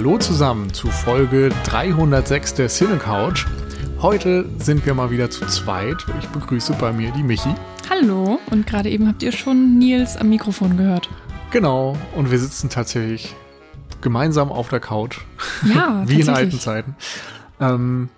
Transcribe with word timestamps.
Hallo 0.00 0.16
zusammen 0.16 0.72
zu 0.72 0.88
Folge 0.88 1.50
306 1.64 2.54
der 2.54 2.68
Cine 2.70 2.96
Couch. 2.96 3.44
Heute 4.00 4.48
sind 4.58 4.86
wir 4.86 4.94
mal 4.94 5.10
wieder 5.10 5.28
zu 5.28 5.44
zweit. 5.44 6.06
Ich 6.18 6.26
begrüße 6.28 6.72
bei 6.80 6.90
mir 6.90 7.10
die 7.10 7.22
Michi. 7.22 7.54
Hallo, 7.90 8.38
und 8.50 8.66
gerade 8.66 8.88
eben 8.88 9.06
habt 9.06 9.22
ihr 9.22 9.30
schon 9.30 9.78
Nils 9.78 10.16
am 10.16 10.30
Mikrofon 10.30 10.78
gehört. 10.78 11.10
Genau, 11.50 11.98
und 12.16 12.30
wir 12.30 12.38
sitzen 12.38 12.70
tatsächlich 12.70 13.36
gemeinsam 14.00 14.50
auf 14.50 14.70
der 14.70 14.80
Couch. 14.80 15.18
Ja, 15.68 16.02
wie 16.06 16.22
in 16.22 16.30
alten 16.30 16.58
Zeiten. 16.58 16.96
Ähm, 17.60 18.08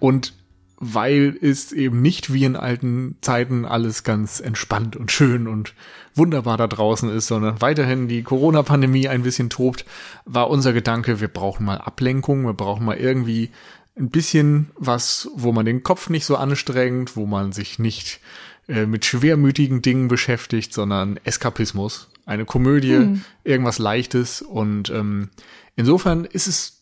und 0.00 0.34
weil 0.78 1.36
es 1.40 1.72
eben 1.72 2.02
nicht 2.02 2.32
wie 2.32 2.44
in 2.44 2.56
alten 2.56 3.16
Zeiten 3.22 3.64
alles 3.64 4.04
ganz 4.04 4.40
entspannt 4.40 4.96
und 4.96 5.10
schön 5.10 5.48
und 5.48 5.74
wunderbar 6.14 6.56
da 6.56 6.66
draußen 6.66 7.10
ist, 7.10 7.26
sondern 7.26 7.60
weiterhin 7.60 8.08
die 8.08 8.22
Corona-Pandemie 8.22 9.08
ein 9.08 9.22
bisschen 9.22 9.50
tobt, 9.50 9.84
war 10.24 10.50
unser 10.50 10.72
Gedanke, 10.72 11.20
wir 11.20 11.28
brauchen 11.28 11.64
mal 11.64 11.78
Ablenkung, 11.78 12.44
wir 12.44 12.54
brauchen 12.54 12.84
mal 12.84 12.96
irgendwie 12.96 13.50
ein 13.98 14.10
bisschen 14.10 14.70
was, 14.76 15.30
wo 15.34 15.52
man 15.52 15.64
den 15.64 15.82
Kopf 15.82 16.10
nicht 16.10 16.26
so 16.26 16.36
anstrengt, 16.36 17.16
wo 17.16 17.26
man 17.26 17.52
sich 17.52 17.78
nicht 17.78 18.20
äh, 18.68 18.84
mit 18.84 19.04
schwermütigen 19.04 19.80
Dingen 19.80 20.08
beschäftigt, 20.08 20.74
sondern 20.74 21.18
Eskapismus, 21.24 22.08
eine 22.26 22.44
Komödie, 22.44 22.96
hm. 22.96 23.24
irgendwas 23.44 23.78
Leichtes 23.78 24.42
und 24.42 24.90
ähm, 24.90 25.30
insofern 25.76 26.24
ist 26.24 26.46
es 26.46 26.75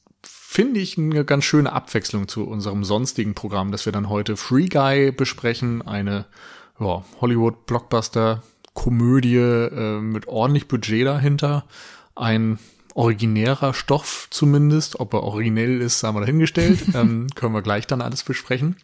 finde 0.55 0.79
ich 0.79 0.97
eine 0.97 1.25
ganz 1.25 1.45
schöne 1.45 1.73
Abwechslung 1.73 2.29
zu 2.29 2.45
unserem 2.45 2.85
sonstigen 2.85 3.35
Programm, 3.35 3.73
dass 3.73 3.87
wir 3.87 3.93
dann 3.93 4.09
heute 4.09 4.37
Free 4.37 4.69
Guy 4.69 5.11
besprechen, 5.11 5.83
eine 5.83 6.27
ja, 6.79 7.05
Hollywood-Blockbuster-Komödie 7.21 9.37
äh, 9.37 10.01
mit 10.01 10.29
ordentlich 10.29 10.69
Budget 10.69 11.07
dahinter, 11.07 11.65
ein 12.15 12.61
originärer 12.95 13.75
Stoff 13.75 14.29
zumindest, 14.31 15.01
ob 15.01 15.15
er 15.15 15.25
originell 15.25 15.81
ist, 15.81 15.99
sagen 15.99 16.15
wir 16.15 16.21
dahingestellt, 16.21 16.79
ähm, 16.95 17.27
können 17.35 17.53
wir 17.53 17.63
gleich 17.63 17.89
dann 17.89 18.01
alles 18.01 18.23
besprechen. 18.23 18.77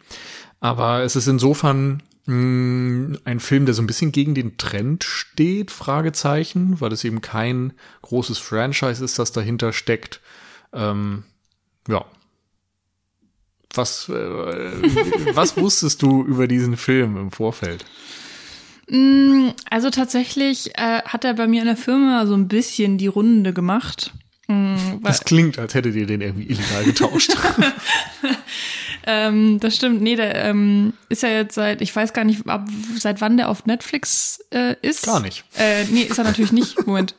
Aber 0.59 1.03
es 1.03 1.15
ist 1.15 1.27
insofern 1.27 2.03
mh, 2.25 2.35
mm, 2.35 3.19
ein 3.23 3.39
Film, 3.39 3.65
der 3.65 3.75
so 3.75 3.81
ein 3.81 3.87
bisschen 3.87 4.11
gegen 4.11 4.35
den 4.35 4.57
Trend 4.57 5.05
steht, 5.05 5.71
Fragezeichen, 5.71 6.81
weil 6.81 6.91
es 6.91 7.05
eben 7.05 7.21
kein 7.21 7.71
großes 8.01 8.39
Franchise 8.39 9.05
ist, 9.05 9.19
das 9.19 9.31
dahinter 9.31 9.71
steckt. 9.71 10.19
Ähm, 10.73 11.23
ja. 11.87 12.05
Was, 13.73 14.09
äh, 14.09 14.13
was 15.33 15.55
wusstest 15.57 16.01
du 16.01 16.23
über 16.23 16.47
diesen 16.47 16.77
Film 16.77 17.17
im 17.17 17.31
Vorfeld? 17.31 17.85
Mm, 18.89 19.49
also 19.69 19.89
tatsächlich 19.89 20.77
äh, 20.77 21.01
hat 21.03 21.23
er 21.23 21.33
bei 21.33 21.47
mir 21.47 21.61
in 21.61 21.67
der 21.67 21.77
Firma 21.77 22.25
so 22.25 22.33
ein 22.33 22.47
bisschen 22.49 22.97
die 22.97 23.07
Runde 23.07 23.53
gemacht. 23.53 24.11
Mm, 24.47 24.75
das 25.01 25.23
klingt, 25.23 25.57
als 25.57 25.73
hättet 25.73 25.95
ihr 25.95 26.05
den 26.05 26.19
irgendwie 26.19 26.49
illegal 26.49 26.83
getauscht. 26.83 27.33
ähm, 29.07 29.59
das 29.61 29.77
stimmt. 29.77 30.01
Nee, 30.01 30.17
der 30.17 30.35
ähm, 30.43 30.93
ist 31.07 31.23
ja 31.23 31.29
jetzt 31.29 31.55
seit, 31.55 31.81
ich 31.81 31.95
weiß 31.95 32.11
gar 32.11 32.25
nicht, 32.25 32.45
ab, 32.47 32.67
seit 32.97 33.21
wann 33.21 33.37
der 33.37 33.47
auf 33.47 33.65
Netflix 33.65 34.43
äh, 34.53 34.75
ist. 34.81 35.05
Gar 35.05 35.21
nicht. 35.21 35.45
Äh, 35.57 35.85
nee, 35.85 36.01
ist 36.01 36.17
er 36.17 36.25
natürlich 36.25 36.51
nicht. 36.51 36.85
Moment. 36.85 37.15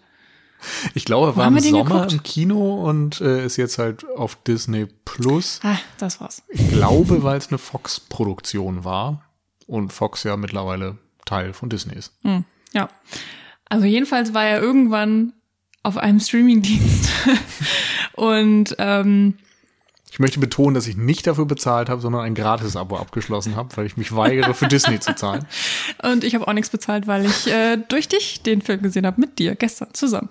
Ich 0.94 1.05
glaube, 1.05 1.28
er 1.28 1.36
war 1.36 1.48
im 1.48 1.58
Sommer 1.58 1.84
geguckt? 1.84 2.12
im 2.12 2.22
Kino 2.22 2.88
und 2.88 3.20
äh, 3.20 3.44
ist 3.44 3.56
jetzt 3.56 3.78
halt 3.78 4.05
auf 4.16 4.36
Disney 4.36 4.86
Plus. 5.05 5.60
Ah, 5.62 5.78
das 5.98 6.20
war's. 6.20 6.42
Ich 6.48 6.70
glaube, 6.70 7.22
weil 7.22 7.38
es 7.38 7.48
eine 7.48 7.58
Fox-Produktion 7.58 8.84
war 8.84 9.24
und 9.67 9.92
Fox 9.92 10.24
ja 10.24 10.36
mittlerweile 10.36 10.98
Teil 11.24 11.52
von 11.52 11.68
Disney 11.68 11.95
ist. 11.95 12.12
Hm, 12.22 12.45
ja. 12.72 12.89
Also 13.68 13.86
jedenfalls 13.86 14.34
war 14.34 14.45
er 14.45 14.61
irgendwann 14.61 15.33
auf 15.83 15.96
einem 15.96 16.20
Streamingdienst 16.20 17.11
und 18.14 18.74
ähm, 18.78 19.34
ich 20.12 20.18
möchte 20.18 20.39
betonen, 20.39 20.74
dass 20.74 20.86
ich 20.86 20.98
nicht 20.98 21.27
dafür 21.27 21.46
bezahlt 21.46 21.89
habe, 21.89 22.02
sondern 22.02 22.20
ein 22.20 22.34
Gratis-Abo 22.34 22.98
abgeschlossen 22.98 23.56
habe, 23.56 23.74
weil 23.78 23.86
ich 23.86 23.96
mich 23.96 24.14
weigere, 24.14 24.52
für 24.52 24.68
Disney 24.68 25.00
zu 25.00 25.14
zahlen. 25.14 25.46
Und 26.02 26.23
ich 26.23 26.34
habe 26.34 26.46
auch 26.46 26.52
nichts 26.52 26.68
bezahlt, 26.68 27.06
weil 27.06 27.24
ich 27.24 27.46
äh, 27.46 27.78
durch 27.89 28.08
dich 28.08 28.42
den 28.42 28.61
Film 28.61 28.83
gesehen 28.83 29.06
habe, 29.06 29.18
mit 29.18 29.39
dir, 29.39 29.55
gestern 29.55 29.95
zusammen. 29.95 30.28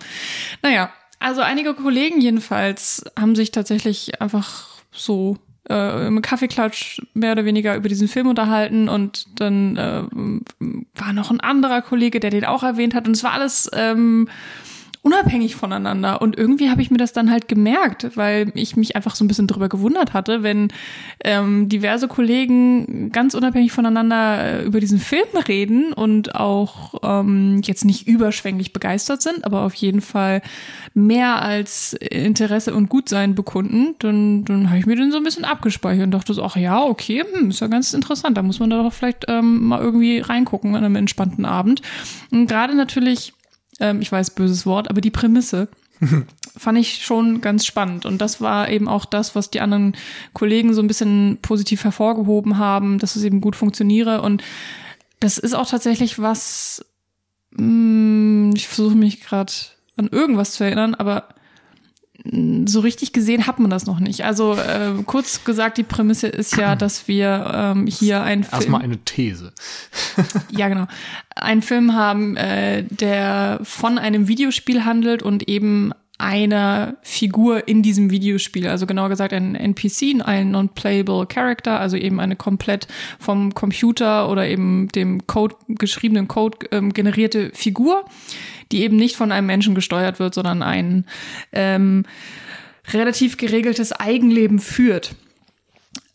Naja, 0.62 0.92
also 1.18 1.42
einige 1.42 1.74
Kollegen 1.74 2.22
jedenfalls 2.22 3.04
haben 3.20 3.36
sich 3.36 3.50
tatsächlich 3.50 4.22
einfach 4.22 4.68
so 4.92 5.38
äh, 5.68 6.06
im 6.06 6.22
Kaffeeklatsch 6.22 7.02
mehr 7.16 7.32
oder 7.32 7.46
weniger 7.46 7.76
über 7.76 7.90
diesen 7.90 8.08
Film 8.08 8.28
unterhalten 8.28 8.88
und 8.88 9.26
dann 9.40 9.78
äh, 9.78 10.04
war 10.94 11.14
noch 11.14 11.32
ein 11.32 11.40
anderer 11.40 11.82
Kollege, 11.82 12.20
der 12.20 12.30
den 12.30 12.46
auch 12.46 12.62
erwähnt 12.62 12.94
hat 12.94 13.08
und 13.08 13.16
es 13.16 13.24
war 13.24 13.34
alles 13.34 13.68
ähm, 13.74 14.30
unabhängig 15.04 15.56
voneinander. 15.56 16.22
Und 16.22 16.38
irgendwie 16.38 16.70
habe 16.70 16.82
ich 16.84 16.92
mir 16.92 16.98
das 16.98 17.12
dann 17.12 17.32
halt 17.32 17.48
gemerkt, 17.48 18.12
weil 18.16 18.52
ich 18.54 18.76
mich 18.76 18.96
einfach 18.96 19.16
so 19.16 19.26
ein 19.26 19.28
bisschen 19.28 19.48
drüber 19.48 19.68
gewundert 19.68 20.14
hatte, 20.14 20.44
wenn 20.44 20.68
ähm, 21.24 21.70
diverse 21.70 22.08
Kollegen 22.08 23.12
ganz 23.12 23.34
unabhängig 23.34 23.72
voneinander 23.72 24.44
äh, 24.44 24.64
über 24.64 24.80
diesen 24.80 25.00
Film 25.00 25.28
reden 25.48 25.92
und 25.94 26.36
auch 26.36 26.94
ähm, 27.02 27.62
jetzt 27.64 27.84
nicht 27.84 28.08
überschwänglich 28.08 28.74
begeistert 28.74 29.24
sind, 29.24 29.44
aber 29.44 29.62
auf 29.62 29.74
jeden 29.74 30.02
Fall 30.02 30.44
mehr 30.94 31.42
als 31.42 31.94
Interesse 31.94 32.76
und 32.76 32.90
Gutsein 32.90 33.34
bekunden, 33.34 33.96
dann, 34.00 34.46
dann 34.46 34.70
habe 34.70 34.78
ich 34.78 34.86
mir 34.86 34.96
den 34.96 35.12
so 35.12 35.18
ein 35.18 35.24
bisschen 35.24 35.46
abgespeichert 35.46 36.06
und 36.06 36.12
dachte 36.12 36.36
so, 36.36 36.44
ach 36.44 36.58
ja, 36.58 36.80
okay, 36.80 37.24
hm, 37.34 37.50
ist 37.50 37.62
ja 37.62 37.68
ganz 37.68 37.94
interessant. 37.94 38.38
Da 38.38 38.44
muss 38.44 38.60
man 38.60 38.70
da 38.70 38.84
doch 38.84 38.94
vielleicht 38.94 39.26
ähm, 39.30 39.66
mal 39.66 39.82
irgendwie 39.82 40.20
reingucken 40.20 40.76
an 40.76 40.84
einem 40.84 40.96
entspannten 40.96 41.46
Abend. 41.46 41.82
Und 42.30 42.46
gerade 42.46 42.76
natürlich 42.76 43.34
ähm, 43.82 44.02
ich 44.02 44.12
weiß, 44.12 44.32
böses 44.32 44.66
Wort, 44.66 44.90
aber 44.90 45.02
die 45.02 45.12
Prämisse 45.12 45.68
fand 46.58 46.78
ich 46.78 47.04
schon 47.04 47.42
ganz 47.42 47.66
spannend. 47.66 48.06
Und 48.06 48.20
das 48.20 48.40
war 48.40 48.70
eben 48.70 48.88
auch 48.88 49.06
das, 49.06 49.36
was 49.36 49.50
die 49.50 49.62
anderen 49.62 49.96
Kollegen 50.34 50.74
so 50.74 50.82
ein 50.82 50.88
bisschen 50.88 51.40
positiv 51.42 51.84
hervorgehoben 51.84 52.58
haben, 52.58 53.00
dass 53.00 53.16
es 53.16 53.24
eben 53.24 53.42
gut 53.42 53.56
funktioniere. 53.56 54.22
Und 54.22 54.44
das 55.20 55.38
ist 55.38 55.54
auch 55.54 55.70
tatsächlich 55.70 56.20
was, 56.20 56.86
mh, 57.52 57.60
hm, 57.60 58.52
ich 58.56 58.68
versuche 58.68 58.96
mich 58.96 59.22
gerade 59.22 59.52
an 59.98 60.08
irgendwas 60.08 60.54
zu 60.54 60.64
erinnern, 60.64 60.96
aber 60.96 61.28
so 62.24 62.82
richtig 62.82 63.14
gesehen 63.14 63.48
hat 63.48 63.60
man 63.60 63.70
das 63.70 63.86
noch 63.86 64.00
nicht. 64.00 64.26
Also 64.26 64.54
äh, 64.54 64.92
kurz 65.06 65.44
gesagt, 65.44 65.78
die 65.78 65.84
Prämisse 65.84 66.28
ist 66.28 66.56
ja, 66.56 66.76
dass 66.76 67.08
wir 67.08 67.52
ähm, 67.54 67.88
hier 67.88 68.22
ein 68.22 68.44
Film. 68.44 68.54
Erstmal 68.54 68.82
eine 68.82 68.98
These. 68.98 69.52
ja, 70.52 70.68
genau. 70.68 70.88
Einen 71.36 71.62
Film 71.62 71.96
haben, 71.96 72.38
äh, 72.38 72.84
der 72.84 73.60
von 73.64 73.98
einem 73.98 74.28
Videospiel 74.28 74.86
handelt 74.86 75.24
und 75.24 75.48
eben 75.48 75.94
einer 76.22 76.96
Figur 77.02 77.68
in 77.68 77.82
diesem 77.82 78.12
Videospiel, 78.12 78.68
also 78.68 78.86
genauer 78.86 79.10
gesagt 79.10 79.34
ein 79.34 79.56
NPC, 79.56 80.22
ein 80.24 80.52
non-playable 80.52 81.26
Character, 81.26 81.80
also 81.80 81.98
eben 81.98 82.20
eine 82.20 82.36
komplett 82.36 82.88
vom 83.20 83.54
Computer 83.54 84.30
oder 84.30 84.48
eben 84.48 84.88
dem 84.90 85.26
Code 85.26 85.56
geschriebenen 85.68 86.28
Code 86.28 86.60
ähm, 86.72 86.94
generierte 86.94 87.52
Figur, 87.54 88.06
die 88.72 88.84
eben 88.84 88.98
nicht 88.98 89.16
von 89.16 89.32
einem 89.32 89.48
Menschen 89.48 89.76
gesteuert 89.76 90.20
wird, 90.20 90.36
sondern 90.36 90.62
ein 90.62 91.06
ähm, 91.52 92.06
relativ 92.94 93.38
geregeltes 93.38 93.92
Eigenleben 93.92 94.60
führt. 94.60 95.16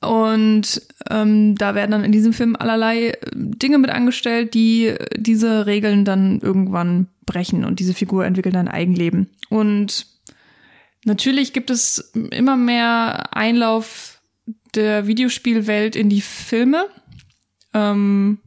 Und 0.01 0.83
ähm, 1.11 1.57
da 1.57 1.75
werden 1.75 1.91
dann 1.91 2.05
in 2.05 2.12
diesem 2.12 2.33
Film 2.33 2.55
allerlei 2.57 3.09
äh, 3.09 3.17
Dinge 3.33 3.79
mit 3.79 3.91
angestellt, 3.91 4.55
die 4.55 4.95
diese 5.17 5.67
Regeln 5.67 6.05
dann 6.05 6.41
irgendwann 6.41 7.09
brechen 7.25 7.65
und 7.65 7.81
diese 7.81 7.95
Figur 7.95 8.25
entwickelt 8.25 8.56
ein 8.56 8.69
Eigenleben. 8.69 9.31
Und 9.49 10.06
natürlich 11.05 11.53
gibt 11.53 11.70
es 11.70 12.12
immer 12.31 12.56
mehr 12.56 13.37
Einlauf 13.37 14.20
der 14.75 15.06
Videospielwelt 15.06 15.97
in 15.97 16.09
die 16.09 16.20
Filme. 16.20 16.87
Ähm, 17.75 18.38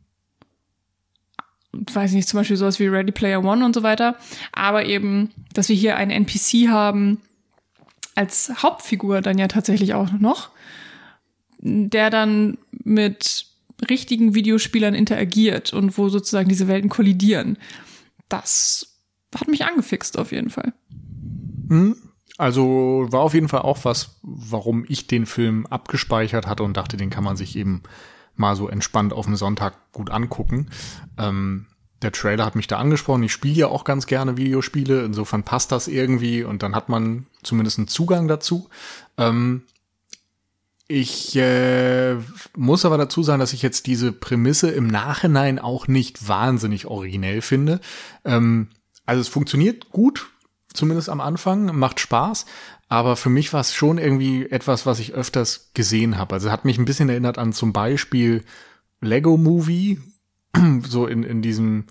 weiß 1.72 2.14
nicht, 2.14 2.28
zum 2.28 2.40
Beispiel 2.40 2.58
sowas 2.58 2.80
wie 2.80 2.88
Ready 2.88 3.12
Player 3.12 3.44
One 3.44 3.66
und 3.66 3.74
so 3.74 3.84
weiter. 3.84 4.16
Aber 4.52 4.86
eben, 4.86 5.32
dass 5.54 5.70
wir 5.70 5.76
hier 5.76 5.98
einen 5.98 6.12
NPC 6.12 6.70
haben, 6.70 7.22
als 8.16 8.52
Hauptfigur 8.62 9.22
dann 9.22 9.38
ja 9.38 9.48
tatsächlich 9.48 9.94
auch 9.94 10.12
noch, 10.12 10.50
der 11.60 12.10
dann 12.10 12.58
mit 12.72 13.46
richtigen 13.90 14.36
Videospielern 14.36 14.94
interagiert 14.94 15.74
und 15.74 15.98
wo 15.98 16.10
sozusagen 16.10 16.50
diese 16.50 16.68
Welten 16.68 16.90
kollidieren. 16.90 17.58
Das 18.28 18.98
hat 19.36 19.48
mich 19.48 19.64
angefixt 19.64 20.18
auf 20.18 20.32
jeden 20.32 20.50
Fall. 20.50 20.74
Hm? 21.70 21.96
Also 22.38 23.08
war 23.10 23.22
auf 23.22 23.34
jeden 23.34 23.50
Fall 23.50 23.62
auch 23.62 23.84
was, 23.84 24.18
warum 24.22 24.86
ich 24.88 25.08
den 25.08 25.26
Film 25.26 25.66
abgespeichert 25.66 26.48
hatte 26.48 26.64
und 26.64 26.78
dachte, 26.78 26.96
den 26.96 27.10
kann 27.10 27.24
man 27.24 27.36
sich 27.36 27.56
eben 27.58 27.84
mal 28.36 28.56
so 28.56 28.70
entspannt 28.70 29.12
auf 29.12 29.26
dem 29.26 29.36
Sonntag 29.36 29.92
gut 29.92 30.10
angucken. 30.10 30.70
Ähm, 31.18 31.66
der 32.02 32.14
Trailer 32.14 32.46
hat 32.46 32.56
mich 32.56 32.68
da 32.68 32.78
angesprochen. 32.78 33.24
Ich 33.24 33.34
spiele 33.34 33.56
ja 33.56 33.68
auch 33.68 33.84
ganz 33.84 34.08
gerne 34.08 34.38
Videospiele. 34.38 35.04
Insofern 35.04 35.44
passt 35.44 35.74
das 35.74 35.90
irgendwie 35.90 36.44
und 36.44 36.64
dann 36.64 36.76
hat 36.76 36.88
man 36.88 37.26
zumindest 37.44 37.78
einen 37.78 37.90
Zugang 37.90 38.30
dazu. 38.30 38.70
Ähm, 39.18 39.64
ich 40.92 41.36
äh, 41.36 42.16
muss 42.58 42.84
aber 42.84 42.98
dazu 42.98 43.22
sagen, 43.22 43.40
dass 43.40 43.54
ich 43.54 43.62
jetzt 43.62 43.86
diese 43.86 44.12
Prämisse 44.12 44.72
im 44.72 44.88
Nachhinein 44.88 45.60
auch 45.60 45.88
nicht 45.88 46.28
wahnsinnig 46.28 46.88
originell 46.88 47.42
finde. 47.42 47.80
Ähm, 48.26 48.70
also 49.06 49.22
es 49.22 49.28
funktioniert 49.28 49.92
gut 49.92 50.32
zumindest 50.74 51.10
am 51.10 51.22
Anfang, 51.22 51.78
macht 51.78 52.00
Spaß. 52.00 52.48
Aber 52.88 53.16
für 53.16 53.30
mich 53.30 53.54
war 53.54 53.62
es 53.62 53.74
schon 53.74 54.00
irgendwie 54.00 54.50
etwas, 54.50 54.88
was 54.88 55.00
ich 55.00 55.14
öfters 55.14 55.70
gesehen 55.76 56.18
habe. 56.18 56.34
Also 56.34 56.52
hat 56.52 56.66
mich 56.66 56.80
ein 56.80 56.86
bisschen 56.86 57.10
erinnert 57.10 57.38
an 57.38 57.54
zum 57.54 57.72
Beispiel 57.72 58.44
Lego 59.00 59.38
Movie, 59.38 60.00
so 60.88 61.06
in, 61.06 61.22
in 61.22 61.44
diesem, 61.44 61.86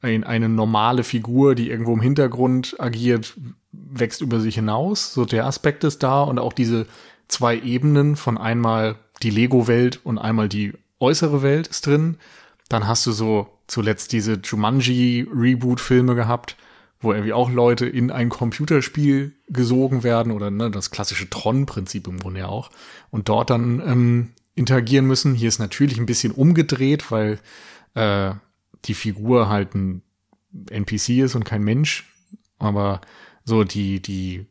ein, 0.00 0.22
eine 0.22 0.48
normale 0.48 1.02
Figur, 1.02 1.56
die 1.56 1.70
irgendwo 1.70 1.92
im 1.92 2.00
Hintergrund 2.00 2.76
agiert, 2.78 3.36
wächst 3.72 4.20
über 4.20 4.38
sich 4.38 4.54
hinaus. 4.54 5.12
So 5.12 5.24
der 5.24 5.46
Aspekt 5.46 5.82
ist 5.82 6.04
da 6.04 6.22
und 6.22 6.38
auch 6.38 6.52
diese 6.52 6.86
zwei 7.32 7.58
Ebenen 7.58 8.16
von 8.16 8.36
einmal 8.38 8.96
die 9.22 9.30
Lego-Welt 9.30 10.00
und 10.04 10.18
einmal 10.18 10.48
die 10.48 10.74
äußere 11.00 11.42
Welt 11.42 11.66
ist 11.66 11.86
drin. 11.86 12.18
Dann 12.68 12.86
hast 12.86 13.06
du 13.06 13.12
so 13.12 13.48
zuletzt 13.66 14.12
diese 14.12 14.34
Jumanji-Reboot-Filme 14.34 16.14
gehabt, 16.14 16.56
wo 17.00 17.12
irgendwie 17.12 17.32
auch 17.32 17.50
Leute 17.50 17.86
in 17.86 18.10
ein 18.10 18.28
Computerspiel 18.28 19.32
gesogen 19.48 20.02
werden 20.02 20.30
oder 20.30 20.50
ne, 20.50 20.70
das 20.70 20.90
klassische 20.90 21.28
Tron-Prinzip 21.28 22.06
im 22.06 22.18
Grunde 22.18 22.48
auch 22.48 22.70
und 23.10 23.28
dort 23.28 23.50
dann 23.50 23.80
ähm, 23.80 24.30
interagieren 24.54 25.06
müssen. 25.06 25.34
Hier 25.34 25.48
ist 25.48 25.58
natürlich 25.58 25.98
ein 25.98 26.06
bisschen 26.06 26.32
umgedreht, 26.32 27.10
weil 27.10 27.40
äh, 27.94 28.32
die 28.84 28.94
Figur 28.94 29.48
halt 29.48 29.74
ein 29.74 30.02
NPC 30.70 31.20
ist 31.20 31.34
und 31.34 31.44
kein 31.44 31.62
Mensch, 31.62 32.12
aber 32.58 33.00
so 33.44 33.64
die 33.64 34.00
die 34.00 34.46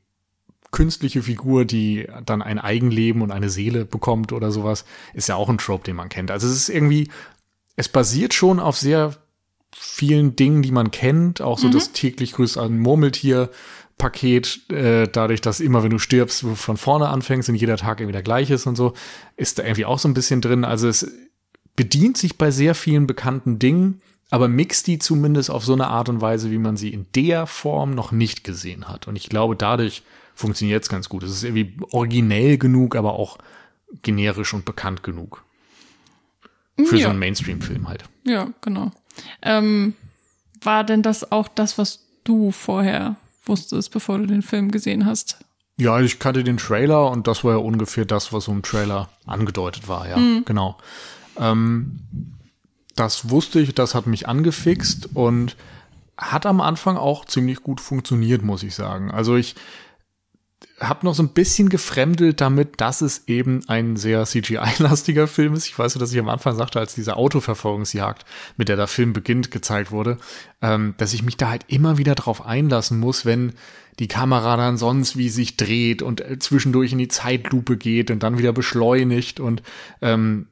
künstliche 0.72 1.22
Figur, 1.22 1.66
die 1.66 2.08
dann 2.26 2.42
ein 2.42 2.60
Eigenleben 2.60 3.22
und 3.22 3.32
eine 3.32 3.50
Seele 3.50 3.86
bekommt 3.86 4.32
oder 4.32 4.52
sowas, 4.52 4.86
ist 5.14 5.30
ja 5.30 5.36
auch 5.36 5.50
ein 5.50 5.58
Trope, 5.58 5.84
den 5.84 5.98
man 5.98 6.10
kennt. 6.10 6.32
Also 6.32 6.48
es 6.48 6.54
ist 6.54 6.70
irgendwie, 6.70 7.10
es 7.76 7.90
basiert 7.90 8.34
schon 8.34 8.60
auf 8.60 8.78
sehr 8.78 9.16
vielen 9.76 10.36
Dingen, 10.36 10.62
die 10.62 10.72
man 10.72 10.92
kennt, 10.92 11.42
auch 11.42 11.60
so 11.60 11.68
mhm. 11.68 11.74
das 11.74 11.92
täglich 11.92 12.34
grüßt 12.34 12.58
ein 12.58 12.80
Murmeltier. 12.80 13.50
Paket, 13.98 14.68
äh, 14.72 15.08
dadurch, 15.08 15.42
dass 15.42 15.60
immer, 15.60 15.84
wenn 15.84 15.92
du 15.92 16.00
stirbst, 16.00 16.42
du 16.42 16.56
von 16.56 16.76
vorne 16.76 17.10
anfängst 17.10 17.50
und 17.50 17.56
jeder 17.56 17.78
Tag 17.78 18.00
irgendwie 18.00 18.14
der 18.14 18.24
gleiche 18.24 18.56
ist 18.56 18.66
und 18.66 18.76
so, 18.76 18.94
ist 19.38 19.60
da 19.60 19.64
irgendwie 19.64 19.86
auch 19.86 20.00
so 20.00 20.08
ein 20.08 20.16
bisschen 20.16 20.42
drin. 20.42 20.66
Also 20.66 20.88
es 20.88 21.12
bedient 21.76 22.18
sich 22.18 22.40
bei 22.40 22.50
sehr 22.50 22.74
vielen 22.74 23.06
bekannten 23.06 23.60
Dingen, 23.60 24.02
aber 24.32 24.48
mixt 24.48 24.88
die 24.88 24.98
zumindest 24.98 25.52
auf 25.52 25.64
so 25.64 25.74
eine 25.74 25.88
Art 25.88 26.10
und 26.10 26.20
Weise, 26.20 26.50
wie 26.50 26.58
man 26.58 26.78
sie 26.78 26.90
in 26.90 27.06
der 27.14 27.46
Form 27.46 27.94
noch 27.94 28.12
nicht 28.12 28.44
gesehen 28.44 28.88
hat. 28.88 29.08
Und 29.08 29.18
ich 29.18 29.30
glaube, 29.30 29.56
dadurch 29.56 30.02
funktioniert 30.42 30.84
es 30.84 30.90
ganz 30.90 31.08
gut. 31.08 31.24
Es 31.24 31.32
ist 31.32 31.44
irgendwie 31.44 31.78
originell 31.92 32.58
genug, 32.58 32.96
aber 32.96 33.14
auch 33.14 33.38
generisch 34.02 34.54
und 34.54 34.66
bekannt 34.66 35.04
genug. 35.04 35.44
Für 36.76 36.98
ja. 36.98 37.04
so 37.04 37.10
einen 37.10 37.20
Mainstream-Film 37.20 37.88
halt. 37.88 38.04
Ja, 38.26 38.50
genau. 38.62 38.92
Ähm, 39.42 39.94
war 40.62 40.84
denn 40.84 41.02
das 41.02 41.32
auch 41.32 41.48
das, 41.48 41.78
was 41.78 42.08
du 42.24 42.52
vorher 42.52 43.16
wusstest, 43.46 43.92
bevor 43.92 44.18
du 44.18 44.26
den 44.26 44.42
Film 44.42 44.72
gesehen 44.72 45.06
hast? 45.06 45.38
Ja, 45.78 46.00
ich 46.00 46.20
kannte 46.20 46.44
den 46.44 46.58
Trailer 46.58 47.10
und 47.10 47.28
das 47.28 47.44
war 47.44 47.54
ja 47.54 47.58
ungefähr 47.58 48.06
das, 48.06 48.34
was 48.34 48.46
so 48.46 48.52
im 48.52 48.62
Trailer 48.62 49.10
angedeutet 49.26 49.88
war, 49.88 50.08
ja, 50.08 50.18
mhm. 50.18 50.44
genau. 50.46 50.78
Ähm, 51.38 52.02
das 52.96 53.30
wusste 53.30 53.60
ich, 53.60 53.74
das 53.74 53.96
hat 53.96 54.06
mich 54.06 54.28
angefixt 54.28 55.10
und 55.16 55.56
hat 56.18 56.46
am 56.46 56.62
Anfang 56.62 56.98
auch 56.98 57.26
ziemlich 57.26 57.64
gut 57.64 57.82
funktioniert, 57.82 58.44
muss 58.44 58.64
ich 58.64 58.76
sagen. 58.76 59.10
Also 59.10 59.36
ich 59.36 59.56
habe 60.82 61.06
noch 61.06 61.14
so 61.14 61.24
ein 61.24 61.30
bisschen 61.30 61.70
gefremdelt 61.70 62.42
damit, 62.42 62.82
dass 62.82 63.02
es 63.02 63.28
eben 63.28 63.62
ein 63.68 63.98
sehr 63.98 64.26
CGI-lastiger 64.26 65.28
Film 65.30 65.54
ist. 65.54 65.68
Ich 65.68 65.78
weiß, 65.78 65.94
dass 65.94 66.12
ich 66.12 66.20
am 66.20 66.30
Anfang 66.30 66.56
sagte, 66.56 66.80
als 66.80 66.96
diese 66.96 67.16
Autoverfolgungsjagd, 67.18 68.26
mit 68.58 68.68
der 68.68 68.76
der 68.76 68.88
Film 68.88 69.14
beginnt, 69.14 69.52
gezeigt 69.52 69.92
wurde, 69.92 70.18
ähm, 70.62 70.96
dass 70.98 71.14
ich 71.14 71.24
mich 71.24 71.38
da 71.38 71.50
halt 71.50 71.66
immer 71.68 71.98
wieder 71.98 72.16
drauf 72.16 72.46
einlassen 72.46 73.00
muss, 73.00 73.26
wenn 73.26 73.54
die 74.00 74.08
Kamera 74.08 74.58
dann 74.58 74.78
sonst 74.78 75.18
wie 75.18 75.30
sich 75.30 75.58
dreht 75.58 76.02
und 76.02 76.22
äh, 76.22 76.40
zwischendurch 76.40 76.92
in 76.92 76.98
die 76.98 77.08
Zeitlupe 77.08 77.78
geht 77.78 78.10
und 78.10 78.24
dann 78.24 78.38
wieder 78.38 78.54
beschleunigt 78.54 79.40
und 79.40 79.62
ähm, 80.02 80.48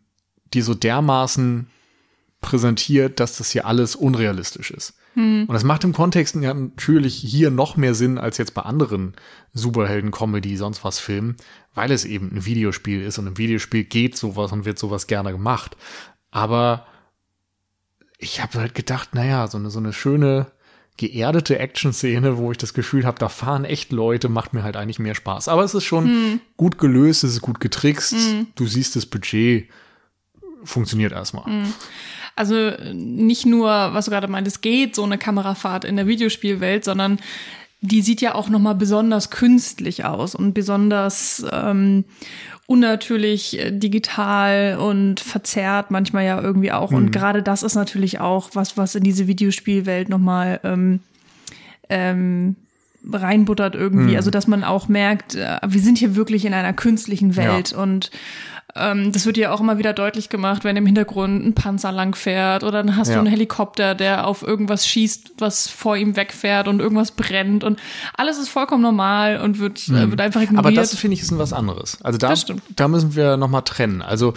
die 0.54 0.62
so 0.62 0.74
dermaßen 0.74 1.68
präsentiert, 2.42 3.20
dass 3.20 3.38
das 3.38 3.52
hier 3.52 3.66
alles 3.66 3.96
unrealistisch 3.96 4.72
ist. 4.72 4.94
Hm. 5.20 5.46
Und 5.48 5.54
das 5.54 5.66
macht 5.66 5.84
im 5.84 5.92
Kontext 5.92 6.36
ja 6.36 6.54
natürlich 6.54 7.16
hier 7.16 7.52
noch 7.52 7.76
mehr 7.76 7.94
Sinn 7.94 8.18
als 8.18 8.38
jetzt 8.38 8.54
bei 8.54 8.62
anderen 8.62 9.14
Superhelden-Comedy, 9.54 10.56
sonst 10.56 10.86
was 10.86 11.00
Filmen, 11.00 11.36
weil 11.74 11.92
es 11.92 12.06
eben 12.06 12.32
ein 12.34 12.46
Videospiel 12.46 13.02
ist 13.02 13.18
und 13.18 13.28
im 13.28 13.38
Videospiel 13.38 13.84
geht 13.84 14.16
sowas 14.16 14.54
und 14.54 14.64
wird 14.64 14.80
sowas 14.80 15.08
gerne 15.08 15.34
gemacht. 15.34 15.76
Aber 16.32 16.88
ich 18.18 18.42
habe 18.42 18.60
halt 18.60 18.76
gedacht, 18.76 19.14
naja, 19.14 19.48
so 19.48 19.58
eine, 19.58 19.70
so 19.70 19.80
eine 19.80 19.92
schöne, 19.92 20.48
geerdete 20.96 21.60
Action-Szene, 21.60 22.38
wo 22.38 22.52
ich 22.52 22.58
das 22.58 22.74
Gefühl 22.74 23.06
habe, 23.06 23.20
da 23.20 23.28
fahren 23.28 23.66
echt 23.66 23.92
Leute, 23.92 24.30
macht 24.30 24.54
mir 24.54 24.64
halt 24.64 24.78
eigentlich 24.78 25.00
mehr 25.00 25.16
Spaß. 25.16 25.50
Aber 25.50 25.66
es 25.66 25.74
ist 25.74 25.86
schon 25.86 26.06
hm. 26.06 26.42
gut 26.56 26.78
gelöst, 26.78 27.26
es 27.26 27.34
ist 27.34 27.42
gut 27.42 27.60
getrickst. 27.60 28.14
Hm. 28.14 28.48
Du 28.56 28.68
siehst 28.68 28.96
das 28.96 29.06
Budget, 29.06 29.70
funktioniert 30.64 31.12
erstmal. 31.12 31.66
Also 32.40 32.72
nicht 32.94 33.46
nur, 33.46 33.68
was 33.68 34.06
du 34.06 34.12
gerade 34.12 34.30
meintest, 34.30 34.62
geht 34.62 34.96
so 34.96 35.04
eine 35.04 35.18
Kamerafahrt 35.18 35.84
in 35.84 35.98
der 35.98 36.08
Videospielwelt, 36.08 36.86
sondern 36.86 37.20
die 37.82 38.02
sieht 38.02 38.22
ja 38.22 38.34
auch 38.34 38.48
noch 38.48 38.62
mal 38.62 38.76
besonders 38.76 39.30
künstlich 39.30 40.06
aus 40.06 40.36
und 40.36 40.54
besonders 40.54 41.46
ähm, 41.52 42.06
unnatürlich 42.66 43.60
äh, 43.60 43.72
digital 43.72 44.78
und 44.78 45.20
verzerrt 45.20 45.92
manchmal 45.92 46.24
ja 46.24 46.42
irgendwie 46.42 46.72
auch. 46.72 46.92
Mhm. 46.92 46.98
Und 46.98 47.12
gerade 47.12 47.44
das 47.44 47.62
ist 47.62 47.76
natürlich 47.76 48.22
auch 48.22 48.52
was, 48.54 48.78
was 48.78 48.96
in 48.96 49.04
diese 49.04 49.28
Videospielwelt 49.28 50.08
noch 50.08 50.18
mal 50.18 50.62
ähm, 50.64 51.02
ähm, 51.90 52.56
reinbuttert 53.12 53.76
irgendwie. 53.76 54.12
Mhm. 54.12 54.18
Also 54.18 54.32
dass 54.32 54.48
man 54.48 54.64
auch 54.64 54.88
merkt, 54.88 55.36
äh, 55.36 55.58
wir 55.66 55.82
sind 55.82 55.98
hier 55.98 56.16
wirklich 56.16 56.46
in 56.46 56.54
einer 56.54 56.74
künstlichen 56.74 57.36
Welt 57.36 57.72
ja. 57.72 57.78
und 57.78 58.12
ähm, 58.76 59.12
das 59.12 59.26
wird 59.26 59.38
ja 59.38 59.52
auch 59.52 59.62
immer 59.62 59.78
wieder 59.78 59.94
deutlich 59.94 60.30
gemacht, 60.30 60.64
wenn 60.64 60.76
im 60.76 60.86
Hintergrund 60.86 61.44
ein 61.44 61.54
Panzer 61.56 61.92
lang 61.92 62.16
fährt 62.16 62.64
oder 62.64 62.84
dann 62.84 62.96
hast 62.96 63.10
ja. 63.10 63.16
du 63.16 63.20
einen 63.22 63.30
Helikopter, 63.30 63.96
der 63.96 64.28
auf 64.28 64.44
irgendwas 64.44 64.88
schießt, 64.88 65.34
was 65.40 65.68
vor 65.68 65.98
ihm 65.98 66.16
wegfährt 66.16 66.68
und 66.68 66.80
irgendwas 66.80 67.12
brennt 67.12 67.64
und 67.64 67.80
alles 68.16 68.38
ist 68.38 68.50
vollkommen 68.50 68.84
normal 68.84 69.42
und 69.42 69.60
wird, 69.60 69.88
äh, 69.88 69.92
mhm. 69.92 70.12
wird 70.12 70.22
einfach 70.22 70.42
ignoriert. 70.42 70.66
Aber 70.66 70.72
das 70.72 70.96
finde 70.96 71.16
ich 71.16 71.22
ist 71.22 71.36
was 71.38 71.54
anderes. 71.54 72.00
Also 72.02 72.18
da, 72.18 72.34
da 72.76 72.88
müssen 72.88 73.16
wir 73.16 73.38
nochmal 73.38 73.64
trennen. 73.64 74.02
Also 74.02 74.34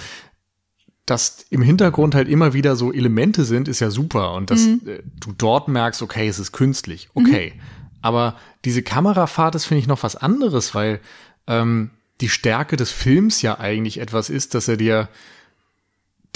dass 1.05 1.45
im 1.51 1.63
Hintergrund 1.63 2.15
halt 2.15 2.29
immer 2.29 2.55
wieder 2.55 2.77
so 2.77 2.93
Elemente 2.93 3.45
sind, 3.45 3.67
ist 3.67 3.81
ja 3.81 3.91
super. 3.91 4.35
Und 4.35 4.51
dass 4.51 4.67
mhm. 4.67 4.81
Äh, 4.87 5.03
du 5.21 5.33
dort 5.37 5.69
merkst, 5.69 6.01
okay, 6.01 6.29
es 6.29 6.39
ist 6.39 6.53
künstlich, 6.53 7.09
okay. 7.15 7.55
Mhm. 7.55 7.61
Aber 8.03 8.37
diese 8.65 8.83
Kamerafahrt 8.83 9.55
ist, 9.55 9.65
finde 9.65 9.81
ich, 9.81 9.87
noch 9.87 10.03
was 10.03 10.17
anderes, 10.17 10.75
weil 10.75 11.01
ähm, 11.47 11.91
die 12.21 12.29
Stärke 12.29 12.77
des 12.77 12.91
Films 12.91 13.43
ja 13.43 13.59
eigentlich 13.59 13.99
etwas 13.99 14.29
ist, 14.29 14.55
dass 14.55 14.69
er 14.69 14.77
dir 14.77 15.09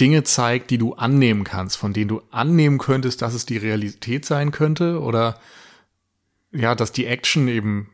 Dinge 0.00 0.24
zeigt, 0.24 0.70
die 0.70 0.78
du 0.78 0.94
annehmen 0.94 1.44
kannst, 1.44 1.76
von 1.76 1.92
denen 1.92 2.08
du 2.08 2.22
annehmen 2.30 2.78
könntest, 2.78 3.22
dass 3.22 3.34
es 3.34 3.46
die 3.46 3.56
Realität 3.56 4.24
sein 4.24 4.50
könnte 4.50 5.00
oder 5.00 5.38
ja, 6.52 6.74
dass 6.74 6.92
die 6.92 7.06
Action 7.06 7.48
eben, 7.48 7.90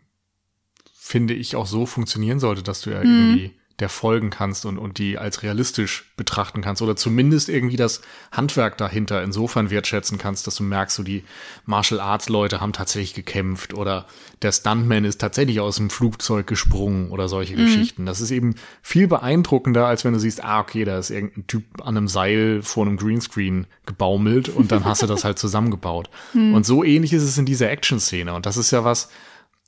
finde 0.94 1.34
ich, 1.34 1.56
auch 1.56 1.66
so 1.66 1.86
funktionieren 1.86 2.40
sollte, 2.40 2.62
dass 2.62 2.80
du 2.82 2.90
ja 2.90 3.02
mhm. 3.02 3.10
irgendwie 3.10 3.54
der 3.80 3.88
folgen 3.88 4.30
kannst 4.30 4.66
und, 4.66 4.78
und 4.78 4.98
die 4.98 5.18
als 5.18 5.42
realistisch 5.42 6.12
betrachten 6.16 6.60
kannst 6.60 6.82
oder 6.82 6.96
zumindest 6.96 7.48
irgendwie 7.48 7.76
das 7.76 8.00
Handwerk 8.30 8.76
dahinter 8.78 9.22
insofern 9.22 9.70
wertschätzen 9.70 10.18
kannst, 10.18 10.46
dass 10.46 10.56
du 10.56 10.62
merkst, 10.62 10.96
so 10.96 11.02
die 11.02 11.24
Martial 11.64 12.00
Arts 12.00 12.28
Leute 12.28 12.60
haben 12.60 12.72
tatsächlich 12.72 13.14
gekämpft 13.14 13.74
oder 13.74 14.06
der 14.42 14.52
Stuntman 14.52 15.04
ist 15.04 15.20
tatsächlich 15.20 15.60
aus 15.60 15.76
dem 15.76 15.90
Flugzeug 15.90 16.46
gesprungen 16.46 17.10
oder 17.10 17.28
solche 17.28 17.54
mhm. 17.54 17.64
Geschichten. 17.64 18.06
Das 18.06 18.20
ist 18.20 18.30
eben 18.30 18.54
viel 18.82 19.08
beeindruckender, 19.08 19.86
als 19.86 20.04
wenn 20.04 20.12
du 20.12 20.20
siehst, 20.20 20.44
ah, 20.44 20.60
okay, 20.60 20.84
da 20.84 20.98
ist 20.98 21.10
irgendein 21.10 21.46
Typ 21.46 21.64
an 21.80 21.96
einem 21.96 22.08
Seil 22.08 22.62
vor 22.62 22.86
einem 22.86 22.96
Greenscreen 22.96 23.66
gebaumelt 23.86 24.48
und 24.48 24.72
dann 24.72 24.84
hast 24.84 25.02
du 25.02 25.06
das 25.06 25.24
halt 25.24 25.38
zusammengebaut. 25.40 26.10
Mhm. 26.34 26.54
Und 26.54 26.66
so 26.66 26.84
ähnlich 26.84 27.12
ist 27.12 27.22
es 27.22 27.38
in 27.38 27.46
dieser 27.46 27.70
Action-Szene. 27.70 28.34
Und 28.34 28.46
das 28.46 28.56
ist 28.56 28.70
ja 28.70 28.84
was, 28.84 29.08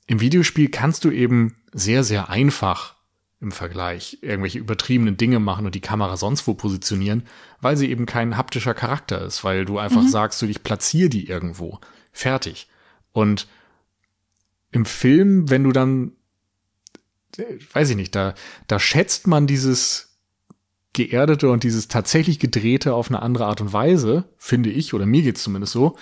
im 0.07 0.21
Videospiel 0.21 0.69
kannst 0.69 1.03
du 1.03 1.11
eben 1.11 1.55
sehr, 1.73 2.03
sehr 2.03 2.29
einfach 2.29 2.94
im 3.45 3.51
Vergleich 3.51 4.17
irgendwelche 4.21 4.57
übertriebenen 4.57 5.17
Dinge 5.17 5.39
machen 5.39 5.67
und 5.67 5.75
die 5.75 5.81
Kamera 5.81 6.17
sonst 6.17 6.47
wo 6.47 6.55
positionieren, 6.55 7.23
weil 7.61 7.77
sie 7.77 7.91
eben 7.91 8.07
kein 8.07 8.37
haptischer 8.37 8.73
Charakter 8.73 9.21
ist, 9.21 9.43
weil 9.43 9.65
du 9.65 9.77
einfach 9.77 10.01
mhm. 10.01 10.09
sagst, 10.09 10.41
du 10.41 10.47
dich 10.47 10.63
platzier 10.63 11.09
die 11.09 11.27
irgendwo. 11.27 11.79
Fertig. 12.11 12.67
Und 13.11 13.47
im 14.71 14.85
Film, 14.85 15.49
wenn 15.51 15.63
du 15.63 15.71
dann, 15.71 16.13
weiß 17.73 17.91
ich 17.91 17.95
nicht, 17.95 18.15
da, 18.15 18.33
da 18.67 18.79
schätzt 18.79 19.27
man 19.27 19.45
dieses 19.45 20.17
geerdete 20.93 21.51
und 21.51 21.63
dieses 21.63 21.87
tatsächlich 21.87 22.39
gedrehte 22.39 22.95
auf 22.95 23.09
eine 23.09 23.21
andere 23.21 23.45
Art 23.45 23.61
und 23.61 23.73
Weise, 23.73 24.23
finde 24.37 24.71
ich, 24.71 24.95
oder 24.95 25.05
mir 25.05 25.21
geht's 25.21 25.43
zumindest 25.43 25.73
so. 25.73 25.95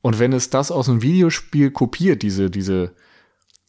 Und 0.00 0.18
wenn 0.18 0.32
es 0.32 0.50
das 0.50 0.72
aus 0.72 0.88
einem 0.88 1.02
Videospiel 1.02 1.70
kopiert, 1.70 2.22
diese, 2.22 2.50
diese 2.50 2.96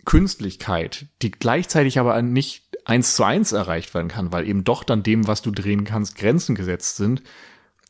Künstlichkeit, 0.05 1.05
die 1.21 1.29
gleichzeitig 1.29 1.99
aber 1.99 2.19
nicht 2.23 2.68
eins 2.89 3.15
zu 3.15 3.23
eins 3.23 3.51
erreicht 3.51 3.93
werden 3.93 4.07
kann, 4.07 4.31
weil 4.31 4.47
eben 4.47 4.63
doch 4.63 4.83
dann 4.83 5.03
dem, 5.03 5.27
was 5.27 5.41
du 5.41 5.51
drehen 5.51 5.83
kannst, 5.85 6.15
Grenzen 6.17 6.55
gesetzt 6.55 6.97
sind, 6.97 7.21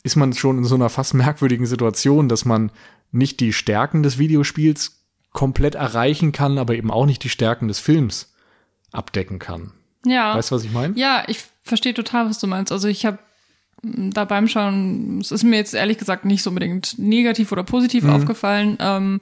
ist 0.04 0.16
man 0.16 0.34
schon 0.34 0.58
in 0.60 0.64
so 0.66 0.76
einer 0.76 0.90
fast 0.90 1.14
merkwürdigen 1.14 1.66
Situation, 1.66 2.30
dass 2.30 2.46
man 2.46 2.72
nicht 3.12 3.40
die 3.40 3.54
Stärken 3.54 4.04
des 4.04 4.18
Videospiels 4.18 5.04
komplett 5.32 5.76
erreichen 5.76 6.32
kann, 6.32 6.58
aber 6.58 6.76
eben 6.76 6.92
auch 6.92 7.06
nicht 7.06 7.24
die 7.24 7.30
Stärken 7.30 7.68
des 7.68 7.80
Films 7.80 8.34
abdecken 8.92 9.40
kann. 9.40 9.72
Ja. 10.06 10.36
Weißt 10.36 10.52
du, 10.52 10.56
was 10.56 10.64
ich 10.64 10.72
meine? 10.72 10.96
Ja, 10.98 11.24
ich 11.28 11.44
verstehe 11.62 11.94
total, 11.94 12.30
was 12.30 12.40
du 12.40 12.48
meinst. 12.48 12.72
Also 12.72 12.88
ich 12.88 13.06
habe 13.06 13.20
da 13.84 14.26
beim 14.26 14.48
Schauen, 14.48 15.20
es 15.22 15.32
ist 15.32 15.44
mir 15.44 15.56
jetzt 15.58 15.74
ehrlich 15.74 15.98
gesagt 15.98 16.26
nicht 16.26 16.44
so 16.44 16.50
unbedingt 16.50 16.98
negativ 16.98 17.52
oder 17.52 17.64
positiv 17.64 18.04
Mhm. 18.04 18.10
aufgefallen. 18.10 18.78
Ähm, 18.80 19.20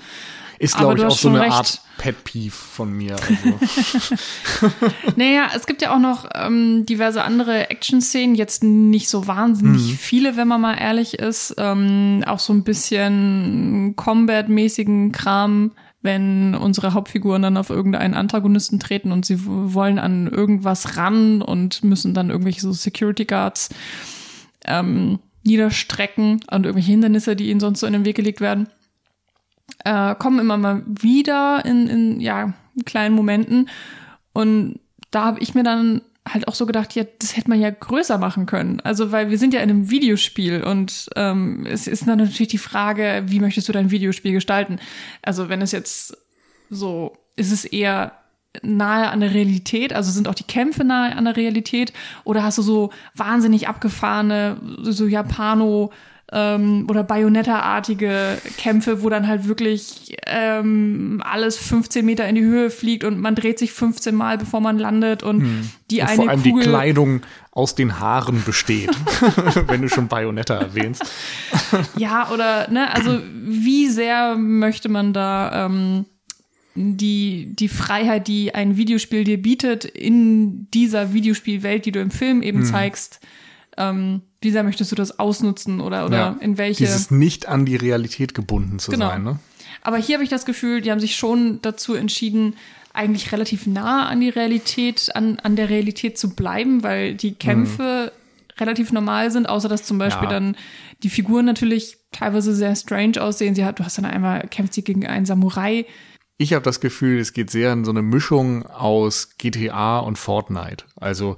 Ist, 0.60 0.78
glaube 0.78 0.98
ich, 0.98 1.06
auch 1.06 1.18
so 1.18 1.30
eine 1.30 1.42
recht. 1.42 1.52
Art 1.54 1.82
Pet 1.98 2.24
Peeve 2.24 2.52
von 2.56 2.92
mir. 2.94 3.16
Also. 3.28 4.72
naja, 5.16 5.50
es 5.56 5.66
gibt 5.68 5.82
ja 5.82 5.94
auch 5.94 6.00
noch 6.00 6.28
ähm, 6.34 6.86
diverse 6.86 7.24
andere 7.24 7.70
Action-Szenen, 7.70 8.36
jetzt 8.36 8.64
nicht 8.64 9.10
so 9.10 9.28
wahnsinnig 9.28 9.82
Mhm. 9.92 9.98
viele, 9.98 10.38
wenn 10.38 10.48
man 10.48 10.62
mal 10.62 10.76
ehrlich 10.76 11.20
ist. 11.20 11.56
Ähm, 11.58 12.24
auch 12.26 12.40
so 12.40 12.54
ein 12.54 12.64
bisschen 12.64 13.94
Combat-mäßigen 13.96 15.12
Kram, 15.12 15.72
wenn 16.02 16.56
unsere 16.56 16.94
Hauptfiguren 16.94 17.42
dann 17.42 17.58
auf 17.58 17.70
irgendeinen 17.70 18.14
Antagonisten 18.14 18.80
treten 18.80 19.12
und 19.12 19.26
sie 19.26 19.40
wollen 19.46 20.00
an 20.00 20.28
irgendwas 20.28 20.98
ran 20.98 21.42
und 21.42 21.84
müssen 21.84 22.14
dann 22.14 22.30
irgendwelche 22.30 22.62
so 22.62 22.72
Security 22.72 23.26
Guards 23.26 23.70
ähm, 24.66 25.20
niederstrecken 25.44 26.42
und 26.52 26.66
irgendwelche 26.66 26.92
Hindernisse, 26.92 27.36
die 27.36 27.50
ihnen 27.50 27.60
sonst 27.60 27.80
so 27.82 27.88
in 27.88 27.94
den 27.94 28.06
Weg 28.06 28.16
gelegt 28.16 28.42
werden 28.42 28.68
äh, 29.84 30.16
kommen 30.16 30.40
immer 30.40 30.58
mal 30.58 30.84
wieder 30.86 31.64
in, 31.66 31.88
in 31.88 32.20
ja, 32.20 32.54
kleinen 32.86 33.16
Momenten. 33.16 33.70
Und 34.34 34.80
da 35.12 35.26
habe 35.26 35.40
ich 35.40 35.56
mir 35.56 35.64
dann 35.64 36.02
halt 36.34 36.48
auch 36.48 36.56
so 36.56 36.66
gedacht, 36.66 36.94
ja, 36.96 37.04
das 37.20 37.38
hätte 37.38 37.50
man 37.50 37.60
ja 37.60 37.70
größer 37.70 38.18
machen 38.18 38.46
können. 38.46 38.80
Also, 38.82 39.12
weil 39.12 39.30
wir 39.30 39.38
sind 39.38 39.54
ja 39.54 39.62
in 39.62 39.70
einem 39.70 39.90
Videospiel 39.90 40.64
und 40.64 41.10
ähm, 41.16 41.66
es 41.66 41.88
ist 41.88 42.08
dann 42.08 42.18
natürlich 42.18 42.50
die 42.50 42.58
Frage, 42.58 43.24
wie 43.28 43.40
möchtest 43.40 43.70
du 43.70 43.74
dein 43.74 43.92
Videospiel 43.92 44.34
gestalten? 44.34 44.80
Also, 45.22 45.50
wenn 45.50 45.62
es 45.62 45.72
jetzt 45.72 46.18
so, 46.70 47.18
ist 47.36 47.52
es 47.52 47.66
eher 47.66 48.12
nahe 48.64 49.10
an 49.10 49.20
der 49.20 49.34
Realität, 49.34 49.94
also 49.94 50.12
sind 50.12 50.28
auch 50.28 50.36
die 50.36 50.44
Kämpfe 50.44 50.84
nahe 50.84 51.16
an 51.16 51.26
der 51.26 51.38
Realität 51.38 51.94
oder 52.24 52.44
hast 52.44 52.58
du 52.58 52.62
so 52.62 52.92
wahnsinnig 53.16 53.68
abgefahrene, 53.68 54.58
so 54.82 55.06
Japano 55.06 55.92
ähm, 56.32 56.88
oder 56.90 57.04
Bayonetta-artige 57.04 58.38
Kämpfe, 58.58 59.02
wo 59.02 59.10
dann 59.10 59.28
halt 59.28 59.48
wirklich 59.48 60.18
ähm, 60.26 61.22
alles 61.24 61.58
15 61.58 62.06
Meter 62.06 62.28
in 62.28 62.36
die 62.36 62.44
Höhe 62.44 62.70
fliegt 62.70 63.04
und 63.04 63.20
man 63.20 63.36
dreht 63.36 63.60
sich 63.60 63.72
15 63.72 64.14
Mal, 64.14 64.38
bevor 64.38 64.60
man 64.60 64.78
landet 64.78 65.24
und 65.24 65.72
die 65.90 66.02
Und 66.02 66.08
eine 66.08 66.16
vor 66.16 66.30
allem 66.30 66.44
Kugel 66.44 66.64
die 66.64 66.70
Kleidung 66.70 67.22
aus 67.52 67.76
den 67.76 68.00
Haaren 68.00 68.44
besteht, 68.46 68.90
wenn 69.68 69.82
du 69.82 69.90
schon 69.90 70.08
Bayonetta 70.08 70.56
erwähnst. 70.56 71.04
Ja, 71.96 72.30
oder, 72.32 72.70
ne, 72.70 72.94
also 72.94 73.20
wie 73.34 73.88
sehr 73.88 74.36
möchte 74.36 74.90
man 74.90 75.14
da 75.14 75.66
ähm, 75.66 76.06
die, 76.76 77.56
die 77.56 77.70
Freiheit, 77.70 78.28
die 78.28 78.54
ein 78.54 78.78
Videospiel 78.78 79.24
dir 79.24 79.42
bietet, 79.42 79.86
in 79.86 80.70
dieser 80.72 81.14
Videospielwelt, 81.14 81.86
die 81.86 81.92
du 81.92 82.00
im 82.02 82.12
Film 82.12 82.44
eben 82.44 82.64
zeigst, 82.64 83.20
ähm, 83.78 84.22
wie 84.42 84.52
sehr 84.52 84.64
möchtest 84.64 84.92
du 84.92 84.96
das 84.96 85.20
ausnutzen 85.20 85.82
oder, 85.82 86.06
oder 86.06 86.18
Ja. 86.18 86.36
in 86.40 86.58
welche. 86.58 86.84
Dieses 86.84 87.12
nicht 87.12 87.48
an 87.48 87.66
die 87.66 87.76
Realität 87.76 88.34
gebunden 88.34 88.80
zu 88.80 88.92
Genau. 88.92 89.10
sein. 89.10 89.24
Ne? 89.24 89.40
Aber 89.82 89.98
hier 89.98 90.16
habe 90.16 90.24
ich 90.24 90.30
das 90.30 90.46
Gefühl, 90.46 90.82
die 90.82 90.92
haben 90.92 91.00
sich 91.00 91.16
schon 91.16 91.60
dazu 91.62 91.94
entschieden, 91.96 92.56
eigentlich 92.94 93.32
relativ 93.32 93.68
nah 93.68 94.08
an 94.08 94.22
die 94.22 94.30
Realität, 94.30 95.12
an, 95.16 95.38
an 95.44 95.56
der 95.56 95.70
Realität 95.70 96.18
zu 96.18 96.32
bleiben, 96.36 96.82
weil 96.84 97.14
die 97.14 97.34
Kämpfe 97.36 98.12
relativ 98.60 98.92
normal 98.92 99.30
sind, 99.30 99.48
außer 99.48 99.70
dass 99.70 99.84
zum 99.84 100.00
Beispiel 100.00 100.24
Ja. 100.28 100.34
dann 100.34 100.58
die 101.04 101.10
Figuren 101.12 101.46
natürlich 101.46 101.98
teilweise 102.12 102.56
sehr 102.56 102.76
strange 102.76 103.22
aussehen. 103.22 103.54
Sie 103.54 103.64
hat, 103.64 103.78
du 103.80 103.86
hast 103.86 104.00
dann 104.00 104.06
einmal 104.06 104.48
kämpft 104.50 104.74
sie 104.74 104.84
gegen 104.84 105.06
einen 105.06 105.28
Samurai. 105.28 105.86
Ich 106.40 106.54
habe 106.54 106.64
das 106.64 106.80
Gefühl, 106.80 107.20
es 107.20 107.34
geht 107.34 107.52
sehr 107.52 107.72
in 107.74 107.86
so 107.86 107.92
eine 107.92 108.02
Mischung 108.02 108.66
aus 108.66 109.38
GTA 109.38 110.00
und 110.00 110.18
Fortnite. 110.18 110.86
Also 110.96 111.38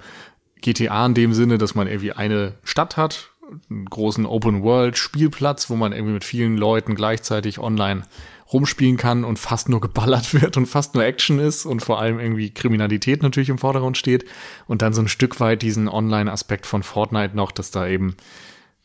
GTA 0.61 1.05
in 1.05 1.13
dem 1.13 1.33
Sinne, 1.33 1.57
dass 1.57 1.75
man 1.75 1.87
irgendwie 1.87 2.13
eine 2.13 2.53
Stadt 2.63 2.97
hat, 2.97 3.31
einen 3.69 3.85
großen 3.85 4.25
Open-World-Spielplatz, 4.25 5.69
wo 5.69 5.75
man 5.75 5.91
irgendwie 5.91 6.13
mit 6.13 6.23
vielen 6.23 6.57
Leuten 6.57 6.95
gleichzeitig 6.95 7.59
online 7.59 8.03
rumspielen 8.51 8.97
kann 8.97 9.23
und 9.23 9.37
fast 9.37 9.69
nur 9.69 9.81
geballert 9.81 10.33
wird 10.41 10.57
und 10.57 10.65
fast 10.65 10.95
nur 10.95 11.03
Action 11.03 11.39
ist 11.39 11.65
und 11.65 11.81
vor 11.81 11.99
allem 11.99 12.19
irgendwie 12.19 12.51
Kriminalität 12.51 13.21
natürlich 13.21 13.49
im 13.49 13.57
Vordergrund 13.57 13.97
steht. 13.97 14.25
Und 14.67 14.81
dann 14.81 14.93
so 14.93 15.01
ein 15.01 15.07
Stück 15.07 15.39
weit 15.39 15.61
diesen 15.61 15.87
Online-Aspekt 15.87 16.65
von 16.65 16.83
Fortnite 16.83 17.35
noch, 17.35 17.51
dass 17.51 17.71
da 17.71 17.87
eben 17.87 18.15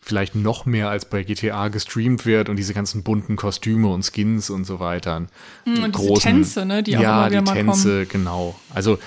vielleicht 0.05 0.35
noch 0.35 0.67
mehr 0.67 0.91
als 0.91 1.07
bei 1.07 1.23
GTA 1.23 1.69
gestreamt 1.69 2.27
wird 2.27 2.51
und 2.51 2.57
diese 2.57 2.75
ganzen 2.75 3.03
bunten 3.03 3.37
Kostüme 3.37 3.89
und 3.89 4.05
Skins 4.05 4.51
und 4.51 4.65
so 4.65 4.79
weiter. 4.79 5.27
Hm, 5.65 5.83
und 5.83 5.99
diese 5.99 6.15
Tänze, 6.15 6.67
ne, 6.67 6.83
die 6.83 6.99
auch 6.99 7.03
ja, 7.03 7.31
die 7.31 7.43
Tänze, 7.43 8.05
genau. 8.05 8.55
Also 8.75 8.99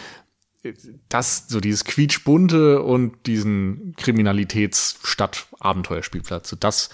das, 1.10 1.48
so 1.48 1.60
dieses 1.60 1.86
quietschbunte 1.86 2.82
und 2.82 3.26
diesen 3.26 3.96
Kriminalitätsstadt-Abenteuerspielplatz, 3.98 6.50
so 6.50 6.56
das 6.56 6.90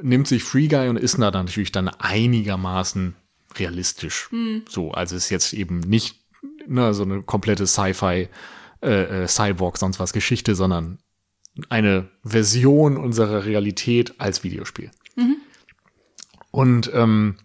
nimmt 0.00 0.28
sich 0.28 0.44
Free 0.44 0.68
Guy 0.68 0.88
und 0.88 0.96
ist 0.96 1.18
da 1.18 1.30
natürlich 1.30 1.72
dann 1.72 1.88
einigermaßen 1.88 3.16
realistisch. 3.56 4.28
Hm. 4.30 4.62
So, 4.68 4.92
also 4.92 5.16
ist 5.16 5.30
jetzt 5.30 5.52
eben 5.52 5.80
nicht 5.80 6.20
ne, 6.66 6.94
so 6.94 7.02
eine 7.02 7.22
komplette 7.22 7.66
Sci-Fi, 7.66 8.28
äh, 8.80 9.24
äh, 9.24 9.26
Cyborg, 9.26 9.78
sonst 9.78 9.98
was 9.98 10.12
Geschichte, 10.12 10.54
sondern 10.54 11.00
eine 11.68 12.08
Version 12.22 12.96
unserer 12.96 13.44
Realität 13.44 14.20
als 14.20 14.44
Videospiel. 14.44 14.92
Und 16.50 16.90
ähm, 16.94 17.36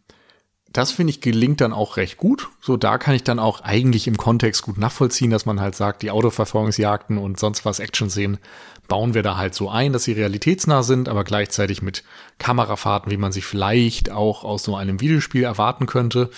das 0.73 0.91
finde 0.91 1.11
ich 1.11 1.21
gelingt 1.21 1.61
dann 1.61 1.71
auch 1.71 1.97
recht 1.97 2.17
gut. 2.17 2.49
So, 2.59 2.77
da 2.77 2.97
kann 2.97 3.13
ich 3.13 3.23
dann 3.23 3.39
auch 3.39 3.61
eigentlich 3.61 4.07
im 4.07 4.17
Kontext 4.17 4.63
gut 4.63 4.79
nachvollziehen, 4.79 5.29
dass 5.29 5.45
man 5.45 5.61
halt 5.61 5.75
sagt, 5.75 6.01
die 6.01 6.09
Autoverfolgungsjagden 6.11 7.19
und 7.19 7.39
sonst 7.39 7.63
was 7.63 7.79
Action-Szenen 7.79 8.39
bauen 8.87 9.13
wir 9.13 9.21
da 9.21 9.37
halt 9.37 9.53
so 9.53 9.69
ein, 9.69 9.93
dass 9.93 10.03
sie 10.03 10.13
realitätsnah 10.13 10.83
sind, 10.83 11.07
aber 11.09 11.23
gleichzeitig 11.23 11.81
mit 11.81 12.03
Kamerafahrten, 12.39 13.11
wie 13.11 13.17
man 13.17 13.31
sich 13.31 13.45
vielleicht 13.45 14.09
auch 14.11 14.43
aus 14.43 14.63
so 14.63 14.75
einem 14.75 14.99
Videospiel 14.99 15.43
erwarten 15.43 15.85
könnte. 15.85 16.31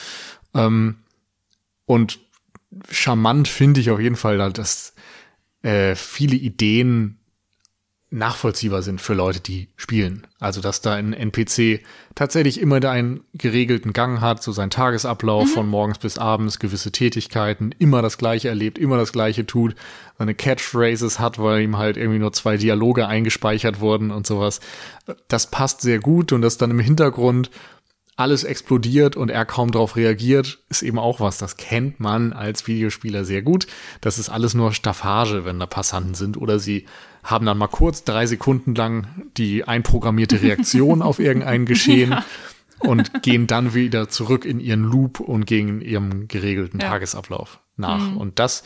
Ähm, 0.53 0.97
und 1.85 2.19
charmant 2.91 3.47
finde 3.47 3.79
ich 3.79 3.89
auf 3.89 3.99
jeden 3.99 4.17
Fall, 4.17 4.51
dass 4.51 4.93
äh, 5.61 5.95
viele 5.95 6.35
Ideen 6.35 7.19
nachvollziehbar 8.11 8.81
sind 8.81 9.01
für 9.01 9.13
Leute, 9.13 9.39
die 9.39 9.69
spielen. 9.75 10.27
Also, 10.39 10.61
dass 10.61 10.81
da 10.81 10.93
ein 10.93 11.13
NPC 11.13 11.81
tatsächlich 12.13 12.61
immer 12.61 12.83
einen 12.89 13.21
geregelten 13.33 13.93
Gang 13.93 14.21
hat, 14.21 14.43
so 14.43 14.51
seinen 14.51 14.69
Tagesablauf 14.69 15.51
von 15.51 15.67
morgens 15.67 15.97
bis 15.97 16.17
abends, 16.17 16.59
gewisse 16.59 16.91
Tätigkeiten, 16.91 17.73
immer 17.77 18.01
das 18.01 18.17
Gleiche 18.17 18.47
erlebt, 18.47 18.77
immer 18.77 18.97
das 18.97 19.11
Gleiche 19.11 19.45
tut, 19.45 19.75
seine 20.17 20.35
Catchphrases 20.35 21.19
hat, 21.19 21.39
weil 21.39 21.61
ihm 21.61 21.77
halt 21.77 21.97
irgendwie 21.97 22.19
nur 22.19 22.31
zwei 22.31 22.57
Dialoge 22.57 23.07
eingespeichert 23.07 23.79
wurden 23.79 24.11
und 24.11 24.27
sowas. 24.27 24.61
Das 25.27 25.49
passt 25.51 25.81
sehr 25.81 25.99
gut 25.99 26.31
und 26.31 26.41
das 26.41 26.57
dann 26.57 26.71
im 26.71 26.79
Hintergrund 26.79 27.49
alles 28.17 28.45
explodiert 28.45 29.17
und 29.17 29.29
er 29.29 29.45
kaum 29.45 29.71
darauf 29.71 29.97
reagiert, 29.97 30.59
ist 30.69 30.83
eben 30.83 30.99
auch 30.99 31.19
was. 31.19 31.37
Das 31.37 31.57
kennt 31.57 31.99
man 31.99 32.31
als 32.31 32.65
Videospieler 32.65 33.25
sehr 33.25 33.41
gut. 33.41 33.67
Das 33.99 34.19
ist 34.19 34.29
alles 34.29 34.53
nur 34.53 34.71
Staffage, 34.71 35.43
wenn 35.43 35.59
da 35.59 35.65
Passanten 35.65 36.13
sind 36.13 36.37
oder 36.37 36.59
sie 36.59 36.85
haben 37.25 37.45
dann 37.45 37.57
mal 37.57 37.67
kurz 37.67 38.03
drei 38.03 38.25
Sekunden 38.27 38.75
lang 38.75 39.07
die 39.35 39.67
einprogrammierte 39.67 40.41
Reaktion 40.41 41.01
auf 41.01 41.19
irgendein 41.19 41.65
Geschehen 41.65 42.15
und 42.79 43.23
gehen 43.23 43.47
dann 43.47 43.73
wieder 43.73 44.07
zurück 44.09 44.45
in 44.45 44.59
ihren 44.59 44.83
Loop 44.83 45.19
und 45.19 45.45
gehen 45.45 45.81
ihrem 45.81 46.27
geregelten 46.27 46.79
Ja. 46.79 46.89
Tagesablauf 46.89 47.59
nach. 47.75 48.15
Und 48.15 48.39
das 48.39 48.63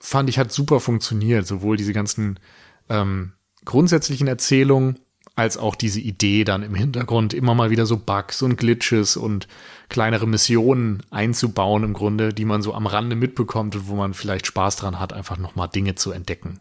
fand 0.00 0.30
ich 0.30 0.38
hat 0.38 0.52
super 0.52 0.80
funktioniert, 0.80 1.46
sowohl 1.46 1.76
diese 1.76 1.92
ganzen 1.92 2.40
ähm, 2.88 3.32
grundsätzlichen 3.64 4.26
Erzählungen 4.26 4.98
als 5.36 5.56
auch 5.56 5.76
diese 5.76 6.00
Idee 6.00 6.44
dann 6.44 6.62
im 6.62 6.74
Hintergrund 6.74 7.34
immer 7.34 7.54
mal 7.54 7.70
wieder 7.70 7.86
so 7.86 7.96
Bugs 7.96 8.42
und 8.42 8.56
Glitches 8.56 9.16
und 9.16 9.46
kleinere 9.88 10.26
Missionen 10.26 11.02
einzubauen 11.10 11.84
im 11.84 11.92
Grunde, 11.92 12.32
die 12.32 12.44
man 12.44 12.62
so 12.62 12.74
am 12.74 12.86
Rande 12.86 13.14
mitbekommt 13.16 13.76
und 13.76 13.88
wo 13.88 13.94
man 13.94 14.14
vielleicht 14.14 14.46
Spaß 14.46 14.76
dran 14.76 14.98
hat, 14.98 15.12
einfach 15.12 15.38
nochmal 15.38 15.68
Dinge 15.68 15.94
zu 15.94 16.10
entdecken. 16.10 16.60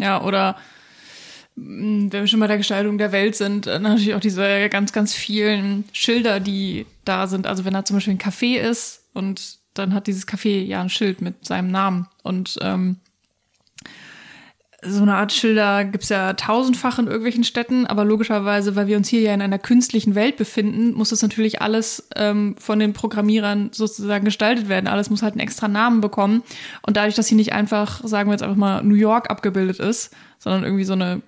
Ja, 0.00 0.22
oder 0.22 0.56
mh, 1.56 2.12
wenn 2.12 2.22
wir 2.22 2.26
schon 2.26 2.40
bei 2.40 2.46
der 2.46 2.58
Gestaltung 2.58 2.98
der 2.98 3.12
Welt 3.12 3.36
sind, 3.36 3.66
dann 3.66 3.82
natürlich 3.82 4.14
auch 4.14 4.20
diese 4.20 4.68
ganz, 4.68 4.92
ganz 4.92 5.14
vielen 5.14 5.84
Schilder, 5.92 6.40
die 6.40 6.86
da 7.04 7.26
sind. 7.26 7.46
Also 7.46 7.64
wenn 7.64 7.74
da 7.74 7.84
zum 7.84 7.96
Beispiel 7.96 8.14
ein 8.14 8.18
Café 8.18 8.56
ist 8.56 9.08
und 9.12 9.58
dann 9.74 9.94
hat 9.94 10.06
dieses 10.06 10.26
Café 10.26 10.64
ja 10.64 10.80
ein 10.80 10.88
Schild 10.88 11.20
mit 11.20 11.46
seinem 11.46 11.70
Namen. 11.70 12.08
Und 12.22 12.58
ähm, 12.60 12.96
so 14.82 15.02
eine 15.02 15.14
Art 15.16 15.32
Schilder 15.32 15.84
gibt's 15.84 16.08
ja 16.08 16.32
tausendfach 16.32 16.98
in 16.98 17.06
irgendwelchen 17.06 17.44
Städten, 17.44 17.86
aber 17.86 18.04
logischerweise, 18.04 18.76
weil 18.76 18.86
wir 18.86 18.96
uns 18.96 19.08
hier 19.08 19.20
ja 19.20 19.34
in 19.34 19.42
einer 19.42 19.58
künstlichen 19.58 20.14
Welt 20.14 20.36
befinden, 20.36 20.94
muss 20.94 21.10
das 21.10 21.20
natürlich 21.20 21.60
alles 21.60 22.08
ähm, 22.16 22.56
von 22.58 22.78
den 22.78 22.94
Programmierern 22.94 23.70
sozusagen 23.72 24.24
gestaltet 24.24 24.68
werden. 24.68 24.86
Alles 24.86 25.10
muss 25.10 25.22
halt 25.22 25.34
einen 25.34 25.40
extra 25.40 25.68
Namen 25.68 26.00
bekommen. 26.00 26.42
Und 26.82 26.96
dadurch, 26.96 27.14
dass 27.14 27.28
hier 27.28 27.36
nicht 27.36 27.52
einfach, 27.52 28.02
sagen 28.04 28.30
wir 28.30 28.34
jetzt 28.34 28.42
einfach 28.42 28.56
mal, 28.56 28.82
New 28.82 28.94
York 28.94 29.30
abgebildet 29.30 29.80
ist, 29.80 30.14
sondern 30.38 30.64
irgendwie 30.64 30.84
so 30.84 30.94
eine 30.94 31.20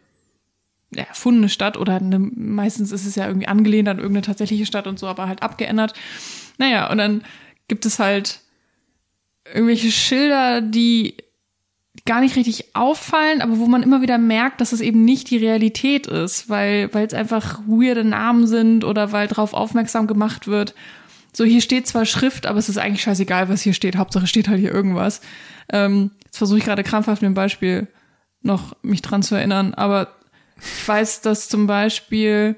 ja, 0.95 1.05
erfundene 1.05 1.51
Stadt 1.51 1.77
oder 1.77 1.97
eine, 1.97 2.19
meistens 2.19 2.91
ist 2.91 3.07
es 3.07 3.17
ja 3.17 3.27
irgendwie 3.27 3.49
angelehnt 3.49 3.89
an 3.89 3.99
irgendeine 3.99 4.27
tatsächliche 4.27 4.67
Stadt 4.67 4.87
und 4.87 4.99
so, 4.99 5.07
aber 5.07 5.29
halt 5.29 5.43
abgeändert, 5.43 5.93
Naja, 6.59 6.91
und 6.91 6.99
dann 6.99 7.23
gibt 7.69 7.85
es 7.85 7.99
halt 7.99 8.41
irgendwelche 9.53 9.91
Schilder, 9.91 10.61
die 10.61 11.17
gar 12.07 12.21
nicht 12.21 12.37
richtig 12.37 12.75
auffallen, 12.75 13.43
aber 13.43 13.59
wo 13.59 13.67
man 13.67 13.83
immer 13.83 14.01
wieder 14.03 14.19
merkt, 14.19 14.61
dass 14.61 14.73
es 14.73 14.81
eben 14.81 15.05
nicht 15.05 15.31
die 15.31 15.37
Realität 15.37 16.07
ist, 16.07 16.49
weil 16.49 16.93
weil 16.95 17.07
es 17.07 17.15
einfach 17.15 17.61
weirde 17.67 18.05
Namen 18.05 18.47
sind 18.47 18.85
oder 18.85 19.13
weil 19.13 19.29
drauf 19.29 19.53
aufmerksam 19.55 20.07
gemacht 20.07 20.47
wird. 20.47 20.75
So, 21.35 21.45
hier 21.45 21.61
steht 21.61 21.87
zwar 21.87 22.05
Schrift, 22.05 22.47
aber 22.47 22.59
es 22.59 22.69
ist 22.69 22.77
eigentlich 22.79 23.03
scheißegal, 23.03 23.49
was 23.49 23.63
hier 23.63 23.73
steht. 23.73 23.97
Hauptsache 23.97 24.27
steht 24.27 24.49
halt 24.49 24.61
hier 24.61 24.73
irgendwas. 24.73 25.21
Ähm, 25.71 26.11
jetzt 26.25 26.39
versuche 26.39 26.59
ich 26.59 26.65
gerade 26.65 26.83
krampfhaft 26.83 27.23
mit 27.23 27.29
dem 27.29 27.35
Beispiel 27.35 27.89
noch 28.43 28.77
mich 28.83 29.03
dran 29.03 29.23
zu 29.23 29.35
erinnern, 29.35 29.73
aber 29.75 30.15
ich 30.59 30.89
weiß, 30.89 31.21
dass 31.23 31.49
zum 31.49 31.67
Beispiel 31.67 32.57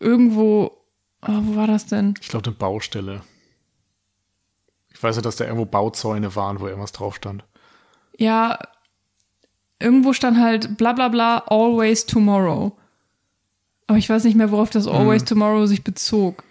irgendwo, 0.00 0.72
oh, 1.22 1.38
wo 1.42 1.56
war 1.56 1.66
das 1.66 1.86
denn? 1.86 2.14
Ich 2.20 2.28
glaube, 2.28 2.46
eine 2.46 2.56
Baustelle. 2.56 3.22
Ich 5.02 5.04
weiß 5.04 5.16
ja, 5.16 5.22
dass 5.22 5.34
da 5.34 5.44
irgendwo 5.44 5.64
Bauzäune 5.64 6.36
waren, 6.36 6.60
wo 6.60 6.68
irgendwas 6.68 6.92
drauf 6.92 7.16
stand. 7.16 7.42
Ja, 8.16 8.56
irgendwo 9.80 10.12
stand 10.12 10.38
halt 10.38 10.76
bla 10.76 10.92
bla 10.92 11.08
bla, 11.08 11.38
always 11.48 12.06
tomorrow. 12.06 12.70
Aber 13.88 13.98
ich 13.98 14.08
weiß 14.08 14.22
nicht 14.22 14.36
mehr, 14.36 14.52
worauf 14.52 14.70
das 14.70 14.86
always 14.86 15.24
tomorrow 15.24 15.66
sich 15.66 15.82
bezog. 15.82 16.44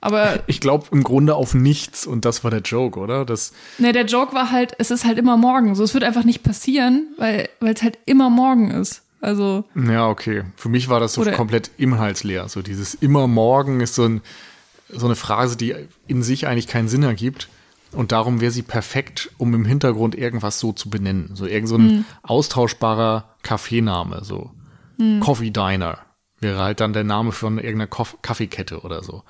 Aber 0.00 0.38
Ich 0.46 0.62
glaube 0.62 0.86
im 0.90 1.02
Grunde 1.02 1.34
auf 1.34 1.52
nichts 1.52 2.06
und 2.06 2.24
das 2.24 2.44
war 2.44 2.50
der 2.50 2.62
Joke, 2.62 2.98
oder? 2.98 3.26
Das, 3.26 3.52
ne, 3.76 3.92
der 3.92 4.06
Joke 4.06 4.32
war 4.32 4.50
halt, 4.50 4.72
es 4.78 4.90
ist 4.90 5.04
halt 5.04 5.18
immer 5.18 5.36
morgen. 5.36 5.74
So, 5.74 5.84
es 5.84 5.92
wird 5.92 6.04
einfach 6.04 6.24
nicht 6.24 6.42
passieren, 6.42 7.08
weil 7.18 7.50
es 7.60 7.82
halt 7.82 7.98
immer 8.06 8.30
morgen 8.30 8.70
ist. 8.70 9.02
Also, 9.20 9.64
ja, 9.74 10.08
okay. 10.08 10.44
Für 10.56 10.70
mich 10.70 10.88
war 10.88 10.98
das 10.98 11.12
so 11.12 11.24
komplett 11.24 11.72
inhaltsleer. 11.76 12.48
So 12.48 12.62
dieses 12.62 12.94
immer 12.94 13.26
morgen 13.26 13.80
ist 13.80 13.96
so, 13.96 14.04
ein, 14.04 14.22
so 14.88 15.04
eine 15.04 15.14
Phrase, 15.14 15.58
die 15.58 15.74
in 16.06 16.22
sich 16.22 16.46
eigentlich 16.46 16.68
keinen 16.68 16.88
Sinn 16.88 17.02
ergibt. 17.02 17.48
Und 17.92 18.12
darum 18.12 18.40
wäre 18.40 18.52
sie 18.52 18.62
perfekt, 18.62 19.30
um 19.38 19.54
im 19.54 19.64
Hintergrund 19.64 20.14
irgendwas 20.14 20.58
so 20.60 20.72
zu 20.72 20.90
benennen. 20.90 21.30
So 21.34 21.46
irgend 21.46 21.68
so 21.68 21.76
ein 21.76 22.04
austauschbarer 22.22 23.34
Kaffeename, 23.42 24.24
so 24.24 24.50
Coffee 25.20 25.50
Diner 25.50 25.98
wäre 26.40 26.60
halt 26.60 26.78
dann 26.80 26.92
der 26.92 27.02
Name 27.02 27.32
von 27.32 27.58
irgendeiner 27.58 27.88
Kaffeekette 27.88 28.80
oder 28.82 29.02
so. 29.02 29.24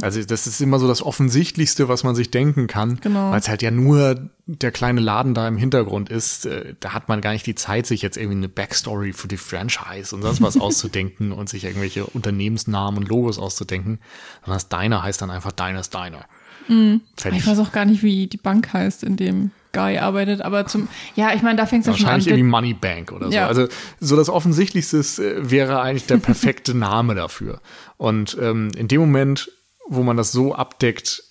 Also 0.00 0.22
das 0.22 0.46
ist 0.46 0.60
immer 0.60 0.78
so 0.78 0.86
das 0.86 1.02
Offensichtlichste, 1.02 1.88
was 1.88 2.04
man 2.04 2.14
sich 2.14 2.30
denken 2.30 2.68
kann, 2.68 2.98
Genau. 3.00 3.32
weil 3.32 3.40
es 3.40 3.48
halt 3.48 3.62
ja 3.62 3.72
nur 3.72 4.30
der 4.46 4.70
kleine 4.70 5.00
Laden 5.00 5.34
da 5.34 5.48
im 5.48 5.56
Hintergrund 5.56 6.08
ist. 6.08 6.46
Äh, 6.46 6.74
Da 6.78 6.92
hat 6.92 7.08
man 7.08 7.20
gar 7.20 7.32
nicht 7.32 7.46
die 7.46 7.56
Zeit, 7.56 7.86
sich 7.86 8.00
jetzt 8.02 8.16
irgendwie 8.16 8.36
eine 8.36 8.48
Backstory 8.48 9.12
für 9.12 9.26
die 9.26 9.38
Franchise 9.38 10.14
und 10.14 10.22
sonst 10.22 10.40
was 10.40 10.56
auszudenken 10.60 11.32
und 11.32 11.48
sich 11.48 11.64
irgendwelche 11.64 12.06
Unternehmensnamen 12.06 13.02
und 13.02 13.08
Logos 13.08 13.38
auszudenken. 13.40 13.98
Sondern 14.44 14.56
das 14.56 14.68
Diner 14.68 15.02
heißt 15.02 15.20
dann 15.20 15.30
einfach 15.30 15.52
Diners 15.52 15.90
Diner. 15.90 16.26
Fertig. 16.66 17.40
ich 17.40 17.46
weiß 17.46 17.58
auch 17.58 17.72
gar 17.72 17.84
nicht, 17.84 18.02
wie 18.02 18.26
die 18.26 18.36
Bank 18.36 18.72
heißt, 18.72 19.02
in 19.02 19.16
dem 19.16 19.50
Guy 19.72 19.98
arbeitet, 19.98 20.42
aber 20.42 20.66
zum, 20.66 20.88
ja, 21.16 21.32
ich 21.34 21.42
meine, 21.42 21.56
da 21.56 21.66
fängt 21.66 21.82
es 21.82 21.86
ja 21.86 21.92
schon 21.94 22.06
an. 22.06 22.12
Wahrscheinlich 22.12 22.28
irgendwie 22.28 22.50
Money 22.50 22.74
Bank 22.74 23.12
oder 23.12 23.26
so. 23.26 23.32
Ja. 23.32 23.46
Also 23.46 23.68
so 24.00 24.16
das 24.16 24.28
Offensichtlichste 24.28 24.98
ist, 24.98 25.18
äh, 25.18 25.50
wäre 25.50 25.80
eigentlich 25.80 26.06
der 26.06 26.18
perfekte 26.18 26.74
Name 26.74 27.14
dafür. 27.14 27.60
Und 27.96 28.36
ähm, 28.40 28.70
in 28.76 28.88
dem 28.88 29.00
Moment, 29.00 29.50
wo 29.88 30.02
man 30.02 30.16
das 30.16 30.32
so 30.32 30.54
abdeckt, 30.54 31.24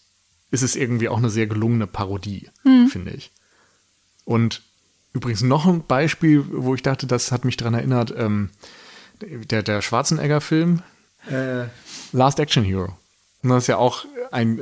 ist 0.49 0.63
es 0.63 0.75
irgendwie 0.75 1.07
auch 1.07 1.17
eine 1.17 1.29
sehr 1.29 1.47
gelungene 1.47 1.87
Parodie, 1.87 2.49
finde 2.89 3.11
ich. 3.11 3.31
Und 4.25 4.61
übrigens 5.13 5.41
noch 5.41 5.65
ein 5.65 5.83
Beispiel, 5.85 6.43
wo 6.49 6.75
ich 6.75 6.83
dachte, 6.83 7.07
das 7.07 7.31
hat 7.31 7.45
mich 7.45 7.55
daran 7.57 7.73
erinnert, 7.73 8.13
ähm, 8.17 8.49
der, 9.21 9.63
der 9.63 9.81
Schwarzenegger-Film 9.81 10.81
äh, 11.29 11.65
Last 12.11 12.39
Action 12.39 12.63
Hero. 12.63 12.97
Und 13.43 13.49
das 13.49 13.63
ist 13.63 13.67
ja 13.67 13.77
auch 13.77 14.05
ein, 14.31 14.59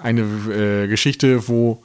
eine 0.00 0.22
äh, 0.22 0.88
Geschichte, 0.88 1.48
wo 1.48 1.82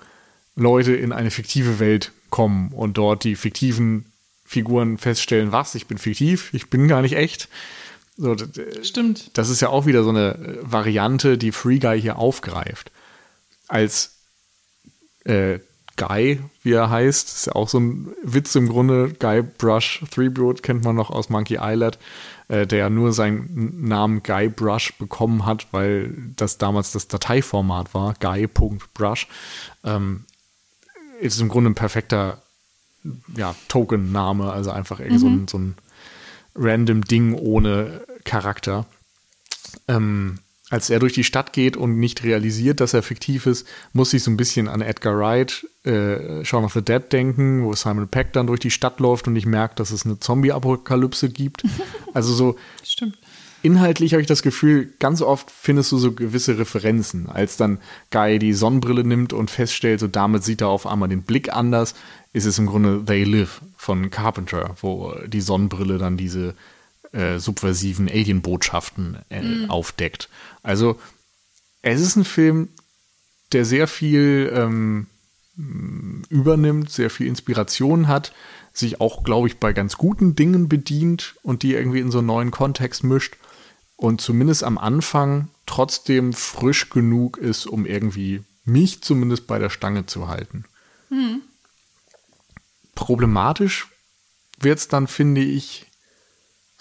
Leute 0.55 0.95
in 0.95 1.11
eine 1.11 1.31
fiktive 1.31 1.79
Welt 1.79 2.11
kommen 2.29 2.71
und 2.73 2.97
dort 2.97 3.23
die 3.23 3.35
fiktiven 3.35 4.05
Figuren 4.45 4.97
feststellen, 4.97 5.51
was, 5.51 5.75
ich 5.75 5.87
bin 5.87 5.97
fiktiv, 5.97 6.53
ich 6.53 6.69
bin 6.69 6.87
gar 6.87 7.01
nicht 7.01 7.15
echt. 7.15 7.49
So, 8.17 8.35
Stimmt. 8.83 9.31
das 9.33 9.49
ist 9.49 9.61
ja 9.61 9.69
auch 9.69 9.87
wieder 9.87 10.03
so 10.03 10.09
eine 10.09 10.35
äh, 10.35 10.57
Variante, 10.61 11.37
die 11.37 11.51
Free 11.51 11.79
Guy 11.79 11.99
hier 11.99 12.19
aufgreift. 12.19 12.91
Als 13.67 14.17
äh, 15.25 15.59
Guy, 15.95 16.39
wie 16.61 16.73
er 16.73 16.89
heißt, 16.89 17.29
ist 17.29 17.47
ja 17.47 17.55
auch 17.55 17.69
so 17.69 17.79
ein 17.79 18.09
Witz 18.23 18.55
im 18.55 18.67
Grunde. 18.67 19.13
Guy 19.19 19.41
Brush 19.41 20.03
Threeboot 20.11 20.61
kennt 20.63 20.83
man 20.83 20.95
noch 20.95 21.09
aus 21.09 21.29
Monkey 21.29 21.57
Island, 21.59 21.97
äh, 22.47 22.67
der 22.67 22.79
ja 22.79 22.89
nur 22.89 23.13
seinen 23.13 23.87
Namen 23.87 24.23
Guy 24.23 24.49
Brush 24.49 24.93
bekommen 24.97 25.45
hat, 25.45 25.67
weil 25.71 26.13
das 26.35 26.57
damals 26.57 26.91
das 26.91 27.07
Dateiformat 27.07 27.93
war, 27.93 28.13
guy.brush. 28.19 29.27
Ähm, 29.83 30.25
ist 31.19 31.39
im 31.39 31.49
Grunde 31.49 31.71
ein 31.71 31.75
perfekter 31.75 32.41
ja, 33.35 33.55
Token-Name, 33.67 34.51
also 34.51 34.71
einfach 34.71 34.99
irgendwie 34.99 35.19
so, 35.19 35.27
ein, 35.27 35.47
so 35.47 35.57
ein 35.57 35.75
random 36.55 37.03
Ding 37.03 37.33
ohne 37.33 38.01
Charakter. 38.23 38.85
Ähm, 39.87 40.39
als 40.73 40.89
er 40.89 40.97
durch 40.97 41.13
die 41.13 41.23
Stadt 41.23 41.53
geht 41.53 41.77
und 41.77 41.99
nicht 41.99 42.23
realisiert, 42.23 42.79
dass 42.79 42.95
er 42.95 43.03
fiktiv 43.03 43.45
ist, 43.45 43.67
muss 43.93 44.11
ich 44.11 44.23
so 44.23 44.31
ein 44.31 44.37
bisschen 44.37 44.67
an 44.67 44.81
Edgar 44.81 45.15
Wright, 45.19 45.67
äh, 45.83 46.43
Shaun 46.43 46.65
of 46.65 46.73
the 46.73 46.81
Dead 46.81 47.03
denken, 47.11 47.63
wo 47.63 47.73
Simon 47.75 48.07
Peck 48.07 48.33
dann 48.33 48.47
durch 48.47 48.59
die 48.59 48.71
Stadt 48.71 48.99
läuft 48.99 49.27
und 49.27 49.33
nicht 49.33 49.45
merkt, 49.45 49.79
dass 49.79 49.91
es 49.91 50.03
eine 50.03 50.19
Zombie-Apokalypse 50.19 51.29
gibt. 51.29 51.63
Also 52.15 52.33
so 52.33 52.55
Stimmt. 52.83 53.17
inhaltlich 53.63 54.13
habe 54.13 54.21
ich 54.21 54.27
das 54.27 54.43
Gefühl, 54.43 54.93
ganz 54.99 55.23
oft 55.23 55.49
findest 55.49 55.91
du 55.91 55.97
so 55.97 56.11
gewisse 56.11 56.59
Referenzen, 56.59 57.27
als 57.27 57.57
dann 57.57 57.79
Guy 58.11 58.37
die 58.37 58.53
Sonnenbrille 58.53 59.03
nimmt 59.03 59.33
und 59.33 59.49
feststellt, 59.49 59.99
so 59.99 60.07
damit 60.07 60.43
sieht 60.43 60.61
er 60.61 60.67
auf 60.67 60.85
einmal 60.85 61.09
den 61.09 61.23
Blick 61.23 61.51
anders, 61.51 61.95
ist 62.33 62.45
es 62.45 62.59
im 62.59 62.67
Grunde 62.67 63.03
They 63.03 63.23
Live 63.23 63.61
von 63.77 64.11
Carpenter, 64.11 64.75
wo 64.81 65.15
die 65.25 65.41
Sonnenbrille 65.41 65.97
dann 65.97 66.17
diese 66.17 66.53
äh, 67.13 67.37
subversiven 67.37 68.09
Alien-Botschaften 68.09 69.17
äh, 69.29 69.67
aufdeckt. 69.67 70.29
Also 70.63 70.99
es 71.81 72.01
ist 72.01 72.15
ein 72.15 72.25
Film, 72.25 72.69
der 73.51 73.65
sehr 73.65 73.87
viel 73.87 74.51
ähm, 74.55 75.07
übernimmt, 76.29 76.89
sehr 76.89 77.09
viel 77.09 77.27
Inspiration 77.27 78.07
hat, 78.07 78.33
sich 78.73 78.99
auch, 78.99 79.23
glaube 79.23 79.47
ich, 79.47 79.59
bei 79.59 79.71
ganz 79.73 79.97
guten 79.97 80.35
Dingen 80.35 80.67
bedient 80.67 81.35
und 81.43 81.61
die 81.61 81.73
irgendwie 81.73 81.99
in 81.99 82.09
so 82.09 82.19
einen 82.19 82.27
neuen 82.27 82.49
Kontext 82.49 83.03
mischt 83.03 83.35
und 83.95 84.19
zumindest 84.19 84.63
am 84.63 84.79
Anfang 84.79 85.49
trotzdem 85.67 86.33
frisch 86.33 86.89
genug 86.89 87.37
ist, 87.37 87.67
um 87.67 87.85
irgendwie 87.85 88.41
mich 88.65 89.01
zumindest 89.01 89.45
bei 89.45 89.59
der 89.59 89.69
Stange 89.69 90.07
zu 90.07 90.27
halten. 90.27 90.65
Problematisch 92.95 93.87
wird 94.59 94.79
es 94.79 94.87
dann, 94.87 95.07
finde 95.07 95.41
ich, 95.41 95.85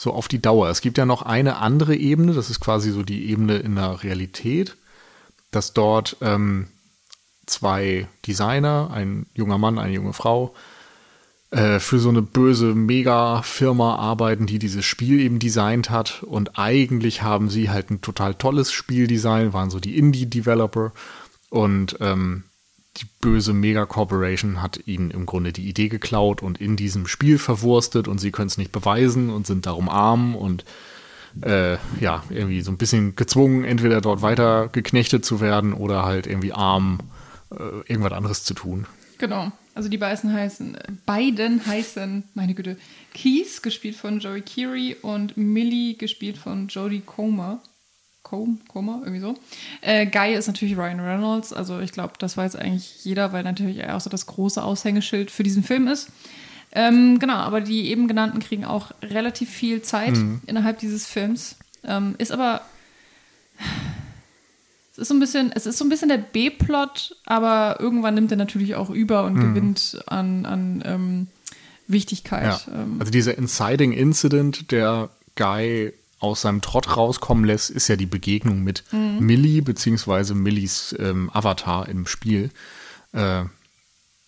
so 0.02 0.12
auf 0.12 0.26
die 0.26 0.42
Dauer. 0.42 0.68
Es 0.68 0.80
gibt 0.80 0.98
ja 0.98 1.06
noch 1.06 1.22
eine 1.22 1.58
andere 1.58 1.94
Ebene, 1.94 2.32
das 2.32 2.50
ist 2.50 2.58
quasi 2.58 2.90
so 2.90 3.04
die 3.04 3.30
Ebene 3.30 3.58
in 3.58 3.76
der 3.76 4.02
Realität, 4.02 4.76
dass 5.52 5.74
dort 5.74 6.16
ähm, 6.20 6.66
zwei 7.46 8.08
Designer, 8.26 8.90
ein 8.92 9.26
junger 9.32 9.58
Mann, 9.58 9.78
eine 9.78 9.94
junge 9.94 10.12
Frau, 10.12 10.54
äh, 11.52 11.78
für 11.78 12.00
so 12.00 12.08
eine 12.08 12.20
böse 12.20 12.74
Mega-Firma 12.74 13.94
arbeiten, 13.94 14.46
die 14.46 14.58
dieses 14.58 14.84
Spiel 14.84 15.20
eben 15.20 15.38
designt 15.38 15.88
hat. 15.88 16.24
Und 16.24 16.58
eigentlich 16.58 17.22
haben 17.22 17.48
sie 17.48 17.70
halt 17.70 17.90
ein 17.90 18.00
total 18.00 18.34
tolles 18.34 18.72
Spieldesign, 18.72 19.52
waren 19.52 19.70
so 19.70 19.78
die 19.78 19.96
Indie-Developer. 19.96 20.92
Und 21.48 21.96
ähm, 22.00 22.42
die 22.98 23.06
böse 23.20 23.52
Mega-Corporation 23.52 24.60
hat 24.60 24.86
ihnen 24.86 25.10
im 25.10 25.24
Grunde 25.26 25.52
die 25.52 25.68
Idee 25.68 25.88
geklaut 25.88 26.42
und 26.42 26.60
in 26.60 26.76
diesem 26.76 27.06
Spiel 27.06 27.38
verwurstet 27.38 28.06
und 28.06 28.18
sie 28.18 28.30
können 28.30 28.48
es 28.48 28.58
nicht 28.58 28.72
beweisen 28.72 29.30
und 29.30 29.46
sind 29.46 29.66
darum 29.66 29.88
arm 29.88 30.36
und 30.36 30.64
äh, 31.40 31.78
ja, 32.00 32.22
irgendwie 32.28 32.60
so 32.60 32.70
ein 32.70 32.76
bisschen 32.76 33.16
gezwungen, 33.16 33.64
entweder 33.64 34.02
dort 34.02 34.20
weiter 34.20 34.68
geknechtet 34.68 35.24
zu 35.24 35.40
werden 35.40 35.72
oder 35.72 36.04
halt 36.04 36.26
irgendwie 36.26 36.52
arm 36.52 36.98
äh, 37.50 37.90
irgendwas 37.90 38.12
anderes 38.12 38.44
zu 38.44 38.52
tun. 38.52 38.86
Genau. 39.18 39.52
Also 39.74 39.88
die 39.88 39.96
beiden 39.96 40.32
heißen, 40.32 40.76
beiden 41.06 41.64
heißen, 41.64 42.24
meine 42.34 42.54
Güte, 42.54 42.76
Keys, 43.14 43.62
gespielt 43.62 43.96
von 43.96 44.20
Joey 44.20 44.42
Keery 44.42 44.96
und 45.00 45.36
Millie, 45.38 45.94
gespielt 45.94 46.36
von 46.36 46.68
Jodie 46.68 47.00
Comer. 47.00 47.62
Com, 48.32 48.60
Comer, 48.66 49.00
irgendwie 49.02 49.20
so. 49.20 49.34
Äh, 49.82 50.06
Guy 50.06 50.32
ist 50.32 50.46
natürlich 50.46 50.74
Ryan 50.74 51.00
Reynolds. 51.00 51.52
Also 51.52 51.80
ich 51.80 51.92
glaube, 51.92 52.14
das 52.18 52.34
weiß 52.34 52.56
eigentlich 52.56 53.04
jeder, 53.04 53.34
weil 53.34 53.42
natürlich 53.42 53.76
er 53.76 53.94
auch 53.94 54.00
so 54.00 54.08
das 54.08 54.24
große 54.24 54.64
Aushängeschild 54.64 55.30
für 55.30 55.42
diesen 55.42 55.62
Film 55.62 55.86
ist. 55.86 56.08
Ähm, 56.72 57.18
genau, 57.18 57.34
aber 57.34 57.60
die 57.60 57.90
eben 57.90 58.08
genannten 58.08 58.40
kriegen 58.40 58.64
auch 58.64 58.92
relativ 59.02 59.50
viel 59.50 59.82
Zeit 59.82 60.16
innerhalb 60.46 60.78
dieses 60.78 61.06
Films. 61.06 61.56
Ähm, 61.84 62.14
ist 62.16 62.32
aber 62.32 62.62
es 64.92 64.98
ist 64.98 65.08
so 65.08 65.14
ein 65.14 65.20
bisschen, 65.20 65.52
es 65.54 65.66
ist 65.66 65.76
so 65.76 65.84
ein 65.84 65.90
bisschen 65.90 66.08
der 66.08 66.16
B-Plot, 66.16 67.16
aber 67.26 67.76
irgendwann 67.80 68.14
nimmt 68.14 68.30
er 68.30 68.38
natürlich 68.38 68.76
auch 68.76 68.88
über 68.88 69.24
und 69.24 69.38
gewinnt 69.40 70.02
an, 70.06 70.46
an 70.46 70.82
ähm, 70.86 71.26
Wichtigkeit. 71.86 72.66
Ja. 72.66 72.72
Ähm, 72.72 72.96
Also 72.98 73.12
dieser 73.12 73.36
Inciting 73.36 73.92
Incident, 73.92 74.70
der 74.72 75.10
Guy 75.36 75.92
aus 76.22 76.42
seinem 76.42 76.60
Trott 76.60 76.96
rauskommen 76.96 77.44
lässt, 77.44 77.70
ist 77.70 77.88
ja 77.88 77.96
die 77.96 78.06
Begegnung 78.06 78.62
mit 78.62 78.84
mhm. 78.92 79.18
Millie, 79.20 79.62
beziehungsweise 79.62 80.34
Millies 80.34 80.94
ähm, 80.98 81.30
Avatar 81.32 81.88
im 81.88 82.06
Spiel. 82.06 82.50
Äh, 83.12 83.44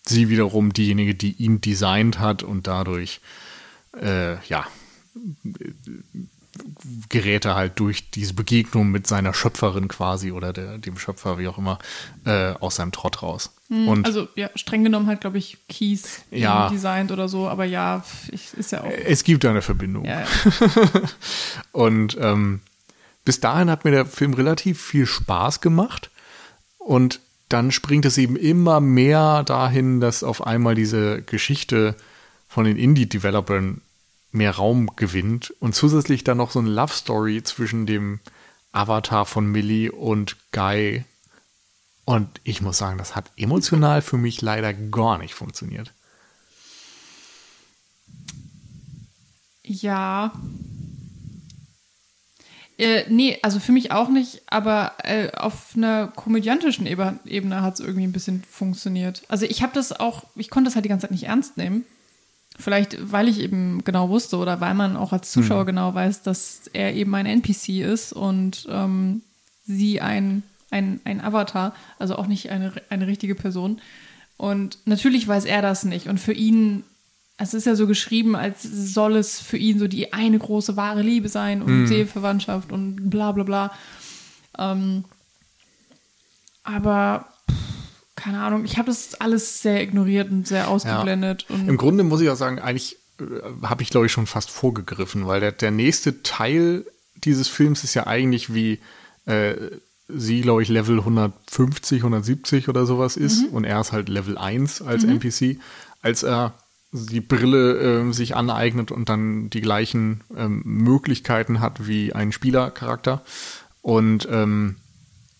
sie 0.05 0.29
wiederum 0.29 0.73
diejenige, 0.73 1.15
die 1.15 1.31
ihn 1.33 1.61
designt 1.61 2.19
hat 2.19 2.43
und 2.43 2.67
dadurch, 2.67 3.21
äh, 3.99 4.43
ja, 4.47 4.67
gerät 7.09 7.45
er 7.45 7.55
halt 7.55 7.79
durch 7.79 8.09
diese 8.11 8.33
Begegnung 8.33 8.89
mit 8.89 9.07
seiner 9.07 9.33
Schöpferin 9.33 9.87
quasi 9.87 10.31
oder 10.31 10.53
der, 10.53 10.77
dem 10.77 10.97
Schöpfer, 10.97 11.37
wie 11.37 11.47
auch 11.47 11.57
immer, 11.57 11.79
äh, 12.25 12.51
aus 12.53 12.77
seinem 12.77 12.91
Trott 12.91 13.21
raus. 13.21 13.53
Mhm, 13.69 13.87
und 13.87 14.05
also 14.05 14.27
ja, 14.35 14.49
streng 14.55 14.83
genommen 14.83 15.07
halt, 15.07 15.21
glaube 15.21 15.37
ich, 15.37 15.57
Keys 15.67 16.21
ja, 16.31 16.69
designt 16.69 17.11
oder 17.11 17.27
so, 17.27 17.47
aber 17.47 17.65
ja, 17.65 18.03
ich, 18.31 18.53
ist 18.53 18.71
ja 18.71 18.83
auch. 18.83 18.91
Es 19.05 19.23
gibt 19.23 19.43
da 19.43 19.49
eine 19.49 19.61
Verbindung. 19.61 20.05
Ja, 20.05 20.21
ja. 20.21 20.27
und 21.71 22.17
ähm, 22.19 22.61
bis 23.25 23.39
dahin 23.39 23.69
hat 23.69 23.85
mir 23.85 23.91
der 23.91 24.05
Film 24.05 24.33
relativ 24.33 24.81
viel 24.81 25.05
Spaß 25.05 25.61
gemacht 25.61 26.11
und 26.77 27.19
dann 27.49 27.71
springt 27.71 28.05
es 28.05 28.17
eben 28.17 28.35
immer 28.35 28.79
mehr 28.79 29.43
dahin, 29.43 29.99
dass 29.99 30.23
auf 30.23 30.45
einmal 30.45 30.75
diese 30.75 31.21
Geschichte 31.21 31.95
von 32.47 32.65
den 32.65 32.77
Indie-Developern 32.77 33.81
mehr 34.35 34.55
Raum 34.55 34.95
gewinnt 34.95 35.53
und 35.59 35.73
zusätzlich 35.75 36.23
dann 36.23 36.37
noch 36.37 36.51
so 36.51 36.59
eine 36.59 36.69
Love 36.69 36.93
Story 36.93 37.41
zwischen 37.43 37.85
dem 37.85 38.19
Avatar 38.71 39.25
von 39.25 39.47
Millie 39.47 39.91
und 39.91 40.35
Guy. 40.51 41.05
Und 42.03 42.41
ich 42.43 42.61
muss 42.61 42.77
sagen, 42.77 42.97
das 42.97 43.15
hat 43.15 43.31
emotional 43.37 44.01
für 44.01 44.17
mich 44.17 44.41
leider 44.41 44.73
gar 44.73 45.17
nicht 45.17 45.33
funktioniert. 45.33 45.93
Ja. 49.63 50.33
Äh, 52.77 53.05
nee, 53.09 53.39
also 53.41 53.59
für 53.59 53.71
mich 53.71 53.91
auch 53.91 54.09
nicht, 54.09 54.43
aber 54.47 54.93
äh, 55.03 55.31
auf 55.31 55.73
einer 55.75 56.07
komödiantischen 56.07 56.85
Ebene 56.85 57.61
hat 57.61 57.75
es 57.75 57.79
irgendwie 57.79 58.05
ein 58.05 58.11
bisschen 58.11 58.43
funktioniert. 58.43 59.23
Also 59.29 59.45
ich 59.45 59.63
habe 59.63 59.73
das 59.73 59.93
auch, 59.93 60.25
ich 60.35 60.49
konnte 60.49 60.67
das 60.67 60.75
halt 60.75 60.85
die 60.85 60.89
ganze 60.89 61.03
Zeit 61.03 61.11
nicht 61.11 61.23
ernst 61.23 61.57
nehmen. 61.57 61.85
Vielleicht, 62.57 63.11
weil 63.11 63.27
ich 63.27 63.39
eben 63.41 63.83
genau 63.83 64.09
wusste 64.09 64.37
oder 64.37 64.61
weil 64.61 64.73
man 64.73 64.95
auch 64.95 65.11
als 65.11 65.31
Zuschauer 65.31 65.63
mhm. 65.63 65.67
genau 65.67 65.93
weiß, 65.93 66.21
dass 66.21 66.69
er 66.71 66.93
eben 66.93 67.13
ein 67.13 67.25
NPC 67.25 67.81
ist 67.81 68.13
und 68.13 68.65
ähm, 68.69 69.21
sie 69.65 69.99
ein, 69.99 70.43
ein, 70.71 71.01
ein 71.03 71.21
Avatar, 71.21 71.73
also 71.99 72.15
auch 72.15 72.27
nicht 72.27 72.51
eine, 72.51 72.71
eine 72.89 73.07
richtige 73.07 73.35
Person. 73.35 73.81
Und 74.37 74.77
natürlich 74.85 75.27
weiß 75.27 75.45
er 75.45 75.61
das 75.61 75.83
nicht. 75.83 76.07
Und 76.07 76.19
für 76.19 76.33
ihn, 76.33 76.83
es 77.37 77.53
ist 77.53 77.65
ja 77.65 77.75
so 77.75 77.87
geschrieben, 77.87 78.35
als 78.37 78.63
soll 78.63 79.17
es 79.17 79.39
für 79.39 79.57
ihn 79.57 79.77
so 79.77 79.87
die 79.87 80.13
eine 80.13 80.39
große 80.39 80.77
wahre 80.77 81.01
Liebe 81.01 81.27
sein 81.27 81.61
und 81.61 81.81
mhm. 81.81 81.87
Seelenverwandtschaft 81.87 82.71
und 82.71 83.09
bla 83.09 83.33
bla 83.33 83.43
bla. 83.43 83.71
Ähm, 84.57 85.03
aber 86.63 87.27
keine 88.15 88.41
Ahnung, 88.41 88.65
ich 88.65 88.77
habe 88.77 88.87
das 88.87 89.15
alles 89.15 89.61
sehr 89.61 89.81
ignoriert 89.81 90.31
und 90.31 90.47
sehr 90.47 90.69
ausgeblendet. 90.69 91.45
Ja. 91.49 91.55
Und 91.55 91.67
Im 91.67 91.77
Grunde 91.77 92.03
muss 92.03 92.21
ich 92.21 92.29
auch 92.29 92.35
sagen, 92.35 92.59
eigentlich 92.59 92.97
äh, 93.19 93.23
habe 93.63 93.83
ich, 93.83 93.89
glaube 93.89 94.05
ich, 94.05 94.11
schon 94.11 94.27
fast 94.27 94.49
vorgegriffen, 94.49 95.27
weil 95.27 95.39
der, 95.39 95.51
der 95.51 95.71
nächste 95.71 96.23
Teil 96.23 96.85
dieses 97.15 97.47
Films 97.47 97.83
ist 97.83 97.93
ja 97.93 98.07
eigentlich 98.07 98.53
wie 98.53 98.79
äh, 99.25 99.55
sie, 100.07 100.41
glaube 100.41 100.61
ich, 100.61 100.69
Level 100.69 100.99
150, 100.99 101.99
170 101.99 102.69
oder 102.69 102.85
sowas 102.85 103.17
ist 103.17 103.49
mhm. 103.49 103.55
und 103.55 103.63
er 103.63 103.81
ist 103.81 103.91
halt 103.91 104.09
Level 104.09 104.37
1 104.37 104.81
als 104.81 105.03
mhm. 105.03 105.19
NPC, 105.19 105.59
als 106.01 106.23
er 106.23 106.53
die 106.91 107.21
Brille 107.21 108.07
äh, 108.07 108.13
sich 108.13 108.35
aneignet 108.35 108.91
und 108.91 109.09
dann 109.09 109.49
die 109.49 109.61
gleichen 109.61 110.21
ähm, 110.37 110.61
Möglichkeiten 110.63 111.59
hat 111.59 111.87
wie 111.87 112.13
ein 112.13 112.31
Spielercharakter. 112.31 113.21
Und 113.81 114.27
ähm, 114.31 114.77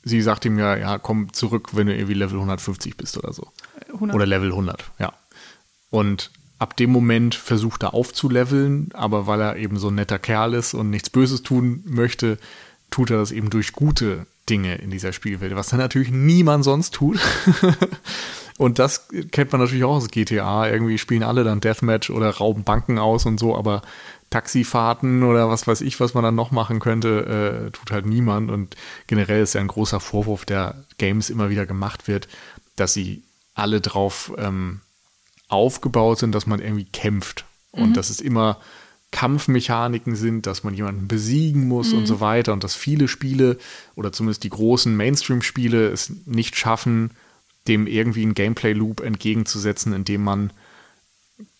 sie 0.05 0.21
sagt 0.21 0.45
ihm 0.45 0.57
ja, 0.57 0.77
ja, 0.77 0.97
komm 0.97 1.33
zurück, 1.33 1.69
wenn 1.73 1.87
du 1.87 1.93
irgendwie 1.93 2.13
Level 2.13 2.37
150 2.37 2.95
bist 2.95 3.17
oder 3.17 3.33
so. 3.33 3.51
100. 3.91 4.15
Oder 4.15 4.25
Level 4.25 4.51
100, 4.51 4.83
ja. 4.99 5.13
Und 5.89 6.31
ab 6.59 6.77
dem 6.77 6.91
Moment 6.91 7.35
versucht 7.35 7.83
er 7.83 7.93
aufzuleveln, 7.93 8.89
aber 8.93 9.27
weil 9.27 9.41
er 9.41 9.57
eben 9.57 9.77
so 9.77 9.89
ein 9.89 9.95
netter 9.95 10.19
Kerl 10.19 10.53
ist 10.53 10.73
und 10.73 10.89
nichts 10.89 11.09
Böses 11.09 11.43
tun 11.43 11.83
möchte, 11.85 12.37
tut 12.91 13.09
er 13.09 13.17
das 13.17 13.31
eben 13.31 13.49
durch 13.49 13.73
gute 13.73 14.27
Dinge 14.49 14.75
in 14.75 14.91
dieser 14.91 15.11
Spielwelt, 15.11 15.55
was 15.55 15.69
dann 15.69 15.79
natürlich 15.79 16.11
niemand 16.11 16.63
sonst 16.63 16.93
tut. 16.93 17.19
und 18.57 18.77
das 18.77 19.07
kennt 19.31 19.51
man 19.51 19.59
natürlich 19.59 19.83
auch 19.83 19.95
aus 19.95 20.09
GTA. 20.09 20.69
Irgendwie 20.69 20.99
spielen 20.99 21.23
alle 21.23 21.43
dann 21.43 21.61
Deathmatch 21.61 22.11
oder 22.11 22.29
rauben 22.29 22.63
Banken 22.63 22.99
aus 22.99 23.25
und 23.25 23.39
so, 23.39 23.57
aber 23.57 23.81
Taxifahrten 24.29 25.23
oder 25.23 25.49
was 25.49 25.67
weiß 25.67 25.81
ich, 25.81 25.99
was 25.99 26.13
man 26.13 26.23
dann 26.23 26.35
noch 26.35 26.51
machen 26.51 26.79
könnte, 26.79 27.67
äh, 27.67 27.71
tut 27.71 27.91
halt 27.91 28.05
niemand. 28.05 28.51
Und 28.51 28.75
generell 29.07 29.41
ist 29.41 29.53
ja 29.53 29.61
ein 29.61 29.67
großer 29.67 29.99
Vorwurf, 29.99 30.45
der 30.45 30.85
Games 30.97 31.29
immer 31.29 31.49
wieder 31.49 31.65
gemacht 31.65 32.07
wird, 32.07 32.27
dass 32.75 32.93
sie 32.93 33.23
alle 33.53 33.81
drauf 33.81 34.33
ähm, 34.37 34.81
aufgebaut 35.47 36.19
sind, 36.19 36.33
dass 36.33 36.47
man 36.47 36.59
irgendwie 36.59 36.85
kämpft. 36.85 37.45
Mhm. 37.73 37.83
Und 37.83 37.97
dass 37.97 38.09
es 38.09 38.19
immer 38.19 38.59
Kampfmechaniken 39.11 40.15
sind, 40.15 40.45
dass 40.45 40.63
man 40.63 40.73
jemanden 40.73 41.07
besiegen 41.07 41.67
muss 41.67 41.93
mhm. 41.93 41.99
und 41.99 42.05
so 42.05 42.19
weiter. 42.19 42.51
Und 42.51 42.63
dass 42.63 42.75
viele 42.75 43.07
Spiele 43.07 43.57
oder 43.95 44.11
zumindest 44.11 44.43
die 44.43 44.49
großen 44.49 44.95
Mainstream-Spiele 44.95 45.87
es 45.87 46.11
nicht 46.25 46.57
schaffen, 46.57 47.11
dem 47.67 47.87
irgendwie 47.87 48.23
einen 48.23 48.33
Gameplay-Loop 48.33 48.99
entgegenzusetzen, 48.99 49.93
indem 49.93 50.23
man 50.23 50.51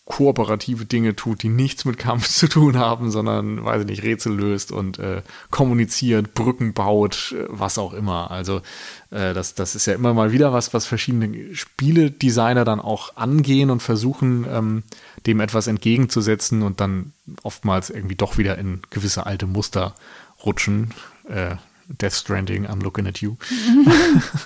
kooperative 0.06 0.86
Dinge 0.86 1.16
tut, 1.16 1.42
die 1.42 1.48
nichts 1.48 1.84
mit 1.84 1.98
Kampf 1.98 2.28
zu 2.30 2.48
tun 2.48 2.78
haben, 2.78 3.10
sondern, 3.10 3.64
weiß 3.64 3.82
ich 3.82 3.88
nicht, 3.88 4.02
Rätsel 4.02 4.34
löst 4.34 4.72
und 4.72 4.98
äh, 4.98 5.22
kommuniziert, 5.50 6.32
Brücken 6.32 6.72
baut, 6.72 7.34
äh, 7.36 7.44
was 7.48 7.76
auch 7.76 7.92
immer. 7.92 8.30
Also 8.30 8.62
äh, 9.10 9.34
das, 9.34 9.54
das 9.54 9.74
ist 9.74 9.86
ja 9.86 9.94
immer 9.94 10.14
mal 10.14 10.32
wieder 10.32 10.52
was, 10.52 10.72
was 10.72 10.86
verschiedene 10.86 11.54
Spieledesigner 11.54 12.64
dann 12.64 12.80
auch 12.80 13.16
angehen 13.16 13.70
und 13.70 13.82
versuchen, 13.82 14.46
ähm, 14.48 14.82
dem 15.26 15.40
etwas 15.40 15.66
entgegenzusetzen 15.66 16.62
und 16.62 16.80
dann 16.80 17.12
oftmals 17.42 17.90
irgendwie 17.90 18.16
doch 18.16 18.38
wieder 18.38 18.56
in 18.58 18.82
gewisse 18.90 19.26
alte 19.26 19.46
Muster 19.46 19.96
rutschen. 20.44 20.92
Äh, 21.28 21.56
Death 21.88 22.14
Stranding, 22.14 22.66
I'm 22.66 22.82
looking 22.82 23.06
at 23.06 23.18
you. 23.18 23.36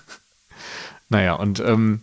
naja, 1.10 1.34
und 1.34 1.60
ähm, 1.60 2.00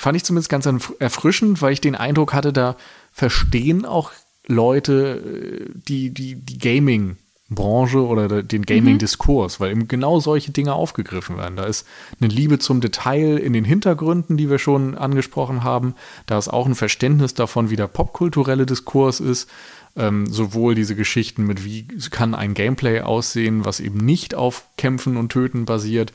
fand 0.00 0.16
ich 0.16 0.24
zumindest 0.24 0.48
ganz 0.48 0.66
erfrischend, 0.98 1.60
weil 1.60 1.74
ich 1.74 1.82
den 1.82 1.94
Eindruck 1.94 2.32
hatte, 2.32 2.54
da 2.54 2.76
verstehen 3.12 3.84
auch 3.84 4.12
Leute 4.46 5.68
äh, 5.68 5.78
die, 5.88 6.10
die, 6.10 6.36
die 6.36 6.58
Gaming- 6.58 7.16
Branche 7.52 8.06
oder 8.06 8.44
den 8.44 8.64
Gaming-Diskurs, 8.64 9.58
mhm. 9.58 9.62
weil 9.64 9.70
eben 9.72 9.88
genau 9.88 10.20
solche 10.20 10.52
Dinge 10.52 10.72
aufgegriffen 10.72 11.36
werden. 11.36 11.56
Da 11.56 11.64
ist 11.64 11.84
eine 12.20 12.32
Liebe 12.32 12.60
zum 12.60 12.80
Detail 12.80 13.38
in 13.38 13.52
den 13.52 13.64
Hintergründen, 13.64 14.36
die 14.36 14.48
wir 14.48 14.60
schon 14.60 14.96
angesprochen 14.96 15.64
haben. 15.64 15.96
Da 16.26 16.38
ist 16.38 16.46
auch 16.46 16.66
ein 16.66 16.76
Verständnis 16.76 17.34
davon, 17.34 17.68
wie 17.68 17.74
der 17.74 17.88
popkulturelle 17.88 18.66
Diskurs 18.66 19.18
ist. 19.18 19.50
Ähm, 19.96 20.28
sowohl 20.28 20.76
diese 20.76 20.94
Geschichten 20.94 21.44
mit, 21.44 21.64
wie 21.64 21.88
kann 22.10 22.36
ein 22.36 22.54
Gameplay 22.54 23.00
aussehen, 23.00 23.64
was 23.64 23.80
eben 23.80 23.98
nicht 23.98 24.36
auf 24.36 24.62
Kämpfen 24.76 25.16
und 25.16 25.32
Töten 25.32 25.64
basiert. 25.64 26.12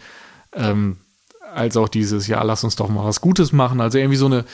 Ähm, 0.53 0.95
als 1.55 1.77
auch 1.77 1.89
dieses, 1.89 2.27
ja, 2.27 2.41
lass 2.43 2.63
uns 2.63 2.75
doch 2.75 2.89
mal 2.89 3.05
was 3.05 3.21
Gutes 3.21 3.51
machen. 3.51 3.81
Also 3.81 3.97
irgendwie 3.97 4.17
so 4.17 4.25
eine, 4.25 4.45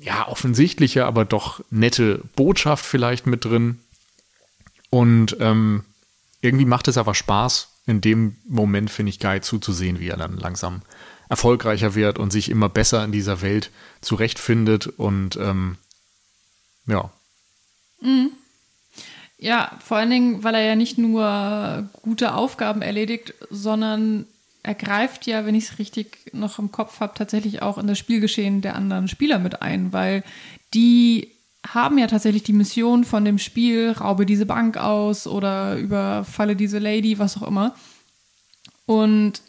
ja, 0.00 0.28
offensichtliche, 0.28 1.06
aber 1.06 1.24
doch 1.24 1.60
nette 1.70 2.22
Botschaft 2.36 2.84
vielleicht 2.84 3.26
mit 3.26 3.44
drin. 3.44 3.80
Und 4.90 5.36
ähm, 5.40 5.84
irgendwie 6.40 6.64
macht 6.64 6.88
es 6.88 6.98
aber 6.98 7.14
Spaß, 7.14 7.68
in 7.86 8.00
dem 8.00 8.36
Moment, 8.48 8.90
finde 8.90 9.10
ich, 9.10 9.20
Guy 9.20 9.40
zuzusehen, 9.40 10.00
wie 10.00 10.08
er 10.08 10.16
dann 10.16 10.36
langsam 10.36 10.82
erfolgreicher 11.28 11.94
wird 11.94 12.18
und 12.18 12.30
sich 12.30 12.50
immer 12.50 12.68
besser 12.68 13.04
in 13.04 13.12
dieser 13.12 13.42
Welt 13.42 13.70
zurechtfindet 14.00 14.86
und 14.86 15.36
ähm, 15.36 15.76
ja. 16.86 17.10
Mhm. 18.00 18.30
Ja, 19.38 19.72
vor 19.84 19.98
allen 19.98 20.10
Dingen, 20.10 20.44
weil 20.44 20.54
er 20.54 20.62
ja 20.62 20.76
nicht 20.76 20.98
nur 20.98 21.88
gute 22.02 22.34
Aufgaben 22.34 22.80
erledigt, 22.80 23.34
sondern 23.50 24.26
er 24.66 24.74
greift 24.74 25.26
ja, 25.26 25.46
wenn 25.46 25.54
ich 25.54 25.64
es 25.64 25.78
richtig 25.78 26.32
noch 26.32 26.58
im 26.58 26.72
Kopf 26.72 26.98
habe, 26.98 27.14
tatsächlich 27.14 27.62
auch 27.62 27.78
in 27.78 27.86
das 27.86 27.98
Spielgeschehen 27.98 28.62
der 28.62 28.74
anderen 28.74 29.06
Spieler 29.06 29.38
mit 29.38 29.62
ein, 29.62 29.92
weil 29.92 30.24
die 30.74 31.30
haben 31.64 31.98
ja 31.98 32.08
tatsächlich 32.08 32.42
die 32.42 32.52
Mission 32.52 33.04
von 33.04 33.24
dem 33.24 33.38
Spiel, 33.38 33.92
raube 33.92 34.26
diese 34.26 34.44
Bank 34.44 34.76
aus 34.76 35.28
oder 35.28 35.76
überfalle 35.76 36.56
diese 36.56 36.80
Lady, 36.80 37.20
was 37.20 37.36
auch 37.36 37.46
immer. 37.46 37.76
Und 38.86 39.40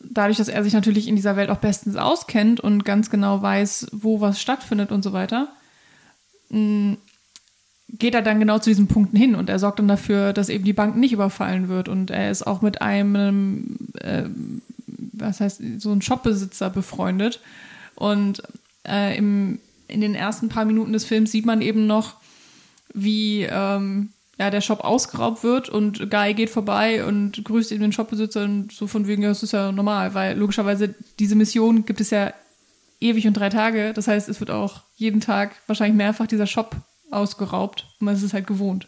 dadurch, 0.00 0.38
dass 0.38 0.48
er 0.48 0.64
sich 0.64 0.72
natürlich 0.72 1.06
in 1.06 1.14
dieser 1.14 1.36
Welt 1.36 1.48
auch 1.48 1.58
bestens 1.58 1.94
auskennt 1.94 2.58
und 2.58 2.84
ganz 2.84 3.10
genau 3.10 3.42
weiß, 3.42 3.90
wo 3.92 4.20
was 4.20 4.40
stattfindet 4.40 4.90
und 4.90 5.04
so 5.04 5.12
weiter, 5.12 5.52
geht 7.98 8.14
er 8.14 8.22
dann 8.22 8.40
genau 8.40 8.58
zu 8.58 8.70
diesen 8.70 8.88
Punkten 8.88 9.16
hin 9.16 9.34
und 9.34 9.50
er 9.50 9.58
sorgt 9.58 9.78
dann 9.78 9.88
dafür, 9.88 10.32
dass 10.32 10.48
eben 10.48 10.64
die 10.64 10.72
Bank 10.72 10.96
nicht 10.96 11.12
überfallen 11.12 11.68
wird 11.68 11.88
und 11.88 12.10
er 12.10 12.30
ist 12.30 12.46
auch 12.46 12.62
mit 12.62 12.80
einem, 12.80 13.76
äh, 14.00 14.24
was 15.12 15.40
heißt, 15.40 15.62
so 15.78 15.92
ein 15.92 16.02
Shopbesitzer 16.02 16.70
befreundet 16.70 17.40
und 17.94 18.42
äh, 18.88 19.16
im, 19.16 19.58
in 19.88 20.00
den 20.00 20.14
ersten 20.14 20.48
paar 20.48 20.64
Minuten 20.64 20.92
des 20.92 21.04
Films 21.04 21.32
sieht 21.32 21.46
man 21.46 21.60
eben 21.60 21.86
noch, 21.86 22.16
wie 22.94 23.42
ähm, 23.42 24.10
ja, 24.38 24.50
der 24.50 24.60
Shop 24.60 24.80
ausgeraubt 24.80 25.44
wird 25.44 25.68
und 25.68 26.10
Guy 26.10 26.34
geht 26.34 26.50
vorbei 26.50 27.04
und 27.04 27.44
grüßt 27.44 27.72
eben 27.72 27.82
den 27.82 27.92
Shopbesitzer 27.92 28.44
und 28.44 28.72
so 28.72 28.86
von 28.86 29.06
wegen, 29.06 29.22
ja, 29.22 29.28
das 29.28 29.42
ist 29.42 29.52
ja 29.52 29.70
normal, 29.70 30.14
weil 30.14 30.36
logischerweise 30.36 30.94
diese 31.18 31.36
Mission 31.36 31.84
gibt 31.84 32.00
es 32.00 32.10
ja 32.10 32.32
ewig 33.00 33.26
und 33.26 33.34
drei 33.34 33.50
Tage. 33.50 33.92
Das 33.92 34.08
heißt, 34.08 34.28
es 34.28 34.40
wird 34.40 34.50
auch 34.50 34.82
jeden 34.96 35.20
Tag 35.20 35.56
wahrscheinlich 35.66 35.96
mehrfach 35.96 36.26
dieser 36.26 36.46
Shop 36.46 36.76
ausgeraubt 37.12 37.86
man 38.02 38.14
ist 38.14 38.22
es 38.22 38.34
halt 38.34 38.46
gewohnt. 38.46 38.86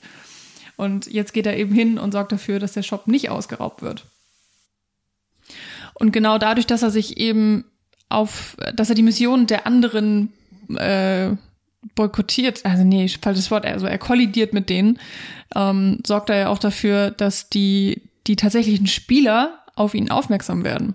Und 0.77 1.07
jetzt 1.07 1.33
geht 1.33 1.47
er 1.47 1.57
eben 1.57 1.73
hin 1.73 1.99
und 1.99 2.13
sorgt 2.13 2.33
dafür, 2.33 2.59
dass 2.59 2.73
der 2.73 2.83
Shop 2.83 3.07
nicht 3.07 3.31
ausgeraubt 3.31 3.83
wird. 3.83 4.07
Und 5.95 6.13
genau 6.13 6.39
dadurch, 6.39 6.67
dass 6.67 6.83
er 6.83 6.91
sich 6.91 7.17
eben 7.19 7.65
auf, 8.09 8.57
dass 8.75 8.89
er 8.89 8.97
die 8.97 9.03
Mission 9.03 9.47
der 9.47 9.67
anderen 9.67 10.33
äh, 10.77 11.31
boykottiert, 11.95 12.65
also 12.65 12.83
nee, 12.83 13.09
falsches 13.09 13.51
Wort, 13.51 13.67
also 13.67 13.87
er 13.87 13.99
kollidiert 13.99 14.53
mit 14.53 14.69
denen, 14.69 14.99
ähm, 15.55 16.01
sorgt 16.05 16.31
er 16.31 16.37
ja 16.37 16.49
auch 16.49 16.59
dafür, 16.59 17.11
dass 17.11 17.49
die, 17.51 18.03
die 18.27 18.37
tatsächlichen 18.37 18.87
Spieler 18.87 19.61
auf 19.77 19.95
ihn 19.95 20.11
aufmerksam 20.11 20.65
werden. 20.65 20.95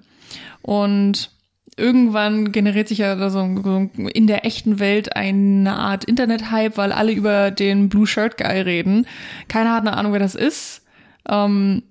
Und 0.61 1.31
irgendwann 1.79 2.51
generiert 2.51 2.87
sich 2.87 2.99
ja 2.99 3.29
so 3.29 3.39
in 3.41 4.27
der 4.27 4.45
echten 4.45 4.79
Welt 4.79 5.15
eine 5.15 5.73
Art 5.73 6.03
Internet-Hype, 6.03 6.77
weil 6.77 6.91
alle 6.91 7.11
über 7.11 7.51
den 7.51 7.89
Blue 7.89 8.05
Shirt 8.05 8.37
Guy 8.37 8.61
reden. 8.61 9.07
Keiner 9.47 9.73
hat 9.73 9.81
eine 9.81 9.97
Ahnung, 9.97 10.13
wer 10.13 10.19
das 10.19 10.35
ist. 10.35 10.83
Ähm, 11.27 11.83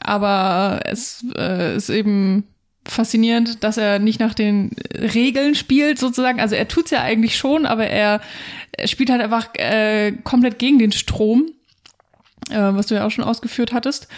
aber 0.00 0.80
es 0.84 1.24
äh, 1.36 1.76
ist 1.76 1.88
eben 1.88 2.44
faszinierend, 2.84 3.64
dass 3.64 3.76
er 3.76 3.98
nicht 3.98 4.20
nach 4.20 4.34
den 4.34 4.70
Regeln 4.94 5.54
spielt, 5.54 5.98
sozusagen. 5.98 6.40
Also 6.40 6.54
er 6.54 6.68
tut's 6.68 6.90
ja 6.90 7.02
eigentlich 7.02 7.36
schon, 7.36 7.66
aber 7.66 7.86
er, 7.86 8.20
er 8.72 8.88
spielt 8.88 9.10
halt 9.10 9.22
einfach 9.22 9.48
äh, 9.54 10.12
komplett 10.24 10.58
gegen 10.58 10.78
den 10.78 10.92
Strom, 10.92 11.50
äh, 12.50 12.56
was 12.56 12.86
du 12.86 12.94
ja 12.94 13.06
auch 13.06 13.10
schon 13.10 13.24
ausgeführt 13.24 13.72
hattest. 13.72 14.08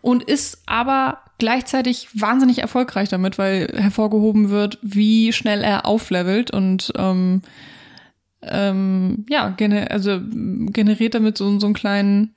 Und 0.00 0.24
ist 0.24 0.62
aber 0.66 1.18
gleichzeitig 1.42 2.06
wahnsinnig 2.14 2.60
erfolgreich 2.60 3.08
damit, 3.08 3.36
weil 3.36 3.66
hervorgehoben 3.74 4.50
wird, 4.50 4.78
wie 4.80 5.32
schnell 5.32 5.64
er 5.64 5.86
auflevelt 5.86 6.52
und 6.52 6.92
ähm, 6.96 7.42
ähm, 8.42 9.26
ja, 9.28 9.48
gener 9.48 9.90
also 9.90 10.20
generiert 10.22 11.14
damit 11.14 11.36
so, 11.36 11.58
so 11.58 11.66
einen 11.66 11.74
kleinen 11.74 12.32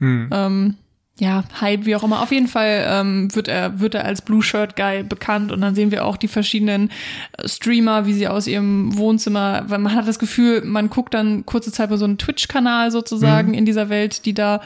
hm. 0.00 0.30
ähm, 0.32 0.74
ja, 1.18 1.42
Hype, 1.60 1.84
wie 1.84 1.96
auch 1.96 2.04
immer. 2.04 2.22
Auf 2.22 2.30
jeden 2.30 2.46
Fall 2.46 2.84
ähm, 2.88 3.34
wird 3.34 3.48
er 3.48 3.80
wird 3.80 3.94
er 3.94 4.04
als 4.04 4.22
Blue 4.22 4.42
Shirt 4.42 4.76
Guy 4.76 5.02
bekannt 5.02 5.50
und 5.50 5.60
dann 5.60 5.74
sehen 5.74 5.90
wir 5.90 6.04
auch 6.04 6.16
die 6.16 6.28
verschiedenen 6.28 6.90
äh, 7.32 7.48
Streamer, 7.48 8.06
wie 8.06 8.12
sie 8.12 8.28
aus 8.28 8.46
ihrem 8.46 8.96
Wohnzimmer, 8.96 9.64
weil 9.66 9.78
man 9.78 9.94
hat 9.94 10.06
das 10.06 10.18
Gefühl, 10.18 10.62
man 10.64 10.90
guckt 10.90 11.14
dann 11.14 11.44
kurze 11.44 11.72
Zeit 11.72 11.90
bei 11.90 11.96
so 11.96 12.04
einem 12.04 12.18
Twitch-Kanal 12.18 12.92
sozusagen 12.92 13.48
mhm. 13.48 13.54
in 13.54 13.66
dieser 13.66 13.88
Welt, 13.88 14.26
die 14.26 14.34
da 14.34 14.60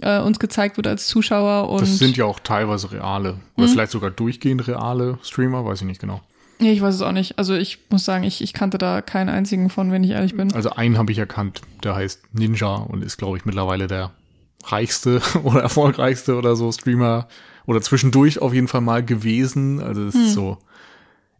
äh, 0.00 0.18
uns 0.18 0.40
gezeigt 0.40 0.76
wird 0.76 0.88
als 0.88 1.06
Zuschauer. 1.06 1.68
Und 1.70 1.82
das 1.82 1.98
sind 1.98 2.16
ja 2.16 2.24
auch 2.24 2.40
teilweise 2.40 2.90
reale 2.90 3.36
oder 3.56 3.68
mhm. 3.68 3.70
vielleicht 3.70 3.92
sogar 3.92 4.10
durchgehend 4.10 4.66
reale 4.66 5.18
Streamer, 5.22 5.64
weiß 5.64 5.82
ich 5.82 5.86
nicht 5.86 6.00
genau. 6.00 6.20
Nee, 6.58 6.72
ich 6.72 6.82
weiß 6.82 6.96
es 6.96 7.02
auch 7.02 7.12
nicht. 7.12 7.38
Also 7.38 7.54
ich 7.54 7.78
muss 7.90 8.04
sagen, 8.04 8.24
ich, 8.24 8.40
ich 8.40 8.52
kannte 8.52 8.78
da 8.78 9.02
keinen 9.02 9.28
einzigen 9.28 9.68
von, 9.70 9.90
wenn 9.90 10.04
ich 10.04 10.10
ehrlich 10.10 10.36
bin. 10.36 10.52
Also 10.52 10.70
einen 10.70 10.98
habe 10.98 11.10
ich 11.10 11.18
erkannt, 11.18 11.60
der 11.82 11.94
heißt 11.94 12.22
Ninja 12.34 12.74
und 12.74 13.02
ist, 13.02 13.18
glaube 13.18 13.36
ich, 13.36 13.44
mittlerweile 13.44 13.88
der 13.88 14.12
reichste 14.64 15.20
oder 15.42 15.60
erfolgreichste 15.60 16.36
oder 16.36 16.56
so 16.56 16.70
Streamer 16.72 17.28
oder 17.66 17.80
zwischendurch 17.80 18.40
auf 18.40 18.52
jeden 18.52 18.68
Fall 18.68 18.80
mal 18.80 19.04
gewesen. 19.04 19.80
Also 19.80 20.04
es 20.06 20.14
hm. 20.14 20.22
ist 20.22 20.34
so, 20.34 20.58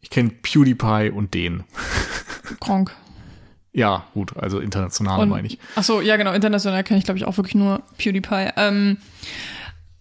ich 0.00 0.10
kenne 0.10 0.30
PewDiePie 0.30 1.10
und 1.10 1.34
den. 1.34 1.64
Gronk. 2.60 2.94
Ja, 3.74 4.04
gut, 4.12 4.36
also 4.36 4.60
international 4.60 5.24
meine 5.24 5.46
ich. 5.46 5.58
Ach 5.76 5.82
so, 5.82 6.02
ja 6.02 6.16
genau, 6.16 6.32
international 6.32 6.84
kenne 6.84 6.98
ich 6.98 7.04
glaube 7.04 7.18
ich 7.18 7.24
auch 7.24 7.38
wirklich 7.38 7.54
nur 7.54 7.82
PewDiePie. 7.96 8.50
Ähm, 8.56 8.98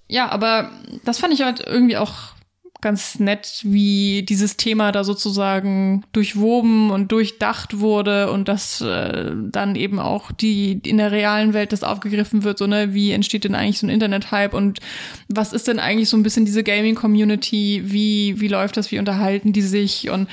ja, 0.10 0.30
aber 0.30 0.72
das 1.06 1.20
fand 1.20 1.34
ich 1.34 1.42
halt 1.42 1.64
irgendwie 1.66 1.96
auch 1.96 2.34
ganz 2.82 3.20
nett, 3.20 3.62
wie 3.64 4.24
dieses 4.24 4.58
Thema 4.58 4.92
da 4.92 5.04
sozusagen 5.04 6.04
durchwoben 6.14 6.90
und 6.90 7.12
durchdacht 7.12 7.80
wurde 7.80 8.32
und 8.32 8.48
dass 8.48 8.82
äh, 8.82 9.32
dann 9.36 9.76
eben 9.76 10.00
auch 10.00 10.32
die 10.32 10.82
in 10.84 10.98
der 10.98 11.12
realen 11.12 11.54
Welt 11.54 11.72
das 11.72 11.84
aufgegriffen 11.84 12.44
wird, 12.44 12.58
so 12.58 12.66
ne, 12.66 12.94
wie 12.94 13.12
entsteht 13.12 13.44
denn 13.44 13.56
eigentlich 13.56 13.80
so 13.80 13.86
ein 13.86 13.92
Internet-Hype 13.92 14.54
und 14.54 14.80
was 15.30 15.54
ist 15.54 15.68
denn 15.68 15.80
eigentlich 15.80 16.10
so 16.10 16.18
ein 16.18 16.24
bisschen 16.24 16.46
diese 16.46 16.64
Gaming-Community, 16.64 17.84
wie, 17.86 18.42
wie 18.42 18.48
läuft 18.48 18.78
das, 18.78 18.92
wie 18.92 19.00
unterhalten 19.00 19.54
die 19.54 19.62
sich? 19.62 20.10
Und 20.10 20.28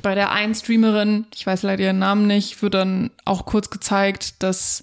bei 0.00 0.14
der 0.14 0.32
einen 0.32 0.54
Streamerin, 0.54 1.26
ich 1.34 1.46
weiß 1.46 1.62
leider 1.62 1.84
ihren 1.84 1.98
Namen 1.98 2.26
nicht, 2.26 2.62
wird 2.62 2.74
dann 2.74 3.10
auch 3.24 3.44
kurz 3.44 3.70
gezeigt, 3.70 4.42
dass 4.42 4.82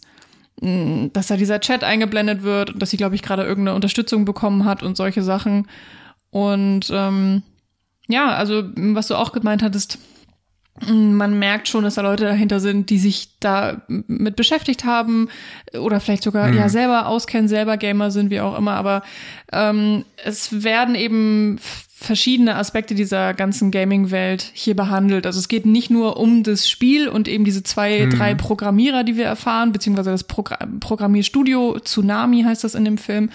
mm, 0.61 1.07
dass 1.13 1.27
da 1.27 1.37
dieser 1.37 1.59
Chat 1.59 1.83
eingeblendet 1.83 2.43
wird 2.43 2.69
und 2.71 2.79
dass 2.79 2.91
sie, 2.91 2.97
glaube 2.97 3.15
ich, 3.15 3.23
gerade 3.23 3.43
irgendeine 3.43 3.75
Unterstützung 3.75 4.25
bekommen 4.25 4.65
hat 4.65 4.83
und 4.83 4.95
solche 4.95 5.23
Sachen. 5.23 5.67
Und 6.31 6.89
ähm, 6.91 7.43
ja, 8.07 8.29
also 8.29 8.63
was 8.75 9.07
du 9.07 9.15
auch 9.15 9.31
gemeint 9.31 9.63
hattest, 9.63 9.99
man 10.87 11.37
merkt 11.37 11.67
schon, 11.67 11.83
dass 11.83 11.95
da 11.95 12.01
Leute 12.01 12.25
dahinter 12.25 12.59
sind, 12.59 12.89
die 12.89 12.99
sich 12.99 13.29
da 13.39 13.81
mit 13.87 14.35
beschäftigt 14.35 14.85
haben 14.85 15.29
oder 15.79 15.99
vielleicht 15.99 16.23
sogar 16.23 16.47
mhm. 16.47 16.57
ja 16.57 16.69
selber 16.69 17.07
auskennen, 17.07 17.47
selber 17.47 17.77
Gamer 17.77 18.11
sind, 18.11 18.29
wie 18.29 18.39
auch 18.39 18.57
immer. 18.57 18.73
Aber 18.73 19.03
ähm, 19.51 20.05
es 20.23 20.63
werden 20.63 20.95
eben 20.95 21.59
verschiedene 22.01 22.55
Aspekte 22.55 22.95
dieser 22.95 23.33
ganzen 23.33 23.71
Gaming-Welt 23.71 24.51
hier 24.53 24.73
behandelt. 24.73 25.25
Also 25.25 25.37
es 25.37 25.49
geht 25.49 25.65
nicht 25.65 25.89
nur 25.89 26.15
um 26.15 26.43
das 26.43 26.69
Spiel 26.69 27.09
und 27.09 27.27
eben 27.27 27.43
diese 27.43 27.61
zwei, 27.61 28.05
mhm. 28.05 28.11
drei 28.11 28.35
Programmierer, 28.35 29.03
die 29.03 29.17
wir 29.17 29.25
erfahren, 29.25 29.73
beziehungsweise 29.73 30.11
das 30.11 30.23
Progr 30.23 30.57
Programmierstudio, 30.79 31.77
Tsunami 31.79 32.43
heißt 32.43 32.63
das 32.63 32.73
in 32.73 32.85
dem 32.85 32.97
Film, 32.97 33.31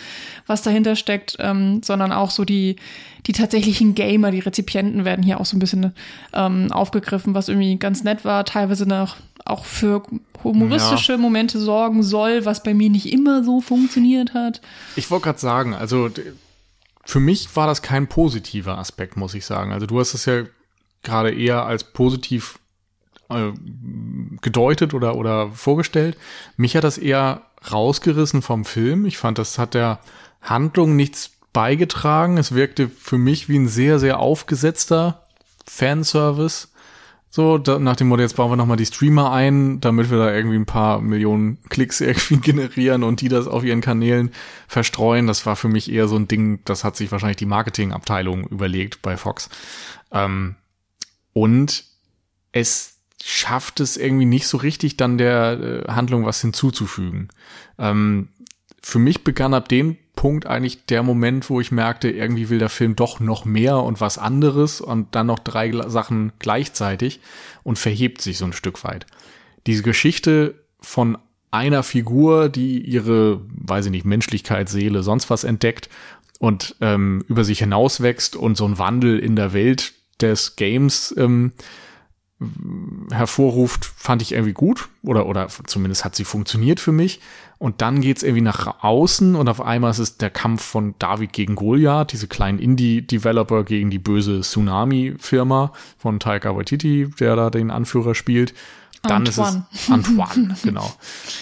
was 0.47 0.63
dahinter 0.63 0.97
steckt, 0.97 1.37
ähm, 1.41 1.83
sondern 1.83 2.11
auch 2.11 2.31
so 2.31 2.47
die, 2.47 2.77
die 3.27 3.33
tatsächlichen 3.33 3.95
Gamer, 3.95 4.31
die 4.31 4.41
Rezipienten 4.41 5.05
werden 5.05 5.23
hier 5.23 5.41
auch 5.41 5.47
so 5.47 5.57
ein 5.57 5.61
bisschen 5.61 5.95
ähm, 6.33 6.71
aufgegriffen, 6.71 7.35
was 7.35 7.49
irgendwie 7.49 7.77
ganz 7.77 8.05
nett 8.05 8.25
war, 8.25 8.45
teilweise 8.45 8.87
noch 8.87 9.17
auch 9.45 9.65
für 9.65 10.03
humoristische 10.43 11.13
ja. 11.13 11.19
Momente 11.19 11.59
sorgen 11.59 12.03
soll, 12.03 12.45
was 12.45 12.63
bei 12.63 12.75
mir 12.75 12.91
nicht 12.91 13.13
immer 13.13 13.45
so 13.45 13.61
funktioniert 13.61 14.35
hat. 14.35 14.61
Ich 14.97 15.11
wollte 15.11 15.25
gerade 15.25 15.39
sagen, 15.39 15.75
also 15.75 16.11
für 17.05 17.21
mich 17.21 17.55
war 17.57 17.67
das 17.67 17.83
kein 17.83 18.09
positiver 18.09 18.79
Aspekt, 18.79 19.17
muss 19.17 19.35
ich 19.35 19.45
sagen. 19.45 19.73
Also 19.73 19.87
du 19.87 20.01
hast 20.01 20.15
es 20.15 20.25
ja 20.25 20.45
gerade 21.03 21.35
eher 21.35 21.67
als 21.67 21.85
positiv 21.85 22.59
äh, 23.29 23.53
gedeutet 24.41 24.95
oder, 24.95 25.17
oder 25.17 25.51
vorgestellt. 25.51 26.17
Mich 26.57 26.77
hat 26.77 26.85
das 26.85 26.99
eher 26.99 27.43
rausgerissen 27.71 28.43
vom 28.43 28.65
Film. 28.65 29.07
Ich 29.07 29.19
fand, 29.19 29.39
das 29.39 29.59
hat 29.59 29.75
der 29.75 30.01
Handlung 30.41 30.97
nichts 30.97 31.31
beigetragen. 31.55 32.37
Es 32.37 32.53
wirkte 32.53 32.91
für 32.91 33.17
mich 33.17 33.49
wie 33.49 33.59
ein 33.59 33.69
sehr, 33.69 33.99
sehr 33.99 34.19
aufgesetzter 34.19 35.25
Fanservice. 35.67 36.69
So, 37.31 37.59
da, 37.59 37.79
nach 37.79 37.97
dem 37.97 38.09
Motto, 38.09 38.23
jetzt 38.23 38.37
bauen 38.37 38.51
wir 38.51 38.57
nochmal 38.57 38.77
die 38.77 38.87
Streamer 38.87 39.33
ein, 39.33 39.81
damit 39.81 40.11
wir 40.11 40.19
da 40.19 40.33
irgendwie 40.33 40.57
ein 40.57 40.67
paar 40.67 41.01
Millionen 41.01 41.59
Klicks 41.69 42.01
irgendwie 42.03 42.37
generieren 42.37 43.03
und 43.03 43.23
die 43.23 43.29
das 43.29 43.47
auf 43.47 43.65
ihren 43.65 43.81
Kanälen 43.81 44.31
verstreuen. 44.69 45.27
Das 45.27 45.47
war 45.47 45.57
für 45.57 45.69
mich 45.69 45.91
eher 45.91 46.07
so 46.07 46.17
ein 46.17 46.29
Ding, 46.29 46.61
das 46.65 46.85
hat 46.85 46.97
sich 46.97 47.11
wahrscheinlich 47.11 47.39
die 47.39 47.47
Marketingabteilung 47.47 48.47
überlegt 48.49 49.01
bei 49.01 49.17
Fox. 49.17 49.49
Ähm, 50.13 50.57
und 51.33 51.85
es 52.53 52.99
schafft 53.23 53.81
es 53.81 53.97
irgendwie 53.97 54.27
nicht 54.27 54.47
so 54.47 54.59
richtig, 54.59 54.97
dann 54.97 55.19
der 55.19 55.85
äh, 55.89 55.93
Handlung 55.93 56.27
was 56.27 56.41
hinzuzufügen. 56.41 57.29
Ähm, 57.79 58.29
für 58.83 58.99
mich 58.99 59.25
begann 59.25 59.55
ab 59.55 59.69
dem 59.69 59.97
Punkt 60.17 60.47
eigentlich 60.47 60.87
der 60.87 61.03
Moment, 61.03 61.51
wo 61.51 61.61
ich 61.61 61.73
merkte, 61.73 62.11
irgendwie 62.11 62.49
will 62.49 62.59
der 62.59 62.69
Film 62.69 62.97
doch 62.97 63.21
noch 63.21 63.45
mehr 63.45 63.79
und 63.79 64.01
was 64.01 64.19
anderes 64.19 64.81
und 64.81 65.15
dann 65.15 65.27
noch 65.27 65.39
drei 65.39 65.73
Sachen 65.89 66.33
gleichzeitig 66.39 67.21
und 67.63 67.79
verhebt 67.79 68.21
sich 68.21 68.39
so 68.39 68.45
ein 68.45 68.53
Stück 68.53 68.85
weit. 68.85 69.07
Diese 69.67 69.83
Geschichte 69.83 70.55
von 70.81 71.19
einer 71.51 71.83
Figur, 71.83 72.49
die 72.49 72.81
ihre, 72.81 73.41
weiß 73.49 73.87
ich 73.87 73.93
nicht, 73.93 74.05
Menschlichkeit, 74.05 74.69
Seele, 74.69 75.03
sonst 75.03 75.31
was 75.31 75.45
entdeckt 75.45 75.89
und 76.39 76.77
ähm, 76.81 77.25
über 77.29 77.45
sich 77.45 77.61
hinauswächst 77.61 78.37
und 78.37 78.57
so 78.57 78.67
ein 78.67 78.79
Wandel 78.79 79.19
in 79.19 79.37
der 79.37 79.53
Welt 79.53 79.95
des 80.21 80.57
Games 80.57 81.15
ähm, 81.17 81.53
hervorruft, 83.11 83.85
fand 83.85 84.23
ich 84.23 84.33
irgendwie 84.33 84.53
gut 84.53 84.89
oder 85.03 85.27
oder 85.27 85.49
zumindest 85.67 86.05
hat 86.05 86.17
sie 86.17 86.25
funktioniert 86.25 86.81
für 86.81 86.93
mich. 86.93 87.21
Und 87.59 87.81
dann 87.83 88.01
geht's 88.01 88.23
irgendwie 88.23 88.43
nach 88.43 88.83
außen 88.83 89.37
und 89.37 89.49
auf 89.49 89.61
einmal 89.61 89.91
ist 89.91 89.99
es 89.99 90.19
der 90.19 90.31
Kampf 90.31 90.63
von 90.63 90.95
David 90.99 91.33
gegen 91.33 91.55
Goliath, 91.55 92.13
diese 92.13 92.27
kleinen 92.27 92.59
Indie-Developer 92.59 93.65
gegen 93.65 93.91
die 93.91 93.99
böse 93.99 94.41
Tsunami-Firma 94.41 95.73
von 95.97 96.21
Taika 96.21 96.57
Waititi, 96.57 97.09
der 97.21 97.37
da 97.37 97.51
den 97.51 97.71
Anführer 97.71 98.15
spielt. 98.15 98.55
Dann 99.03 99.27
Antoine. 99.27 99.67
ist 99.71 99.83
es 99.85 99.91
Antoine, 99.91 100.57
genau. 100.63 100.93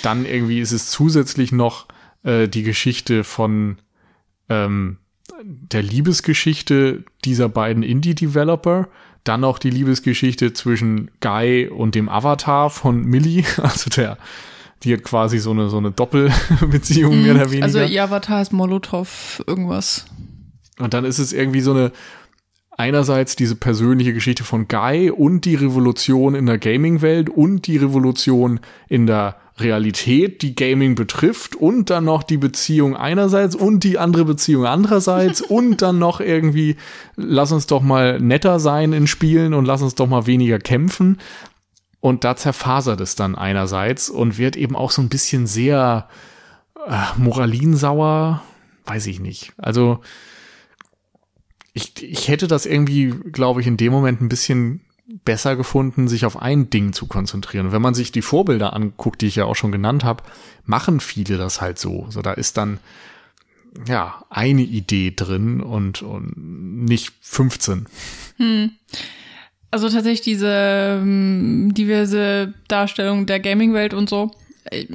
Dann 0.03 0.25
irgendwie 0.27 0.61
ist 0.61 0.73
es 0.73 0.91
zusätzlich 0.91 1.53
noch 1.53 1.87
äh, 2.25 2.49
die 2.49 2.63
Geschichte 2.63 3.25
von 3.25 3.79
ähm, 4.49 4.99
der 5.43 5.83
Liebesgeschichte 5.83 7.05
dieser 7.25 7.49
beiden 7.49 7.83
Indie-Developer. 7.83 8.89
Dann 9.25 9.41
noch 9.41 9.59
die 9.59 9.71
Liebesgeschichte 9.71 10.53
zwischen 10.53 11.11
Guy 11.21 11.69
und 11.69 11.95
dem 11.95 12.09
Avatar 12.09 12.71
von 12.71 13.05
Millie, 13.05 13.45
also 13.57 13.89
der 13.91 14.19
die 14.85 14.93
hat 14.93 15.03
quasi 15.03 15.39
so 15.39 15.51
eine, 15.51 15.69
so 15.69 15.79
eine 15.79 15.91
Doppelbeziehung 15.91 17.23
mehr 17.23 17.35
oder 17.35 17.51
weniger. 17.51 17.65
Also 17.65 17.81
ihr 17.83 18.03
Avatar 18.03 18.43
ist 18.43 18.53
Molotow 18.53 19.43
irgendwas. 19.47 20.07
Und 20.79 20.95
dann 20.95 21.05
ist 21.05 21.19
es 21.19 21.33
irgendwie 21.33 21.61
so 21.61 21.73
eine, 21.73 21.93
einerseits 22.77 23.37
diese 23.37 23.55
persönliche 23.55 24.13
Geschichte 24.13 24.45
von 24.45 24.67
Guy 24.69 25.11
und 25.11 25.45
die 25.45 25.55
Revolution 25.55 26.35
in 26.35 26.47
der 26.47 26.59
Gaming-Welt 26.59 27.31
und 27.31 27.67
die 27.67 27.77
Revolution 27.77 28.61
in 28.89 29.07
der 29.07 29.37
Realität, 29.59 30.41
die 30.43 30.55
Gaming 30.55 30.95
betrifft 30.95 31.55
und 31.55 31.91
dann 31.91 32.07
noch 32.07 32.23
die 32.23 32.39
Beziehung 32.39 32.97
einerseits 32.97 33.55
und 33.55 33.85
die 33.85 33.99
andere 33.99 34.25
Beziehung 34.25 34.65
andererseits 34.65 35.41
und 35.49 35.83
dann 35.83 35.99
noch 35.99 36.21
irgendwie, 36.21 36.77
lass 37.17 37.53
uns 37.53 37.67
doch 37.67 37.83
mal 37.83 38.19
netter 38.19 38.59
sein 38.59 38.93
in 38.93 39.07
Spielen 39.07 39.53
und 39.53 39.67
lass 39.67 39.83
uns 39.83 39.95
doch 39.95 40.09
mal 40.09 40.27
weniger 40.27 40.59
kämpfen. 40.59 41.19
Und 42.03 42.25
da 42.25 42.35
zerfasert 42.35 43.01
es 43.01 43.15
dann 43.15 43.37
einerseits 43.37 44.11
und 44.11 44.37
wird 44.37 44.57
eben 44.57 44.75
auch 44.75 44.91
so 44.91 45.01
ein 45.01 45.09
bisschen 45.09 45.47
sehr 45.47 46.09
äh, 46.85 47.05
moralinsauer, 47.17 48.43
weiß 48.87 49.07
ich 49.07 49.21
nicht. 49.21 49.53
Also 49.57 50.01
ich, 51.75 52.03
ich 52.03 52.27
hätte 52.27 52.49
das 52.49 52.67
irgendwie, 52.67 53.15
glaube 53.31 53.61
ich, 53.61 53.69
in 53.69 53.77
dem 53.77 53.93
Moment 53.93 54.21
ein 54.21 54.29
bisschen 54.29 54.81
besser 55.25 55.55
gefunden, 55.55 56.09
sich 56.09 56.27
auf 56.27 56.43
ein 56.43 56.71
Ding 56.71 56.93
zu 56.93 57.07
konzentrieren. 57.07 57.71
Wenn 57.71 57.83
man 57.83 57.95
sich 57.95 58.11
die 58.11 58.21
Vorbilder 58.21 58.73
anguckt, 58.73 59.21
die 59.21 59.29
ich 59.29 59.37
ja 59.37 59.45
auch 59.45 59.55
schon 59.55 59.71
genannt 59.71 60.03
habe, 60.03 60.25
machen 60.65 60.99
viele 60.99 61.39
das 61.39 61.61
halt 61.61 61.79
so. 61.79 62.07
So, 62.11 62.21
da 62.21 62.33
ist 62.33 62.57
dann 62.57 62.81
ja 63.87 64.25
eine 64.29 64.63
Idee 64.63 65.13
drin 65.15 65.61
und, 65.61 66.03
und 66.03 66.33
nicht 66.37 67.13
15. 67.21 67.87
Hm. 68.39 68.73
Also 69.73 69.89
tatsächlich 69.89 70.21
diese 70.21 71.01
ähm, 71.01 71.73
diverse 71.73 72.53
Darstellung 72.69 73.25
der 73.25 73.41
Gaming-Welt 73.41 73.95
und 73.95 74.09
so. 74.09 74.31
Ich 74.71 74.87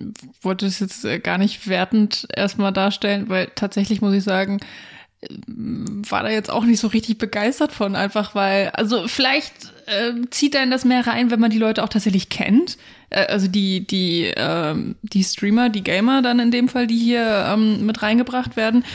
wollte 0.41 0.67
es 0.67 0.79
jetzt 0.79 1.03
äh, 1.03 1.17
gar 1.17 1.39
nicht 1.39 1.67
wertend 1.67 2.27
erstmal 2.33 2.71
darstellen, 2.71 3.27
weil 3.27 3.47
tatsächlich 3.55 4.01
muss 4.01 4.13
ich 4.13 4.23
sagen, 4.23 4.59
war 5.27 6.21
da 6.21 6.29
jetzt 6.29 6.51
auch 6.51 6.63
nicht 6.63 6.79
so 6.79 6.87
richtig 6.87 7.17
begeistert 7.17 7.71
von, 7.71 7.95
einfach 7.95 8.35
weil, 8.35 8.69
also 8.69 9.07
vielleicht 9.07 9.73
äh, 9.87 10.13
zieht 10.29 10.55
einen 10.55 10.69
das 10.69 10.85
mehr 10.85 11.07
rein, 11.07 11.31
wenn 11.31 11.39
man 11.39 11.49
die 11.49 11.57
Leute 11.57 11.83
auch 11.83 11.89
tatsächlich 11.89 12.29
kennt. 12.29 12.77
Äh, 13.09 13.25
also 13.25 13.47
die, 13.47 13.87
die, 13.87 14.31
ähm, 14.35 14.95
die 15.01 15.23
Streamer, 15.23 15.69
die 15.69 15.83
Gamer 15.83 16.21
dann 16.21 16.37
in 16.39 16.51
dem 16.51 16.69
Fall, 16.69 16.85
die 16.85 16.99
hier 16.99 17.47
ähm, 17.51 17.83
mit 17.83 18.03
reingebracht 18.03 18.55
werden. 18.57 18.85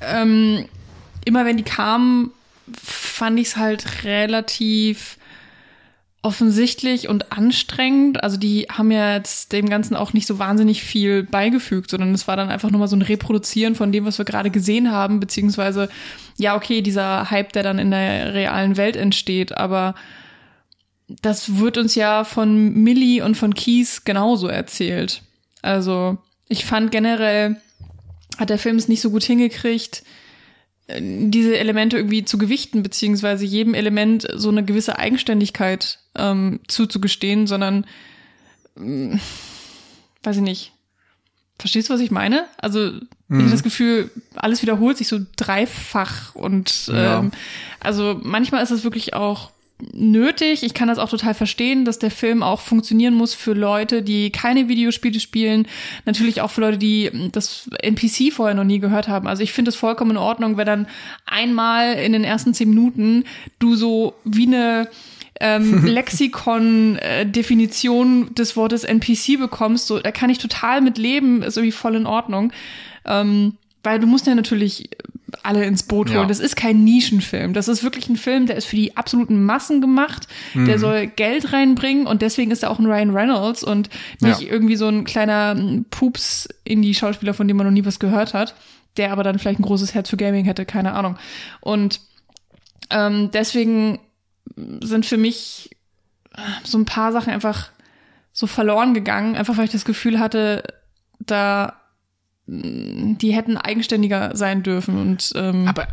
Ähm, 0.00 0.64
immer 1.26 1.44
wenn 1.44 1.58
die 1.58 1.64
kamen, 1.64 2.30
fand 2.82 3.38
ich 3.38 3.48
es 3.48 3.56
halt 3.58 4.04
relativ 4.04 5.17
offensichtlich 6.22 7.08
und 7.08 7.32
anstrengend. 7.32 8.22
Also 8.22 8.36
die 8.36 8.66
haben 8.70 8.90
ja 8.90 9.14
jetzt 9.14 9.52
dem 9.52 9.68
Ganzen 9.68 9.94
auch 9.94 10.12
nicht 10.12 10.26
so 10.26 10.38
wahnsinnig 10.38 10.82
viel 10.82 11.22
beigefügt, 11.22 11.90
sondern 11.90 12.12
es 12.12 12.26
war 12.26 12.36
dann 12.36 12.50
einfach 12.50 12.70
nur 12.70 12.80
mal 12.80 12.88
so 12.88 12.96
ein 12.96 13.02
Reproduzieren 13.02 13.76
von 13.76 13.92
dem, 13.92 14.04
was 14.04 14.18
wir 14.18 14.24
gerade 14.24 14.50
gesehen 14.50 14.90
haben, 14.90 15.20
beziehungsweise, 15.20 15.88
ja, 16.36 16.56
okay, 16.56 16.82
dieser 16.82 17.30
Hype, 17.30 17.52
der 17.52 17.62
dann 17.62 17.78
in 17.78 17.92
der 17.92 18.34
realen 18.34 18.76
Welt 18.76 18.96
entsteht, 18.96 19.56
aber 19.56 19.94
das 21.08 21.58
wird 21.58 21.78
uns 21.78 21.94
ja 21.94 22.24
von 22.24 22.74
Millie 22.74 23.24
und 23.24 23.36
von 23.36 23.54
Keys 23.54 24.04
genauso 24.04 24.48
erzählt. 24.48 25.22
Also 25.62 26.18
ich 26.48 26.64
fand 26.64 26.90
generell, 26.90 27.56
hat 28.38 28.50
der 28.50 28.58
Film 28.58 28.76
es 28.76 28.88
nicht 28.88 29.00
so 29.00 29.10
gut 29.10 29.24
hingekriegt, 29.24 30.02
diese 30.90 31.58
Elemente 31.58 31.96
irgendwie 31.98 32.24
zu 32.24 32.38
gewichten, 32.38 32.82
beziehungsweise 32.82 33.44
jedem 33.44 33.74
Element 33.74 34.26
so 34.34 34.48
eine 34.48 34.64
gewisse 34.64 34.98
Eigenständigkeit 34.98 35.98
ähm, 36.18 36.60
zuzugestehen, 36.68 37.46
sondern 37.46 37.86
mh, 38.76 39.18
weiß 40.22 40.36
ich 40.36 40.42
nicht. 40.42 40.72
Verstehst 41.58 41.88
du, 41.88 41.94
was 41.94 42.00
ich 42.00 42.10
meine? 42.12 42.44
Also 42.58 42.92
mhm. 43.28 43.46
ich 43.46 43.50
das 43.50 43.64
Gefühl, 43.64 44.10
alles 44.36 44.62
wiederholt 44.62 44.96
sich 44.96 45.08
so 45.08 45.18
dreifach 45.36 46.34
und 46.34 46.86
Ja. 46.88 47.18
ähm, 47.18 47.32
also 47.80 48.20
manchmal 48.22 48.62
ist 48.62 48.70
es 48.70 48.84
wirklich 48.84 49.14
auch 49.14 49.50
nötig. 49.92 50.62
Ich 50.62 50.74
kann 50.74 50.88
das 50.88 50.98
auch 50.98 51.08
total 51.08 51.34
verstehen, 51.34 51.84
dass 51.84 51.98
der 51.98 52.10
Film 52.10 52.42
auch 52.42 52.60
funktionieren 52.60 53.14
muss 53.14 53.34
für 53.34 53.52
Leute, 53.52 54.02
die 54.02 54.30
keine 54.30 54.68
Videospiele 54.68 55.20
spielen. 55.20 55.66
Natürlich 56.04 56.40
auch 56.40 56.50
für 56.50 56.62
Leute, 56.62 56.78
die 56.78 57.10
das 57.32 57.68
NPC 57.80 58.32
vorher 58.32 58.54
noch 58.54 58.64
nie 58.64 58.80
gehört 58.80 59.08
haben. 59.08 59.28
Also 59.28 59.42
ich 59.42 59.52
finde 59.52 59.70
es 59.70 59.76
vollkommen 59.76 60.12
in 60.12 60.16
Ordnung, 60.16 60.56
wenn 60.56 60.66
dann 60.66 60.86
einmal 61.26 61.94
in 61.94 62.12
den 62.12 62.24
ersten 62.24 62.54
zehn 62.54 62.70
Minuten 62.70 63.24
du 63.58 63.76
so 63.76 64.14
wie 64.24 64.46
eine 64.46 64.88
ähm, 65.40 65.84
Lexikon-Definition 66.98 68.34
des 68.34 68.56
Wortes 68.56 68.84
NPC 68.84 69.38
bekommst. 69.38 69.86
So, 69.86 69.98
da 69.98 70.10
kann 70.10 70.30
ich 70.30 70.38
total 70.38 70.80
mit 70.80 70.98
leben, 70.98 71.42
ist 71.42 71.56
irgendwie 71.56 71.72
voll 71.72 71.96
in 71.96 72.06
Ordnung. 72.06 72.52
Ähm, 73.04 73.54
weil 73.82 74.00
du 74.00 74.06
musst 74.06 74.26
ja 74.26 74.34
natürlich 74.34 74.90
alle 75.42 75.64
ins 75.64 75.82
Boot 75.82 76.08
holen. 76.08 76.20
Ja. 76.20 76.26
Das 76.26 76.40
ist 76.40 76.56
kein 76.56 76.84
Nischenfilm. 76.84 77.52
Das 77.52 77.68
ist 77.68 77.82
wirklich 77.84 78.08
ein 78.08 78.16
Film, 78.16 78.46
der 78.46 78.56
ist 78.56 78.64
für 78.64 78.76
die 78.76 78.96
absoluten 78.96 79.44
Massen 79.44 79.80
gemacht. 79.80 80.26
Mhm. 80.54 80.64
Der 80.66 80.78
soll 80.78 81.06
Geld 81.06 81.52
reinbringen 81.52 82.06
und 82.06 82.22
deswegen 82.22 82.50
ist 82.50 82.62
er 82.62 82.70
auch 82.70 82.78
ein 82.78 82.86
Ryan 82.86 83.10
Reynolds 83.10 83.62
und 83.62 83.88
nicht 84.20 84.40
Ja. 84.40 84.48
irgendwie 84.50 84.76
so 84.76 84.88
ein 84.88 85.04
kleiner 85.04 85.54
Pups 85.90 86.48
in 86.64 86.82
die 86.82 86.94
Schauspieler, 86.94 87.34
von 87.34 87.46
dem 87.46 87.56
man 87.56 87.66
noch 87.66 87.72
nie 87.72 87.84
was 87.84 87.98
gehört 87.98 88.34
hat, 88.34 88.54
der 88.96 89.12
aber 89.12 89.22
dann 89.22 89.38
vielleicht 89.38 89.60
ein 89.60 89.64
großes 89.64 89.94
Herz 89.94 90.08
für 90.10 90.16
Gaming 90.16 90.44
hätte, 90.46 90.64
keine 90.64 90.92
Ahnung. 90.94 91.16
Und 91.60 92.00
ähm, 92.90 93.30
deswegen 93.32 93.98
sind 94.82 95.06
für 95.06 95.16
mich 95.16 95.70
äh, 96.34 96.40
so 96.64 96.78
ein 96.78 96.84
paar 96.84 97.12
Sachen 97.12 97.32
einfach 97.32 97.70
so 98.32 98.46
verloren 98.46 98.94
gegangen, 98.94 99.36
einfach 99.36 99.56
weil 99.56 99.64
ich 99.64 99.72
das 99.72 99.84
Gefühl 99.84 100.18
hatte, 100.18 100.62
da 101.18 101.80
mh, 102.46 103.16
die 103.18 103.32
hätten 103.32 103.56
eigenständiger 103.56 104.36
sein 104.36 104.62
dürfen 104.62 104.98
und 104.98 105.32
ähm, 105.34 105.66
Aber, 105.68 105.88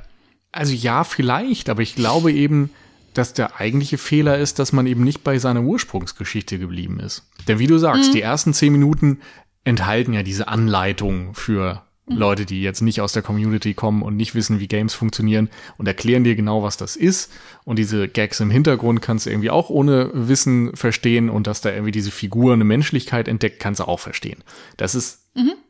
also 0.51 0.73
ja, 0.73 1.03
vielleicht, 1.03 1.69
aber 1.69 1.81
ich 1.81 1.95
glaube 1.95 2.31
eben, 2.31 2.69
dass 3.13 3.33
der 3.33 3.59
eigentliche 3.59 3.97
Fehler 3.97 4.37
ist, 4.37 4.59
dass 4.59 4.73
man 4.73 4.87
eben 4.87 5.03
nicht 5.03 5.23
bei 5.23 5.39
seiner 5.39 5.61
Ursprungsgeschichte 5.61 6.59
geblieben 6.59 6.99
ist. 6.99 7.23
Denn 7.47 7.59
wie 7.59 7.67
du 7.67 7.77
sagst, 7.77 8.13
die 8.13 8.21
ersten 8.21 8.53
zehn 8.53 8.73
Minuten 8.73 9.21
enthalten 9.63 10.13
ja 10.13 10.21
diese 10.21 10.49
Anleitung 10.49 11.33
für 11.33 11.84
Leute, 12.07 12.45
die 12.45 12.61
jetzt 12.61 12.81
nicht 12.81 13.01
aus 13.01 13.13
der 13.13 13.23
Community 13.23 13.73
kommen 13.73 14.03
und 14.03 14.15
nicht 14.15 14.35
wissen, 14.35 14.59
wie 14.59 14.67
Games 14.67 14.93
funktionieren 14.93 15.49
und 15.77 15.87
erklären 15.87 16.23
dir 16.23 16.35
genau, 16.35 16.61
was 16.61 16.77
das 16.77 16.95
ist. 16.95 17.31
Und 17.63 17.79
diese 17.79 18.07
Gags 18.07 18.39
im 18.39 18.51
Hintergrund 18.51 19.01
kannst 19.01 19.25
du 19.25 19.31
irgendwie 19.31 19.49
auch 19.49 19.69
ohne 19.69 20.11
Wissen 20.13 20.75
verstehen 20.75 21.29
und 21.29 21.47
dass 21.47 21.61
da 21.61 21.71
irgendwie 21.71 21.91
diese 21.91 22.11
Figur 22.11 22.53
eine 22.53 22.63
Menschlichkeit 22.63 23.27
entdeckt, 23.27 23.59
kannst 23.59 23.79
du 23.79 23.87
auch 23.87 23.99
verstehen. 23.99 24.43
Das 24.77 24.93
ist 24.93 25.25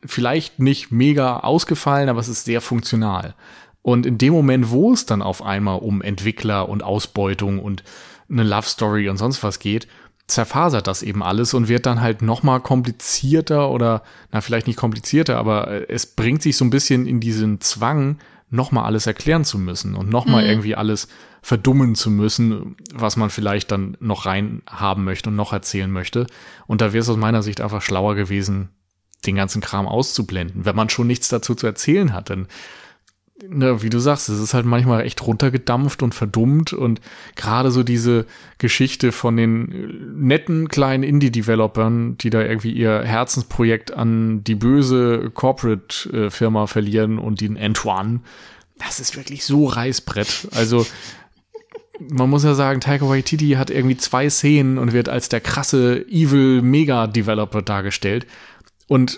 vielleicht 0.05 0.59
nicht 0.59 0.91
mega 0.91 1.39
ausgefallen, 1.39 2.09
aber 2.09 2.19
es 2.19 2.27
ist 2.27 2.45
sehr 2.45 2.61
funktional. 2.61 3.33
Und 3.81 4.05
in 4.05 4.17
dem 4.17 4.33
Moment, 4.33 4.71
wo 4.71 4.91
es 4.93 5.05
dann 5.05 5.21
auf 5.21 5.41
einmal 5.41 5.79
um 5.79 6.01
Entwickler 6.01 6.67
und 6.67 6.83
Ausbeutung 6.83 7.59
und 7.59 7.83
eine 8.29 8.43
Love 8.43 8.67
Story 8.67 9.09
und 9.09 9.17
sonst 9.17 9.43
was 9.43 9.59
geht, 9.59 9.87
zerfasert 10.27 10.87
das 10.87 11.03
eben 11.03 11.21
alles 11.21 11.53
und 11.53 11.67
wird 11.67 11.85
dann 11.85 12.01
halt 12.01 12.21
noch 12.21 12.41
mal 12.41 12.59
komplizierter 12.59 13.69
oder 13.69 14.01
na 14.31 14.41
vielleicht 14.41 14.67
nicht 14.67 14.77
komplizierter, 14.77 15.37
aber 15.37 15.67
äh, 15.67 15.85
es 15.87 16.05
bringt 16.05 16.41
sich 16.41 16.57
so 16.57 16.65
ein 16.65 16.71
bisschen 16.71 17.05
in 17.05 17.19
diesen 17.19 17.61
Zwang, 17.61 18.17
noch 18.49 18.71
mal 18.71 18.83
alles 18.83 19.07
erklären 19.07 19.43
zu 19.43 19.57
müssen 19.57 19.95
und 19.95 20.09
noch 20.09 20.25
mal 20.25 20.45
irgendwie 20.45 20.75
alles 20.75 21.07
verdummen 21.41 21.95
zu 21.95 22.09
müssen, 22.09 22.75
was 22.93 23.17
man 23.17 23.29
vielleicht 23.29 23.71
dann 23.71 23.97
noch 23.99 24.25
rein 24.25 24.61
haben 24.67 25.03
möchte 25.03 25.29
und 25.29 25.35
noch 25.35 25.51
erzählen 25.51 25.91
möchte. 25.91 26.27
Und 26.67 26.81
da 26.81 26.93
wäre 26.93 27.01
es 27.01 27.09
aus 27.09 27.17
meiner 27.17 27.43
Sicht 27.43 27.59
einfach 27.59 27.81
schlauer 27.81 28.15
gewesen, 28.15 28.69
den 29.25 29.35
ganzen 29.35 29.61
Kram 29.61 29.87
auszublenden, 29.87 30.65
wenn 30.65 30.75
man 30.75 30.89
schon 30.89 31.07
nichts 31.07 31.27
dazu 31.27 31.55
zu 31.55 31.65
erzählen 31.65 32.13
hat. 32.13 32.29
Denn 32.29 32.47
ne, 33.43 33.81
wie 33.81 33.89
du 33.89 33.99
sagst, 33.99 34.29
es 34.29 34.39
ist 34.39 34.53
halt 34.53 34.65
manchmal 34.65 35.03
echt 35.03 35.25
runtergedampft 35.25 36.03
und 36.03 36.13
verdummt 36.13 36.73
und 36.73 37.01
gerade 37.35 37.71
so 37.71 37.83
diese 37.83 38.25
Geschichte 38.57 39.11
von 39.11 39.37
den 39.37 39.71
äh, 39.71 39.75
netten 40.15 40.67
kleinen 40.69 41.03
Indie-Developern, 41.03 42.17
die 42.17 42.29
da 42.29 42.41
irgendwie 42.41 42.71
ihr 42.71 43.01
Herzensprojekt 43.03 43.93
an 43.93 44.43
die 44.43 44.55
böse 44.55 45.31
Corporate-Firma 45.33 46.67
verlieren 46.67 47.19
und 47.19 47.41
den 47.41 47.57
Antoine, 47.57 48.21
das 48.77 48.99
ist 48.99 49.15
wirklich 49.15 49.45
so 49.45 49.65
Reißbrett. 49.65 50.49
Also 50.53 50.85
man 51.99 52.29
muss 52.29 52.43
ja 52.43 52.55
sagen, 52.55 52.81
Taika 52.81 53.07
Waititi 53.07 53.51
hat 53.51 53.69
irgendwie 53.69 53.95
zwei 53.95 54.29
Szenen 54.29 54.77
und 54.77 54.91
wird 54.91 55.07
als 55.07 55.29
der 55.29 55.39
krasse 55.39 56.05
Evil 56.09 56.61
Mega 56.61 57.07
Developer 57.07 57.61
dargestellt. 57.61 58.27
Und 58.87 59.17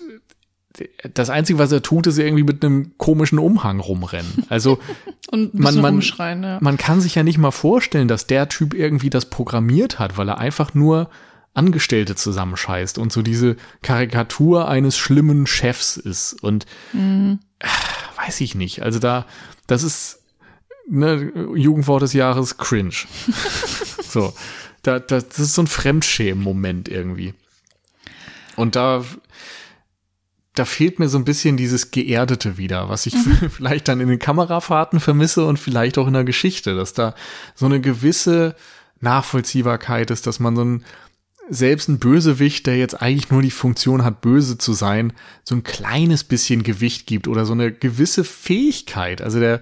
das 1.13 1.30
Einzige, 1.30 1.57
was 1.59 1.72
er 1.72 1.82
tut, 1.82 2.07
ist 2.07 2.20
irgendwie 2.20 2.43
mit 2.43 2.63
einem 2.63 2.97
komischen 2.97 3.39
Umhang 3.39 3.80
rumrennen. 3.80 4.45
Also 4.49 4.80
man, 5.32 5.82
man, 5.82 6.01
ja. 6.01 6.59
man 6.61 6.78
kann 6.78 7.01
sich 7.01 7.15
ja 7.15 7.24
nicht 7.24 7.38
mal 7.38 7.51
vorstellen, 7.51 8.07
dass 8.07 8.28
der 8.28 8.47
Typ 8.49 8.74
irgendwie 8.74 9.09
das 9.09 9.26
programmiert 9.26 9.97
hat, 9.99 10.18
weil 10.18 10.30
er 10.30 10.38
einfach 10.38 10.74
nur 10.74 11.09
Angestellte 11.53 12.13
zusammenscheißt 12.15 12.99
und 12.99 13.11
so 13.11 13.24
diese 13.24 13.55
Karikatur 13.82 14.68
eines 14.68 14.95
schlimmen 14.97 15.47
Chefs 15.47 15.97
ist. 15.97 16.34
Und 16.43 16.68
Mhm. 16.93 17.39
äh, 17.59 17.68
weiß 18.24 18.41
ich 18.41 18.53
nicht. 18.53 18.84
Also 18.84 18.99
da, 18.99 19.26
das 19.65 19.82
ist 19.82 20.20
ne, 20.88 21.32
Jugendwort 21.55 22.03
des 22.03 22.13
Jahres 22.13 22.57
cringe. 22.57 22.93
so, 24.07 24.34
da, 24.84 24.99
da, 24.99 25.20
das 25.20 25.39
ist 25.39 25.55
so 25.55 25.63
ein 25.63 25.68
Fremdschämen-Moment 25.68 26.89
irgendwie. 26.89 27.34
Und 28.55 28.76
da, 28.76 29.03
da 30.60 30.66
fehlt 30.66 30.99
mir 30.99 31.10
so 31.10 31.18
ein 31.18 31.26
bisschen 31.26 31.58
dieses 31.58 31.91
Geerdete 31.91 32.58
wieder, 32.58 32.89
was 32.89 33.05
ich 33.05 33.14
Mhm. 33.14 33.49
vielleicht 33.55 33.88
dann 33.88 33.99
in 33.99 34.08
den 34.08 34.20
Kamerafahrten 34.20 34.99
vermisse 34.99 35.45
und 35.45 35.58
vielleicht 35.58 35.97
auch 35.97 36.08
in 36.08 36.14
der 36.14 36.24
Geschichte, 36.24 36.76
dass 36.76 36.93
da 36.93 37.16
so 37.55 37.66
eine 37.66 37.82
gewisse 37.82 38.55
Nachvollziehbarkeit 38.99 40.12
ist, 40.12 40.28
dass 40.28 40.39
man 40.39 40.55
so 40.55 40.64
ein, 40.64 40.86
selbst 41.49 41.88
ein 41.88 41.99
Bösewicht, 41.99 42.68
der 42.68 42.78
jetzt 42.78 43.01
eigentlich 43.01 43.32
nur 43.32 43.41
die 43.41 43.51
Funktion 43.51 44.03
hat, 44.03 44.22
böse 44.22 44.58
zu 44.58 44.74
sein, 44.74 45.14
so 45.43 45.55
ein 45.55 45.64
kleines 45.64 46.24
bisschen 46.24 46.64
Gewicht 46.64 47.08
gibt 47.08 47.28
oder 47.28 47.45
so 47.45 47.53
eine 47.53 47.72
gewisse 47.72 48.24
Fähigkeit. 48.24 49.22
Also 49.22 49.39
der, 49.39 49.62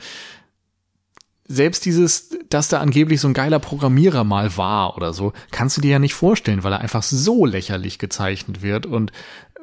selbst 1.48 1.86
dieses, 1.86 2.30
dass 2.50 2.70
da 2.70 2.80
angeblich 2.80 3.22
so 3.22 3.28
ein 3.28 3.36
geiler 3.36 3.60
Programmierer 3.60 4.24
mal 4.24 4.58
war 4.58 4.98
oder 4.98 5.14
so, 5.14 5.34
kannst 5.52 5.78
du 5.78 5.82
dir 5.82 5.92
ja 5.92 6.00
nicht 6.00 6.16
vorstellen, 6.16 6.64
weil 6.64 6.74
er 6.74 6.82
einfach 6.82 7.04
so 7.04 7.46
lächerlich 7.46 8.00
gezeichnet 8.00 8.64
wird 8.64 8.88
und 8.88 9.12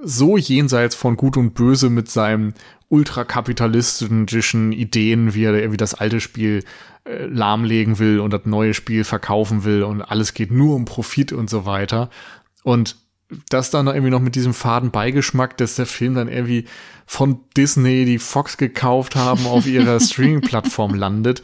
so 0.03 0.37
jenseits 0.37 0.95
von 0.95 1.17
Gut 1.17 1.37
und 1.37 1.55
Böse 1.55 1.91
mit 1.91 2.11
seinem 2.11 2.55
ultrakapitalistischen 2.89 4.73
Ideen, 4.73 5.35
wie 5.35 5.45
er 5.45 5.55
irgendwie 5.55 5.77
das 5.79 5.95
alte 5.95 6.21
Spiel 6.21 6.65
äh, 7.05 7.25
lahmlegen 7.27 7.99
will 7.99 8.21
und 8.21 8.33
das 8.33 8.45
neue 8.45 8.75
Spiel 8.75 9.05
verkaufen 9.05 9.65
will 9.65 9.83
und 9.83 10.03
alles 10.03 10.35
geht 10.35 10.51
nur 10.51 10.77
um 10.77 10.85
Profit 10.85 11.33
und 11.33 11.49
so 11.49 11.65
weiter. 11.65 12.11
Und 12.63 12.97
das 13.49 13.71
dann 13.71 13.87
irgendwie 13.87 14.11
noch 14.11 14.21
mit 14.21 14.35
diesem 14.35 14.55
faden 14.55 14.91
Beigeschmack, 14.91 15.57
dass 15.57 15.77
der 15.77 15.87
Film 15.87 16.15
dann 16.15 16.29
irgendwie 16.29 16.67
von 17.07 17.41
Disney, 17.57 18.05
die 18.05 18.19
Fox 18.19 18.57
gekauft 18.57 19.17
haben, 19.17 19.47
auf 19.47 19.67
ihrer 19.67 20.01
Streaming-Plattform 20.01 20.95
landet. 20.95 21.43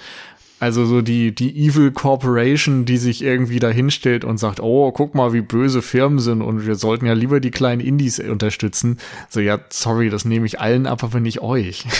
Also 0.61 0.87
so 0.87 1.03
die, 1.03 1.35
die 1.35 1.67
Evil 1.67 1.93
Corporation, 1.93 2.85
die 2.85 2.97
sich 2.97 3.23
irgendwie 3.23 3.61
da 3.61 3.69
hinstellt 3.69 4.25
und 4.25 4.39
sagt, 4.39 4.61
oh, 4.61 4.91
guck 4.91 5.15
mal, 5.15 5.33
wie 5.33 5.41
böse 5.41 5.83
Firmen 5.83 6.19
sind 6.19 6.43
und 6.43 6.67
wir 6.67 6.75
sollten 6.75 7.07
ja 7.07 7.13
lieber 7.13 7.39
die 7.39 7.53
kleinen 7.53 7.81
Indies 7.81 8.19
unterstützen. 8.19 8.99
So, 9.29 9.39
ja, 9.39 9.61
sorry, 9.71 10.11
das 10.11 10.25
nehme 10.25 10.47
ich 10.47 10.61
allen 10.61 10.87
ab, 10.87 11.05
aber 11.05 11.21
nicht 11.21 11.41
euch. 11.41 11.85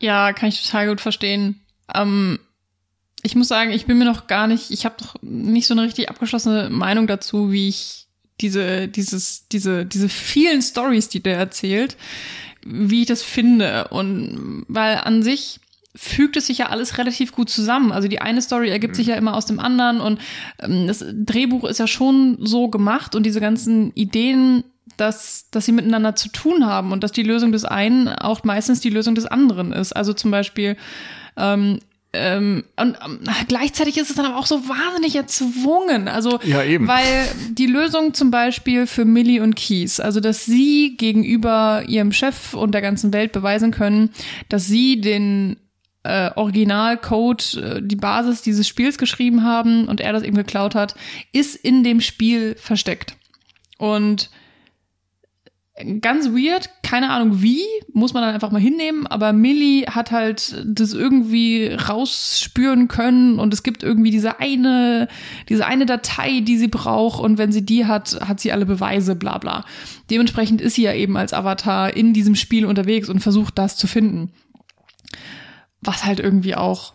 Ja, 0.00 0.32
kann 0.32 0.48
ich 0.48 0.64
total 0.64 0.88
gut 0.88 1.00
verstehen. 1.00 1.60
Ähm, 1.94 2.38
ich 3.22 3.36
muss 3.36 3.48
sagen, 3.48 3.70
ich 3.70 3.86
bin 3.86 3.98
mir 3.98 4.06
noch 4.06 4.26
gar 4.26 4.46
nicht, 4.46 4.70
ich 4.70 4.84
habe 4.84 4.96
noch 5.04 5.14
nicht 5.20 5.66
so 5.66 5.74
eine 5.74 5.82
richtig 5.82 6.08
abgeschlossene 6.08 6.70
Meinung 6.70 7.06
dazu, 7.06 7.52
wie 7.52 7.68
ich 7.68 8.06
diese, 8.40 8.88
dieses, 8.88 9.46
diese, 9.48 9.84
diese 9.84 10.08
vielen 10.08 10.62
Stories, 10.62 11.10
die 11.10 11.22
der 11.22 11.36
erzählt, 11.36 11.98
wie 12.64 13.02
ich 13.02 13.08
das 13.08 13.22
finde. 13.22 13.88
Und 13.88 14.64
weil 14.68 14.96
an 14.96 15.22
sich 15.22 15.60
fügt 15.94 16.36
es 16.36 16.46
sich 16.46 16.58
ja 16.58 16.68
alles 16.68 16.98
relativ 16.98 17.32
gut 17.32 17.50
zusammen. 17.50 17.92
Also 17.92 18.08
die 18.08 18.20
eine 18.20 18.42
Story 18.42 18.70
ergibt 18.70 18.94
sich 18.94 19.08
ja 19.08 19.16
immer 19.16 19.34
aus 19.34 19.46
dem 19.46 19.58
anderen 19.58 20.00
und 20.00 20.20
ähm, 20.60 20.86
das 20.86 21.04
Drehbuch 21.12 21.64
ist 21.64 21.78
ja 21.78 21.86
schon 21.86 22.38
so 22.40 22.68
gemacht 22.68 23.14
und 23.14 23.24
diese 23.24 23.40
ganzen 23.40 23.92
Ideen, 23.94 24.64
dass, 24.96 25.46
dass 25.50 25.66
sie 25.66 25.72
miteinander 25.72 26.14
zu 26.14 26.28
tun 26.28 26.66
haben 26.66 26.92
und 26.92 27.02
dass 27.02 27.12
die 27.12 27.22
Lösung 27.22 27.52
des 27.52 27.64
einen 27.64 28.08
auch 28.08 28.44
meistens 28.44 28.80
die 28.80 28.90
Lösung 28.90 29.14
des 29.14 29.26
anderen 29.26 29.72
ist. 29.72 29.92
Also 29.92 30.12
zum 30.12 30.30
Beispiel 30.30 30.76
ähm, 31.36 31.80
ähm, 32.12 32.64
und 32.76 32.98
ähm, 33.04 33.20
gleichzeitig 33.46 33.96
ist 33.96 34.10
es 34.10 34.16
dann 34.16 34.26
aber 34.26 34.36
auch 34.36 34.46
so 34.46 34.68
wahnsinnig 34.68 35.14
erzwungen. 35.14 36.08
Also, 36.08 36.40
Ja, 36.42 36.64
eben. 36.64 36.88
weil 36.88 37.28
die 37.50 37.66
Lösung 37.66 38.14
zum 38.14 38.32
Beispiel 38.32 38.86
für 38.86 39.04
Millie 39.04 39.42
und 39.42 39.54
Keys, 39.54 40.00
also 40.00 40.18
dass 40.18 40.44
sie 40.44 40.96
gegenüber 40.96 41.84
ihrem 41.86 42.10
Chef 42.10 42.54
und 42.54 42.72
der 42.72 42.82
ganzen 42.82 43.12
Welt 43.12 43.30
beweisen 43.30 43.70
können, 43.70 44.10
dass 44.48 44.66
sie 44.66 45.00
den 45.00 45.56
äh, 46.02 46.30
Originalcode, 46.34 47.54
äh, 47.54 47.82
die 47.82 47.96
Basis 47.96 48.42
dieses 48.42 48.66
Spiels 48.66 48.98
geschrieben 48.98 49.44
haben 49.44 49.86
und 49.86 50.00
er 50.00 50.12
das 50.12 50.22
eben 50.22 50.36
geklaut 50.36 50.74
hat, 50.74 50.94
ist 51.32 51.56
in 51.56 51.84
dem 51.84 52.00
Spiel 52.00 52.54
versteckt. 52.56 53.16
Und 53.78 54.30
ganz 56.00 56.28
weird, 56.28 56.70
keine 56.82 57.10
Ahnung 57.10 57.42
wie, 57.42 57.62
muss 57.92 58.12
man 58.12 58.22
dann 58.22 58.34
einfach 58.34 58.50
mal 58.50 58.60
hinnehmen, 58.60 59.06
aber 59.06 59.32
Millie 59.32 59.86
hat 59.86 60.10
halt 60.10 60.62
das 60.66 60.92
irgendwie 60.92 61.68
rausspüren 61.68 62.88
können 62.88 63.38
und 63.38 63.54
es 63.54 63.62
gibt 63.62 63.82
irgendwie 63.82 64.10
diese 64.10 64.40
eine, 64.40 65.08
diese 65.48 65.66
eine 65.66 65.86
Datei, 65.86 66.40
die 66.40 66.58
sie 66.58 66.68
braucht 66.68 67.22
und 67.22 67.38
wenn 67.38 67.52
sie 67.52 67.64
die 67.64 67.86
hat, 67.86 68.18
hat 68.26 68.40
sie 68.40 68.52
alle 68.52 68.66
Beweise, 68.66 69.16
bla 69.16 69.38
bla. 69.38 69.64
Dementsprechend 70.10 70.60
ist 70.60 70.74
sie 70.74 70.82
ja 70.82 70.92
eben 70.92 71.16
als 71.16 71.32
Avatar 71.32 71.96
in 71.96 72.12
diesem 72.12 72.34
Spiel 72.34 72.66
unterwegs 72.66 73.08
und 73.08 73.20
versucht 73.20 73.56
das 73.58 73.76
zu 73.76 73.86
finden. 73.86 74.32
Was 75.82 76.04
halt 76.04 76.20
irgendwie 76.20 76.54
auch 76.54 76.94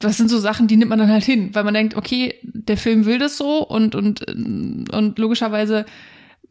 das 0.00 0.16
sind 0.16 0.30
so 0.30 0.38
Sachen, 0.38 0.66
die 0.66 0.78
nimmt 0.78 0.88
man 0.88 0.98
dann 0.98 1.10
halt 1.12 1.24
hin, 1.24 1.54
weil 1.54 1.62
man 1.62 1.74
denkt, 1.74 1.94
okay, 1.94 2.34
der 2.42 2.78
Film 2.78 3.04
will 3.04 3.18
das 3.18 3.36
so 3.36 3.62
und 3.66 3.94
und 3.94 4.26
und 4.28 5.18
logischerweise 5.18 5.84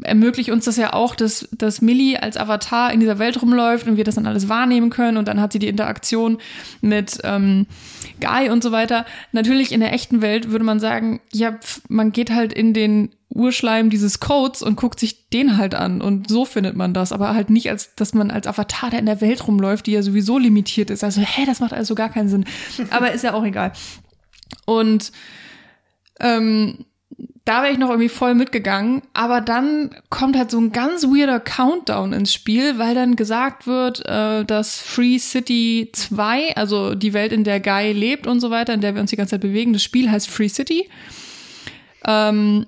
ermöglicht 0.02 0.50
uns 0.50 0.66
das 0.66 0.78
ja 0.78 0.94
auch, 0.94 1.16
dass, 1.16 1.48
dass 1.52 1.82
Millie 1.82 2.22
als 2.22 2.38
Avatar 2.38 2.94
in 2.94 3.00
dieser 3.00 3.20
Welt 3.20 3.42
rumläuft 3.42 3.88
und 3.88 3.98
wir 3.98 4.04
das 4.04 4.16
dann 4.16 4.28
alles 4.28 4.48
wahrnehmen 4.50 4.90
können 4.90 5.18
und 5.18 5.28
dann 5.28 5.42
hat 5.42 5.52
sie 5.52 5.60
die 5.60 5.68
Interaktion 5.68 6.38
mit 6.82 7.20
ähm, 7.24 7.68
Guy 8.22 8.50
und 8.50 8.64
so 8.64 8.72
weiter. 8.72 9.06
Natürlich 9.32 9.72
in 9.72 9.82
der 9.82 9.94
echten 9.94 10.22
Welt 10.22 10.52
würde 10.52 10.66
man 10.66 10.80
sagen, 10.80 11.20
ja, 11.34 11.54
pf, 11.54 11.82
man 11.90 12.12
geht 12.12 12.32
halt 12.32 12.54
in 12.54 12.74
den 12.74 13.10
Urschleim 13.30 13.90
dieses 13.90 14.20
Codes 14.20 14.64
und 14.64 14.76
guckt 14.76 15.00
sich 15.00 15.30
den 15.30 15.58
halt 15.58 15.76
an 15.76 16.02
und 16.02 16.30
so 16.30 16.46
findet 16.46 16.76
man 16.76 16.94
das, 16.94 17.12
aber 17.12 17.36
halt 17.36 17.50
nicht 17.50 17.70
als, 17.70 17.94
dass 17.96 18.14
man 18.14 18.32
als 18.32 18.48
Avatar, 18.48 18.90
der 18.90 19.00
in 19.00 19.06
der 19.06 19.22
Welt 19.22 19.48
rumläuft, 19.48 19.86
die 19.86 19.92
ja 19.92 20.02
sowieso 20.02 20.38
limitiert 20.38 20.90
ist. 20.90 21.04
Also, 21.04 21.22
hä, 21.22 21.46
das 21.46 21.60
macht 21.60 21.74
also 21.74 21.94
gar 21.94 22.10
keinen 22.10 22.30
Sinn. 22.30 22.46
Aber 22.90 23.12
ist 23.12 23.24
ja 23.24 23.34
auch 23.34 23.46
egal. 23.46 23.74
Und 24.66 25.12
ähm, 26.20 26.86
da 27.50 27.64
wäre 27.64 27.72
ich 27.72 27.80
noch 27.80 27.90
irgendwie 27.90 28.10
voll 28.10 28.36
mitgegangen, 28.36 29.02
aber 29.14 29.42
dann 29.42 29.90
kommt 30.12 30.38
halt 30.38 30.52
so 30.52 30.60
ein 30.60 30.72
ganz 30.72 31.06
weirder 31.06 31.40
Countdown 31.40 32.14
ins 32.14 32.32
Spiel, 32.32 32.78
weil 32.78 32.94
dann 32.94 33.16
gesagt 33.16 33.66
wird, 33.66 34.06
äh, 34.06 34.46
dass 34.46 34.78
Free 34.78 35.18
City 35.18 35.90
2, 35.92 36.56
also 36.56 36.94
die 36.94 37.14
Welt, 37.14 37.34
in 37.34 37.44
der 37.44 37.60
Guy 37.60 37.92
lebt 37.92 38.28
und 38.28 38.40
so 38.40 38.52
weiter, 38.52 38.76
in 38.76 38.82
der 38.82 38.94
wir 38.94 39.02
uns 39.02 39.10
die 39.10 39.16
ganze 39.16 39.32
Zeit 39.32 39.42
bewegen, 39.42 39.74
das 39.74 39.82
Spiel 39.82 40.12
heißt 40.12 40.30
Free 40.30 40.48
City. 40.48 40.92
Ähm, 42.06 42.68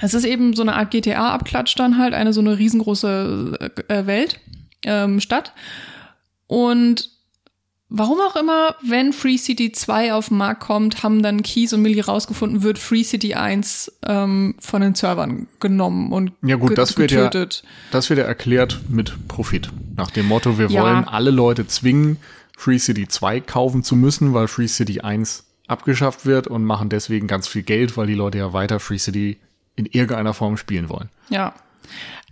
es 0.00 0.14
ist 0.14 0.24
eben 0.24 0.54
so 0.56 0.62
eine 0.62 0.74
Art 0.76 0.90
GTA-Abklatsch 0.90 1.74
dann 1.76 1.98
halt, 1.98 2.14
eine 2.14 2.32
so 2.32 2.40
eine 2.40 2.56
riesengroße 2.56 3.72
äh, 3.88 4.06
Welt, 4.06 4.40
ähm, 4.86 5.20
Stadt. 5.20 5.52
Und 6.46 7.10
Warum 7.92 8.18
auch 8.20 8.36
immer, 8.36 8.76
wenn 8.86 9.12
Free 9.12 9.36
City 9.36 9.72
2 9.72 10.14
auf 10.14 10.28
den 10.28 10.36
Markt 10.38 10.60
kommt, 10.60 11.02
haben 11.02 11.22
dann 11.24 11.42
Keys 11.42 11.72
und 11.72 11.82
Millie 11.82 12.04
rausgefunden, 12.04 12.62
wird 12.62 12.78
Free 12.78 13.02
City 13.02 13.34
1 13.34 13.92
ähm, 14.06 14.54
von 14.60 14.80
den 14.80 14.94
Servern 14.94 15.48
genommen 15.58 16.12
und 16.12 16.30
Ja 16.42 16.54
gut, 16.54 16.78
das 16.78 16.96
wird 16.96 17.10
ja, 17.10 17.24
getötet. 17.24 17.64
das 17.90 18.08
wird 18.08 18.20
ja 18.20 18.26
erklärt 18.26 18.80
mit 18.88 19.26
Profit. 19.26 19.70
Nach 19.96 20.10
dem 20.10 20.26
Motto, 20.26 20.56
wir 20.56 20.68
Ja. 20.70 20.82
wollen 20.82 21.04
alle 21.04 21.32
Leute 21.32 21.66
zwingen, 21.66 22.18
Free 22.56 22.78
City 22.78 23.08
2 23.08 23.40
kaufen 23.40 23.82
zu 23.82 23.96
müssen, 23.96 24.34
weil 24.34 24.46
Free 24.46 24.68
City 24.68 25.00
1 25.00 25.44
abgeschafft 25.66 26.26
wird 26.26 26.46
und 26.46 26.64
machen 26.64 26.90
deswegen 26.90 27.26
ganz 27.26 27.48
viel 27.48 27.62
Geld, 27.62 27.96
weil 27.96 28.06
die 28.06 28.14
Leute 28.14 28.38
ja 28.38 28.52
weiter 28.52 28.78
Free 28.78 28.98
City 28.98 29.38
in 29.74 29.86
irgendeiner 29.86 30.34
Form 30.34 30.56
spielen 30.56 30.88
wollen. 30.88 31.08
Ja. 31.28 31.54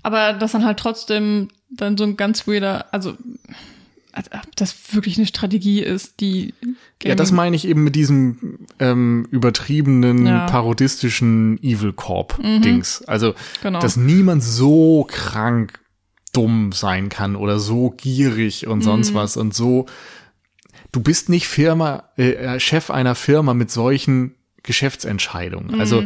Aber 0.05 0.35
das 0.35 0.53
dann 0.53 0.65
halt 0.65 0.79
trotzdem 0.79 1.49
dann 1.71 1.97
so 1.99 2.05
ein 2.05 2.17
ganz 2.17 2.47
weirder, 2.47 2.87
also 2.93 3.11
als 3.11 3.17
ob 4.33 4.57
das 4.57 4.75
wirklich 4.93 5.17
eine 5.17 5.27
Strategie 5.27 5.81
ist, 5.83 6.21
die 6.21 6.55
Ja, 7.03 7.15
das 7.15 7.33
meine 7.33 7.57
ich 7.57 7.67
eben 7.67 7.85
mit 7.85 7.95
diesem 7.95 8.67
ähm, 8.79 9.27
übertriebenen, 9.31 10.27
Ja. 10.27 10.47
parodistischen 10.47 11.59
Evil 11.63 11.93
Corp-Dings. 11.93 13.03
Also, 13.03 13.35
Genau. 13.63 13.81
dass 13.81 13.97
niemand 13.97 14.43
so 14.43 15.07
krank 15.09 15.81
dumm 16.33 16.73
sein 16.73 17.09
kann 17.09 17.37
oder 17.37 17.59
so 17.59 17.91
gierig 17.91 18.67
und 18.67 18.83
sonst 18.83 19.15
was 19.15 19.37
und 19.37 19.55
so. 19.55 19.87
Du 20.93 21.01
bist 21.01 21.29
nicht 21.29 21.49
Firma, 21.49 22.05
äh, 22.17 22.59
Chef 22.61 22.91
einer 22.91 23.15
Firma 23.15 23.55
mit 23.55 23.71
solchen 23.71 24.35
Geschäftsentscheidungen. 24.63 25.81
Also 25.81 26.05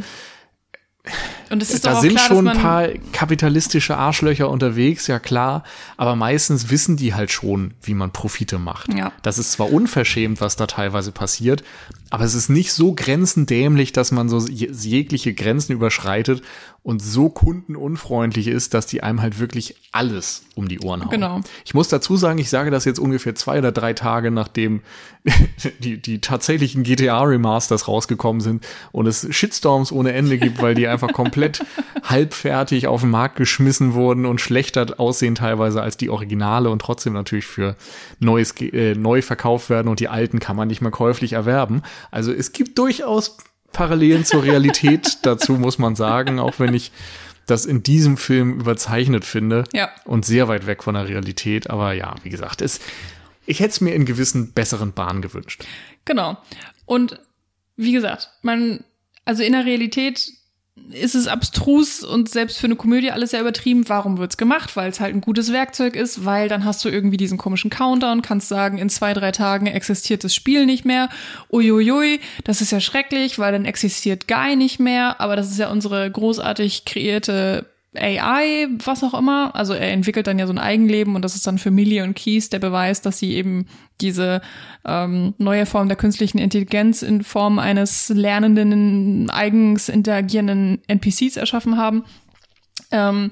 und 1.53 1.63
es 1.63 1.71
ist 1.71 1.85
da 1.87 1.91
doch 1.91 1.99
auch 1.99 2.03
sind 2.03 2.17
klar, 2.17 2.27
schon 2.27 2.49
ein 2.49 2.59
paar 2.59 2.89
kapitalistische 3.13 3.97
Arschlöcher 3.97 4.49
unterwegs, 4.51 5.07
ja 5.07 5.19
klar, 5.19 5.63
aber 5.97 6.17
meistens 6.17 6.71
wissen 6.71 6.97
die 6.97 7.15
halt 7.15 7.31
schon, 7.31 7.75
wie 7.83 7.95
man 7.95 8.11
Profite 8.11 8.59
macht. 8.59 8.93
Ja. 8.95 9.13
Das 9.23 9.39
ist 9.39 9.53
zwar 9.53 9.73
unverschämt, 9.73 10.41
was 10.41 10.57
da 10.57 10.67
teilweise 10.67 11.13
passiert, 11.13 11.63
aber 12.11 12.25
es 12.25 12.35
ist 12.35 12.49
nicht 12.49 12.73
so 12.73 12.95
grenzendämlich, 12.95 13.93
dass 13.93 14.11
man 14.13 14.29
so 14.29 14.39
je- 14.47 14.71
jegliche 14.73 15.33
Grenzen 15.35 15.73
überschreitet 15.73 16.43
und 16.83 17.01
so 17.01 17.29
kundenunfreundlich 17.29 18.49
ist, 18.49 18.75
dass 18.75 18.87
die 18.87 19.03
einem 19.05 19.23
halt 19.23 19.39
wirklich 19.39 19.77
alles 19.93 20.43
um 20.57 20.67
die 20.69 20.81
Ohren 20.81 21.03
hauen. 21.03 21.11
Genau. 21.11 21.41
Ich 21.65 21.75
muss 21.75 21.87
dazu 21.89 22.17
sagen, 22.17 22.39
ich 22.39 22.51
sage 22.51 22.71
das 22.73 22.85
jetzt 22.85 22.99
ungefähr 22.99 23.35
zwei 23.37 23.59
oder 23.59 23.71
drei 23.71 23.93
Tage, 23.93 24.31
nachdem 24.33 24.81
die, 25.79 26.03
die 26.03 26.21
tatsächlichen 26.21 26.83
GTA-Remasters 26.83 27.87
rausgekommen 27.87 28.41
sind 28.41 28.67
und 28.91 29.07
es 29.07 29.27
Shitstorms 29.31 29.93
ohne 29.93 30.13
Ende 30.13 30.39
gibt, 30.39 30.61
weil 30.61 30.75
die 30.75 30.89
einfach 30.89 31.13
komplett 31.13 31.42
halbfertig 32.05 32.87
auf 32.87 33.01
den 33.03 33.11
Markt 33.11 33.37
geschmissen 33.37 33.95
wurden 33.95 34.27
und 34.27 34.41
schlechter 34.41 34.87
aussehen 34.99 35.35
teilweise 35.35 35.83
als 35.83 35.97
die 35.97 36.11
Originale 36.11 36.71
und 36.71 36.81
trotzdem 36.81 37.13
natürlich 37.13 37.47
für 37.47 37.77
neues, 38.19 38.55
äh, 38.61 38.95
neu 38.95 39.23
verkauft 39.23 39.71
werden 39.71 39.89
und 39.89 40.01
die 40.01 40.09
alten 40.09 40.39
kann 40.39 40.57
man 40.57 40.69
nicht 40.69 40.81
mehr 40.81 40.91
käuflich 40.91 41.33
erwerben. 41.35 41.83
Also 42.11 42.33
es 42.33 42.53
gibt 42.53 42.79
durchaus 42.79 43.37
Parallelen 43.73 44.25
zur 44.25 44.43
Realität 44.43 45.19
dazu, 45.23 45.55
muss 45.55 45.79
man 45.79 45.97
sagen, 45.97 46.39
auch 46.39 46.59
wenn 46.59 46.75
ich 46.75 46.93
das 47.47 47.67
in 47.67 47.83
diesem 47.83 48.17
Film 48.17 48.61
überzeichnet 48.61 49.25
finde. 49.25 49.65
Ja. 49.73 49.91
Und 50.05 50.25
sehr 50.25 50.49
weit 50.49 50.67
weg 50.67 50.83
von 50.83 50.95
der 50.95 51.09
Realität. 51.09 51.71
Aber 51.71 51.93
ja, 51.93 52.15
wie 52.23 52.31
gesagt, 52.31 52.63
es, 52.63 52.81
ich 53.47 53.61
hätte 53.61 53.71
es 53.71 53.81
mir 53.81 53.95
in 53.95 54.05
gewissen 54.05 54.53
besseren 54.53 54.93
Bahnen 54.93 55.23
gewünscht. 55.23 55.65
Genau. 56.05 56.39
Und 56.87 57.21
wie 57.77 57.93
gesagt, 57.93 58.31
man, 58.43 58.85
also 59.25 59.43
in 59.43 59.53
der 59.53 59.65
Realität 59.65 60.33
ist 60.91 61.15
es 61.15 61.27
abstrus 61.27 62.03
und 62.03 62.31
selbst 62.31 62.59
für 62.59 62.67
eine 62.67 62.77
Komödie 62.77 63.11
alles 63.11 63.31
sehr 63.31 63.43
übertrieben. 63.43 63.89
Warum 63.89 64.17
wird's 64.19 64.39
gemacht? 64.39 64.75
Weil 64.75 64.91
es 64.91 65.01
halt 65.01 65.15
ein 65.15 65.21
gutes 65.21 65.53
Werkzeug 65.53 65.97
ist, 65.97 66.25
weil 66.25 66.49
dann 66.49 66.65
hast 66.65 66.83
du 66.85 66.89
irgendwie 66.89 67.19
diesen 67.19 67.37
komischen 67.37 67.71
Counter 67.71 68.11
und 68.11 68.23
kannst 68.23 68.49
sagen, 68.49 68.79
in 68.79 68.89
zwei, 68.89 69.13
drei 69.13 69.33
Tagen 69.33 69.67
existiert 69.67 70.25
das 70.25 70.35
Spiel 70.35 70.65
nicht 70.65 70.85
mehr. 70.85 71.11
Uiuiui, 71.51 72.21
das 72.45 72.63
ist 72.63 72.73
ja 72.73 72.81
schrecklich, 72.81 73.39
weil 73.39 73.53
dann 73.53 73.67
existiert 73.67 74.29
Guy 74.29 74.57
nicht 74.57 74.81
mehr. 74.81 75.21
Aber 75.21 75.37
das 75.37 75.51
ist 75.51 75.59
ja 75.59 75.71
unsere 75.71 76.11
großartig 76.11 76.87
kreierte 76.87 77.67
AI, 77.95 78.69
was 78.85 79.05
auch 79.05 79.15
immer. 79.15 79.55
Also 79.55 79.75
er 79.75 79.93
entwickelt 79.93 80.27
dann 80.27 80.39
ja 80.39 80.47
so 80.47 80.53
ein 80.53 80.59
Eigenleben 80.59 81.15
und 81.15 81.23
das 81.23 81.35
ist 81.35 81.47
dann 81.47 81.59
für 81.59 81.71
Millie 81.71 82.03
und 82.03 82.15
Keys 82.15 82.49
der 82.49 82.59
Beweis, 82.59 83.03
dass 83.03 83.19
sie 83.19 83.35
eben 83.35 83.67
diese 84.01 84.41
ähm, 84.85 85.35
neue 85.39 85.67
Form 85.67 85.89
der 85.89 85.97
künstlichen 85.97 86.39
Intelligenz 86.39 87.03
in 87.03 87.23
Form 87.23 87.59
eines 87.59 88.09
lernenden, 88.09 89.29
eigens 89.31 89.89
interagierenden 89.89 90.81
NPCs 90.87 91.37
erschaffen 91.37 91.77
haben. 91.77 92.05
Ähm, 92.91 93.31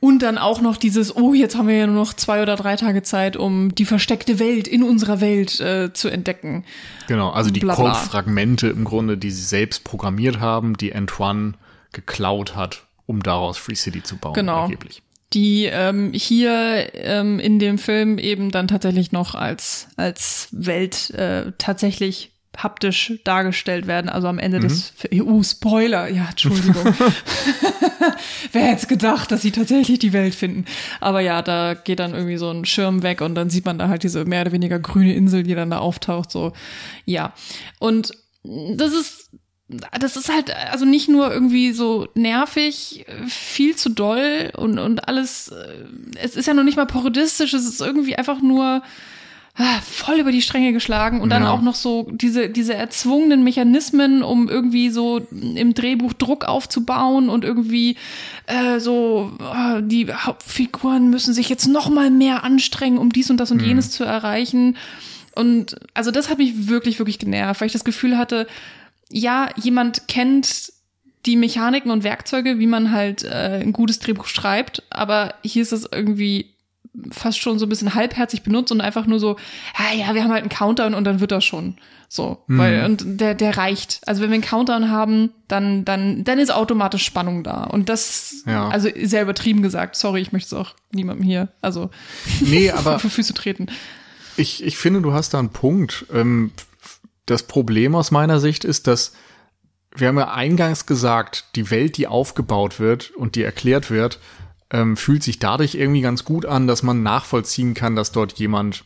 und 0.00 0.20
dann 0.20 0.36
auch 0.36 0.60
noch 0.60 0.78
dieses, 0.78 1.14
oh, 1.14 1.32
jetzt 1.32 1.56
haben 1.56 1.68
wir 1.68 1.76
ja 1.76 1.86
nur 1.86 1.94
noch 1.94 2.14
zwei 2.14 2.42
oder 2.42 2.56
drei 2.56 2.74
Tage 2.74 3.04
Zeit, 3.04 3.36
um 3.36 3.72
die 3.72 3.84
versteckte 3.84 4.40
Welt 4.40 4.66
in 4.66 4.82
unserer 4.82 5.20
Welt 5.20 5.60
äh, 5.60 5.92
zu 5.92 6.08
entdecken. 6.08 6.64
Genau, 7.06 7.30
also 7.30 7.50
die. 7.50 7.60
Codefragmente 7.60 8.66
im 8.66 8.82
Grunde, 8.82 9.16
die 9.16 9.30
sie 9.30 9.44
selbst 9.44 9.84
programmiert 9.84 10.40
haben, 10.40 10.76
die 10.76 10.92
Antoine 10.92 11.52
geklaut 11.92 12.56
hat, 12.56 12.84
um 13.06 13.22
daraus 13.22 13.58
Free 13.58 13.74
City 13.74 14.02
zu 14.02 14.16
bauen, 14.16 14.34
Genau. 14.34 14.64
angeblich. 14.64 15.02
die 15.32 15.64
ähm, 15.64 16.12
hier 16.12 16.90
ähm, 16.94 17.38
in 17.40 17.58
dem 17.58 17.78
Film 17.78 18.18
eben 18.18 18.50
dann 18.50 18.68
tatsächlich 18.68 19.12
noch 19.12 19.34
als, 19.34 19.88
als 19.96 20.48
Welt 20.52 21.10
äh, 21.10 21.52
tatsächlich 21.58 22.30
haptisch 22.54 23.14
dargestellt 23.24 23.86
werden. 23.86 24.10
Also 24.10 24.28
am 24.28 24.38
Ende 24.38 24.60
des 24.60 24.92
Uh, 25.10 25.42
Spoiler, 25.42 26.08
ja, 26.08 26.26
Entschuldigung. 26.28 26.84
Wer 28.52 28.62
hätte 28.66 28.86
gedacht, 28.86 29.30
dass 29.32 29.40
sie 29.42 29.52
tatsächlich 29.52 29.98
die 29.98 30.12
Welt 30.12 30.34
finden? 30.34 30.66
Aber 31.00 31.20
ja, 31.20 31.40
da 31.42 31.72
geht 31.74 31.98
dann 31.98 32.12
irgendwie 32.14 32.36
so 32.36 32.50
ein 32.50 32.64
Schirm 32.66 33.02
weg 33.02 33.20
und 33.22 33.34
dann 33.34 33.48
sieht 33.50 33.64
man 33.64 33.78
da 33.78 33.88
halt 33.88 34.02
diese 34.02 34.24
mehr 34.24 34.42
oder 34.42 34.52
weniger 34.52 34.78
grüne 34.78 35.14
Insel, 35.14 35.42
die 35.44 35.54
dann 35.54 35.70
da 35.70 35.78
auftaucht. 35.78 36.30
So, 36.30 36.52
ja. 37.06 37.32
Und 37.78 38.12
das 38.44 38.92
ist 38.92 39.21
das 39.98 40.16
ist 40.16 40.32
halt 40.32 40.54
also 40.70 40.84
nicht 40.84 41.08
nur 41.08 41.32
irgendwie 41.32 41.72
so 41.72 42.08
nervig, 42.14 43.04
viel 43.26 43.76
zu 43.76 43.88
doll 43.90 44.50
und, 44.56 44.78
und 44.78 45.08
alles, 45.08 45.48
äh, 45.48 45.74
es 46.22 46.36
ist 46.36 46.46
ja 46.46 46.54
noch 46.54 46.64
nicht 46.64 46.76
mal 46.76 46.86
parodistisch, 46.86 47.54
es 47.54 47.66
ist 47.66 47.80
irgendwie 47.80 48.16
einfach 48.16 48.40
nur 48.42 48.82
ah, 49.56 49.80
voll 49.86 50.16
über 50.18 50.32
die 50.32 50.40
Stränge 50.42 50.72
geschlagen 50.72 51.20
und 51.20 51.28
dann 51.30 51.42
Ja. 51.42 51.50
auch 51.50 51.60
noch 51.60 51.74
so 51.74 52.08
diese, 52.10 52.48
diese 52.48 52.74
erzwungenen 52.74 53.44
Mechanismen, 53.44 54.22
um 54.22 54.48
irgendwie 54.48 54.88
so 54.88 55.26
im 55.30 55.74
Drehbuch 55.74 56.14
Druck 56.14 56.46
aufzubauen 56.46 57.28
und 57.28 57.44
irgendwie 57.44 57.96
äh, 58.46 58.80
so, 58.80 59.30
ah, 59.40 59.80
die 59.82 60.12
Hauptfiguren 60.12 61.10
müssen 61.10 61.34
sich 61.34 61.48
jetzt 61.50 61.66
noch 61.66 61.90
mal 61.90 62.10
mehr 62.10 62.44
anstrengen, 62.44 62.96
um 62.98 63.10
dies 63.10 63.28
und 63.30 63.36
das 63.38 63.50
und 63.50 63.60
jenes 63.60 63.90
zu 63.90 64.04
erreichen. 64.04 64.76
Und 65.34 65.76
also 65.94 66.10
das 66.10 66.28
hat 66.30 66.38
mich 66.38 66.68
wirklich, 66.68 66.98
wirklich 66.98 67.18
genervt, 67.18 67.60
weil 67.60 67.66
ich 67.66 67.72
das 67.72 67.84
Gefühl 67.84 68.18
hatte, 68.18 68.46
ja, 69.12 69.48
jemand 69.56 70.08
kennt 70.08 70.72
die 71.26 71.36
Mechaniken 71.36 71.90
und 71.92 72.02
Werkzeuge, 72.02 72.58
wie 72.58 72.66
man 72.66 72.90
halt 72.90 73.22
äh, 73.22 73.60
ein 73.62 73.72
gutes 73.72 74.00
Drehbuch 74.00 74.26
schreibt, 74.26 74.82
aber 74.90 75.34
hier 75.44 75.62
ist 75.62 75.72
es 75.72 75.88
irgendwie 75.90 76.54
fast 77.10 77.38
schon 77.40 77.58
so 77.58 77.64
ein 77.66 77.68
bisschen 77.68 77.94
halbherzig 77.94 78.42
benutzt 78.42 78.72
und 78.72 78.80
einfach 78.80 79.06
nur 79.06 79.18
so, 79.20 79.36
ah 79.74 79.94
ja, 79.94 80.14
wir 80.14 80.24
haben 80.24 80.32
halt 80.32 80.42
einen 80.42 80.50
Countdown 80.50 80.94
und 80.94 81.04
dann 81.04 81.20
wird 81.20 81.30
das 81.30 81.44
schon. 81.44 81.76
So, 82.08 82.44
weil, 82.46 82.84
und 82.84 83.02
der, 83.06 83.34
der 83.34 83.56
reicht. 83.56 84.00
Also 84.06 84.20
wenn 84.20 84.28
wir 84.28 84.34
einen 84.34 84.42
Countdown 84.42 84.90
haben, 84.90 85.30
dann, 85.48 85.86
dann, 85.86 86.24
dann 86.24 86.38
ist 86.38 86.52
automatisch 86.52 87.06
Spannung 87.06 87.42
da. 87.42 87.64
Und 87.64 87.88
das, 87.88 88.42
Ja. 88.44 88.68
also 88.68 88.90
sehr 89.02 89.22
übertrieben 89.22 89.62
gesagt, 89.62 89.96
sorry, 89.96 90.20
ich 90.20 90.30
möchte 90.30 90.54
es 90.54 90.60
auch 90.60 90.74
niemandem 90.90 91.24
hier, 91.24 91.48
also 91.62 91.88
Nee, 92.42 92.70
aber 92.70 92.96
auf 92.96 93.02
die 93.02 93.08
Füße 93.08 93.32
treten. 93.32 93.68
Ich, 94.36 94.62
ich 94.62 94.76
finde, 94.76 95.00
du 95.00 95.14
hast 95.14 95.32
da 95.32 95.38
einen 95.38 95.50
Punkt. 95.50 96.04
Ähm, 96.12 96.50
das 97.26 97.44
Problem 97.44 97.94
aus 97.94 98.10
meiner 98.10 98.40
Sicht 98.40 98.64
ist, 98.64 98.86
dass 98.86 99.12
wir 99.94 100.08
haben 100.08 100.18
ja 100.18 100.32
eingangs 100.32 100.86
gesagt, 100.86 101.44
die 101.54 101.70
Welt, 101.70 101.96
die 101.96 102.06
aufgebaut 102.06 102.80
wird 102.80 103.10
und 103.10 103.36
die 103.36 103.42
erklärt 103.42 103.90
wird, 103.90 104.20
ähm, 104.70 104.96
fühlt 104.96 105.22
sich 105.22 105.38
dadurch 105.38 105.74
irgendwie 105.74 106.00
ganz 106.00 106.24
gut 106.24 106.46
an, 106.46 106.66
dass 106.66 106.82
man 106.82 107.02
nachvollziehen 107.02 107.74
kann, 107.74 107.94
dass 107.94 108.10
dort 108.10 108.32
jemand 108.38 108.84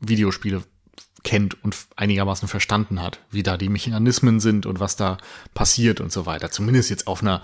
Videospiele 0.00 0.62
kennt 1.22 1.62
und 1.62 1.76
einigermaßen 1.96 2.48
verstanden 2.48 3.02
hat, 3.02 3.20
wie 3.30 3.42
da 3.42 3.56
die 3.56 3.68
Mechanismen 3.68 4.40
sind 4.40 4.66
und 4.66 4.80
was 4.80 4.96
da 4.96 5.18
passiert 5.54 6.00
und 6.00 6.12
so 6.12 6.26
weiter. 6.26 6.50
Zumindest 6.50 6.90
jetzt 6.90 7.06
auf 7.06 7.22
einer 7.22 7.40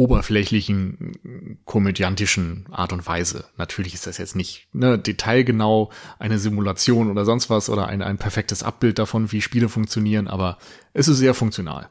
oberflächlichen, 0.00 1.58
komödiantischen 1.66 2.64
Art 2.70 2.94
und 2.94 3.06
Weise. 3.06 3.44
Natürlich 3.58 3.92
ist 3.92 4.06
das 4.06 4.16
jetzt 4.16 4.34
nicht 4.34 4.66
ne, 4.72 4.98
detailgenau 4.98 5.90
eine 6.18 6.38
Simulation 6.38 7.10
oder 7.10 7.26
sonst 7.26 7.50
was 7.50 7.68
oder 7.68 7.86
ein, 7.86 8.00
ein 8.00 8.16
perfektes 8.16 8.62
Abbild 8.62 8.98
davon, 8.98 9.30
wie 9.30 9.42
Spiele 9.42 9.68
funktionieren, 9.68 10.26
aber 10.26 10.56
es 10.94 11.06
ist 11.06 11.18
sehr 11.18 11.34
funktional. 11.34 11.90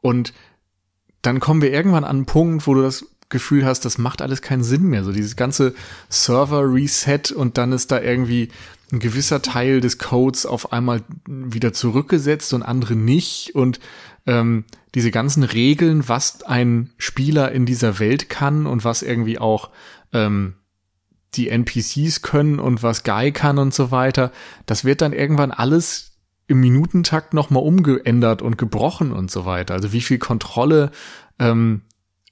Und 0.00 0.32
dann 1.22 1.40
kommen 1.40 1.60
wir 1.60 1.72
irgendwann 1.72 2.04
an 2.04 2.18
einen 2.18 2.26
Punkt, 2.26 2.68
wo 2.68 2.74
du 2.74 2.82
das 2.82 3.04
Gefühl 3.28 3.64
hast, 3.64 3.84
das 3.84 3.98
macht 3.98 4.22
alles 4.22 4.40
keinen 4.40 4.62
Sinn 4.62 4.84
mehr. 4.84 5.02
So 5.02 5.10
dieses 5.10 5.34
ganze 5.34 5.74
Server-Reset 6.10 7.32
und 7.34 7.58
dann 7.58 7.72
ist 7.72 7.90
da 7.90 8.00
irgendwie 8.00 8.50
ein 8.92 9.00
gewisser 9.00 9.42
Teil 9.42 9.80
des 9.80 9.98
Codes 9.98 10.46
auf 10.46 10.72
einmal 10.72 11.02
wieder 11.26 11.72
zurückgesetzt 11.72 12.54
und 12.54 12.62
andere 12.62 12.94
nicht. 12.94 13.56
Und 13.56 13.80
ähm, 14.28 14.64
diese 14.94 15.10
ganzen 15.10 15.42
Regeln, 15.42 16.08
was 16.08 16.42
ein 16.44 16.90
Spieler 16.98 17.50
in 17.50 17.66
dieser 17.66 17.98
Welt 17.98 18.28
kann 18.28 18.66
und 18.66 18.84
was 18.84 19.02
irgendwie 19.02 19.38
auch 19.38 19.70
ähm, 20.12 20.54
die 21.34 21.48
NPCs 21.48 22.22
können 22.22 22.60
und 22.60 22.82
was 22.82 23.04
Guy 23.04 23.32
kann 23.32 23.58
und 23.58 23.74
so 23.74 23.90
weiter, 23.90 24.30
das 24.66 24.84
wird 24.84 25.00
dann 25.00 25.12
irgendwann 25.12 25.50
alles 25.50 26.18
im 26.46 26.60
Minutentakt 26.60 27.34
nochmal 27.34 27.62
umgeändert 27.62 28.42
und 28.42 28.58
gebrochen 28.58 29.12
und 29.12 29.30
so 29.30 29.44
weiter. 29.44 29.74
Also 29.74 29.92
wie 29.92 30.00
viel 30.00 30.18
Kontrolle 30.18 30.90
ähm, 31.38 31.82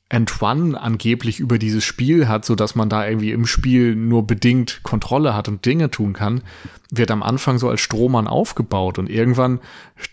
Antoine 0.09 0.81
angeblich 0.81 1.41
über 1.41 1.59
dieses 1.59 1.85
Spiel 1.85 2.29
hat, 2.29 2.45
so 2.45 2.55
dass 2.55 2.77
man 2.77 2.89
da 2.89 3.07
irgendwie 3.07 3.33
im 3.33 3.45
Spiel 3.45 3.97
nur 3.97 4.25
bedingt 4.25 4.81
Kontrolle 4.85 5.35
hat 5.35 5.49
und 5.49 5.67
Dinge 5.67 5.91
tun 5.91 6.13
kann, 6.13 6.43
wird 6.91 7.11
am 7.11 7.25
Anfang 7.25 7.59
so 7.59 7.69
als 7.69 7.81
Strohmann 7.81 8.29
aufgebaut. 8.29 9.01
Und 9.01 9.11
irgendwann 9.11 9.59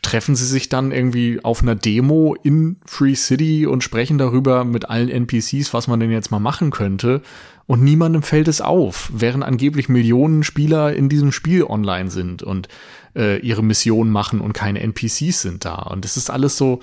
treffen 0.02 0.36
sie 0.36 0.48
sich 0.48 0.68
dann 0.68 0.92
irgendwie 0.92 1.42
auf 1.44 1.62
einer 1.62 1.76
Demo 1.76 2.36
in 2.42 2.78
Free 2.86 3.14
City 3.14 3.68
und 3.68 3.84
sprechen 3.84 4.18
darüber 4.18 4.64
mit 4.64 4.90
allen 4.90 5.10
NPCs, 5.10 5.76
was 5.76 5.88
man 5.88 6.00
denn 6.00 6.12
jetzt 6.12 6.32
mal 6.32 6.40
machen 6.40 6.72
könnte. 6.72 7.22
Und 7.68 7.84
niemandem 7.84 8.24
fällt 8.24 8.48
es 8.48 8.62
auf, 8.62 9.12
während 9.14 9.44
angeblich 9.44 9.90
Millionen 9.90 10.44
Spieler 10.44 10.94
in 10.94 11.08
diesem 11.08 11.32
Spiel 11.32 11.64
online 11.64 12.10
sind 12.10 12.42
und 12.42 12.68
äh, 13.16 13.40
ihre 13.40 13.64
Mission 13.64 14.10
machen 14.10 14.42
und 14.42 14.54
keine 14.54 14.82
NPCs 14.82 15.44
sind 15.44 15.66
da. 15.66 15.76
Und 15.76 16.04
es 16.04 16.18
ist 16.18 16.32
alles 16.32 16.58
so 16.58 16.82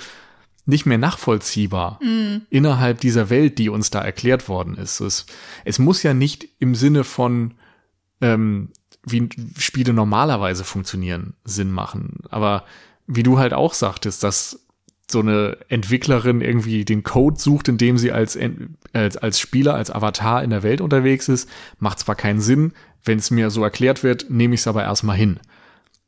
nicht 0.66 0.86
mehr 0.86 0.98
nachvollziehbar 0.98 1.98
innerhalb 2.50 3.00
dieser 3.00 3.30
Welt, 3.30 3.58
die 3.58 3.68
uns 3.68 3.90
da 3.90 4.00
erklärt 4.00 4.48
worden 4.48 4.76
ist. 4.76 5.00
Es, 5.00 5.26
es 5.64 5.78
muss 5.78 6.02
ja 6.02 6.14
nicht 6.14 6.48
im 6.58 6.74
Sinne 6.74 7.04
von, 7.04 7.54
ähm, 8.20 8.70
wie 9.04 9.28
Spiele 9.58 9.92
normalerweise 9.92 10.64
funktionieren, 10.64 11.34
Sinn 11.44 11.70
machen. 11.70 12.18
Aber 12.28 12.64
wie 13.06 13.22
du 13.22 13.38
halt 13.38 13.52
auch 13.52 13.74
sagtest, 13.74 14.22
dass 14.22 14.60
so 15.10 15.20
eine 15.20 15.56
Entwicklerin 15.68 16.40
irgendwie 16.40 16.84
den 16.84 17.02
Code 17.02 17.38
sucht, 17.38 17.68
indem 17.68 17.98
sie 17.98 18.12
als, 18.12 18.38
als, 18.92 19.16
als 19.16 19.40
Spieler, 19.40 19.74
als 19.74 19.90
Avatar 19.90 20.44
in 20.44 20.50
der 20.50 20.62
Welt 20.62 20.80
unterwegs 20.80 21.28
ist, 21.28 21.48
macht 21.78 21.98
zwar 21.98 22.14
keinen 22.14 22.40
Sinn, 22.40 22.72
wenn 23.04 23.18
es 23.18 23.30
mir 23.30 23.50
so 23.50 23.62
erklärt 23.64 24.02
wird, 24.02 24.30
nehme 24.30 24.54
ich 24.54 24.60
es 24.60 24.66
aber 24.66 24.84
erstmal 24.84 25.16
hin. 25.16 25.40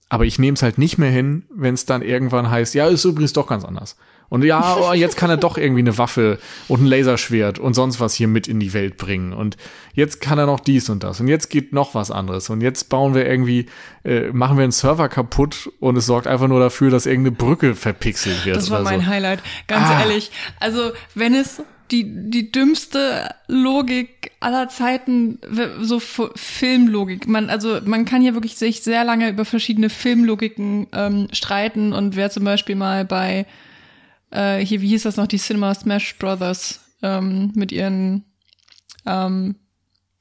Aber 0.09 0.27
ich 0.27 0.39
nehme 0.39 0.55
es 0.55 0.63
halt 0.63 0.79
nicht 0.79 0.99
mehr 0.99 1.11
hin, 1.11 1.45
wenn 1.55 1.75
es 1.75 1.87
dann 1.87 2.03
irgendwann 2.03 2.51
heißt, 2.51 2.75
ja, 2.75 2.87
ist 2.87 3.05
übrigens 3.05 3.33
doch 3.33 3.47
ganz 3.47 3.65
anders. 3.65 3.97
Und 4.33 4.43
ja, 4.45 4.79
oh, 4.81 4.95
jetzt 4.95 5.19
kann 5.19 5.29
er 5.29 5.37
doch 5.37 5.59
irgendwie 5.59 5.81
eine 5.83 5.99
Waffe 5.99 6.39
und 6.67 6.81
ein 6.81 6.87
Laserschwert 6.87 7.59
und 7.59 7.75
sonst 7.75 8.01
was 8.01 8.15
hier 8.15 8.29
mit 8.29 8.49
in 8.49 8.61
die 8.61 8.73
Welt 8.73 8.97
bringen. 8.97 9.35
Und 9.35 9.59
jetzt 9.93 10.23
kann 10.23 10.39
er 10.39 10.47
noch 10.47 10.59
dies 10.59 10.89
und 10.89 11.03
das. 11.05 11.21
Und 11.21 11.29
jetzt 11.29 11.51
geht 11.51 11.75
noch 11.75 11.95
was 11.95 12.11
anderes. 12.11 12.49
Und 12.49 12.63
jetzt 12.63 12.89
bauen 12.89 13.15
wir 13.15 13.27
irgendwie, 13.29 13.67
äh, 14.07 14.31
machen 14.33 14.57
wir 14.57 14.63
einen 14.63 14.73
Server 14.73 15.11
kaputt 15.11 15.71
und 15.81 15.99
es 15.99 16.07
sorgt 16.07 16.27
einfach 16.27 16.49
nur 16.49 16.61
dafür, 16.61 16.91
dass 16.91 17.05
irgendeine 17.05 17.37
Brücke 17.37 17.75
verpixelt 17.75 18.47
wird. 18.47 18.57
Das 18.57 18.71
war 18.71 18.81
mein 18.81 19.01
so. 19.01 19.07
Highlight, 19.07 19.41
ganz 19.69 19.87
Ah. 19.87 20.01
ehrlich. 20.01 20.31
Also, 20.61 20.93
wenn 21.15 21.35
es 21.35 21.63
die, 21.91 22.07
die 22.31 22.51
dümmste 22.51 23.35
Logik 23.49 24.31
aller 24.41 24.71
Zeiten, 24.71 25.41
so 25.83 26.01
Filmlogik. 26.01 27.29
Man, 27.29 27.51
also, 27.51 27.81
man 27.85 28.07
kann 28.07 28.23
ja 28.23 28.33
wirklich 28.33 28.57
sich 28.57 28.81
sehr 28.81 29.05
lange 29.05 29.29
über 29.29 29.45
verschiedene 29.45 29.91
Filmlogiken 29.91 30.87
ähm, 30.95 31.29
streiten 31.33 31.93
und 31.93 32.17
wer 32.17 32.31
zum 32.31 32.45
Beispiel 32.45 32.77
mal 32.77 33.05
bei, 33.05 33.45
äh, 34.33 34.59
hier, 34.65 34.81
wie 34.83 34.89
hieß 34.89 35.03
das 35.05 35.17
noch, 35.17 35.27
die 35.27 35.39
Cinema 35.39 35.75
Smash 35.75 36.17
Brothers 36.19 36.81
ähm, 37.03 37.53
mit 37.55 37.73
ihren 37.73 38.25
ähm, 39.07 39.57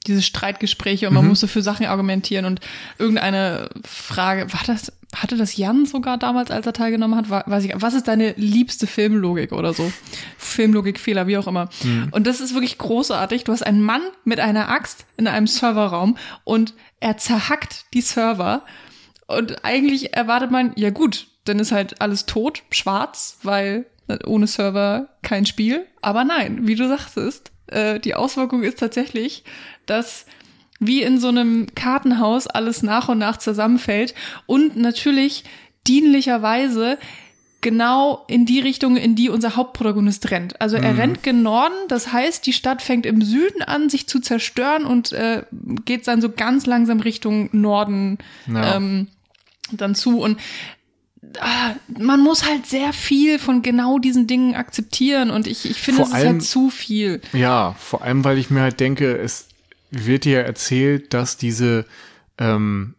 diese 0.08 0.24
Streitgespräche 0.24 1.08
und 1.08 1.14
man 1.14 1.24
Mhm. 1.24 1.30
musste 1.30 1.48
für 1.48 1.62
Sachen 1.62 1.86
argumentieren 1.86 2.46
und 2.46 2.60
irgendeine 2.98 3.70
Frage, 3.86 4.52
war 4.52 4.62
das, 4.66 4.92
hatte 5.16 5.38
das 5.38 5.56
Jan 5.58 5.86
sogar 5.86 6.18
damals, 6.18 6.50
als 6.50 6.66
er 6.66 6.74
teilgenommen 6.74 7.16
hat? 7.16 7.30
War, 7.30 7.44
weiß 7.46 7.66
ich, 7.66 7.74
was 7.76 7.94
ist 7.94 8.08
deine 8.08 8.34
liebste 8.36 8.88
Filmlogik 8.88 9.52
oder 9.52 9.74
so? 9.76 9.92
Filmlogikfehler, 10.40 11.28
wie 11.28 11.38
auch 11.38 11.46
immer. 11.46 11.70
Und 12.10 12.26
das 12.26 12.42
ist 12.42 12.56
wirklich 12.56 12.80
großartig. 12.80 13.44
Du 13.44 13.52
hast 13.52 13.62
einen 13.62 13.84
Mann 13.84 14.02
mit 14.26 14.40
einer 14.40 14.70
Axt 14.70 15.06
in 15.18 15.28
einem 15.28 15.46
Serverraum 15.46 16.18
und 16.46 16.74
er 17.00 17.18
zerhackt 17.18 17.86
die 17.94 18.02
Server 18.02 18.64
und 19.28 19.64
eigentlich 19.64 20.14
erwartet 20.16 20.50
man, 20.50 20.74
ja 20.78 20.90
gut, 20.90 21.28
dann 21.46 21.60
ist 21.60 21.72
halt 21.72 22.02
alles 22.02 22.26
tot, 22.26 22.64
schwarz, 22.72 23.38
weil 23.44 23.86
ohne 24.26 24.48
Server 24.48 25.10
kein 25.22 25.46
Spiel. 25.46 25.86
Aber 26.02 26.24
nein, 26.24 26.68
wie 26.68 26.76
du 26.76 26.88
sagtest, 26.88 27.52
äh, 27.68 28.00
die 28.00 28.16
Auswirkung 28.16 28.64
ist 28.64 28.80
tatsächlich, 28.80 29.44
dass 29.86 30.26
wie 30.80 31.04
in 31.04 31.20
so 31.20 31.28
einem 31.28 31.68
Kartenhaus 31.76 32.48
alles 32.48 32.82
nach 32.82 33.08
und 33.08 33.20
nach 33.20 33.38
zusammenfällt 33.38 34.16
und 34.48 34.76
natürlich 34.78 35.44
dienlicherweise 35.88 36.98
genau 37.62 38.26
in 38.28 38.48
die 38.48 38.60
Richtung, 38.60 38.98
in 38.98 39.16
die 39.16 39.30
unser 39.30 39.56
Hauptprotagonist 39.56 40.32
rennt. 40.32 40.60
Also 40.60 40.78
er 40.78 40.98
rennt 40.98 41.22
gen 41.22 41.44
Norden, 41.44 41.76
das 41.88 42.12
heißt, 42.12 42.46
die 42.48 42.54
Stadt 42.54 42.82
fängt 42.82 43.06
im 43.06 43.22
Süden 43.22 43.62
an, 43.62 43.90
sich 43.90 44.08
zu 44.08 44.20
zerstören 44.20 44.84
und 44.84 45.14
äh, 45.14 45.44
geht 45.86 46.08
dann 46.08 46.22
so 46.22 46.32
ganz 46.32 46.66
langsam 46.66 47.00
Richtung 47.00 47.50
Norden 47.52 48.18
Ja. 48.52 48.78
ähm, 48.78 49.08
dann 49.72 49.94
zu. 49.94 50.20
Und 50.20 50.40
man 52.00 52.20
muss 52.22 52.46
halt 52.48 52.66
sehr 52.66 52.94
viel 52.94 53.40
von 53.40 53.62
genau 53.62 54.00
diesen 54.00 54.28
Dingen 54.28 54.56
akzeptieren 54.56 55.30
und 55.32 55.48
ich, 55.48 55.70
ich 55.70 55.78
finde, 55.82 55.98
Vor 56.02 56.06
es 56.08 56.10
ist 56.12 56.16
allem- 56.16 56.28
halt 56.34 56.44
zu 56.44 56.70
viel. 56.70 57.22
Ja, 57.34 57.76
vor 57.80 58.02
allem, 58.02 58.24
weil 58.24 58.38
ich 58.38 58.50
mir 58.50 58.62
halt 58.62 58.80
denke, 58.80 59.18
es 59.18 59.48
wird 59.92 60.26
dir 60.26 60.42
erzählt, 60.42 61.14
dass 61.14 61.38
diese, 61.38 61.86
ähm, 62.38 62.96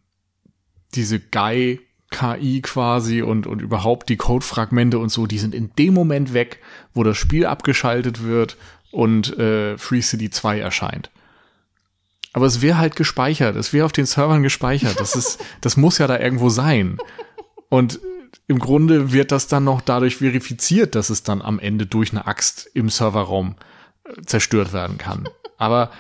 diese 0.95 1.19
Guy 1.21 1.81
KI 2.11 2.61
quasi 2.61 3.23
und, 3.23 3.47
und 3.47 3.63
überhaupt 3.63 4.11
die 4.11 4.17
Codefragmente 4.19 4.99
und 4.99 5.09
so, 5.09 5.27
die 5.27 5.39
sind 5.39 5.55
in 5.55 5.71
dem 5.79 5.95
Moment 5.95 6.35
weg, 6.35 6.59
wo 6.93 7.03
das 7.05 7.17
Spiel 7.17 7.47
abgeschaltet 7.47 8.23
wird 8.23 8.59
und 8.91 9.39
äh, 9.39 9.79
Free 9.79 10.03
City 10.03 10.29
2 10.29 10.59
erscheint. 10.61 11.11
Aber 12.35 12.45
es 12.47 12.61
wäre 12.61 12.77
halt 12.79 12.97
gespeichert, 12.97 13.57
es 13.57 13.73
wäre 13.73 13.87
auf 13.87 13.93
den 13.93 14.05
Servern 14.07 14.43
gespeichert. 14.43 15.01
Das 15.01 15.15
ist, 15.15 15.39
das 15.63 15.79
muss 15.79 15.97
ja 15.99 16.07
da 16.07 16.19
irgendwo 16.19 16.51
sein. 16.51 16.99
Und 17.71 17.99
im 18.47 18.59
Grunde 18.59 19.13
wird 19.13 19.33
das 19.33 19.47
dann 19.47 19.65
noch 19.65 19.81
dadurch 19.81 20.17
verifiziert, 20.17 20.95
dass 20.95 21.11
es 21.11 21.23
dann 21.23 21.43
am 21.43 21.59
Ende 21.59 21.87
durch 21.87 22.13
eine 22.13 22.27
Axt 22.27 22.69
im 22.75 22.89
Serverraum 22.89 23.57
äh, 24.05 24.23
zerstört 24.23 24.73
werden 24.73 24.99
kann. 24.99 25.29
Aber 25.59 25.91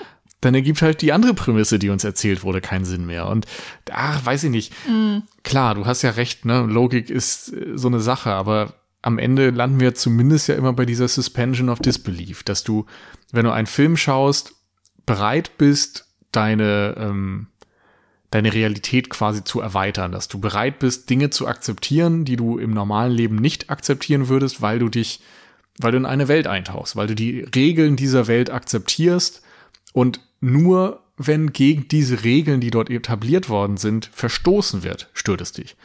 dann 0.43 0.55
ergibt 0.55 0.83
halt 0.83 1.03
die 1.03 1.13
andere 1.13 1.35
Prämisse, 1.35 1.79
die 1.79 1.89
uns 1.89 2.03
erzählt 2.05 2.43
wurde, 2.43 2.61
keinen 2.61 2.85
Sinn 2.85 3.07
mehr. 3.07 3.29
Und 3.29 3.47
ach, 3.93 4.25
weiß 4.27 4.45
ich 4.45 4.51
nicht. 4.51 4.73
Klar, 5.45 5.77
du 5.77 5.87
hast 5.87 6.03
ja 6.03 6.11
recht, 6.11 6.45
ne? 6.45 6.63
Logik 6.63 7.11
ist 7.11 7.53
äh, 7.53 7.73
so 7.75 7.89
eine 7.89 8.01
Sache, 8.01 8.33
aber 8.33 8.75
am 9.03 9.19
Ende 9.19 9.51
landen 9.51 9.81
wir 9.81 9.95
zumindest 9.95 10.49
ja 10.49 10.55
immer 10.55 10.73
bei 10.73 10.85
dieser 10.85 11.09
Suspension 11.09 11.69
of 11.69 11.81
Disbelief, 11.81 12.43
dass 12.43 12.65
du, 12.65 12.87
wenn 13.33 13.45
du 13.45 13.51
einen 13.53 13.67
Film 13.67 13.97
schaust, 13.97 14.55
bereit 15.07 15.59
bist, 15.59 16.07
deine, 16.31 16.95
ähm, 16.99 17.49
deine 18.33 18.53
Realität 18.53 19.11
quasi 19.11 19.45
zu 19.45 19.61
erweitern, 19.61 20.11
dass 20.11 20.27
du 20.27 20.41
bereit 20.41 20.79
bist, 20.79 21.09
Dinge 21.11 21.31
zu 21.31 21.47
akzeptieren, 21.47 22.25
die 22.25 22.37
du 22.37 22.59
im 22.59 22.73
normalen 22.73 23.13
Leben 23.13 23.37
nicht 23.37 23.71
akzeptieren 23.71 24.29
würdest, 24.29 24.63
weil 24.63 24.79
du 24.79 24.89
dich, 24.89 25.21
weil 25.79 25.93
du 25.93 25.99
in 25.99 26.07
eine 26.07 26.29
Welt 26.29 26.47
eintauchst, 26.47 26.97
weil 26.97 27.07
du 27.07 27.15
die 27.15 27.41
Regeln 27.55 27.95
dieser 27.95 28.27
Welt 28.27 28.51
akzeptierst 28.51 29.43
und 29.93 30.21
nur 30.41 31.03
wenn 31.19 31.53
gegen 31.53 31.87
diese 31.89 32.25
Regeln, 32.25 32.61
die 32.61 32.71
dort 32.71 32.89
etabliert 32.89 33.51
worden 33.51 33.77
sind, 33.77 34.11
verstoßen 34.13 34.83
wird, 34.83 35.11
stört 35.13 35.43
es 35.43 35.53
dich. 35.53 35.77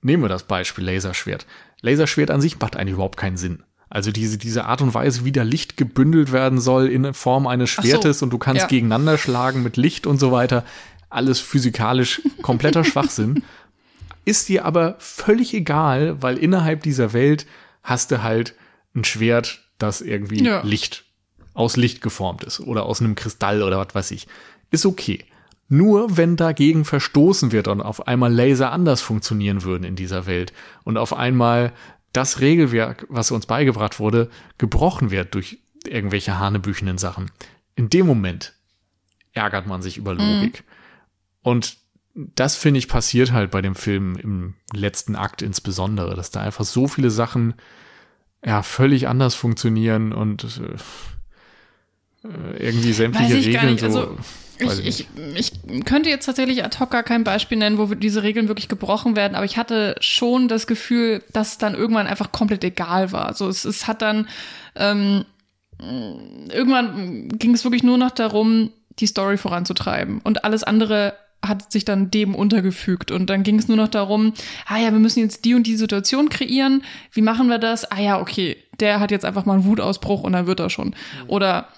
Nehmen 0.00 0.22
wir 0.22 0.28
das 0.28 0.44
Beispiel 0.44 0.84
Laserschwert. 0.84 1.44
Laserschwert 1.82 2.30
an 2.30 2.40
sich 2.40 2.58
macht 2.60 2.76
eigentlich 2.76 2.94
überhaupt 2.94 3.18
keinen 3.18 3.36
Sinn. 3.36 3.64
Also 3.88 4.12
diese, 4.12 4.38
diese 4.38 4.66
Art 4.66 4.80
und 4.80 4.94
Weise, 4.94 5.24
wie 5.24 5.32
da 5.32 5.42
Licht 5.42 5.76
gebündelt 5.76 6.30
werden 6.30 6.60
soll 6.60 6.86
in 6.86 7.12
Form 7.12 7.48
eines 7.48 7.74
Ach 7.76 7.82
so, 7.82 7.88
Schwertes 7.88 8.22
und 8.22 8.32
du 8.32 8.38
kannst 8.38 8.62
ja. 8.62 8.68
gegeneinander 8.68 9.18
schlagen 9.18 9.64
mit 9.64 9.76
Licht 9.76 10.06
und 10.06 10.20
so 10.20 10.30
weiter. 10.30 10.64
Alles 11.10 11.40
physikalisch 11.40 12.22
kompletter 12.42 12.84
Schwachsinn. 12.90 13.42
Ist 14.24 14.48
dir 14.48 14.64
aber 14.64 14.96
völlig 14.98 15.52
egal, 15.54 16.22
weil 16.22 16.38
innerhalb 16.38 16.82
dieser 16.82 17.12
Welt 17.12 17.46
hast 17.82 18.10
du 18.10 18.22
halt 18.22 18.54
ein 18.94 19.04
Schwert, 19.04 19.64
das 19.78 20.00
irgendwie 20.00 20.42
Ja. 20.44 20.62
Licht 20.62 21.04
aus 21.54 21.76
Licht 21.76 22.00
geformt 22.00 22.44
ist 22.44 22.60
oder 22.60 22.84
aus 22.86 23.00
einem 23.00 23.14
Kristall 23.16 23.62
oder 23.62 23.78
was 23.78 23.94
weiß 23.94 24.10
ich. 24.12 24.26
Ist 24.70 24.86
okay. 24.86 25.24
Nur 25.68 26.16
wenn 26.16 26.36
dagegen 26.36 26.84
verstoßen 26.84 27.52
wird 27.52 27.68
und 27.68 27.80
auf 27.80 28.08
einmal 28.08 28.32
Laser 28.32 28.72
anders 28.72 29.00
funktionieren 29.00 29.62
würden 29.62 29.84
in 29.84 29.94
dieser 29.96 30.26
Welt 30.26 30.52
und 30.84 30.96
auf 30.96 31.12
einmal 31.12 31.72
das 32.12 32.40
Regelwerk, 32.40 33.06
was 33.08 33.30
uns 33.30 33.46
beigebracht 33.46 34.00
wurde, 34.00 34.30
gebrochen 34.58 35.10
wird 35.12 35.34
durch 35.34 35.58
irgendwelche 35.86 36.38
hanebüchenen 36.38 36.98
Sachen. 36.98 37.30
In 37.76 37.88
dem 37.88 38.06
Moment 38.06 38.52
ärgert 39.32 39.66
man 39.68 39.80
sich 39.80 39.96
über 39.96 40.12
Logik. 40.14 40.64
Und 41.42 41.76
das 42.14 42.56
finde 42.56 42.78
ich 42.78 42.88
passiert 42.88 43.32
halt 43.32 43.50
bei 43.50 43.62
dem 43.62 43.74
Film 43.74 44.16
im 44.16 44.54
letzten 44.72 45.16
Akt 45.16 45.42
insbesondere, 45.42 46.14
dass 46.14 46.30
da 46.30 46.40
einfach 46.40 46.64
so 46.64 46.88
viele 46.88 47.10
Sachen 47.10 47.54
ja 48.44 48.62
völlig 48.62 49.08
anders 49.08 49.34
funktionieren 49.34 50.12
und 50.12 50.44
äh, 50.44 52.28
äh, 52.28 52.66
irgendwie 52.66 52.92
sämtliche 52.92 53.34
Weiß 53.34 53.46
ich 53.46 53.52
gar 53.52 53.62
Regeln 53.62 53.74
nicht, 53.74 53.92
so. 53.92 54.18
also 54.66 54.82
Ich, 54.82 55.06
ich, 55.16 55.52
ich 55.64 55.84
könnte 55.84 56.10
jetzt 56.10 56.26
tatsächlich 56.26 56.64
ad 56.64 56.78
hoc 56.80 56.90
gar 56.90 57.02
kein 57.02 57.24
Beispiel 57.24 57.58
nennen, 57.58 57.78
wo 57.78 57.86
diese 57.94 58.22
Regeln 58.22 58.48
wirklich 58.48 58.68
gebrochen 58.68 59.16
werden, 59.16 59.34
aber 59.34 59.44
ich 59.44 59.56
hatte 59.56 59.96
schon 60.00 60.48
das 60.48 60.66
Gefühl, 60.66 61.22
dass 61.32 61.52
es 61.52 61.58
dann 61.58 61.74
irgendwann 61.74 62.06
einfach 62.06 62.32
komplett 62.32 62.64
egal 62.64 63.12
war. 63.12 63.26
Also 63.26 63.48
es, 63.48 63.64
es 63.64 63.86
hat 63.86 64.02
dann 64.02 64.28
ähm, 64.74 65.24
irgendwann 65.78 67.28
ging 67.28 67.54
es 67.54 67.64
wirklich 67.64 67.82
nur 67.82 67.96
noch 67.98 68.10
darum, 68.10 68.70
die 68.98 69.06
Story 69.06 69.38
voranzutreiben 69.38 70.20
und 70.20 70.44
alles 70.44 70.62
andere 70.62 71.14
hat 71.44 71.72
sich 71.72 71.84
dann 71.84 72.10
dem 72.10 72.34
untergefügt 72.34 73.10
und 73.10 73.30
dann 73.30 73.42
ging 73.42 73.58
es 73.58 73.66
nur 73.68 73.76
noch 73.76 73.88
darum, 73.88 74.34
ah 74.66 74.76
ja, 74.78 74.92
wir 74.92 74.98
müssen 74.98 75.20
jetzt 75.20 75.44
die 75.44 75.54
und 75.54 75.66
die 75.66 75.76
Situation 75.76 76.28
kreieren. 76.28 76.84
Wie 77.12 77.22
machen 77.22 77.48
wir 77.48 77.58
das? 77.58 77.90
Ah 77.90 78.00
ja, 78.00 78.20
okay, 78.20 78.56
der 78.78 79.00
hat 79.00 79.10
jetzt 79.10 79.24
einfach 79.24 79.46
mal 79.46 79.54
einen 79.54 79.64
Wutausbruch 79.64 80.22
und 80.22 80.32
dann 80.32 80.46
wird 80.46 80.60
er 80.60 80.68
schon. 80.70 80.94
Oder 81.28 81.68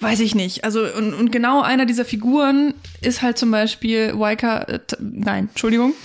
weiß 0.00 0.20
ich 0.20 0.34
nicht. 0.34 0.64
Also, 0.64 0.84
und, 0.84 1.14
und 1.14 1.32
genau 1.32 1.62
einer 1.62 1.86
dieser 1.86 2.04
Figuren 2.04 2.74
ist 3.00 3.22
halt 3.22 3.38
zum 3.38 3.50
Beispiel 3.50 4.12
Waika, 4.18 4.58
äh, 4.64 4.80
nein, 5.00 5.48
Entschuldigung, 5.48 5.94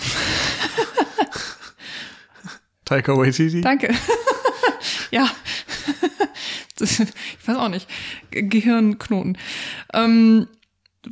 Taika 2.86 3.16
Waititi. 3.18 3.62
danke. 3.62 3.94
ja. 5.12 5.30
Das, 6.78 7.00
ich 7.00 7.08
weiß 7.48 7.58
auch 7.58 7.70
nicht. 7.70 7.88
Ge- 8.32 8.42
Gehirnknoten. 8.48 9.38
Ähm, 9.94 10.48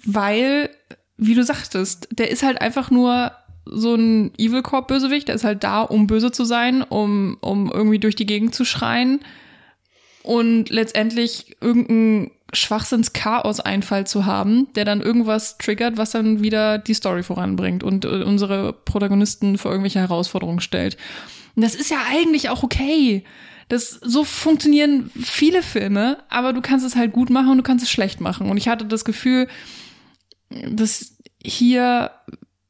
weil, 0.04 0.72
wie 1.20 1.36
du 1.36 1.44
sagtest, 1.44 2.08
der 2.12 2.32
ist 2.32 2.44
halt 2.44 2.62
einfach 2.62 2.90
nur 2.92 3.32
so 3.66 3.94
ein 3.94 4.32
Evil 4.38 4.64
Corp 4.64 4.88
Bösewicht, 4.88 5.28
der 5.28 5.36
ist 5.36 5.44
halt 5.44 5.64
da, 5.64 5.82
um 5.82 6.08
böse 6.08 6.32
zu 6.32 6.46
sein, 6.46 6.82
um, 6.82 7.38
um 7.42 7.72
irgendwie 7.72 8.00
durch 8.00 8.16
die 8.16 8.26
Gegend 8.26 8.56
zu 8.56 8.66
schreien 8.66 9.20
und 10.24 10.70
letztendlich 10.70 11.58
irgendeinen 11.62 12.32
Schwachsinns-Chaos-Einfall 12.54 14.08
zu 14.08 14.26
haben, 14.26 14.68
der 14.74 14.86
dann 14.86 15.02
irgendwas 15.02 15.58
triggert, 15.58 15.98
was 15.98 16.12
dann 16.12 16.42
wieder 16.42 16.78
die 16.78 16.96
Story 16.96 17.22
voranbringt 17.22 17.84
und 17.84 18.06
äh, 18.06 18.24
unsere 18.24 18.74
Protagonisten 18.74 19.58
vor 19.58 19.72
irgendwelche 19.72 20.00
Herausforderungen 20.00 20.62
stellt. 20.62 20.98
Und 21.56 21.64
das 21.64 21.76
ist 21.76 21.92
ja 21.92 21.98
eigentlich 22.10 22.50
auch 22.50 22.64
okay. 22.64 23.24
Das, 23.68 23.92
so 24.02 24.24
funktionieren 24.24 25.12
viele 25.22 25.62
Filme, 25.62 26.18
aber 26.30 26.54
du 26.54 26.62
kannst 26.62 26.86
es 26.86 26.96
halt 26.96 27.12
gut 27.12 27.30
machen 27.30 27.52
und 27.52 27.58
du 27.58 27.64
kannst 27.64 27.84
es 27.84 27.92
schlecht 27.92 28.20
machen. 28.20 28.50
Und 28.50 28.58
ich 28.58 28.68
hatte 28.68 28.86
das 28.86 29.06
Gefühl, 29.06 29.48
dass 30.50 31.16
hier 31.44 32.12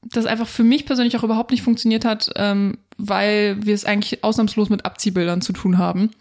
das 0.02 0.26
einfach 0.26 0.48
für 0.48 0.64
mich 0.64 0.86
persönlich 0.86 1.18
auch 1.18 1.24
überhaupt 1.24 1.52
nicht 1.52 1.64
funktioniert 1.64 2.06
hat, 2.06 2.32
ähm, 2.36 2.78
weil 2.98 3.58
wir 3.66 3.74
es 3.74 3.86
eigentlich 3.86 4.24
ausnahmslos 4.24 4.70
mit 4.70 4.86
Abziehbildern 4.86 5.42
zu 5.42 5.54
tun 5.54 5.78
haben. 5.78 6.12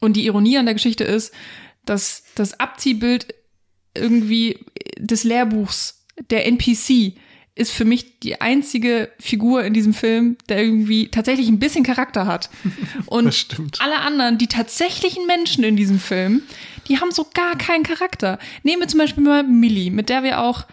Und 0.00 0.16
die 0.16 0.26
Ironie 0.26 0.58
an 0.58 0.66
der 0.66 0.74
Geschichte 0.74 1.04
ist, 1.04 1.32
dass 1.84 2.24
das 2.34 2.60
Abziehbild 2.60 3.34
irgendwie 3.94 4.58
des 4.98 5.24
Lehrbuchs, 5.24 6.04
der 6.30 6.46
NPC, 6.46 7.14
ist 7.54 7.72
für 7.72 7.84
mich 7.84 8.20
die 8.20 8.40
einzige 8.40 9.10
Figur 9.18 9.64
in 9.64 9.74
diesem 9.74 9.92
Film, 9.92 10.36
der 10.48 10.62
irgendwie 10.62 11.08
tatsächlich 11.08 11.48
ein 11.48 11.58
bisschen 11.58 11.82
Charakter 11.82 12.26
hat. 12.26 12.50
Und 13.06 13.58
alle 13.80 14.00
anderen, 14.00 14.38
die 14.38 14.46
tatsächlichen 14.46 15.26
Menschen 15.26 15.64
in 15.64 15.76
diesem 15.76 15.98
Film, 15.98 16.42
die 16.88 17.00
haben 17.00 17.10
so 17.10 17.26
gar 17.32 17.56
keinen 17.56 17.84
Charakter. 17.84 18.38
Nehmen 18.62 18.82
wir 18.82 18.88
zum 18.88 18.98
Beispiel 18.98 19.22
mal 19.22 19.42
Millie, 19.42 19.90
mit 19.90 20.08
der 20.08 20.22
wir 20.22 20.40
auch 20.40 20.66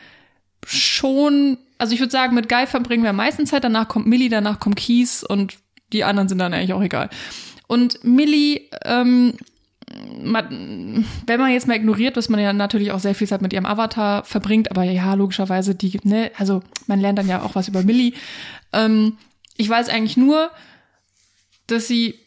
schon, 0.66 1.58
also 1.78 1.94
ich 1.94 2.00
würde 2.00 2.12
sagen, 2.12 2.36
mit 2.36 2.50
Guy 2.50 2.68
verbringen 2.68 3.04
wir 3.04 3.12
am 3.12 3.18
meisten 3.18 3.46
Zeit, 3.46 3.64
danach 3.64 3.88
kommt 3.88 4.08
Millie, 4.08 4.30
danach 4.30 4.60
kommt 4.60 4.78
Keys 4.78 5.24
und 5.24 5.58
die 5.94 6.04
anderen 6.04 6.28
sind 6.28 6.40
dann 6.40 6.54
eigentlich 6.54 6.74
auch 6.74 6.82
egal. 6.82 7.10
Und 7.68 8.04
Millie, 8.04 8.62
ähm, 8.84 9.34
man, 10.22 11.06
wenn 11.26 11.40
man 11.40 11.52
jetzt 11.52 11.68
mal 11.68 11.76
ignoriert, 11.76 12.18
dass 12.18 12.30
man 12.30 12.40
ja 12.40 12.54
natürlich 12.54 12.92
auch 12.92 13.00
sehr 13.00 13.16
viel 13.16 13.28
Zeit 13.28 13.42
mit 13.42 13.54
ihrem 13.54 13.66
Avatar 13.66 14.24
verbringt, 14.24 14.72
aber 14.72 14.84
ja, 14.84 15.14
logischerweise, 15.14 15.76
die, 15.76 16.00
ne, 16.04 16.32
also 16.38 16.64
man 16.88 17.00
lernt 17.00 17.20
dann 17.20 17.28
ja 17.28 17.44
auch 17.44 17.56
was 17.56 17.68
über 17.68 17.84
Millie. 17.84 18.14
Ähm, 18.74 19.18
ich 19.58 19.70
weiß 19.70 19.90
eigentlich 19.90 20.18
nur, 20.18 20.52
dass 21.68 21.88
sie 21.88 22.20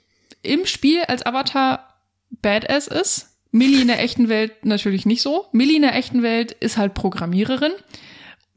im 0.42 0.66
Spiel 0.66 1.02
als 1.02 1.26
Avatar 1.26 1.94
Badass 2.30 2.86
ist. 2.86 3.37
Millie 3.50 3.80
in 3.82 3.88
der 3.88 4.00
echten 4.02 4.28
Welt 4.28 4.64
natürlich 4.64 5.06
nicht 5.06 5.22
so. 5.22 5.46
Millie 5.52 5.76
in 5.76 5.82
der 5.82 5.94
echten 5.96 6.22
Welt 6.22 6.52
ist 6.52 6.76
halt 6.76 6.94
Programmiererin. 6.94 7.72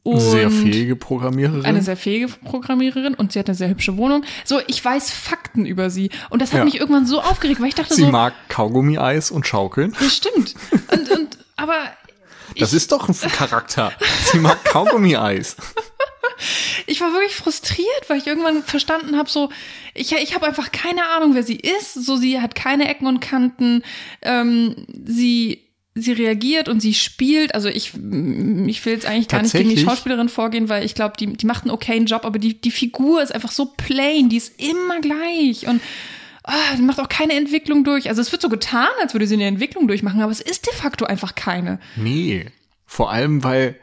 Und 0.04 0.18
sehr 0.18 0.50
fähige 0.50 0.96
Programmiererin. 0.96 1.64
Eine 1.64 1.80
sehr 1.80 1.96
fähige 1.96 2.26
Programmiererin 2.26 3.14
und 3.14 3.32
sie 3.32 3.38
hat 3.38 3.46
eine 3.48 3.54
sehr 3.54 3.68
hübsche 3.68 3.96
Wohnung. 3.96 4.24
So, 4.44 4.60
ich 4.66 4.84
weiß 4.84 5.12
Fakten 5.12 5.64
über 5.64 5.90
sie. 5.90 6.10
Und 6.28 6.42
das 6.42 6.52
hat 6.52 6.58
Ja. 6.58 6.64
mich 6.64 6.80
irgendwann 6.80 7.06
so 7.06 7.20
aufgeregt, 7.20 7.60
weil 7.60 7.68
ich 7.68 7.76
dachte 7.76 7.94
Sie 7.94 8.02
so, 8.02 8.08
mag 8.10 8.34
Kaugummi-Eis 8.48 9.30
und 9.30 9.46
Schaukeln. 9.46 9.94
das 10.00 10.16
stimmt. 10.16 10.54
Und, 10.90 11.08
und, 11.10 11.38
aber 11.56 11.74
Das 12.58 12.72
ist 12.72 12.90
doch 12.90 13.08
ein 13.08 13.14
Charakter. 13.14 13.92
Sie 14.32 14.38
mag 14.40 14.64
Kaugummi-Eis. 14.64 15.56
ich 16.86 17.00
war 17.00 17.12
wirklich 17.12 17.34
frustriert, 17.34 18.08
weil 18.08 18.18
ich 18.18 18.26
irgendwann 18.26 18.62
verstanden 18.62 19.16
habe, 19.16 19.30
so, 19.30 19.50
ich, 19.94 20.12
ich 20.12 20.34
habe 20.34 20.46
einfach 20.46 20.72
keine 20.72 21.08
Ahnung, 21.10 21.34
wer 21.34 21.42
sie 21.42 21.56
ist. 21.56 21.94
So, 21.94 22.16
sie 22.16 22.40
hat 22.40 22.54
keine 22.54 22.88
Ecken 22.88 23.06
und 23.06 23.20
Kanten. 23.20 23.82
Ähm, 24.22 24.86
sie, 25.04 25.62
sie 25.94 26.12
reagiert 26.12 26.68
und 26.68 26.80
sie 26.80 26.94
spielt. 26.94 27.54
Also 27.54 27.68
ich, 27.68 27.94
ich 27.94 28.84
will 28.84 28.92
jetzt 28.92 29.06
eigentlich 29.06 29.28
gar 29.28 29.42
nicht 29.42 29.52
gegen 29.52 29.70
die? 29.70 29.78
Schauspielerin 29.78 30.28
vorgehen, 30.28 30.68
weil 30.68 30.84
ich 30.84 30.94
glaube, 30.94 31.14
die, 31.18 31.32
die 31.34 31.46
macht 31.46 31.64
einen 31.64 31.70
okayen 31.70 32.06
Job, 32.06 32.24
aber 32.24 32.38
die, 32.38 32.60
die 32.60 32.70
Figur 32.70 33.22
ist 33.22 33.34
einfach 33.34 33.52
so 33.52 33.66
plain, 33.76 34.28
die 34.28 34.36
ist 34.36 34.60
immer 34.60 35.00
gleich 35.00 35.66
und 35.66 35.80
ah, 36.44 36.76
die 36.76 36.82
macht 36.82 37.00
auch 37.00 37.08
keine 37.08 37.34
Entwicklung 37.34 37.84
durch. 37.84 38.08
Also 38.08 38.20
es 38.20 38.32
wird 38.32 38.42
so 38.42 38.48
getan, 38.48 38.88
als 39.00 39.12
würde 39.14 39.26
sie 39.26 39.34
eine 39.34 39.46
Entwicklung 39.46 39.86
durchmachen, 39.86 40.20
aber 40.22 40.32
es 40.32 40.40
ist 40.40 40.66
de 40.66 40.72
facto 40.72 41.04
einfach 41.04 41.34
keine. 41.34 41.78
Nee. 41.96 42.46
Vor 42.86 43.10
allem, 43.10 43.44
weil 43.44 43.76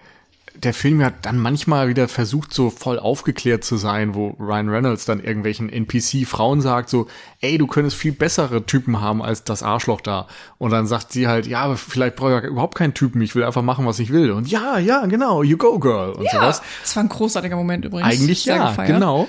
der 0.64 0.74
Film 0.74 1.00
ja 1.00 1.12
dann 1.22 1.38
manchmal 1.38 1.88
wieder 1.88 2.08
versucht, 2.08 2.54
so 2.54 2.70
voll 2.70 3.00
aufgeklärt 3.00 3.64
zu 3.64 3.78
sein, 3.78 4.14
wo 4.14 4.36
Ryan 4.40 4.70
Reynolds 4.70 5.06
dann 5.06 5.24
irgendwelchen 5.24 5.70
NPC-Frauen 5.70 6.62
sagt, 6.62 6.90
so, 6.90 7.08
ey, 7.40 7.58
du 7.58 7.66
könntest 7.66 7.96
viel 7.96 8.12
bessere 8.12 8.66
Typen 8.66 9.00
haben 9.00 9.22
als 9.22 9.44
das 9.44 9.64
Arschloch 9.64 10.02
da. 10.02 10.28
Und 10.58 10.72
dann 10.72 10.86
sagt 10.86 11.14
sie 11.14 11.28
halt, 11.28 11.48
ja, 11.48 11.62
aber 11.62 11.78
vielleicht 11.78 12.18
brauche 12.18 12.36
ich 12.36 12.44
ja 12.44 12.50
überhaupt 12.50 12.76
keinen 12.76 12.94
Typen, 12.94 13.22
ich 13.22 13.36
will 13.36 13.44
einfach 13.44 13.62
machen, 13.62 13.86
was 13.86 14.00
ich 14.00 14.12
will. 14.12 14.32
Und 14.32 14.50
ja, 14.50 14.78
ja, 14.78 15.06
genau, 15.06 15.44
you 15.44 15.58
go, 15.58 15.80
girl. 15.80 16.12
Und 16.12 16.30
sowas. 16.30 16.62
das 16.82 16.96
war 16.96 17.04
ein 17.04 17.10
großartiger 17.10 17.56
Moment 17.56 17.86
übrigens. 17.86 18.12
Eigentlich 18.12 18.44
Sehr 18.44 18.58
ja, 18.58 18.70
gefeiert. 18.70 18.90
genau. 18.90 19.28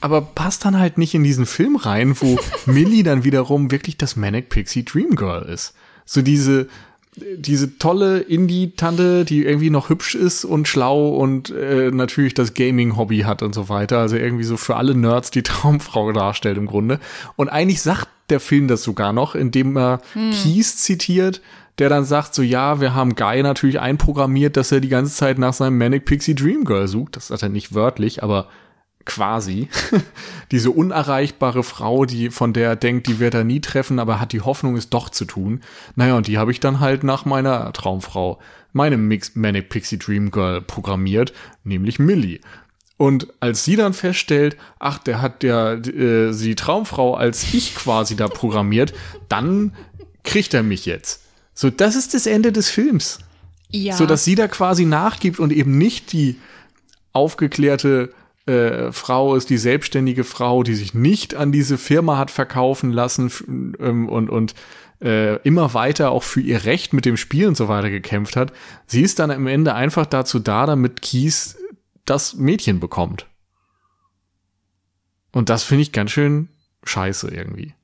Aber 0.00 0.22
passt 0.22 0.64
dann 0.64 0.78
halt 0.78 0.98
nicht 0.98 1.14
in 1.14 1.24
diesen 1.24 1.46
Film 1.46 1.76
rein, 1.76 2.14
wo 2.20 2.38
Millie 2.66 3.02
dann 3.02 3.24
wiederum 3.24 3.70
wirklich 3.70 3.98
das 3.98 4.16
Manic 4.16 4.48
Pixie 4.48 4.84
Dream 4.84 5.16
Girl 5.16 5.42
ist. 5.42 5.74
So 6.04 6.22
diese, 6.22 6.68
diese 7.16 7.78
tolle 7.78 8.20
Indie-Tante, 8.20 9.24
die 9.24 9.44
irgendwie 9.44 9.70
noch 9.70 9.88
hübsch 9.88 10.14
ist 10.14 10.44
und 10.44 10.68
schlau 10.68 11.08
und 11.08 11.50
äh, 11.50 11.90
natürlich 11.90 12.34
das 12.34 12.54
Gaming-Hobby 12.54 13.20
hat 13.20 13.42
und 13.42 13.54
so 13.54 13.68
weiter. 13.68 13.98
Also 13.98 14.16
irgendwie 14.16 14.44
so 14.44 14.56
für 14.56 14.76
alle 14.76 14.94
Nerds 14.94 15.30
die 15.30 15.42
Traumfrau 15.44 16.12
darstellt 16.12 16.56
im 16.56 16.66
Grunde. 16.66 17.00
Und 17.36 17.48
eigentlich 17.48 17.82
sagt 17.82 18.08
der 18.30 18.40
Film 18.40 18.68
das 18.68 18.82
sogar 18.84 19.12
noch, 19.12 19.34
indem 19.34 19.76
er 19.76 20.00
Keys 20.14 20.76
zitiert, 20.76 21.40
der 21.78 21.88
dann 21.88 22.04
sagt 22.04 22.34
so, 22.34 22.42
ja, 22.42 22.80
wir 22.80 22.94
haben 22.94 23.16
Guy 23.16 23.42
natürlich 23.42 23.80
einprogrammiert, 23.80 24.56
dass 24.56 24.70
er 24.70 24.80
die 24.80 24.88
ganze 24.88 25.14
Zeit 25.14 25.38
nach 25.38 25.52
seinem 25.52 25.78
Manic 25.78 26.04
Pixie 26.04 26.34
Dream 26.34 26.64
Girl 26.64 26.86
sucht. 26.86 27.16
Das 27.16 27.28
sagt 27.28 27.42
er 27.42 27.48
nicht 27.48 27.74
wörtlich, 27.74 28.22
aber 28.22 28.46
quasi. 29.04 29.68
Diese 30.50 30.70
unerreichbare 30.70 31.62
Frau, 31.62 32.04
die 32.04 32.30
von 32.30 32.52
der 32.52 32.70
er 32.70 32.76
denkt, 32.76 33.06
die 33.06 33.18
wird 33.18 33.34
er 33.34 33.44
nie 33.44 33.60
treffen, 33.60 33.98
aber 33.98 34.20
hat 34.20 34.32
die 34.32 34.40
Hoffnung, 34.40 34.76
es 34.76 34.90
doch 34.90 35.08
zu 35.08 35.24
tun. 35.24 35.62
Naja, 35.96 36.16
und 36.16 36.26
die 36.26 36.38
habe 36.38 36.50
ich 36.50 36.60
dann 36.60 36.80
halt 36.80 37.04
nach 37.04 37.24
meiner 37.24 37.72
Traumfrau, 37.72 38.38
meinem 38.72 39.08
Mix 39.08 39.34
Manic 39.34 39.68
Pixie 39.68 39.98
Dream 39.98 40.30
Girl 40.30 40.60
programmiert, 40.60 41.32
nämlich 41.64 41.98
Millie. 41.98 42.40
Und 42.96 43.28
als 43.40 43.64
sie 43.64 43.76
dann 43.76 43.94
feststellt, 43.94 44.58
ach, 44.78 44.98
der 44.98 45.22
hat 45.22 45.42
ja 45.42 45.72
äh, 45.72 46.32
sie 46.32 46.54
Traumfrau 46.54 47.14
als 47.14 47.54
ich 47.54 47.74
quasi 47.74 48.14
da 48.14 48.28
programmiert, 48.28 48.92
dann 49.30 49.72
kriegt 50.22 50.52
er 50.52 50.62
mich 50.62 50.84
jetzt. 50.84 51.22
So, 51.54 51.70
das 51.70 51.96
ist 51.96 52.12
das 52.12 52.26
Ende 52.26 52.52
des 52.52 52.68
Films. 52.68 53.20
Ja. 53.70 53.94
So 53.94 54.04
dass 54.04 54.24
sie 54.24 54.34
da 54.34 54.48
quasi 54.48 54.84
nachgibt 54.84 55.38
und 55.38 55.52
eben 55.52 55.78
nicht 55.78 56.12
die 56.12 56.36
aufgeklärte 57.12 58.12
äh, 58.50 58.92
Frau 58.92 59.36
ist, 59.36 59.48
die 59.50 59.58
selbstständige 59.58 60.24
Frau, 60.24 60.62
die 60.62 60.74
sich 60.74 60.92
nicht 60.92 61.34
an 61.34 61.52
diese 61.52 61.78
Firma 61.78 62.18
hat 62.18 62.30
verkaufen 62.30 62.90
lassen 62.90 63.30
ähm, 63.78 64.08
und, 64.08 64.28
und 64.28 64.54
äh, 65.00 65.36
immer 65.42 65.72
weiter 65.72 66.10
auch 66.10 66.22
für 66.22 66.40
ihr 66.40 66.64
Recht 66.64 66.92
mit 66.92 67.04
dem 67.04 67.16
Spiel 67.16 67.46
und 67.46 67.56
so 67.56 67.68
weiter 67.68 67.90
gekämpft 67.90 68.36
hat. 68.36 68.52
Sie 68.86 69.02
ist 69.02 69.18
dann 69.18 69.30
am 69.30 69.46
Ende 69.46 69.74
einfach 69.74 70.06
dazu 70.06 70.38
da, 70.38 70.66
damit 70.66 71.00
Kies 71.00 71.58
das 72.04 72.34
Mädchen 72.34 72.80
bekommt. 72.80 73.26
Und 75.32 75.48
das 75.48 75.62
finde 75.62 75.82
ich 75.82 75.92
ganz 75.92 76.10
schön 76.10 76.48
scheiße 76.82 77.28
irgendwie. 77.28 77.74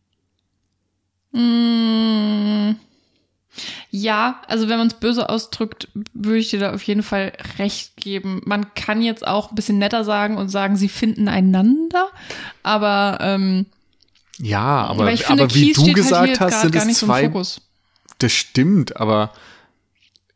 Mm, 1.33 2.77
Ja, 3.91 4.43
also 4.49 4.69
wenn 4.69 4.79
man 4.79 4.89
es 4.89 4.95
böse 4.95 5.29
ausdrückt, 5.29 5.89
würde 6.13 6.39
ich 6.39 6.51
dir 6.51 6.61
da 6.61 6.75
auf 6.75 6.83
jeden 6.83 7.03
Fall 7.03 7.33
recht 7.59 7.97
geben. 7.97 8.43
Man 8.45 8.75
kann 8.75 9.01
jetzt 9.01 9.27
auch 9.27 9.51
ein 9.51 9.55
bisschen 9.55 9.79
netter 9.79 10.05
sagen 10.05 10.37
und 10.37 10.49
sagen, 10.49 10.77
sie 10.77 10.89
finden 10.89 11.29
einander, 11.29 12.09
aber 12.63 12.87
aber 12.97 13.21
Ja, 14.39 14.87
aber, 14.87 15.17
finde, 15.17 15.45
aber 15.45 15.55
wie 15.55 15.67
Kies 15.69 15.77
du 15.77 15.83
steht 15.83 15.95
gesagt 15.95 16.41
halt 16.41 16.53
hast, 16.53 16.63
sind 16.63 16.77
es 16.77 17.01
so 17.01 17.07
zwei 17.07 17.25
Fokus. 17.25 17.61
Das 18.19 18.33
stimmt, 18.33 18.97
aber 18.97 19.33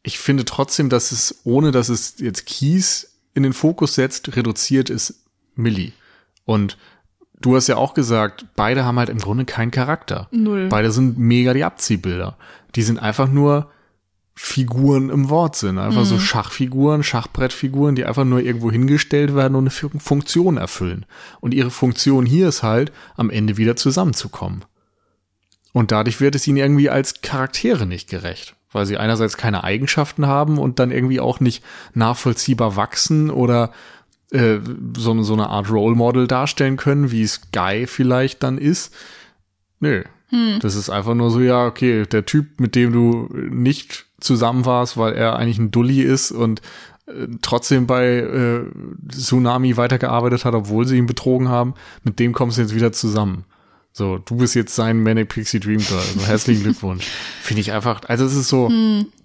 ich 0.03 0.19
finde 0.19 0.45
trotzdem, 0.45 0.89
dass 0.89 1.13
es, 1.13 1.41
ohne 1.45 1.71
dass 1.71 1.89
es 1.89 2.15
jetzt 2.19 2.47
Kies 2.47 3.13
in 3.35 3.43
den 3.43 3.53
Fokus 3.53 3.95
setzt, 3.95 4.37
reduziert 4.37 4.91
ist 4.91 5.15
Millie. 5.55 5.93
Und 6.45 6.79
du 7.41 7.57
hast 7.57 7.69
ja 7.69 7.77
auch 7.77 7.95
gesagt, 7.95 8.47
beide 8.57 8.85
haben 8.85 8.99
halt 8.99 9.09
im 9.09 9.19
Grunde 9.19 9.45
keinen 9.45 9.71
Charakter. 9.71 10.29
Null. 10.31 10.69
Beide 10.69 10.91
sind 10.91 11.19
mega 11.19 11.53
die 11.53 11.65
Abziehbilder. 11.65 12.37
Die 12.75 12.83
sind 12.83 12.99
einfach 12.99 13.29
nur 13.29 13.71
Figuren 14.35 15.11
im 15.11 15.29
Wortsinn. 15.29 15.79
Einfach 15.79 16.01
Mhm. 16.03 16.07
so 16.07 16.19
Schachfiguren, 16.19 17.03
Schachbrettfiguren, 17.03 17.95
die 17.95 18.05
einfach 18.07 18.25
nur 18.25 18.41
irgendwo 18.41 18.71
hingestellt 18.71 19.35
werden 19.35 19.55
und 19.55 19.65
eine 19.65 19.71
Fu- 19.71 19.91
Funktion 19.99 20.57
erfüllen. 20.57 21.05
Und 21.41 21.53
ihre 21.53 21.71
Funktion 21.71 22.25
hier 22.27 22.49
ist 22.49 22.63
halt, 22.63 22.91
am 23.17 23.29
Ende 23.29 23.57
wieder 23.59 23.77
zusammenzukommen. 23.77 24.65
Und 25.73 25.93
dadurch 25.93 26.21
wird 26.21 26.35
es 26.35 26.47
ihnen 26.47 26.57
irgendwie 26.57 26.89
als 26.91 27.21
Charaktere 27.21 27.87
nicht 27.87 28.09
gerecht, 28.09 28.57
weil 28.73 28.87
sie 28.87 28.97
einerseits 28.97 29.37
keine 29.37 29.63
Eigenschaften 29.63 30.27
haben 30.27 30.59
und 30.59 30.79
dann 30.79 30.91
irgendwie 30.91 31.21
auch 31.21 31.39
nicht 31.41 31.63
nachvollziehbar 31.95 32.77
wachsen 32.77 33.31
oder 33.31 33.73
äh, 34.33 34.59
so, 34.97 35.11
eine- 35.11 35.25
so 35.25 35.33
eine 35.35 35.49
Art 35.49 35.71
Role 35.71 35.97
Model 35.97 36.27
darstellen 36.29 36.77
können, 36.77 37.11
wie 37.11 37.23
es 37.23 37.51
Guy 37.53 37.87
vielleicht 37.89 38.43
dann 38.45 38.59
ist. 38.59 38.95
Nö. 39.81 40.05
Das 40.61 40.75
ist 40.75 40.91
einfach 40.91 41.15
nur 41.15 41.31
so, 41.31 41.41
ja, 41.41 41.67
okay, 41.67 42.05
der 42.07 42.25
Typ, 42.25 42.61
mit 42.61 42.75
dem 42.75 42.93
du 42.93 43.29
nicht 43.33 44.07
zusammen 44.21 44.65
warst, 44.67 44.97
weil 44.97 45.15
er 45.15 45.37
eigentlich 45.37 45.59
ein 45.59 45.71
Dulli 45.71 46.03
ist 46.03 46.31
und 46.31 46.61
äh, 47.07 47.27
trotzdem 47.43 47.87
bei 47.87 48.19
äh, 48.19 48.61
Tsunami 49.11 49.77
weitergearbeitet 49.77 50.45
hat, 50.45 50.55
obwohl 50.55 50.87
sie 50.87 50.99
ihn 50.99 51.07
betrogen 51.07 51.49
haben, 51.49 51.75
mit 52.05 52.19
dem 52.19 52.33
kommst 52.33 52.59
du 52.59 52.63
jetzt 52.63 52.75
wieder 52.75 52.93
zusammen. 52.93 53.45
So, 53.93 54.19
du 54.19 54.37
bist 54.37 54.55
jetzt 54.55 54.75
sein 54.75 55.03
Manic 55.03 55.31
Pixie 55.31 55.59
Dream 55.59 55.79
Girl. 55.79 55.99
Also 55.99 56.27
herzlichen 56.27 56.63
Glückwunsch. 56.65 57.07
Finde 57.43 57.63
ich 57.63 57.73
einfach, 57.73 58.03
also 58.07 58.25
es 58.25 58.37
ist 58.37 58.49
so 58.49 58.69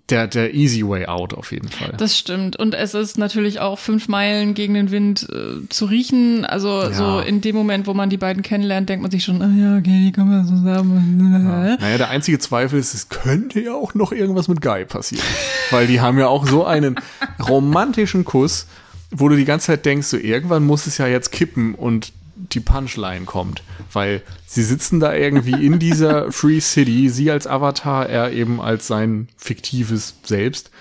der, 0.10 0.28
der 0.28 0.54
easy 0.54 0.88
way 0.88 1.08
out 1.08 1.34
auf 1.34 1.52
jeden 1.52 1.70
Fall. 1.70 1.94
Das 1.98 2.18
stimmt. 2.18 2.56
Und 2.58 2.76
es 2.76 2.94
ist 2.94 3.18
natürlich 3.18 3.60
auch 3.60 3.80
fünf 3.80 4.08
Meilen 4.08 4.54
gegen 4.54 4.76
den 4.76 4.92
Wind 4.92 5.28
äh, 5.32 5.68
zu 5.70 5.86
riechen. 5.86 6.46
Also 6.46 6.92
so 6.92 7.20
in 7.20 7.42
dem 7.42 7.56
Moment, 7.56 7.88
wo 7.88 7.94
man 7.96 8.10
die 8.12 8.18
beiden 8.18 8.44
kennenlernt, 8.44 8.88
denkt 8.88 9.02
man 9.02 9.10
sich 9.10 9.24
schon, 9.24 9.42
ah 9.42 9.50
ja, 9.58 9.78
okay, 9.78 10.06
die 10.06 10.12
kommen 10.12 10.32
ja 10.32 10.46
zusammen. 10.46 11.78
Naja, 11.80 11.98
der 11.98 12.10
einzige 12.10 12.38
Zweifel 12.38 12.78
ist, 12.78 12.94
es 12.94 13.10
könnte 13.10 13.60
ja 13.60 13.74
auch 13.74 13.96
noch 13.96 14.12
irgendwas 14.12 14.48
mit 14.48 14.62
Guy 14.62 14.86
passieren. 14.86 15.26
Weil 15.72 15.88
die 15.88 16.02
haben 16.02 16.20
ja 16.20 16.28
auch 16.28 16.46
so 16.46 16.66
einen 16.66 16.96
romantischen 17.44 18.26
Kuss, 18.26 18.68
wo 19.10 19.28
du 19.28 19.36
die 19.36 19.46
ganze 19.46 19.68
Zeit 19.68 19.86
denkst, 19.86 20.08
so 20.08 20.18
irgendwann 20.18 20.66
muss 20.66 20.86
es 20.86 21.00
ja 21.00 21.08
jetzt 21.08 21.32
kippen 21.32 21.74
und 21.74 22.14
die 22.54 22.60
Punchline 22.60 23.26
kommt. 23.26 23.64
Weil 23.92 24.22
sie 24.46 24.64
sitzen 24.64 25.00
da 25.00 25.14
irgendwie 25.14 25.66
in 25.66 25.80
dieser 25.80 26.32
Free 26.34 26.60
City, 26.60 27.10
sie 27.10 27.32
als 27.32 27.48
Avatar, 27.48 28.08
er 28.08 28.32
eben 28.32 28.62
als 28.62 28.88
sein 28.88 29.30
fiktives 29.38 30.16
Selbst 30.24 30.72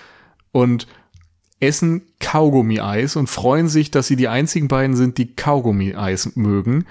und 0.51 0.87
essen 1.59 2.03
Kaugummi-Eis 2.19 3.15
und 3.15 3.27
freuen 3.27 3.67
sich, 3.67 3.91
dass 3.91 4.07
sie 4.07 4.15
die 4.15 4.27
einzigen 4.27 4.67
beiden 4.67 4.95
sind, 4.95 5.17
die 5.17 5.35
Kaugummi-Eis 5.35 6.35
mögen 6.35 6.85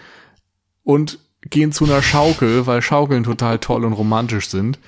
und 0.83 1.18
gehen 1.43 1.72
zu 1.72 1.85
einer 1.85 2.03
Schaukel, 2.03 2.66
weil 2.66 2.83
Schaukeln 2.83 3.25
total 3.25 3.59
toll 3.59 3.85
und 3.85 3.93
romantisch 3.93 4.49
sind. 4.49 4.79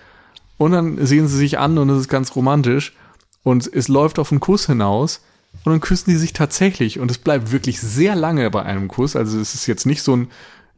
Und 0.59 0.73
dann 0.73 1.05
sehen 1.05 1.29
sie 1.29 1.37
sich 1.37 1.59
an 1.59 1.77
und 1.77 1.91
es 1.91 2.01
ist 2.01 2.09
ganz 2.09 2.35
romantisch 2.35 2.95
und 3.43 3.67
es 3.73 3.89
läuft 3.89 4.19
auf 4.19 4.33
einen 4.33 4.41
Kuss 4.41 4.67
hinaus 4.67 5.23
und 5.65 5.73
dann 5.73 5.81
küssen 5.81 6.11
die 6.11 6.17
sich 6.17 6.33
tatsächlich 6.33 6.99
und 6.99 7.11
es 7.11 7.19
bleibt 7.19 7.53
wirklich 7.53 7.81
sehr 7.81 8.15
lange 8.15 8.51
bei 8.51 8.63
einem 8.63 8.89
Kuss. 8.89 9.17
Also 9.17 9.41
es 9.41 9.55
ist 9.55 9.67
jetzt 9.67 9.87
nicht 9.87 10.03
so 10.03 10.17
ein 10.17 10.29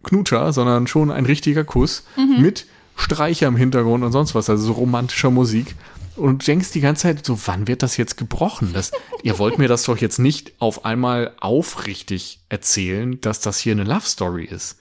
Knutscher, 0.02 0.52
sondern 0.52 0.86
schon 0.86 1.10
ein 1.10 1.26
richtiger 1.26 1.64
Kuss 1.64 2.04
mit 2.38 2.66
Streicher 2.96 3.46
im 3.46 3.56
Hintergrund 3.56 4.02
und 4.02 4.12
sonst 4.12 4.34
was, 4.34 4.50
also 4.50 4.66
so 4.66 4.72
romantischer 4.72 5.30
Musik. 5.30 5.74
Und 6.16 6.42
du 6.42 6.46
denkst 6.46 6.72
die 6.72 6.80
ganze 6.80 7.02
Zeit 7.02 7.24
so, 7.24 7.38
wann 7.46 7.68
wird 7.68 7.82
das 7.82 7.96
jetzt 7.96 8.16
gebrochen? 8.16 8.72
Das, 8.72 8.90
ihr 9.22 9.38
wollt 9.38 9.58
mir 9.58 9.68
das 9.68 9.84
doch 9.84 9.98
jetzt 9.98 10.18
nicht 10.18 10.52
auf 10.58 10.84
einmal 10.84 11.32
aufrichtig 11.38 12.40
erzählen, 12.48 13.20
dass 13.20 13.40
das 13.40 13.58
hier 13.58 13.72
eine 13.72 13.84
Love 13.84 14.04
Story 14.06 14.44
ist. 14.44 14.78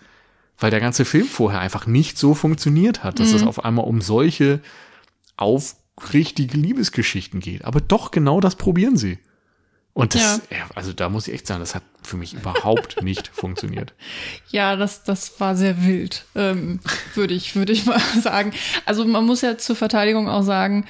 Weil 0.58 0.72
der 0.72 0.80
ganze 0.80 1.06
Film 1.06 1.28
vorher 1.28 1.60
einfach 1.60 1.86
nicht 1.86 2.18
so 2.18 2.34
funktioniert 2.34 3.04
hat, 3.04 3.20
dass 3.20 3.30
mhm. 3.30 3.36
es 3.36 3.44
auf 3.44 3.64
einmal 3.64 3.86
um 3.86 4.02
solche 4.02 4.62
aufrichtige 5.38 6.58
Liebesgeschichten 6.58 7.40
geht. 7.40 7.66
Aber 7.66 7.82
doch 7.82 8.10
genau 8.10 8.40
das 8.40 8.56
probieren 8.56 8.98
sie. 8.98 9.20
Und 9.98 10.14
das, 10.14 10.42
ja. 10.52 10.58
also 10.76 10.94
da 10.94 11.10
muss 11.10 11.28
ich 11.28 11.34
echt 11.34 11.48
sagen, 11.48 11.60
das 11.60 11.74
hat 11.74 11.82
für 12.04 12.18
mich 12.18 12.36
überhaupt 12.36 13.02
nicht 13.02 13.30
funktioniert. 13.30 13.96
Ja, 14.52 14.76
das, 14.76 15.04
das 15.04 15.40
war 15.40 15.56
sehr 15.56 15.88
wild, 15.88 16.24
ähm, 16.36 16.82
würde 17.16 17.34
ich, 17.34 17.56
würde 17.56 17.74
ich 17.74 17.88
mal 17.88 18.00
sagen. 18.22 18.52
Also 18.86 19.06
man 19.06 19.26
muss 19.26 19.42
ja 19.42 19.58
zur 19.58 19.76
Verteidigung 19.76 20.30
auch 20.30 20.44
sagen, 20.44 20.86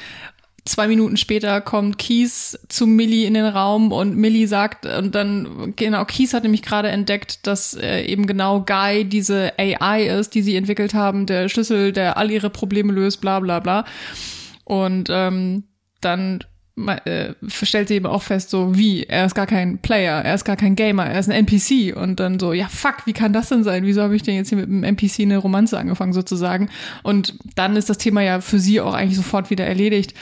zwei 0.65 0.89
Minuten 0.89 1.15
später 1.15 1.61
kommt 1.61 1.97
Keys 1.97 2.59
zu 2.67 2.85
Millie 2.85 3.25
in 3.27 3.33
den 3.33 3.45
Raum 3.45 3.93
und 3.93 4.17
Millie 4.17 4.45
sagt, 4.45 4.85
und 4.85 5.15
dann, 5.15 5.73
genau, 5.77 6.03
Keys 6.03 6.33
hat 6.33 6.43
nämlich 6.43 6.61
gerade 6.61 6.89
entdeckt, 6.89 7.47
dass 7.47 7.75
äh, 7.75 8.01
eben 8.01 8.27
genau 8.27 8.65
Guy 8.65 9.05
diese 9.05 9.53
AI 9.57 10.03
ist, 10.19 10.35
die 10.35 10.41
sie 10.41 10.57
entwickelt 10.57 10.93
haben, 10.93 11.27
der 11.27 11.47
Schlüssel, 11.47 11.93
der 11.93 12.17
all 12.17 12.29
ihre 12.29 12.49
Probleme 12.49 12.91
löst, 12.91 13.21
bla 13.21 13.39
bla 13.39 13.61
bla. 13.61 13.85
Und 14.65 15.07
ähm, 15.09 15.63
dann 16.01 16.43
äh, 16.85 17.33
stellt 17.47 17.87
sie 17.87 17.95
eben 17.95 18.05
auch 18.05 18.21
fest, 18.21 18.51
so 18.51 18.77
wie, 18.77 19.03
er 19.03 19.25
ist 19.25 19.33
gar 19.33 19.47
kein 19.47 19.79
Player, 19.79 20.21
er 20.23 20.35
ist 20.35 20.45
gar 20.45 20.55
kein 20.55 20.75
Gamer, 20.75 21.05
er 21.05 21.19
ist 21.19 21.29
ein 21.29 21.45
NPC 21.45 21.95
und 21.95 22.19
dann 22.19 22.39
so, 22.39 22.53
ja 22.53 22.67
fuck, 22.67 23.05
wie 23.05 23.13
kann 23.13 23.33
das 23.33 23.49
denn 23.49 23.63
sein? 23.63 23.85
Wieso 23.85 24.03
habe 24.03 24.15
ich 24.15 24.21
denn 24.21 24.35
jetzt 24.35 24.49
hier 24.49 24.59
mit 24.59 24.69
einem 24.69 24.83
NPC 24.83 25.21
eine 25.21 25.37
Romanze 25.37 25.77
angefangen 25.79 26.13
sozusagen? 26.13 26.69
Und 27.03 27.35
dann 27.55 27.75
ist 27.75 27.89
das 27.89 27.97
Thema 27.97 28.21
ja 28.21 28.41
für 28.41 28.59
sie 28.59 28.79
auch 28.79 28.93
eigentlich 28.93 29.17
sofort 29.17 29.49
wieder 29.49 29.65
erledigt. 29.65 30.13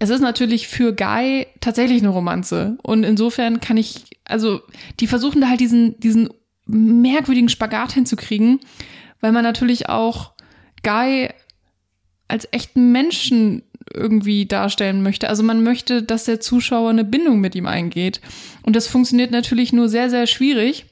Es 0.00 0.10
ist 0.10 0.20
natürlich 0.20 0.66
für 0.66 0.94
Guy 0.94 1.46
tatsächlich 1.60 2.00
eine 2.00 2.08
Romanze 2.08 2.78
und 2.82 3.04
insofern 3.04 3.60
kann 3.60 3.76
ich, 3.76 4.04
also 4.24 4.60
die 4.98 5.06
versuchen 5.06 5.40
da 5.40 5.48
halt 5.48 5.60
diesen, 5.60 6.00
diesen 6.00 6.30
merkwürdigen 6.66 7.48
Spagat 7.48 7.92
hinzukriegen, 7.92 8.60
weil 9.20 9.32
man 9.32 9.44
natürlich 9.44 9.88
auch 9.88 10.32
Guy 10.82 11.28
als 12.28 12.48
echten 12.52 12.92
Menschen 12.92 13.62
irgendwie 13.94 14.46
darstellen 14.46 15.02
möchte. 15.02 15.28
Also 15.28 15.42
man 15.42 15.62
möchte, 15.62 16.02
dass 16.02 16.24
der 16.24 16.40
Zuschauer 16.40 16.90
eine 16.90 17.04
Bindung 17.04 17.40
mit 17.40 17.54
ihm 17.54 17.66
eingeht. 17.66 18.20
Und 18.62 18.76
das 18.76 18.86
funktioniert 18.86 19.30
natürlich 19.30 19.72
nur 19.72 19.88
sehr, 19.88 20.10
sehr 20.10 20.26
schwierig, 20.26 20.86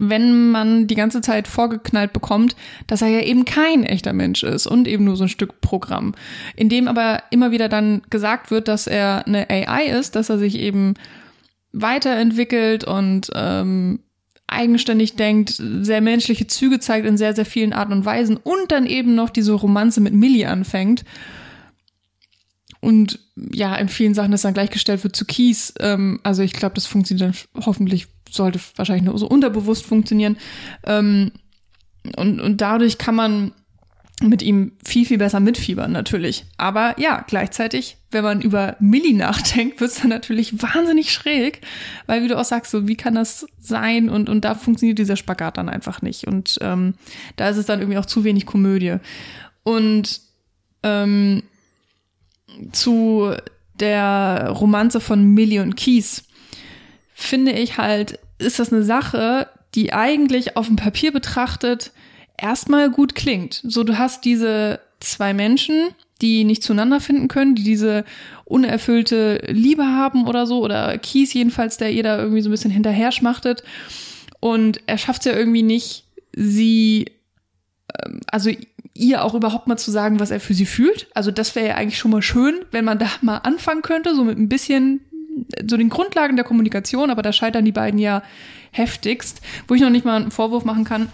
wenn 0.00 0.50
man 0.50 0.86
die 0.86 0.94
ganze 0.94 1.20
Zeit 1.20 1.48
vorgeknallt 1.48 2.12
bekommt, 2.12 2.54
dass 2.86 3.02
er 3.02 3.08
ja 3.08 3.20
eben 3.20 3.44
kein 3.44 3.82
echter 3.82 4.12
Mensch 4.12 4.44
ist 4.44 4.66
und 4.66 4.86
eben 4.86 5.04
nur 5.04 5.16
so 5.16 5.24
ein 5.24 5.28
Stück 5.28 5.60
Programm. 5.60 6.14
In 6.54 6.68
dem 6.68 6.86
aber 6.86 7.22
immer 7.30 7.50
wieder 7.50 7.68
dann 7.68 8.02
gesagt 8.08 8.50
wird, 8.50 8.68
dass 8.68 8.86
er 8.86 9.26
eine 9.26 9.50
AI 9.50 9.86
ist, 9.86 10.14
dass 10.14 10.30
er 10.30 10.38
sich 10.38 10.56
eben 10.56 10.94
weiterentwickelt 11.72 12.84
und 12.84 13.30
ähm, 13.34 13.98
eigenständig 14.46 15.16
denkt, 15.16 15.60
sehr 15.80 16.00
menschliche 16.00 16.46
Züge 16.46 16.78
zeigt 16.78 17.06
in 17.06 17.18
sehr, 17.18 17.34
sehr 17.34 17.44
vielen 17.44 17.72
Arten 17.72 17.92
und 17.92 18.04
Weisen 18.04 18.36
und 18.36 18.70
dann 18.70 18.86
eben 18.86 19.14
noch 19.14 19.30
diese 19.30 19.52
Romanze 19.52 20.00
mit 20.00 20.14
Millie 20.14 20.48
anfängt 20.48 21.04
und 22.80 23.18
ja, 23.52 23.74
in 23.76 23.88
vielen 23.88 24.14
Sachen 24.14 24.32
ist 24.32 24.44
dann 24.44 24.54
gleichgestellt 24.54 25.02
wird 25.02 25.16
zu 25.16 25.24
Kies. 25.24 25.74
Ähm, 25.80 26.20
also 26.22 26.42
ich 26.42 26.52
glaube, 26.52 26.74
das 26.74 26.86
funktioniert 26.86 27.34
dann 27.54 27.64
hoffentlich, 27.64 28.06
sollte 28.30 28.60
wahrscheinlich 28.76 29.04
nur 29.04 29.18
so 29.18 29.28
unterbewusst 29.28 29.84
funktionieren. 29.84 30.36
Ähm, 30.84 31.32
und, 32.16 32.40
und 32.40 32.60
dadurch 32.60 32.98
kann 32.98 33.14
man 33.14 33.52
mit 34.20 34.42
ihm 34.42 34.72
viel, 34.84 35.06
viel 35.06 35.18
besser 35.18 35.38
mitfiebern, 35.38 35.92
natürlich. 35.92 36.44
Aber 36.56 36.98
ja, 36.98 37.24
gleichzeitig, 37.28 37.98
wenn 38.10 38.24
man 38.24 38.40
über 38.40 38.76
Millie 38.80 39.16
nachdenkt, 39.16 39.80
wird 39.80 39.92
es 39.92 40.00
dann 40.00 40.08
natürlich 40.08 40.60
wahnsinnig 40.60 41.12
schräg, 41.12 41.60
weil 42.06 42.24
wie 42.24 42.28
du 42.28 42.36
auch 42.36 42.44
sagst, 42.44 42.72
so 42.72 42.88
wie 42.88 42.96
kann 42.96 43.14
das 43.14 43.46
sein? 43.60 44.08
Und, 44.08 44.28
und 44.28 44.44
da 44.44 44.54
funktioniert 44.54 44.98
dieser 44.98 45.16
Spagat 45.16 45.56
dann 45.56 45.68
einfach 45.68 46.02
nicht. 46.02 46.26
Und 46.26 46.58
ähm, 46.62 46.94
da 47.36 47.48
ist 47.48 47.58
es 47.58 47.66
dann 47.66 47.80
irgendwie 47.80 47.98
auch 47.98 48.06
zu 48.06 48.24
wenig 48.24 48.44
Komödie. 48.44 48.96
Und 49.62 50.20
ähm, 50.82 51.42
zu 52.72 53.32
der 53.80 54.50
Romanze 54.50 55.00
von 55.00 55.24
Millie 55.34 55.62
und 55.62 55.76
Keys 55.76 56.24
finde 57.14 57.52
ich 57.52 57.78
halt, 57.78 58.18
ist 58.38 58.58
das 58.58 58.72
eine 58.72 58.84
Sache, 58.84 59.48
die 59.74 59.92
eigentlich 59.92 60.56
auf 60.56 60.66
dem 60.66 60.76
Papier 60.76 61.12
betrachtet 61.12 61.92
erstmal 62.36 62.90
gut 62.90 63.14
klingt. 63.14 63.60
So, 63.64 63.84
du 63.84 63.98
hast 63.98 64.24
diese 64.24 64.80
zwei 65.00 65.34
Menschen, 65.34 65.88
die 66.20 66.44
nicht 66.44 66.62
zueinander 66.62 67.00
finden 67.00 67.28
können, 67.28 67.54
die 67.54 67.64
diese 67.64 68.04
unerfüllte 68.44 69.42
Liebe 69.48 69.84
haben 69.84 70.26
oder 70.26 70.46
so, 70.46 70.62
oder 70.62 70.96
Keys 70.98 71.32
jedenfalls, 71.32 71.76
der 71.76 71.92
ihr 71.92 72.02
da 72.02 72.18
irgendwie 72.18 72.42
so 72.42 72.48
ein 72.48 72.52
bisschen 72.52 72.70
hinterher 72.70 73.12
schmachtet. 73.12 73.62
Und 74.40 74.80
er 74.86 74.98
schafft 74.98 75.22
es 75.22 75.32
ja 75.32 75.36
irgendwie 75.36 75.62
nicht, 75.62 76.04
sie, 76.32 77.06
also 78.26 78.50
ihr 78.94 79.24
auch 79.24 79.34
überhaupt 79.34 79.66
mal 79.66 79.76
zu 79.76 79.90
sagen, 79.90 80.20
was 80.20 80.30
er 80.30 80.40
für 80.40 80.54
sie 80.54 80.66
fühlt. 80.66 81.08
Also 81.14 81.30
das 81.30 81.54
wäre 81.54 81.68
ja 81.68 81.74
eigentlich 81.76 81.98
schon 81.98 82.10
mal 82.10 82.22
schön, 82.22 82.56
wenn 82.70 82.84
man 82.84 82.98
da 82.98 83.06
mal 83.22 83.38
anfangen 83.38 83.82
könnte, 83.82 84.14
so 84.14 84.24
mit 84.24 84.38
ein 84.38 84.48
bisschen 84.48 85.00
so 85.68 85.76
den 85.76 85.88
Grundlagen 85.88 86.36
der 86.36 86.44
Kommunikation, 86.44 87.10
aber 87.10 87.22
da 87.22 87.32
scheitern 87.32 87.64
die 87.64 87.72
beiden 87.72 87.98
ja 87.98 88.22
heftigst, 88.72 89.40
wo 89.68 89.74
ich 89.74 89.80
noch 89.80 89.90
nicht 89.90 90.04
mal 90.04 90.16
einen 90.16 90.30
Vorwurf 90.30 90.64
machen 90.64 90.84
kann. 90.84 91.08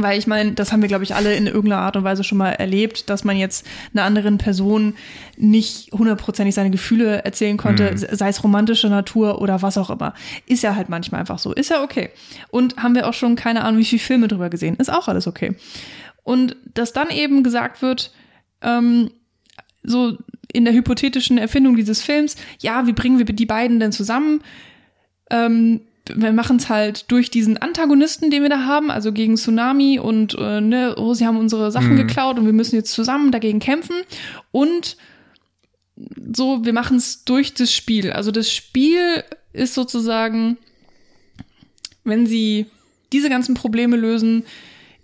Weil 0.00 0.18
ich 0.18 0.26
meine, 0.26 0.52
das 0.52 0.72
haben 0.72 0.82
wir, 0.82 0.88
glaube 0.88 1.04
ich, 1.04 1.14
alle 1.14 1.34
in 1.34 1.46
irgendeiner 1.46 1.82
Art 1.82 1.96
und 1.96 2.04
Weise 2.04 2.24
schon 2.24 2.38
mal 2.38 2.50
erlebt, 2.50 3.10
dass 3.10 3.24
man 3.24 3.36
jetzt 3.36 3.66
einer 3.92 4.04
anderen 4.04 4.38
Person 4.38 4.94
nicht 5.36 5.92
hundertprozentig 5.92 6.54
seine 6.54 6.70
Gefühle 6.70 7.24
erzählen 7.24 7.56
konnte, 7.56 7.90
mhm. 7.92 7.96
sei 7.96 8.28
es 8.28 8.42
romantischer 8.42 8.88
Natur 8.88 9.40
oder 9.40 9.62
was 9.62 9.78
auch 9.78 9.90
immer. 9.90 10.14
Ist 10.46 10.62
ja 10.62 10.76
halt 10.76 10.88
manchmal 10.88 11.20
einfach 11.20 11.38
so. 11.38 11.52
Ist 11.52 11.70
ja 11.70 11.82
okay. 11.82 12.10
Und 12.50 12.76
haben 12.76 12.94
wir 12.94 13.08
auch 13.08 13.14
schon 13.14 13.36
keine 13.36 13.64
Ahnung, 13.64 13.80
wie 13.80 13.84
viele 13.84 14.00
Filme 14.00 14.28
drüber 14.28 14.50
gesehen. 14.50 14.76
Ist 14.76 14.92
auch 14.92 15.08
alles 15.08 15.26
okay. 15.26 15.56
Und 16.22 16.56
dass 16.74 16.92
dann 16.92 17.10
eben 17.10 17.42
gesagt 17.42 17.82
wird, 17.82 18.12
ähm, 18.62 19.10
so 19.82 20.18
in 20.52 20.64
der 20.64 20.74
hypothetischen 20.74 21.38
Erfindung 21.38 21.76
dieses 21.76 22.02
Films, 22.02 22.36
ja, 22.60 22.86
wie 22.86 22.92
bringen 22.92 23.18
wir 23.18 23.24
die 23.24 23.46
beiden 23.46 23.80
denn 23.80 23.92
zusammen? 23.92 24.42
Ähm, 25.30 25.80
wir 26.14 26.32
machen 26.32 26.56
es 26.56 26.68
halt 26.68 27.10
durch 27.10 27.30
diesen 27.30 27.56
Antagonisten, 27.56 28.30
den 28.30 28.42
wir 28.42 28.50
da 28.50 28.64
haben, 28.64 28.90
also 28.90 29.12
gegen 29.12 29.36
Tsunami 29.36 29.98
und 29.98 30.34
äh, 30.38 30.60
ne, 30.60 30.94
oh, 30.96 31.14
sie 31.14 31.26
haben 31.26 31.36
unsere 31.36 31.70
Sachen 31.70 31.92
mhm. 31.92 31.96
geklaut 31.96 32.38
und 32.38 32.46
wir 32.46 32.52
müssen 32.52 32.76
jetzt 32.76 32.92
zusammen 32.92 33.32
dagegen 33.32 33.60
kämpfen. 33.60 33.96
Und 34.50 34.96
so, 36.32 36.64
wir 36.64 36.72
machen 36.72 36.96
es 36.96 37.24
durch 37.24 37.54
das 37.54 37.72
Spiel. 37.72 38.12
Also 38.12 38.30
das 38.30 38.52
Spiel 38.52 39.24
ist 39.52 39.74
sozusagen, 39.74 40.58
wenn 42.04 42.26
sie 42.26 42.66
diese 43.12 43.30
ganzen 43.30 43.54
Probleme 43.54 43.96
lösen, 43.96 44.44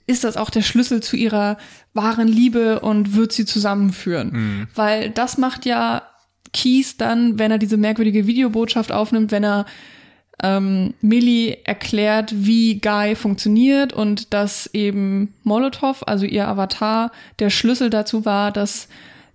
ist 0.07 0.24
das 0.24 0.36
auch 0.36 0.50
der 0.50 0.62
Schlüssel 0.62 1.02
zu 1.02 1.16
ihrer 1.16 1.57
wahren 1.94 2.28
Liebe 2.28 2.80
und 2.80 3.14
wird 3.14 3.32
sie 3.32 3.46
zusammenführen. 3.46 4.30
Mhm. 4.32 4.66
Weil 4.74 5.11
das 5.11 5.38
macht 5.38 5.64
ja 5.64 6.02
Keys 6.52 6.96
dann, 6.96 7.38
wenn 7.38 7.50
er 7.50 7.59
diese 7.59 7.76
merkwürdige 7.76 8.26
Videobotschaft 8.26 8.92
aufnimmt, 8.92 9.32
wenn 9.32 9.44
er 9.44 9.66
ähm, 10.45 10.92
Millie 11.01 11.57
erklärt, 11.64 12.34
wie 12.36 12.78
Guy 12.78 13.16
funktioniert 13.16 13.95
und 13.95 14.34
dass 14.34 14.68
eben 14.74 15.32
Molotov, 15.42 16.07
also 16.07 16.26
ihr 16.26 16.47
Avatar, 16.47 17.12
der 17.38 17.49
Schlüssel 17.49 17.88
dazu 17.88 18.26
war, 18.26 18.53
dass 18.53 18.88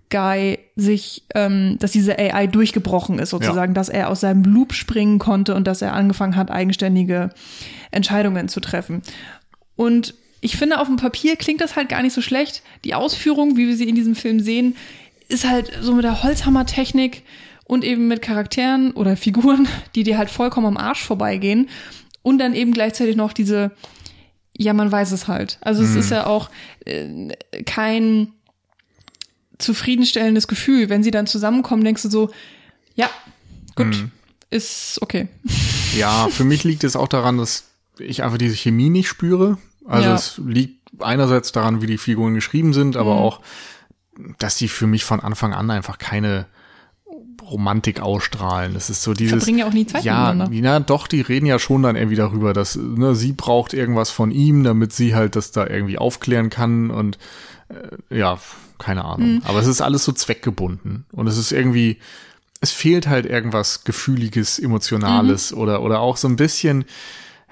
Guy 0.08 0.60
sich, 0.76 1.24
ähm, 1.34 1.78
dass 1.80 1.90
diese 1.90 2.16
AI 2.16 2.46
durchgebrochen 2.46 3.18
ist, 3.18 3.30
sozusagen, 3.30 3.72
ja. 3.72 3.74
dass 3.74 3.88
er 3.88 4.08
aus 4.08 4.20
seinem 4.20 4.44
Loop 4.44 4.72
springen 4.72 5.18
konnte 5.18 5.56
und 5.56 5.66
dass 5.66 5.82
er 5.82 5.94
angefangen 5.94 6.36
hat, 6.36 6.50
eigenständige 6.52 7.30
Entscheidungen 7.90 8.48
zu 8.48 8.60
treffen. 8.60 9.02
Und 9.74 10.14
ich 10.40 10.56
finde, 10.56 10.78
auf 10.78 10.86
dem 10.86 10.96
Papier 10.96 11.34
klingt 11.34 11.60
das 11.60 11.74
halt 11.74 11.88
gar 11.88 12.02
nicht 12.02 12.14
so 12.14 12.22
schlecht. 12.22 12.62
Die 12.84 12.94
Ausführung, 12.94 13.56
wie 13.56 13.66
wir 13.66 13.76
sie 13.76 13.88
in 13.88 13.96
diesem 13.96 14.14
Film 14.14 14.38
sehen, 14.38 14.76
ist 15.28 15.48
halt 15.48 15.72
so 15.80 15.92
mit 15.92 16.04
der 16.04 16.22
Holzhammer-Technik 16.22 17.24
und 17.70 17.84
eben 17.84 18.08
mit 18.08 18.20
Charakteren 18.20 18.90
oder 18.90 19.16
Figuren, 19.16 19.68
die 19.94 20.02
dir 20.02 20.18
halt 20.18 20.28
vollkommen 20.28 20.66
am 20.66 20.76
Arsch 20.76 21.04
vorbeigehen. 21.04 21.68
Und 22.20 22.38
dann 22.38 22.52
eben 22.52 22.72
gleichzeitig 22.72 23.14
noch 23.14 23.32
diese, 23.32 23.70
ja, 24.58 24.72
man 24.72 24.90
weiß 24.90 25.12
es 25.12 25.28
halt. 25.28 25.56
Also 25.60 25.84
es 25.84 25.90
mhm. 25.90 26.00
ist 26.00 26.10
ja 26.10 26.26
auch 26.26 26.50
äh, 26.84 27.32
kein 27.66 28.32
zufriedenstellendes 29.58 30.48
Gefühl. 30.48 30.88
Wenn 30.88 31.04
sie 31.04 31.12
dann 31.12 31.28
zusammenkommen, 31.28 31.84
denkst 31.84 32.02
du 32.02 32.10
so, 32.10 32.30
ja, 32.96 33.08
gut, 33.76 33.86
mhm. 33.86 34.10
ist 34.50 34.98
okay. 35.00 35.28
Ja, 35.96 36.28
für 36.28 36.44
mich 36.44 36.62
liegt 36.62 36.84
es 36.84 36.94
auch 36.94 37.08
daran, 37.08 37.38
dass 37.38 37.64
ich 37.98 38.22
einfach 38.22 38.38
diese 38.38 38.54
Chemie 38.54 38.90
nicht 38.90 39.08
spüre. 39.08 39.58
Also 39.84 40.08
ja. 40.08 40.14
es 40.14 40.38
liegt 40.38 40.88
einerseits 41.00 41.50
daran, 41.50 41.82
wie 41.82 41.88
die 41.88 41.98
Figuren 41.98 42.34
geschrieben 42.34 42.72
sind, 42.72 42.96
aber 42.96 43.14
mhm. 43.14 43.20
auch, 43.20 43.40
dass 44.38 44.56
die 44.56 44.68
für 44.68 44.86
mich 44.86 45.04
von 45.04 45.18
Anfang 45.18 45.52
an 45.52 45.68
einfach 45.70 45.98
keine 45.98 46.46
Romantik 47.50 48.00
ausstrahlen. 48.00 48.74
Das 48.74 48.90
ist 48.90 49.02
so 49.02 49.14
dieses. 49.14 49.38
Verbringen 49.38 49.58
ja 49.58 49.66
auch 49.66 49.72
nie 49.72 49.86
Zeit 49.86 50.04
ja, 50.04 50.32
miteinander. 50.32 50.54
Ja, 50.54 50.80
doch, 50.80 51.06
die 51.06 51.20
reden 51.20 51.46
ja 51.46 51.58
schon 51.58 51.82
dann 51.82 51.96
irgendwie 51.96 52.16
darüber, 52.16 52.52
dass 52.52 52.76
ne, 52.76 53.14
sie 53.14 53.32
braucht 53.32 53.74
irgendwas 53.74 54.10
von 54.10 54.30
ihm, 54.30 54.64
damit 54.64 54.92
sie 54.92 55.14
halt 55.14 55.36
das 55.36 55.50
da 55.50 55.66
irgendwie 55.66 55.98
aufklären 55.98 56.50
kann 56.50 56.90
und 56.90 57.18
äh, 57.68 58.18
ja, 58.18 58.38
keine 58.78 59.04
Ahnung. 59.04 59.34
Mhm. 59.34 59.42
Aber 59.44 59.60
es 59.60 59.66
ist 59.66 59.80
alles 59.80 60.04
so 60.04 60.12
zweckgebunden 60.12 61.04
und 61.12 61.26
es 61.26 61.36
ist 61.36 61.52
irgendwie, 61.52 61.98
es 62.60 62.72
fehlt 62.72 63.08
halt 63.08 63.26
irgendwas 63.26 63.84
Gefühliges, 63.84 64.58
Emotionales 64.58 65.52
mhm. 65.52 65.58
oder, 65.58 65.82
oder 65.82 66.00
auch 66.00 66.16
so 66.16 66.28
ein 66.28 66.36
bisschen, 66.36 66.84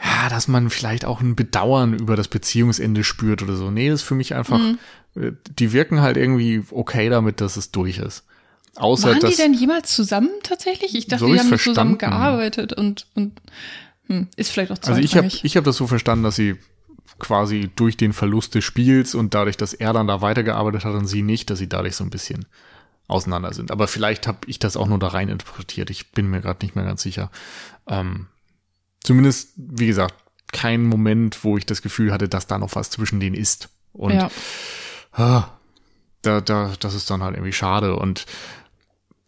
ja, 0.03 0.29
dass 0.29 0.49
man 0.49 0.71
vielleicht 0.71 1.05
auch 1.05 1.21
ein 1.21 1.35
Bedauern 1.35 1.95
über 1.95 2.17
das 2.17 2.29
Beziehungsende 2.29 3.05
spürt 3.05 3.43
oder 3.43 3.57
so. 3.57 3.71
Nee, 3.71 3.89
das 3.91 4.01
ist 4.01 4.07
für 4.07 4.15
mich 4.15 4.35
einfach, 4.35 4.59
mhm. 4.59 4.79
Äh, 5.17 5.33
die 5.59 5.73
wirken 5.73 6.01
halt 6.01 6.17
irgendwie 6.17 6.63
okay 6.71 7.09
damit, 7.09 7.41
dass 7.41 7.57
es 7.57 7.71
durch 7.71 7.99
ist. 7.99 8.25
Außer, 8.79 9.09
Waren 9.09 9.31
die 9.31 9.37
denn 9.37 9.55
jemals 9.55 9.95
zusammen 9.95 10.31
tatsächlich? 10.43 10.95
Ich 10.95 11.07
dachte, 11.07 11.27
so 11.27 11.33
die 11.33 11.41
haben 11.41 11.59
zusammen 11.59 11.99
gearbeitet 11.99 12.73
und, 12.73 13.07
und 13.15 13.41
hm, 14.07 14.29
ist 14.37 14.51
vielleicht 14.51 14.73
auch 14.73 14.79
Also 14.87 15.01
ich 15.01 15.17
habe 15.17 15.27
ich 15.27 15.57
hab 15.57 15.65
das 15.65 15.77
so 15.77 15.87
verstanden, 15.87 16.25
dass 16.25 16.37
sie 16.37 16.57
quasi 17.19 17.71
durch 17.75 17.97
den 17.97 18.13
Verlust 18.13 18.55
des 18.55 18.65
Spiels 18.65 19.15
und 19.15 19.35
dadurch, 19.35 19.57
dass 19.57 19.75
er 19.75 19.93
dann 19.93 20.07
da 20.07 20.21
weitergearbeitet 20.21 20.85
hat 20.85 20.95
und 20.95 21.07
sie 21.07 21.23
nicht, 21.23 21.51
dass 21.51 21.59
sie 21.59 21.69
dadurch 21.69 21.97
so 21.97 22.05
ein 22.05 22.11
bisschen 22.11 22.47
auseinander 23.09 23.53
sind. 23.53 23.71
Aber 23.71 23.89
vielleicht 23.89 24.27
habe 24.27 24.39
ich 24.47 24.59
das 24.59 24.77
auch 24.77 24.87
nur 24.87 24.99
da 24.99 25.09
rein 25.09 25.29
interpretiert. 25.29 25.91
Ich 25.91 26.13
bin 26.13 26.29
mir 26.29 26.41
gerade 26.41 26.65
nicht 26.65 26.77
mehr 26.77 26.85
ganz 26.85 27.03
sicher. 27.03 27.31
Ähm, 27.89 28.27
zumindest, 29.03 29.53
wie 29.57 29.87
gesagt, 29.87 30.15
kein 30.53 30.85
Moment, 30.85 31.43
wo 31.43 31.57
ich 31.57 31.67
das 31.67 31.83
Gefühl 31.83 32.13
hatte, 32.13 32.29
dass 32.29 32.47
da 32.47 32.59
noch 32.59 32.77
was 32.77 32.91
zwischen 32.91 33.19
denen 33.19 33.35
ist. 33.35 33.71
Und 33.93 34.15
ja. 34.15 34.31
ah, 35.13 35.49
da, 36.23 36.41
da, 36.41 36.73
das 36.79 36.95
ist 36.95 37.11
dann 37.11 37.23
halt 37.23 37.35
irgendwie 37.35 37.53
schade. 37.53 37.97
Und 37.97 38.27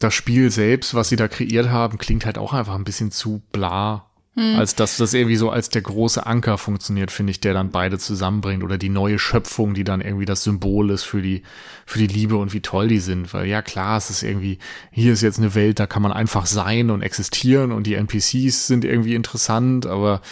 das 0.01 0.15
Spiel 0.15 0.51
selbst, 0.51 0.95
was 0.95 1.09
sie 1.09 1.17
da 1.17 1.29
kreiert 1.29 1.71
haben, 1.71 1.99
klingt 1.99 2.27
halt 2.27 2.39
auch 2.39 2.53
einfach 2.53 2.75
ein 2.75 2.85
bisschen 2.85 3.13
zu 3.13 3.43
bla 3.53 4.11
hm. 4.37 4.57
Als 4.57 4.77
dass 4.77 4.97
das 4.97 5.13
irgendwie 5.13 5.37
so 5.37 5.51
als 5.51 5.71
der 5.71 5.83
große 5.83 6.25
Anker 6.25 6.57
funktioniert, 6.57 7.11
finde 7.11 7.33
ich, 7.33 7.41
der 7.41 7.53
dann 7.53 7.71
beide 7.71 7.99
zusammenbringt 7.99 8.63
oder 8.63 8.79
die 8.79 8.89
neue 8.89 9.19
Schöpfung, 9.19 9.75
die 9.75 9.83
dann 9.83 10.01
irgendwie 10.01 10.25
das 10.25 10.45
Symbol 10.45 10.91
ist 10.91 11.03
für 11.03 11.21
die, 11.21 11.43
für 11.85 11.99
die 11.99 12.07
Liebe 12.07 12.37
und 12.37 12.53
wie 12.53 12.61
toll 12.61 12.87
die 12.87 13.01
sind. 13.01 13.35
Weil 13.35 13.47
ja 13.47 13.61
klar, 13.61 13.99
es 13.99 14.09
ist 14.09 14.23
irgendwie, 14.23 14.59
hier 14.93 15.13
ist 15.13 15.23
jetzt 15.23 15.39
eine 15.39 15.57
Welt, 15.57 15.81
da 15.81 15.89
kann 15.89 16.03
man 16.03 16.13
einfach 16.13 16.47
sein 16.47 16.91
und 16.91 17.03
existieren 17.03 17.73
und 17.73 17.89
die 17.89 17.95
NPCs 17.95 18.69
sind 18.69 18.85
irgendwie 18.85 19.17
interessant, 19.17 19.87
aber 19.87 20.23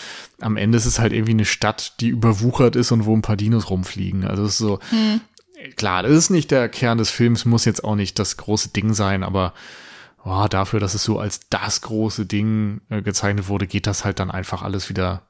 am 0.41 0.57
Ende 0.57 0.79
ist 0.79 0.87
es 0.87 1.01
halt 1.01 1.13
irgendwie 1.13 1.33
eine 1.33 1.45
Stadt, 1.45 2.01
die 2.01 2.09
überwuchert 2.09 2.77
ist 2.77 2.93
und 2.93 3.05
wo 3.05 3.17
ein 3.17 3.23
paar 3.23 3.37
Dinos 3.37 3.69
rumfliegen. 3.69 4.25
Also 4.25 4.45
es 4.45 4.53
ist 4.53 4.59
so, 4.59 4.79
hm. 4.91 5.21
Klar, 5.77 6.03
das 6.03 6.13
ist 6.13 6.31
nicht 6.31 6.51
der 6.51 6.69
Kern 6.69 6.99
des 6.99 7.11
Films, 7.11 7.45
muss 7.45 7.65
jetzt 7.65 7.85
auch 7.85 7.95
nicht 7.95 8.19
das 8.19 8.37
große 8.37 8.71
Ding 8.71 8.95
sein, 8.95 9.23
aber 9.23 9.55
oh, 10.25 10.47
dafür, 10.49 10.81
dass 10.81 10.95
es 10.95 11.05
so 11.05 11.19
als 11.19 11.41
das 11.51 11.81
große 11.81 12.27
Ding 12.27 12.81
äh, 12.91 13.03
gezeichnet 13.03 13.49
wurde, 13.49 13.67
geht 13.67 13.87
das 13.87 14.05
halt 14.05 14.19
dann 14.19 14.31
einfach 14.31 14.63
alles 14.63 14.89
wieder 14.89 15.23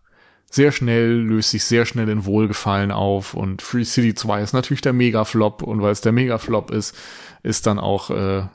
sehr 0.50 0.72
schnell, 0.72 1.12
löst 1.12 1.50
sich 1.50 1.64
sehr 1.64 1.84
schnell 1.84 2.08
in 2.08 2.24
Wohlgefallen 2.24 2.90
auf 2.90 3.34
und 3.34 3.60
Free 3.60 3.84
City 3.84 4.14
2 4.14 4.42
ist 4.42 4.54
natürlich 4.54 4.80
der 4.80 4.94
Megaflop 4.94 5.62
und 5.62 5.82
weil 5.82 5.92
es 5.92 6.00
der 6.00 6.12
Megaflop 6.12 6.70
ist, 6.70 6.96
ist 7.42 7.66
dann 7.66 7.78
auch, 7.78 8.10
äh, 8.10 8.38
äh, 8.38 8.46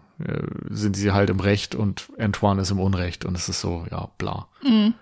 sind 0.69 0.95
sie 0.95 1.11
halt 1.11 1.29
im 1.29 1.39
Recht 1.39 1.75
und 1.75 2.07
Antoine 2.17 2.61
ist 2.61 2.71
im 2.71 2.79
Unrecht 2.79 3.25
und 3.25 3.35
es 3.35 3.47
ist 3.47 3.61
so, 3.61 3.85
ja, 3.91 4.09
bla. 4.17 4.47
Mhm. 4.63 4.95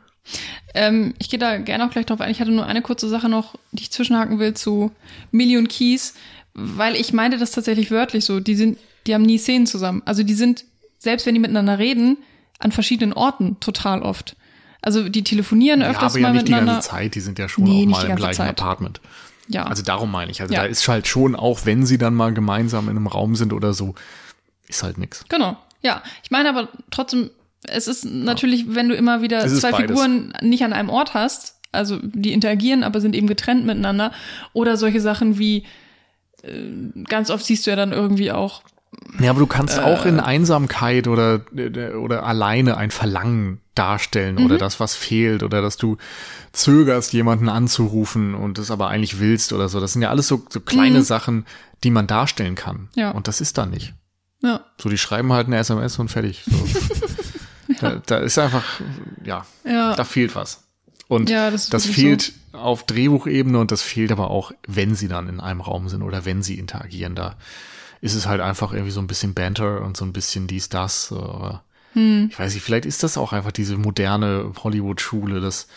Ähm, 0.73 1.13
ich 1.17 1.29
gehe 1.29 1.39
da 1.39 1.57
gerne 1.57 1.85
auch 1.85 1.91
gleich 1.91 2.05
drauf 2.05 2.21
ein. 2.21 2.29
Ich 2.29 2.41
hatte 2.41 2.51
nur 2.51 2.65
eine 2.65 2.81
kurze 2.81 3.09
Sache 3.09 3.27
noch, 3.27 3.55
die 3.71 3.83
ich 3.83 3.91
zwischenhaken 3.91 4.37
will 4.37 4.53
zu 4.53 4.91
Million 5.31 5.67
Keys, 5.67 6.13
weil 6.53 6.95
ich 6.95 7.13
meinte 7.13 7.37
das 7.37 7.51
tatsächlich 7.51 7.91
wörtlich 7.91 8.25
so. 8.25 8.39
Die 8.39 8.55
sind, 8.55 8.77
die 9.07 9.13
haben 9.13 9.23
nie 9.23 9.37
Szenen 9.37 9.65
zusammen. 9.65 10.01
Also 10.05 10.23
die 10.23 10.33
sind 10.33 10.65
selbst 11.01 11.25
wenn 11.25 11.33
die 11.33 11.39
miteinander 11.39 11.79
reden, 11.79 12.17
an 12.59 12.71
verschiedenen 12.71 13.13
Orten 13.13 13.59
total 13.59 14.03
oft. 14.03 14.35
Also 14.83 15.09
die 15.09 15.23
telefonieren 15.23 15.81
öfters 15.81 16.01
ja, 16.01 16.07
aber 16.07 16.19
ja 16.19 16.27
mal 16.27 16.33
nicht 16.33 16.43
miteinander. 16.43 16.71
die 16.73 16.75
ganze 16.75 16.89
Zeit, 16.89 17.15
die 17.15 17.19
sind 17.19 17.39
ja 17.39 17.49
schon 17.49 17.63
nee, 17.63 17.85
auch 17.85 17.89
mal 17.89 18.09
im 18.09 18.15
gleichen 18.15 18.37
Zeit. 18.37 18.61
Apartment. 18.61 19.01
Ja. 19.47 19.63
Also 19.63 19.81
darum 19.83 20.11
meine 20.11 20.31
ich. 20.31 20.41
Also 20.41 20.53
ja. 20.53 20.61
da 20.61 20.65
ist 20.67 20.87
halt 20.87 21.07
schon, 21.07 21.35
auch 21.35 21.65
wenn 21.65 21.85
sie 21.85 21.97
dann 21.97 22.13
mal 22.13 22.33
gemeinsam 22.33 22.87
in 22.87 22.97
einem 22.97 23.07
Raum 23.07 23.35
sind 23.35 23.51
oder 23.51 23.73
so, 23.73 23.95
ist 24.67 24.83
halt 24.83 24.99
nix. 24.99 25.25
Genau. 25.27 25.57
Ja. 25.81 26.03
Ich 26.23 26.29
meine 26.29 26.49
aber 26.49 26.69
trotzdem, 26.91 27.31
es 27.63 27.87
ist 27.87 28.05
natürlich, 28.05 28.61
ja. 28.61 28.75
wenn 28.75 28.87
du 28.87 28.95
immer 28.95 29.23
wieder 29.23 29.47
zwei 29.47 29.73
Figuren 29.73 30.33
nicht 30.41 30.63
an 30.63 30.73
einem 30.73 30.89
Ort 30.89 31.15
hast, 31.15 31.55
also 31.71 31.99
die 32.01 32.33
interagieren, 32.33 32.83
aber 32.83 33.01
sind 33.01 33.15
eben 33.15 33.27
getrennt 33.27 33.65
miteinander, 33.65 34.11
oder 34.53 34.77
solche 34.77 35.01
Sachen 35.01 35.39
wie, 35.39 35.65
ganz 37.07 37.29
oft 37.29 37.45
siehst 37.45 37.65
du 37.65 37.71
ja 37.71 37.75
dann 37.75 37.91
irgendwie 37.91 38.31
auch 38.31 38.61
ja, 39.19 39.29
aber 39.29 39.39
du 39.39 39.47
kannst 39.47 39.77
äh, 39.77 39.81
auch 39.81 40.05
in 40.05 40.19
Einsamkeit 40.19 41.07
oder, 41.07 41.41
oder 41.97 42.25
alleine 42.25 42.75
ein 42.77 42.91
Verlangen 42.91 43.61
darstellen 43.73 44.35
mhm. 44.35 44.45
oder 44.45 44.57
das, 44.57 44.79
was 44.79 44.95
fehlt 44.95 45.43
oder 45.43 45.61
dass 45.61 45.77
du 45.77 45.97
zögerst, 46.51 47.13
jemanden 47.13 47.47
anzurufen 47.47 48.35
und 48.35 48.57
es 48.57 48.69
aber 48.69 48.89
eigentlich 48.89 49.19
willst 49.19 49.53
oder 49.53 49.69
so. 49.69 49.79
Das 49.79 49.93
sind 49.93 50.01
ja 50.01 50.09
alles 50.09 50.27
so, 50.27 50.43
so 50.49 50.59
kleine 50.59 50.99
mhm. 50.99 51.03
Sachen, 51.03 51.45
die 51.83 51.91
man 51.91 52.07
darstellen 52.07 52.55
kann. 52.55 52.89
Ja. 52.95 53.11
Und 53.11 53.27
das 53.27 53.39
ist 53.39 53.57
da 53.57 53.65
nicht. 53.65 53.93
Ja. 54.43 54.65
So, 54.77 54.89
die 54.89 54.97
schreiben 54.97 55.31
halt 55.31 55.47
eine 55.47 55.57
SMS 55.57 55.97
und 55.97 56.09
fertig. 56.09 56.43
So. 56.45 57.73
ja. 57.73 57.77
da, 57.79 58.01
da, 58.05 58.17
ist 58.17 58.37
einfach, 58.39 58.81
ja, 59.23 59.45
ja, 59.63 59.95
da 59.95 60.03
fehlt 60.03 60.35
was. 60.35 60.67
Und 61.11 61.29
ja, 61.29 61.51
das, 61.51 61.69
das 61.69 61.85
fehlt 61.85 62.31
so. 62.53 62.57
auf 62.57 62.85
Drehbuchebene 62.85 63.59
und 63.59 63.71
das 63.71 63.81
fehlt 63.81 64.13
aber 64.13 64.31
auch, 64.31 64.53
wenn 64.65 64.95
sie 64.95 65.09
dann 65.09 65.27
in 65.27 65.41
einem 65.41 65.59
Raum 65.59 65.89
sind 65.89 66.03
oder 66.03 66.23
wenn 66.23 66.41
sie 66.41 66.57
interagieren. 66.57 67.15
Da 67.15 67.35
ist 67.99 68.15
es 68.15 68.27
halt 68.27 68.39
einfach 68.39 68.71
irgendwie 68.71 68.93
so 68.93 69.01
ein 69.01 69.07
bisschen 69.07 69.33
Banter 69.33 69.81
und 69.81 69.97
so 69.97 70.05
ein 70.05 70.13
bisschen 70.13 70.47
dies, 70.47 70.69
das. 70.69 71.11
Aber 71.11 71.65
hm. 71.95 72.29
Ich 72.31 72.39
weiß 72.39 72.53
nicht, 72.53 72.63
vielleicht 72.63 72.85
ist 72.85 73.03
das 73.03 73.17
auch 73.17 73.33
einfach 73.33 73.51
diese 73.51 73.75
moderne 73.75 74.53
Hollywood-Schule. 74.63 75.41
Das 75.41 75.67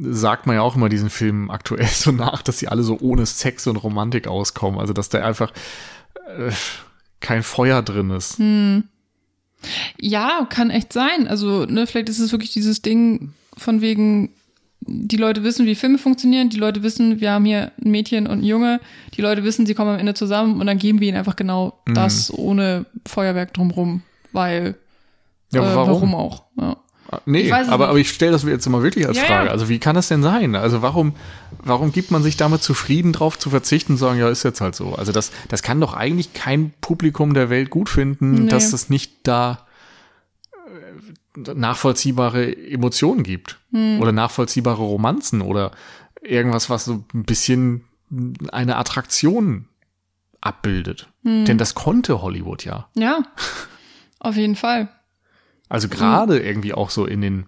sagt 0.00 0.46
man 0.46 0.56
ja 0.56 0.62
auch 0.62 0.74
immer 0.74 0.88
diesen 0.88 1.10
Filmen 1.10 1.50
aktuell 1.50 1.86
so 1.88 2.10
nach, 2.10 2.40
dass 2.40 2.58
sie 2.58 2.68
alle 2.68 2.82
so 2.82 2.98
ohne 2.98 3.26
Sex 3.26 3.66
und 3.66 3.76
Romantik 3.76 4.26
auskommen. 4.26 4.80
Also, 4.80 4.94
dass 4.94 5.10
da 5.10 5.22
einfach 5.22 5.52
äh, 6.38 6.50
kein 7.20 7.42
Feuer 7.42 7.82
drin 7.82 8.08
ist. 8.08 8.38
Hm. 8.38 8.84
Ja, 10.00 10.46
kann 10.48 10.70
echt 10.70 10.94
sein. 10.94 11.28
Also, 11.28 11.66
ne, 11.66 11.86
vielleicht 11.86 12.08
ist 12.08 12.20
es 12.20 12.32
wirklich 12.32 12.54
dieses 12.54 12.80
Ding 12.80 13.34
von 13.58 13.82
wegen, 13.82 14.30
die 14.86 15.16
Leute 15.16 15.42
wissen, 15.44 15.66
wie 15.66 15.74
Filme 15.74 15.98
funktionieren, 15.98 16.48
die 16.48 16.58
Leute 16.58 16.82
wissen, 16.82 17.20
wir 17.20 17.32
haben 17.32 17.44
hier 17.44 17.72
ein 17.82 17.90
Mädchen 17.90 18.26
und 18.26 18.40
ein 18.40 18.44
Junge, 18.44 18.80
die 19.14 19.22
Leute 19.22 19.44
wissen, 19.44 19.66
sie 19.66 19.74
kommen 19.74 19.90
am 19.90 19.98
Ende 19.98 20.14
zusammen 20.14 20.60
und 20.60 20.66
dann 20.66 20.78
geben 20.78 21.00
wir 21.00 21.08
ihnen 21.08 21.18
einfach 21.18 21.36
genau 21.36 21.78
mhm. 21.86 21.94
das 21.94 22.32
ohne 22.32 22.86
Feuerwerk 23.06 23.52
drumrum, 23.54 24.02
weil 24.32 24.76
ja, 25.52 25.62
äh, 25.62 25.74
warum? 25.74 25.88
warum 25.88 26.14
auch. 26.14 26.42
Ja. 26.60 26.76
Ah, 27.08 27.20
nee, 27.24 27.52
aber, 27.52 27.88
aber 27.88 27.98
ich 27.98 28.10
stelle 28.10 28.32
das 28.32 28.42
jetzt 28.42 28.68
mal 28.68 28.82
wirklich 28.82 29.06
als 29.06 29.16
ja, 29.16 29.24
Frage. 29.24 29.50
Also 29.50 29.68
wie 29.68 29.78
kann 29.78 29.94
das 29.94 30.08
denn 30.08 30.22
sein? 30.22 30.56
Also 30.56 30.82
warum, 30.82 31.14
warum 31.62 31.92
gibt 31.92 32.10
man 32.10 32.22
sich 32.22 32.36
damit 32.36 32.62
zufrieden, 32.62 33.12
drauf 33.12 33.38
zu 33.38 33.48
verzichten 33.48 33.92
und 33.92 33.98
sagen, 33.98 34.18
ja, 34.18 34.28
ist 34.28 34.42
jetzt 34.42 34.60
halt 34.60 34.74
so. 34.74 34.92
Also 34.94 35.12
das, 35.12 35.30
das 35.48 35.62
kann 35.62 35.80
doch 35.80 35.94
eigentlich 35.94 36.32
kein 36.32 36.72
Publikum 36.80 37.32
der 37.32 37.48
Welt 37.48 37.70
gut 37.70 37.88
finden, 37.88 38.44
nee. 38.44 38.48
dass 38.48 38.72
das 38.72 38.90
nicht 38.90 39.12
da 39.22 39.65
nachvollziehbare 41.36 42.56
Emotionen 42.56 43.22
gibt 43.22 43.58
hm. 43.72 44.00
oder 44.00 44.12
nachvollziehbare 44.12 44.82
Romanzen 44.82 45.42
oder 45.42 45.72
irgendwas, 46.22 46.70
was 46.70 46.84
so 46.84 47.04
ein 47.14 47.24
bisschen 47.24 47.84
eine 48.52 48.76
Attraktion 48.76 49.66
abbildet. 50.40 51.08
Hm. 51.22 51.44
Denn 51.44 51.58
das 51.58 51.74
konnte 51.74 52.22
Hollywood 52.22 52.64
ja. 52.64 52.88
Ja, 52.94 53.22
auf 54.18 54.36
jeden 54.36 54.56
Fall. 54.56 54.88
Also 55.68 55.88
gerade 55.88 56.38
hm. 56.38 56.44
irgendwie 56.44 56.74
auch 56.74 56.90
so 56.90 57.06
in 57.06 57.20
den 57.20 57.46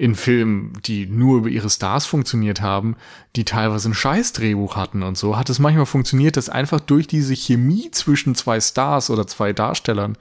in 0.00 0.14
Filmen, 0.14 0.72
die 0.86 1.04
nur 1.04 1.36
über 1.36 1.50
ihre 1.50 1.68
Stars 1.68 2.06
funktioniert 2.06 2.62
haben, 2.62 2.96
die 3.36 3.44
teilweise 3.44 3.90
ein 3.90 3.94
Scheißdrehbuch 3.94 4.74
hatten 4.74 5.02
und 5.02 5.18
so, 5.18 5.36
hat 5.36 5.50
es 5.50 5.58
manchmal 5.58 5.84
funktioniert, 5.84 6.38
dass 6.38 6.48
einfach 6.48 6.80
durch 6.80 7.06
diese 7.06 7.34
Chemie 7.36 7.90
zwischen 7.90 8.34
zwei 8.34 8.60
Stars 8.60 9.10
oder 9.10 9.26
zwei 9.26 9.52
Darstellern, 9.52 10.16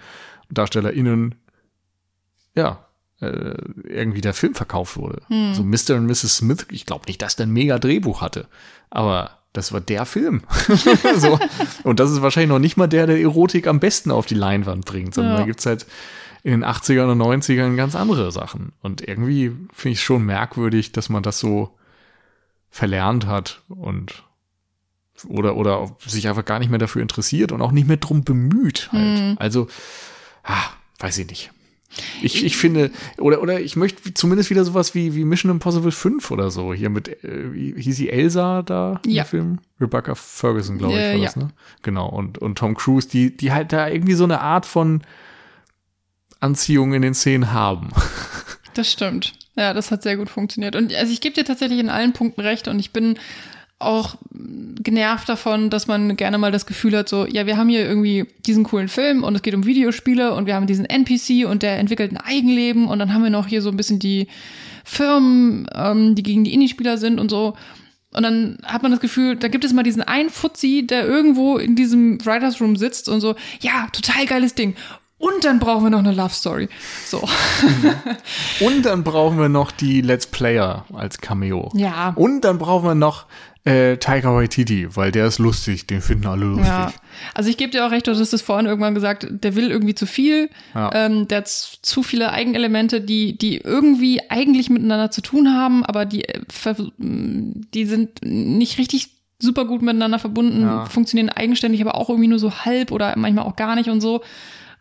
DarstellerInnen 0.49 1.35
ja, 2.59 2.85
äh, 3.21 3.55
irgendwie 3.83 4.21
der 4.21 4.33
Film 4.33 4.55
verkauft 4.55 4.97
wurde. 4.97 5.21
Hm. 5.27 5.53
So 5.53 5.63
Mr. 5.63 5.97
und 5.97 6.05
Mrs. 6.05 6.37
Smith, 6.37 6.67
ich 6.71 6.85
glaube 6.85 7.05
nicht, 7.07 7.21
dass 7.21 7.35
der 7.35 7.47
ein 7.47 7.51
mega 7.51 7.79
Drehbuch 7.79 8.21
hatte, 8.21 8.47
aber 8.89 9.31
das 9.53 9.73
war 9.73 9.81
der 9.81 10.05
Film. 10.05 10.43
so. 11.17 11.39
Und 11.83 11.99
das 11.99 12.11
ist 12.11 12.21
wahrscheinlich 12.21 12.49
noch 12.49 12.59
nicht 12.59 12.77
mal 12.77 12.87
der, 12.87 13.07
der 13.07 13.19
Erotik 13.19 13.67
am 13.67 13.79
besten 13.79 14.11
auf 14.11 14.25
die 14.25 14.35
Leinwand 14.35 14.85
bringt, 14.85 15.13
sondern 15.15 15.33
ja. 15.33 15.39
da 15.39 15.45
gibt's 15.45 15.65
halt 15.65 15.87
in 16.43 16.51
den 16.51 16.63
80ern 16.63 17.11
und 17.11 17.21
90ern 17.21 17.75
ganz 17.75 17.95
andere 17.95 18.31
Sachen. 18.31 18.73
Und 18.81 19.01
irgendwie 19.01 19.51
finde 19.73 19.93
ich 19.93 19.99
es 19.99 20.03
schon 20.03 20.23
merkwürdig, 20.23 20.91
dass 20.91 21.09
man 21.09 21.23
das 21.23 21.39
so 21.39 21.75
verlernt 22.69 23.25
hat 23.25 23.63
und 23.67 24.23
oder 25.27 25.57
oder 25.57 25.97
sich 26.05 26.29
einfach 26.29 26.45
gar 26.45 26.59
nicht 26.59 26.69
mehr 26.69 26.79
dafür 26.79 27.01
interessiert 27.01 27.51
und 27.51 27.61
auch 27.61 27.71
nicht 27.71 27.87
mehr 27.87 27.97
drum 27.97 28.23
bemüht 28.23 28.89
halt. 28.93 29.19
Hm. 29.19 29.35
Also, 29.37 29.67
ah, 30.43 30.69
weiß 30.99 31.17
ich 31.17 31.27
nicht. 31.27 31.51
Ich, 32.21 32.45
ich 32.45 32.55
finde, 32.55 32.91
oder, 33.17 33.41
oder 33.41 33.59
ich 33.59 33.75
möchte 33.75 34.13
zumindest 34.13 34.49
wieder 34.49 34.63
sowas 34.63 34.93
wie, 34.93 35.15
wie 35.15 35.25
Mission 35.25 35.51
Impossible 35.51 35.91
5 35.91 36.29
oder 36.31 36.51
so. 36.51 36.73
Hier 36.73 36.89
mit, 36.89 37.23
äh, 37.23 37.53
wie 37.53 37.81
hieß 37.81 37.95
sie 37.95 38.09
Elsa 38.09 38.61
da 38.61 39.01
ja. 39.05 39.23
im 39.23 39.27
Film? 39.27 39.59
Rebecca 39.81 40.15
Ferguson, 40.15 40.77
glaube 40.77 40.93
ich, 40.93 40.99
äh, 40.99 41.15
war 41.15 41.25
das, 41.25 41.35
ja. 41.35 41.41
ne? 41.43 41.49
Genau. 41.81 42.07
Und, 42.09 42.37
und 42.37 42.57
Tom 42.57 42.75
Cruise, 42.75 43.07
die, 43.07 43.35
die 43.35 43.51
halt 43.51 43.73
da 43.73 43.87
irgendwie 43.87 44.13
so 44.13 44.23
eine 44.23 44.41
Art 44.41 44.65
von 44.65 45.01
Anziehung 46.39 46.93
in 46.93 47.01
den 47.01 47.13
Szenen 47.13 47.51
haben. 47.51 47.89
Das 48.75 48.91
stimmt. 48.91 49.33
Ja, 49.55 49.73
das 49.73 49.91
hat 49.91 50.03
sehr 50.03 50.15
gut 50.15 50.29
funktioniert. 50.29 50.75
Und 50.75 50.93
also 50.93 51.11
ich 51.11 51.19
gebe 51.19 51.35
dir 51.35 51.43
tatsächlich 51.43 51.79
in 51.79 51.89
allen 51.89 52.13
Punkten 52.13 52.39
recht 52.39 52.67
und 52.67 52.79
ich 52.79 52.93
bin 52.93 53.17
auch 53.79 54.15
genervt 54.81 55.29
davon, 55.29 55.69
dass 55.69 55.87
man 55.87 56.17
gerne 56.17 56.37
mal 56.37 56.51
das 56.51 56.65
Gefühl 56.65 56.97
hat, 56.97 57.09
so, 57.09 57.25
ja, 57.25 57.45
wir 57.45 57.57
haben 57.57 57.69
hier 57.69 57.85
irgendwie 57.85 58.25
diesen 58.45 58.65
coolen 58.65 58.89
Film 58.89 59.23
und 59.23 59.35
es 59.35 59.41
geht 59.41 59.55
um 59.55 59.65
Videospiele 59.65 60.33
und 60.33 60.45
wir 60.45 60.55
haben 60.55 60.67
diesen 60.67 60.85
NPC 60.85 61.47
und 61.49 61.63
der 61.63 61.79
entwickelt 61.79 62.11
ein 62.11 62.17
Eigenleben 62.17 62.87
und 62.87 62.99
dann 62.99 63.13
haben 63.13 63.23
wir 63.23 63.29
noch 63.29 63.47
hier 63.47 63.61
so 63.61 63.69
ein 63.69 63.77
bisschen 63.77 63.99
die 63.99 64.27
Firmen, 64.83 65.67
ähm, 65.73 66.15
die 66.15 66.23
gegen 66.23 66.43
die 66.43 66.53
Indie-Spieler 66.53 66.97
sind 66.97 67.19
und 67.19 67.29
so. 67.29 67.55
Und 68.11 68.23
dann 68.23 68.57
hat 68.63 68.81
man 68.81 68.91
das 68.91 69.01
Gefühl, 69.01 69.35
da 69.35 69.47
gibt 69.47 69.63
es 69.63 69.71
mal 69.71 69.83
diesen 69.83 70.01
einen 70.01 70.29
Fuzzi, 70.29 70.85
der 70.85 71.05
irgendwo 71.05 71.57
in 71.57 71.75
diesem 71.75 72.17
Writers 72.25 72.59
Room 72.59 72.75
sitzt 72.75 73.07
und 73.07 73.21
so, 73.21 73.35
ja, 73.61 73.87
total 73.93 74.25
geiles 74.25 74.55
Ding. 74.55 74.75
Und 75.19 75.43
dann 75.43 75.59
brauchen 75.59 75.83
wir 75.83 75.89
noch 75.89 75.99
eine 75.99 76.13
Love 76.13 76.33
Story. 76.33 76.69
So. 77.05 77.27
Und 78.61 78.83
dann 78.83 79.03
brauchen 79.03 79.37
wir 79.37 79.49
noch 79.49 79.71
die 79.71 79.99
Let's 79.99 80.25
Player 80.25 80.85
als 80.93 81.17
Cameo. 81.17 81.69
Ja. 81.75 82.13
Und 82.15 82.41
dann 82.41 82.57
brauchen 82.57 82.87
wir 82.87 82.95
noch 82.95 83.25
äh, 83.69 83.97
Taika 83.97 84.33
Waititi, 84.33 84.87
weil 84.95 85.11
der 85.11 85.25
ist 85.27 85.39
lustig, 85.39 85.87
den 85.87 86.01
finden 86.01 86.27
alle 86.27 86.45
lustig. 86.45 86.67
Ja. 86.67 86.91
Also 87.33 87.49
ich 87.49 87.57
gebe 87.57 87.71
dir 87.71 87.85
auch 87.85 87.91
recht, 87.91 88.07
du 88.07 88.11
hast 88.11 88.33
es 88.33 88.41
vorhin 88.41 88.65
irgendwann 88.65 88.95
gesagt, 88.95 89.27
der 89.29 89.55
will 89.55 89.69
irgendwie 89.71 89.95
zu 89.95 90.05
viel. 90.05 90.49
Ja. 90.73 90.89
Ähm, 90.93 91.27
der 91.27 91.39
hat 91.39 91.47
zu 91.47 92.03
viele 92.03 92.31
Eigenelemente, 92.31 93.01
die, 93.01 93.37
die 93.37 93.57
irgendwie 93.57 94.21
eigentlich 94.29 94.69
miteinander 94.69 95.11
zu 95.11 95.21
tun 95.21 95.53
haben, 95.53 95.85
aber 95.85 96.05
die, 96.05 96.25
äh, 96.25 96.41
ver- 96.49 96.91
die 96.97 97.85
sind 97.85 98.21
nicht 98.23 98.77
richtig 98.77 99.09
super 99.41 99.65
gut 99.65 99.81
miteinander 99.81 100.19
verbunden, 100.19 100.61
Ja. 100.63 100.85
funktionieren 100.85 101.29
eigenständig, 101.29 101.79
aber 101.81 101.95
auch 101.95 102.09
irgendwie 102.09 102.27
nur 102.27 102.39
so 102.39 102.51
halb 102.65 102.91
oder 102.91 103.13
manchmal 103.17 103.45
auch 103.45 103.55
gar 103.55 103.75
nicht 103.75 103.89
und 103.89 104.01
so. 104.01 104.21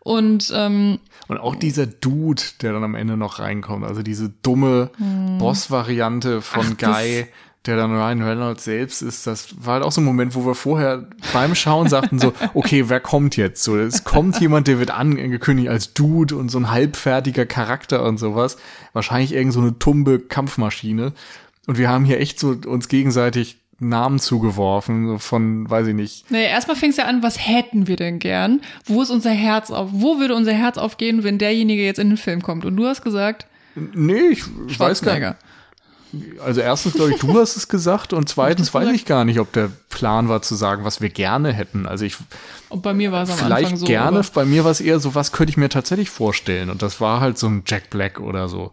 Und 0.01 0.51
ähm, 0.55 0.99
Und 1.27 1.37
auch 1.39 1.55
dieser 1.55 1.85
Dude, 1.85 2.41
der 2.61 2.73
dann 2.73 2.83
am 2.83 2.95
Ende 2.95 3.15
noch 3.17 3.39
reinkommt, 3.39 3.85
also 3.85 4.01
diese 4.01 4.29
dumme 4.29 4.91
Boss-Variante 5.39 6.41
von 6.41 6.65
Hm. 6.67 6.77
Ach, 6.81 6.93
Guy, 6.99 7.25
der 7.65 7.75
dann 7.75 7.91
Ryan 7.91 8.21
Reynolds 8.21 8.63
selbst 8.63 9.01
ist, 9.01 9.27
das 9.27 9.65
war 9.65 9.75
halt 9.75 9.83
auch 9.83 9.91
so 9.91 9.99
ein 9.99 10.05
Moment, 10.05 10.33
wo 10.33 10.45
wir 10.45 10.55
vorher 10.55 11.07
beim 11.33 11.55
Schauen 11.55 11.89
sagten 11.89 12.17
so, 12.17 12.33
okay, 12.53 12.87
wer 12.87 13.01
kommt 13.01 13.35
jetzt? 13.35 13.63
So, 13.63 13.77
es 13.77 14.05
kommt 14.05 14.39
jemand, 14.39 14.67
der 14.67 14.79
wird 14.79 14.91
angekündigt 14.91 15.67
als 15.67 15.93
Dude 15.93 16.37
und 16.37 16.49
so 16.49 16.57
ein 16.57 16.71
halbfertiger 16.71 17.45
Charakter 17.45 18.03
und 18.03 18.17
sowas. 18.17 18.57
Wahrscheinlich 18.93 19.33
irgend 19.33 19.53
so 19.53 19.59
eine 19.59 19.77
tumbe 19.77 20.19
Kampfmaschine. 20.19 21.13
Und 21.67 21.77
wir 21.77 21.89
haben 21.89 22.05
hier 22.05 22.19
echt 22.19 22.39
so 22.39 22.55
uns 22.65 22.87
gegenseitig 22.87 23.57
Namen 23.81 24.19
zugeworfen, 24.19 25.07
so 25.07 25.17
von, 25.19 25.69
weiß 25.69 25.87
ich 25.87 25.95
nicht, 25.95 26.29
naja, 26.31 26.49
erstmal 26.49 26.75
fing 26.75 26.89
es 26.89 26.97
ja 26.97 27.05
an, 27.05 27.23
was 27.23 27.47
hätten 27.47 27.87
wir 27.87 27.95
denn 27.95 28.19
gern? 28.19 28.61
Wo 28.85 29.01
ist 29.01 29.09
unser 29.09 29.31
Herz 29.31 29.71
auf? 29.71 29.89
Wo 29.93 30.19
würde 30.19 30.35
unser 30.35 30.53
Herz 30.53 30.77
aufgehen, 30.77 31.23
wenn 31.23 31.37
derjenige 31.37 31.83
jetzt 31.83 31.99
in 31.99 32.09
den 32.09 32.17
Film 32.17 32.41
kommt? 32.41 32.65
Und 32.65 32.75
du 32.75 32.85
hast 32.85 33.03
gesagt, 33.03 33.45
nee, 33.75 34.29
ich, 34.31 34.43
ich 34.67 34.79
weiß 34.79 35.01
gar 35.01 35.17
nicht. 35.17 35.35
Also 36.43 36.61
erstens, 36.61 36.93
glaube 36.93 37.11
ich, 37.11 37.19
du 37.19 37.39
hast 37.39 37.55
es 37.55 37.67
gesagt 37.67 38.13
und 38.13 38.27
zweitens 38.27 38.73
weiß 38.73 38.89
ich 38.89 39.05
gar 39.05 39.25
nicht, 39.25 39.39
ob 39.39 39.51
der 39.53 39.69
Plan 39.89 40.27
war 40.27 40.41
zu 40.41 40.55
sagen, 40.55 40.83
was 40.83 41.01
wir 41.01 41.09
gerne 41.09 41.53
hätten. 41.53 41.85
Also 41.85 42.05
ich 42.05 42.17
Und 42.69 42.81
bei 42.81 42.93
mir 42.93 43.11
war 43.11 43.23
es 43.23 43.29
am 43.29 43.37
vielleicht 43.37 43.65
Anfang 43.65 43.77
so. 43.77 43.85
gerne, 43.85 44.21
bei 44.33 44.45
mir 44.45 44.63
war 44.63 44.71
es 44.71 44.81
eher 44.81 44.99
so, 44.99 45.13
was 45.13 45.31
könnte 45.31 45.51
ich 45.51 45.57
mir 45.57 45.69
tatsächlich 45.69 46.09
vorstellen? 46.09 46.69
Und 46.69 46.81
das 46.81 46.99
war 46.99 47.21
halt 47.21 47.37
so 47.37 47.47
ein 47.47 47.63
Jack 47.65 47.89
Black 47.89 48.19
oder 48.19 48.47
so. 48.49 48.71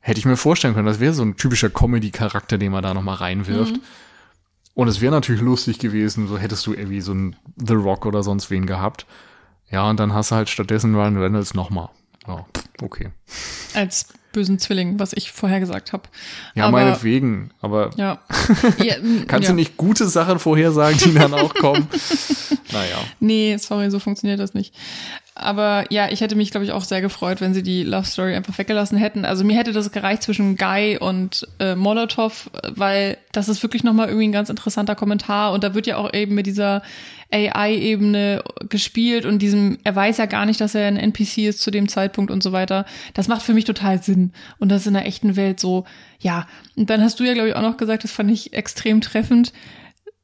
Hätte 0.00 0.18
ich 0.18 0.26
mir 0.26 0.36
vorstellen 0.36 0.74
können, 0.74 0.86
das 0.86 0.98
wäre 0.98 1.14
so 1.14 1.22
ein 1.22 1.36
typischer 1.36 1.70
Comedy-Charakter, 1.70 2.58
den 2.58 2.72
man 2.72 2.82
da 2.82 2.94
nochmal 2.94 3.16
reinwirft. 3.16 3.76
Mhm. 3.76 3.82
Und 4.74 4.88
es 4.88 5.00
wäre 5.00 5.12
natürlich 5.12 5.42
lustig 5.42 5.78
gewesen, 5.78 6.26
so 6.26 6.38
hättest 6.38 6.66
du 6.66 6.72
irgendwie 6.72 7.00
so 7.00 7.12
ein 7.12 7.36
The 7.56 7.74
Rock 7.74 8.06
oder 8.06 8.22
sonst 8.22 8.50
wen 8.50 8.66
gehabt. 8.66 9.06
Ja, 9.70 9.88
und 9.88 10.00
dann 10.00 10.12
hast 10.12 10.30
du 10.30 10.34
halt 10.34 10.48
stattdessen 10.48 10.94
Ryan 10.94 11.16
Reynolds 11.16 11.54
nochmal. 11.54 11.90
Ja, 12.26 12.44
okay. 12.80 13.10
als 13.74 14.06
bösen 14.32 14.58
Zwilling, 14.58 14.98
was 14.98 15.12
ich 15.12 15.30
vorher 15.32 15.60
gesagt 15.60 15.92
habe. 15.92 16.04
Ja, 16.54 16.64
Aber- 16.64 16.72
meinetwegen. 16.72 17.50
Aber 17.60 17.90
Ja. 17.96 18.18
ja 18.78 18.94
m, 18.96 19.24
Kannst 19.28 19.48
ja. 19.48 19.52
du 19.52 19.56
nicht 19.56 19.76
gute 19.76 20.08
Sachen 20.08 20.38
vorhersagen, 20.38 20.98
die 20.98 21.14
dann 21.14 21.34
auch 21.34 21.54
kommen? 21.54 21.86
naja. 22.72 22.96
Nee, 23.20 23.56
sorry, 23.58 23.90
so 23.90 23.98
funktioniert 23.98 24.40
das 24.40 24.54
nicht. 24.54 24.74
Aber 25.34 25.86
ja, 25.90 26.10
ich 26.10 26.20
hätte 26.20 26.36
mich, 26.36 26.50
glaube 26.50 26.66
ich, 26.66 26.72
auch 26.72 26.84
sehr 26.84 27.00
gefreut, 27.00 27.40
wenn 27.40 27.54
sie 27.54 27.62
die 27.62 27.84
Love 27.84 28.04
Story 28.04 28.34
einfach 28.34 28.58
weggelassen 28.58 28.98
hätten. 28.98 29.24
Also 29.24 29.44
mir 29.44 29.56
hätte 29.56 29.72
das 29.72 29.90
gereicht 29.90 30.22
zwischen 30.22 30.56
Guy 30.56 30.98
und 30.98 31.48
äh, 31.58 31.74
Molotov, 31.74 32.50
weil 32.68 33.16
das 33.32 33.48
ist 33.48 33.62
wirklich 33.62 33.82
nochmal 33.82 34.08
irgendwie 34.08 34.28
ein 34.28 34.32
ganz 34.32 34.50
interessanter 34.50 34.94
Kommentar. 34.94 35.52
Und 35.52 35.64
da 35.64 35.74
wird 35.74 35.86
ja 35.86 35.96
auch 35.96 36.12
eben 36.12 36.34
mit 36.34 36.46
dieser 36.46 36.82
AI-Ebene 37.32 38.44
gespielt 38.68 39.24
und 39.24 39.40
diesem, 39.40 39.78
er 39.84 39.96
weiß 39.96 40.18
ja 40.18 40.26
gar 40.26 40.44
nicht, 40.44 40.60
dass 40.60 40.74
er 40.74 40.86
ein 40.86 40.98
NPC 40.98 41.38
ist 41.38 41.62
zu 41.62 41.70
dem 41.70 41.88
Zeitpunkt 41.88 42.30
und 42.30 42.42
so 42.42 42.52
weiter. 42.52 42.84
Das 43.14 43.26
macht 43.26 43.40
für 43.40 43.54
mich 43.54 43.64
total 43.64 44.02
Sinn. 44.02 44.32
Und 44.58 44.68
das 44.68 44.82
ist 44.82 44.88
in 44.88 44.94
der 44.94 45.06
echten 45.06 45.34
Welt 45.36 45.58
so, 45.60 45.86
ja. 46.20 46.46
Und 46.76 46.90
dann 46.90 47.00
hast 47.00 47.20
du 47.20 47.24
ja, 47.24 47.32
glaube 47.32 47.48
ich, 47.48 47.56
auch 47.56 47.62
noch 47.62 47.78
gesagt, 47.78 48.04
das 48.04 48.12
fand 48.12 48.30
ich 48.30 48.52
extrem 48.52 49.00
treffend. 49.00 49.54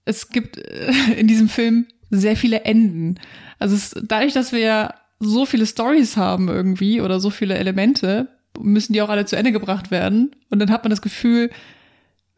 Es 0.05 0.29
gibt 0.29 0.59
äh, 0.59 0.93
in 1.17 1.27
diesem 1.29 1.49
Film 1.49 1.87
sehr 2.11 2.37
viele 2.37 2.65
Enden. 2.65 3.19
Also 3.59 3.75
es, 3.75 3.95
dadurch, 4.03 4.33
dass 4.33 4.53
wir 4.53 4.95
so 5.21 5.47
viele 5.47 5.66
Stories 5.66 6.16
haben 6.16 6.49
irgendwie 6.49 7.01
oder 7.01 7.21
so 7.21 7.31
viele 7.31 7.57
Elemente, 7.57 8.29
müssen 8.59 8.93
die 8.93 9.03
auch 9.03 9.09
alle 9.09 9.27
zu 9.27 9.37
Ende 9.37 9.53
gebracht 9.53 9.91
werden. 9.91 10.33
Und 10.51 10.59
dann 10.59 10.71
hat 10.71 10.85
man 10.85 10.91
das 10.91 11.03
Gefühl, 11.03 11.51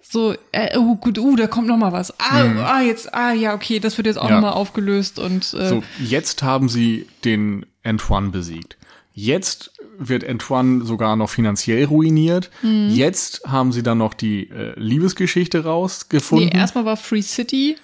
so, 0.03 0.35
äh, 0.53 0.77
oh 0.79 0.97
gut, 0.97 1.19
uh, 1.19 1.37
da 1.37 1.47
kommt 1.47 1.67
noch 1.67 1.77
mal 1.77 1.93
was. 1.93 2.19
Ah, 2.19 2.43
ah, 2.65 2.81
jetzt, 2.83 3.15
ah, 3.15 3.33
ja, 3.33 3.55
okay, 3.55 3.79
das 3.81 3.97
wird 3.99 4.07
jetzt 4.07 4.17
auch 4.17 4.29
Ja. 4.29 4.37
noch 4.37 4.43
mal 4.43 4.53
aufgelöst 4.53 5.19
und 5.19 5.53
äh, 5.55 5.69
So, 5.69 5.83
jetzt 5.99 6.43
haben 6.43 6.69
sie 6.69 7.07
den 7.25 7.67
Antoine 7.85 8.31
besiegt. 8.31 8.77
Jetzt 9.13 9.73
wird 9.99 10.27
Antoine 10.27 10.85
sogar 10.85 11.17
noch 11.17 11.29
finanziell 11.29 11.85
ruiniert. 11.85 12.51
Mhm. 12.63 12.89
Jetzt 12.91 13.43
haben 13.47 13.73
sie 13.73 13.83
dann 13.83 13.99
noch 13.99 14.15
die 14.15 14.49
äh, 14.49 14.73
Liebesgeschichte 14.79 15.59
nee, 15.59 15.65
rausgefunden. 15.65 16.49
erstmal 16.49 16.87
war 16.87 16.97
Free 16.97 17.21
City, 17.23 17.77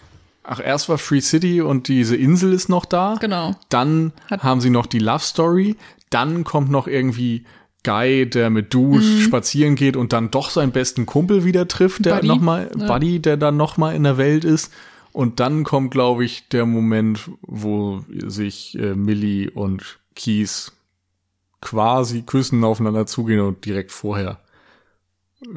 Ach, 0.48 0.60
erst 0.62 0.88
war 0.88 0.96
Free 0.98 1.20
City 1.20 1.60
und 1.60 1.88
diese 1.88 2.14
Insel 2.16 2.52
ist 2.52 2.68
noch 2.68 2.84
da. 2.84 3.16
genau. 3.20 3.54
Dann 3.68 4.12
Hat- 4.30 4.42
haben 4.44 4.60
sie 4.60 4.70
noch 4.70 4.86
die 4.86 5.00
Love 5.00 5.24
Story. 5.24 5.76
Dann 6.10 6.44
kommt 6.44 6.70
noch 6.70 6.86
irgendwie 6.86 7.44
Guy, 7.82 8.28
der 8.30 8.50
mit 8.50 8.72
Du 8.72 9.00
spazieren 9.00 9.74
geht 9.74 9.96
und 9.96 10.12
dann 10.12 10.30
doch 10.30 10.50
seinen 10.50 10.72
besten 10.72 11.04
Kumpel 11.06 11.44
wieder 11.44 11.66
trifft, 11.68 12.04
der 12.04 12.14
Mhm. 12.14 12.18
Buddy. 12.18 12.28
nochmal, 12.28 12.70
Ja. 12.78 12.86
Buddy, 12.86 13.20
der 13.20 13.36
dann 13.36 13.56
nochmal 13.56 13.94
in 13.96 14.04
der 14.04 14.18
Welt 14.18 14.44
ist. 14.44 14.72
Und 15.12 15.40
dann 15.40 15.64
kommt, 15.64 15.90
glaube 15.92 16.24
ich, 16.24 16.48
der 16.48 16.66
Moment, 16.66 17.30
wo 17.42 18.04
sich 18.26 18.78
äh, 18.78 18.94
Millie 18.94 19.50
und 19.50 19.98
Keys 20.14 20.72
quasi 21.60 22.22
küssen, 22.22 22.62
aufeinander 22.64 23.06
zugehen 23.06 23.40
und 23.40 23.64
direkt 23.64 23.90
vorher 23.92 24.40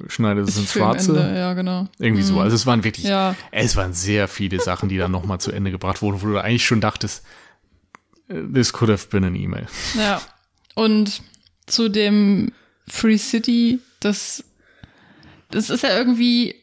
schneidet 0.08 0.48
es 0.48 0.58
ins 0.58 0.74
Schwarze. 0.74 1.16
Ja, 1.36 1.54
genau. 1.54 1.88
Irgendwie 2.00 2.24
so. 2.24 2.40
Also 2.40 2.56
es 2.56 2.66
waren 2.66 2.84
wirklich, 2.84 3.06
Ja. 3.06 3.36
es 3.52 3.76
waren 3.76 3.94
sehr 3.94 4.28
viele 4.28 4.60
Sachen, 4.60 4.90
die 4.90 4.98
dann 4.98 5.12
nochmal 5.12 5.40
zu 5.40 5.52
Ende 5.52 5.72
gebracht 5.72 6.02
wurden, 6.02 6.22
wo 6.22 6.28
du 6.28 6.38
eigentlich 6.38 6.66
schon 6.66 6.82
dachtest, 6.82 7.24
äh, 8.28 8.42
this 8.54 8.74
could 8.74 8.92
have 8.92 9.08
been 9.08 9.24
an 9.24 9.36
email. 9.36 9.68
Ja. 9.98 10.22
Und 10.76 11.22
zu 11.66 11.90
dem 11.90 12.52
Free 12.88 13.18
City, 13.18 13.80
das, 14.00 14.44
das 15.52 15.70
ist 15.70 15.84
ja 15.84 15.98
irgendwie 15.98 16.56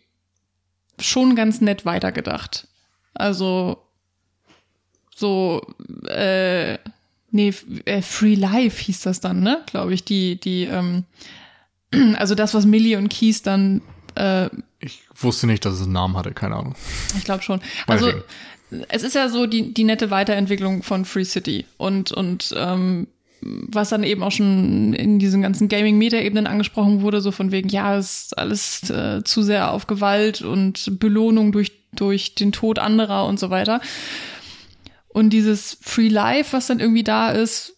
schon 1.00 1.36
ganz 1.36 1.60
nett 1.60 1.84
weitergedacht. 1.84 2.68
Also 3.14 3.82
so, 5.14 5.62
äh, 6.08 6.78
nee, 7.30 7.54
äh, 7.86 8.02
Free 8.02 8.34
Life 8.34 8.82
hieß 8.82 9.00
das 9.02 9.20
dann, 9.20 9.40
ne? 9.40 9.62
Glaube 9.66 9.94
ich, 9.94 10.04
die, 10.04 10.38
die, 10.38 10.64
ähm, 10.64 11.04
also 12.16 12.34
das, 12.34 12.54
was 12.54 12.66
Millie 12.66 12.98
und 12.98 13.08
Keys 13.08 13.42
dann 13.42 13.82
äh, 14.14 14.48
Ich 14.80 15.02
wusste 15.14 15.46
nicht, 15.46 15.64
dass 15.64 15.74
es 15.74 15.82
einen 15.82 15.92
Namen 15.92 16.16
hatte, 16.16 16.32
keine 16.32 16.56
Ahnung. 16.56 16.74
ich 17.16 17.24
glaube 17.24 17.42
schon. 17.42 17.60
Also 17.86 18.12
es 18.88 19.02
ist 19.02 19.14
ja 19.14 19.28
so 19.28 19.46
die, 19.46 19.72
die 19.72 19.84
nette 19.84 20.10
Weiterentwicklung 20.10 20.82
von 20.82 21.04
Free 21.04 21.24
City 21.24 21.66
und, 21.76 22.12
und 22.12 22.54
ähm, 22.56 23.06
was 23.42 23.90
dann 23.90 24.02
eben 24.02 24.22
auch 24.22 24.32
schon 24.32 24.92
in 24.94 25.18
diesen 25.18 25.42
ganzen 25.42 25.68
Gaming-Meta-Ebenen 25.68 26.46
angesprochen 26.46 27.02
wurde, 27.02 27.20
so 27.20 27.30
von 27.30 27.52
wegen, 27.52 27.68
ja, 27.68 27.96
es 27.96 28.22
ist 28.22 28.38
alles 28.38 28.90
äh, 28.90 29.22
zu 29.24 29.42
sehr 29.42 29.72
auf 29.72 29.86
Gewalt 29.86 30.42
und 30.42 30.98
Belohnung 30.98 31.52
durch, 31.52 31.72
durch 31.94 32.34
den 32.34 32.52
Tod 32.52 32.78
anderer 32.78 33.26
und 33.26 33.38
so 33.38 33.50
weiter. 33.50 33.80
Und 35.08 35.30
dieses 35.30 35.78
Free 35.80 36.08
Life, 36.08 36.54
was 36.56 36.66
dann 36.66 36.80
irgendwie 36.80 37.04
da 37.04 37.30
ist, 37.30 37.75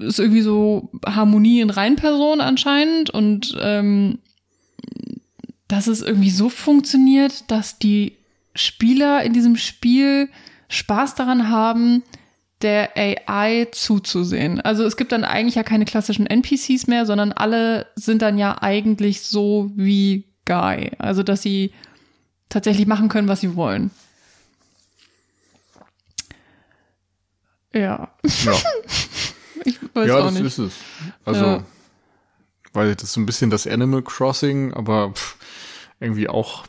ist 0.00 0.18
irgendwie 0.18 0.42
so 0.42 0.90
Harmonie 1.06 1.60
in 1.60 1.70
Reinperson 1.70 2.40
anscheinend 2.40 3.10
und 3.10 3.56
ähm, 3.60 4.18
dass 5.68 5.86
es 5.86 6.02
irgendwie 6.02 6.30
so 6.30 6.48
funktioniert, 6.48 7.50
dass 7.50 7.78
die 7.78 8.16
Spieler 8.54 9.22
in 9.22 9.32
diesem 9.32 9.56
Spiel 9.56 10.28
Spaß 10.68 11.14
daran 11.14 11.48
haben, 11.48 12.02
der 12.62 12.96
AI 12.96 13.66
zuzusehen. 13.72 14.60
Also 14.60 14.84
es 14.84 14.96
gibt 14.96 15.12
dann 15.12 15.24
eigentlich 15.24 15.56
ja 15.56 15.62
keine 15.62 15.84
klassischen 15.84 16.26
NPCs 16.26 16.86
mehr, 16.86 17.04
sondern 17.04 17.32
alle 17.32 17.86
sind 17.96 18.22
dann 18.22 18.38
ja 18.38 18.62
eigentlich 18.62 19.22
so 19.22 19.70
wie 19.74 20.24
Guy. 20.46 20.92
Also 20.98 21.22
dass 21.22 21.42
sie 21.42 21.72
tatsächlich 22.48 22.86
machen 22.86 23.08
können, 23.08 23.28
was 23.28 23.40
sie 23.40 23.56
wollen. 23.56 23.90
Ja, 27.72 28.08
Ja, 28.44 28.56
ich 29.64 29.78
weiß 29.94 30.08
ja 30.08 30.16
auch 30.18 30.24
das 30.26 30.34
nicht. 30.34 30.44
ist 30.44 30.58
es. 30.58 30.72
Also, 31.24 31.44
Ja. 31.44 31.64
weil 32.72 32.94
das 32.94 33.04
ist 33.04 33.12
so 33.14 33.20
ein 33.20 33.26
bisschen 33.26 33.50
das 33.50 33.66
Animal 33.66 34.02
Crossing, 34.02 34.72
aber 34.72 35.12
pff, 35.12 35.36
irgendwie 36.00 36.28
auch 36.28 36.64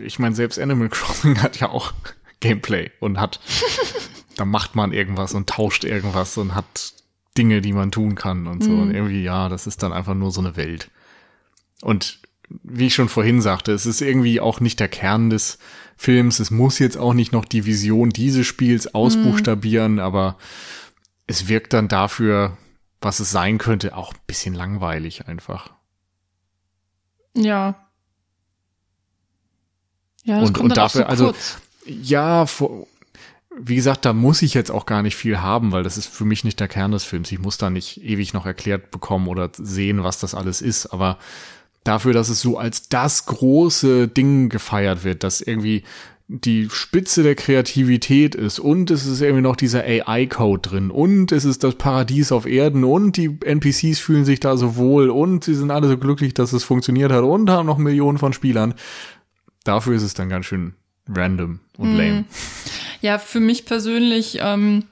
ich 0.00 0.18
meine, 0.18 0.34
selbst 0.34 0.58
Animal 0.58 0.88
Crossing 0.90 1.42
hat 1.42 1.58
ja 1.60 1.70
auch 1.70 1.92
Gameplay 2.40 2.90
und 3.00 3.20
hat, 3.20 3.40
da 4.36 4.44
macht 4.44 4.74
man 4.74 4.92
irgendwas 4.92 5.34
und 5.34 5.48
tauscht 5.48 5.84
irgendwas 5.84 6.36
und 6.38 6.54
hat 6.54 6.94
Dinge, 7.36 7.60
die 7.60 7.72
man 7.72 7.90
tun 7.90 8.14
kann 8.14 8.46
und 8.46 8.62
so. 8.62 8.70
Mhm. 8.70 8.82
Und 8.82 8.94
irgendwie, 8.94 9.22
ja, 9.22 9.48
das 9.48 9.66
ist 9.66 9.82
dann 9.82 9.92
einfach 9.92 10.14
nur 10.14 10.30
so 10.30 10.40
eine 10.40 10.56
Welt. 10.56 10.90
Und 11.82 12.20
wie 12.64 12.88
ich 12.88 12.94
schon 12.94 13.08
vorhin 13.08 13.40
sagte, 13.40 13.72
es 13.72 13.86
ist 13.86 14.00
irgendwie 14.00 14.40
auch 14.40 14.60
nicht 14.60 14.80
der 14.80 14.88
Kern 14.88 15.30
des 15.30 15.58
Films. 15.96 16.40
Es 16.40 16.50
muss 16.50 16.80
jetzt 16.80 16.96
auch 16.96 17.14
nicht 17.14 17.32
noch 17.32 17.44
die 17.44 17.64
Vision 17.64 18.10
dieses 18.10 18.46
Spiels 18.46 18.92
ausbuchstabieren, 18.92 19.94
mhm. 19.94 19.98
aber 20.00 20.36
es 21.30 21.46
wirkt 21.46 21.72
dann 21.72 21.86
dafür, 21.86 22.58
was 23.00 23.20
es 23.20 23.30
sein 23.30 23.58
könnte, 23.58 23.96
auch 23.96 24.12
ein 24.12 24.20
bisschen 24.26 24.52
langweilig 24.52 25.28
einfach. 25.28 25.70
Ja. 27.34 27.86
Ja, 30.24 30.40
das 30.40 30.48
und, 30.48 30.54
kommt 30.54 30.70
und 30.70 30.76
dafür, 30.76 31.02
so 31.02 31.06
also, 31.06 31.34
ja, 31.86 32.46
vor, 32.46 32.88
wie 33.56 33.76
gesagt, 33.76 34.04
da 34.04 34.12
muss 34.12 34.42
ich 34.42 34.54
jetzt 34.54 34.72
auch 34.72 34.86
gar 34.86 35.02
nicht 35.02 35.14
viel 35.14 35.38
haben, 35.38 35.70
weil 35.70 35.84
das 35.84 35.96
ist 35.96 36.08
für 36.08 36.24
mich 36.24 36.42
nicht 36.42 36.58
der 36.58 36.68
Kern 36.68 36.90
des 36.90 37.04
Films. 37.04 37.30
Ich 37.30 37.38
muss 37.38 37.58
da 37.58 37.70
nicht 37.70 38.02
ewig 38.02 38.34
noch 38.34 38.44
erklärt 38.44 38.90
bekommen 38.90 39.28
oder 39.28 39.50
sehen, 39.56 40.02
was 40.02 40.18
das 40.18 40.34
alles 40.34 40.60
ist. 40.60 40.86
Aber 40.86 41.16
dafür, 41.84 42.12
dass 42.12 42.28
es 42.28 42.40
so 42.40 42.58
als 42.58 42.88
das 42.88 43.26
große 43.26 44.08
Ding 44.08 44.48
gefeiert 44.48 45.04
wird, 45.04 45.22
dass 45.22 45.40
irgendwie 45.40 45.84
die 46.32 46.68
Spitze 46.70 47.24
der 47.24 47.34
Kreativität 47.34 48.36
ist 48.36 48.60
und 48.60 48.92
es 48.92 49.04
ist 49.04 49.20
irgendwie 49.20 49.42
noch 49.42 49.56
dieser 49.56 49.82
AI-Code 49.82 50.60
drin 50.68 50.90
und 50.92 51.32
es 51.32 51.44
ist 51.44 51.64
das 51.64 51.74
Paradies 51.74 52.30
auf 52.30 52.46
Erden 52.46 52.84
und 52.84 53.16
die 53.16 53.36
NPCs 53.44 53.98
fühlen 53.98 54.24
sich 54.24 54.38
da 54.38 54.56
so 54.56 54.76
wohl 54.76 55.10
und 55.10 55.42
sie 55.42 55.56
sind 55.56 55.72
alle 55.72 55.88
so 55.88 55.98
glücklich, 55.98 56.32
dass 56.32 56.52
es 56.52 56.62
funktioniert 56.62 57.10
hat 57.10 57.24
und 57.24 57.50
haben 57.50 57.66
noch 57.66 57.78
Millionen 57.78 58.18
von 58.18 58.32
Spielern. 58.32 58.74
Dafür 59.64 59.96
ist 59.96 60.04
es 60.04 60.14
dann 60.14 60.28
ganz 60.28 60.46
schön 60.46 60.74
random 61.08 61.58
und 61.76 61.96
lame. 61.96 62.12
Mhm. 62.12 62.24
Ja, 63.00 63.18
für 63.18 63.40
mich 63.40 63.64
persönlich 63.64 64.38
ähm, 64.40 64.84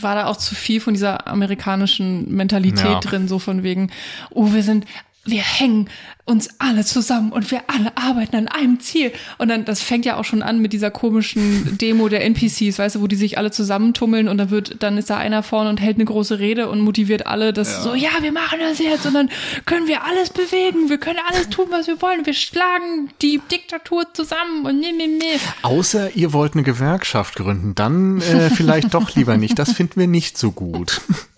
war 0.00 0.14
da 0.14 0.26
auch 0.26 0.38
zu 0.38 0.54
viel 0.54 0.80
von 0.80 0.94
dieser 0.94 1.26
amerikanischen 1.26 2.34
Mentalität 2.34 2.84
ja. 2.84 3.00
drin, 3.00 3.28
so 3.28 3.38
von 3.38 3.64
wegen, 3.64 3.90
oh, 4.30 4.54
wir 4.54 4.62
sind 4.62 4.86
wir 5.24 5.42
hängen 5.42 5.88
uns 6.26 6.48
alle 6.58 6.84
zusammen 6.84 7.32
und 7.32 7.50
wir 7.50 7.62
alle 7.66 7.96
arbeiten 7.96 8.36
an 8.36 8.48
einem 8.48 8.80
Ziel. 8.80 9.12
Und 9.36 9.48
dann, 9.48 9.66
das 9.66 9.82
fängt 9.82 10.06
ja 10.06 10.16
auch 10.16 10.24
schon 10.24 10.42
an 10.42 10.60
mit 10.60 10.72
dieser 10.72 10.90
komischen 10.90 11.76
Demo 11.76 12.08
der 12.08 12.24
NPCs, 12.24 12.78
weißt 12.78 12.96
du, 12.96 13.02
wo 13.02 13.06
die 13.06 13.16
sich 13.16 13.36
alle 13.36 13.50
zusammentummeln 13.50 14.28
und 14.28 14.38
dann 14.38 14.50
wird, 14.50 14.82
dann 14.82 14.96
ist 14.96 15.10
da 15.10 15.18
einer 15.18 15.42
vorne 15.42 15.68
und 15.68 15.82
hält 15.82 15.96
eine 15.96 16.06
große 16.06 16.38
Rede 16.38 16.68
und 16.70 16.80
motiviert 16.80 17.26
alle, 17.26 17.52
dass 17.52 17.72
ja. 17.72 17.80
so, 17.82 17.94
ja, 17.94 18.10
wir 18.22 18.32
machen 18.32 18.58
das 18.60 18.78
jetzt 18.78 19.04
und 19.04 19.12
dann 19.12 19.28
können 19.66 19.86
wir 19.86 20.04
alles 20.04 20.30
bewegen, 20.30 20.88
wir 20.88 20.98
können 20.98 21.18
alles 21.28 21.50
tun, 21.50 21.66
was 21.70 21.86
wir 21.86 22.00
wollen, 22.00 22.24
wir 22.24 22.34
schlagen 22.34 23.10
die 23.20 23.40
Diktatur 23.50 24.06
zusammen 24.14 24.64
und 24.64 24.80
nee, 24.80 24.92
nee, 24.96 25.06
nee. 25.06 25.38
Außer 25.60 26.16
ihr 26.16 26.32
wollt 26.32 26.54
eine 26.54 26.62
Gewerkschaft 26.62 27.36
gründen, 27.36 27.74
dann 27.74 28.22
äh, 28.22 28.48
vielleicht 28.48 28.94
doch 28.94 29.14
lieber 29.14 29.36
nicht. 29.36 29.58
Das 29.58 29.72
finden 29.72 30.00
wir 30.00 30.06
nicht 30.06 30.38
so 30.38 30.52
gut. 30.52 31.02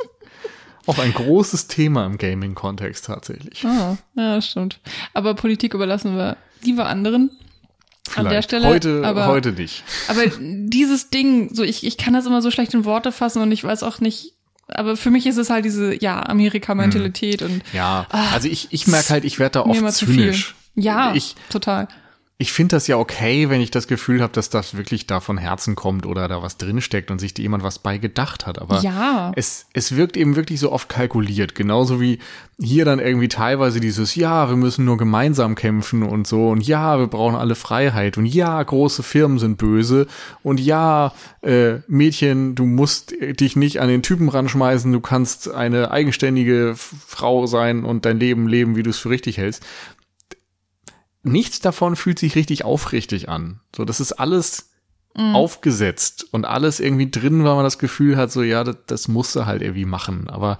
Auch 0.86 0.98
ein 0.98 1.12
großes 1.12 1.66
Thema 1.66 2.06
im 2.06 2.18
Gaming-Kontext 2.18 3.06
tatsächlich. 3.06 3.64
Ah, 3.64 3.96
ja, 4.14 4.40
stimmt. 4.40 4.80
Aber 5.14 5.34
Politik 5.34 5.74
überlassen 5.74 6.16
wir 6.16 6.36
lieber 6.62 6.86
anderen. 6.86 7.30
Vielleicht. 8.08 8.26
An 8.26 8.32
der 8.32 8.42
Stelle. 8.42 8.66
Heute, 8.68 9.02
aber, 9.04 9.26
heute 9.26 9.52
nicht. 9.52 9.82
Aber 10.08 10.22
dieses 10.38 11.10
Ding, 11.10 11.52
so 11.52 11.64
ich, 11.64 11.84
ich 11.84 11.96
kann 11.96 12.14
das 12.14 12.26
immer 12.26 12.40
so 12.40 12.50
schlecht 12.50 12.72
in 12.72 12.84
Worte 12.84 13.10
fassen 13.10 13.42
und 13.42 13.50
ich 13.50 13.64
weiß 13.64 13.82
auch 13.82 14.00
nicht, 14.00 14.32
aber 14.68 14.96
für 14.96 15.10
mich 15.10 15.26
ist 15.26 15.36
es 15.36 15.50
halt 15.50 15.64
diese, 15.64 16.00
ja, 16.00 16.24
Amerika-Mentalität 16.24 17.40
hm. 17.40 17.50
und. 17.50 17.62
Ja, 17.72 18.06
ach, 18.10 18.32
also 18.32 18.48
ich, 18.48 18.68
ich 18.70 18.86
merke 18.86 19.10
halt, 19.10 19.24
ich 19.24 19.38
werde 19.38 19.54
da 19.54 19.60
oft 19.62 19.92
zynisch. 19.92 20.54
Ja, 20.76 21.14
ich, 21.14 21.34
total 21.48 21.88
ich 22.38 22.52
finde 22.52 22.76
das 22.76 22.86
ja 22.86 22.98
okay, 22.98 23.48
wenn 23.48 23.62
ich 23.62 23.70
das 23.70 23.88
Gefühl 23.88 24.20
habe, 24.20 24.32
dass 24.34 24.50
das 24.50 24.76
wirklich 24.76 25.06
da 25.06 25.20
von 25.20 25.38
Herzen 25.38 25.74
kommt 25.74 26.04
oder 26.04 26.28
da 26.28 26.42
was 26.42 26.58
drinsteckt 26.58 27.10
und 27.10 27.18
sich 27.18 27.32
da 27.32 27.40
jemand 27.40 27.62
was 27.62 27.78
bei 27.78 27.96
gedacht 27.96 28.46
hat. 28.46 28.60
Aber 28.60 28.80
ja. 28.80 29.32
es, 29.36 29.64
es 29.72 29.96
wirkt 29.96 30.18
eben 30.18 30.36
wirklich 30.36 30.60
so 30.60 30.70
oft 30.70 30.90
kalkuliert. 30.90 31.54
Genauso 31.54 31.98
wie 31.98 32.18
hier 32.58 32.84
dann 32.84 32.98
irgendwie 32.98 33.28
teilweise 33.28 33.80
dieses, 33.80 34.16
ja, 34.16 34.50
wir 34.50 34.56
müssen 34.56 34.84
nur 34.84 34.98
gemeinsam 34.98 35.54
kämpfen 35.54 36.02
und 36.02 36.26
so 36.26 36.50
und 36.50 36.66
ja, 36.66 36.98
wir 36.98 37.06
brauchen 37.06 37.36
alle 37.36 37.54
Freiheit 37.54 38.18
und 38.18 38.26
ja, 38.26 38.62
große 38.62 39.02
Firmen 39.02 39.38
sind 39.38 39.56
böse 39.56 40.06
und 40.42 40.60
ja, 40.60 41.12
äh, 41.42 41.76
Mädchen, 41.86 42.54
du 42.54 42.66
musst 42.66 43.14
dich 43.18 43.56
nicht 43.56 43.80
an 43.80 43.88
den 43.88 44.02
Typen 44.02 44.28
ranschmeißen, 44.28 44.92
du 44.92 45.00
kannst 45.00 45.50
eine 45.50 45.90
eigenständige 45.90 46.74
Frau 46.76 47.46
sein 47.46 47.84
und 47.84 48.04
dein 48.04 48.18
Leben 48.18 48.48
leben, 48.48 48.76
wie 48.76 48.82
du 48.82 48.90
es 48.90 48.98
für 48.98 49.10
richtig 49.10 49.38
hältst 49.38 49.64
nichts 51.26 51.60
davon 51.60 51.96
fühlt 51.96 52.18
sich 52.18 52.34
richtig 52.34 52.64
aufrichtig 52.64 53.28
an. 53.28 53.60
So, 53.74 53.84
das 53.84 54.00
ist 54.00 54.12
alles 54.12 54.70
mhm. 55.16 55.34
aufgesetzt 55.34 56.26
und 56.30 56.44
alles 56.44 56.80
irgendwie 56.80 57.10
drin, 57.10 57.44
weil 57.44 57.54
man 57.54 57.64
das 57.64 57.78
Gefühl 57.78 58.16
hat, 58.16 58.32
so, 58.32 58.42
ja, 58.42 58.64
das, 58.64 58.76
das 58.86 59.08
musst 59.08 59.36
du 59.36 59.46
halt 59.46 59.62
irgendwie 59.62 59.84
machen. 59.84 60.28
Aber, 60.28 60.58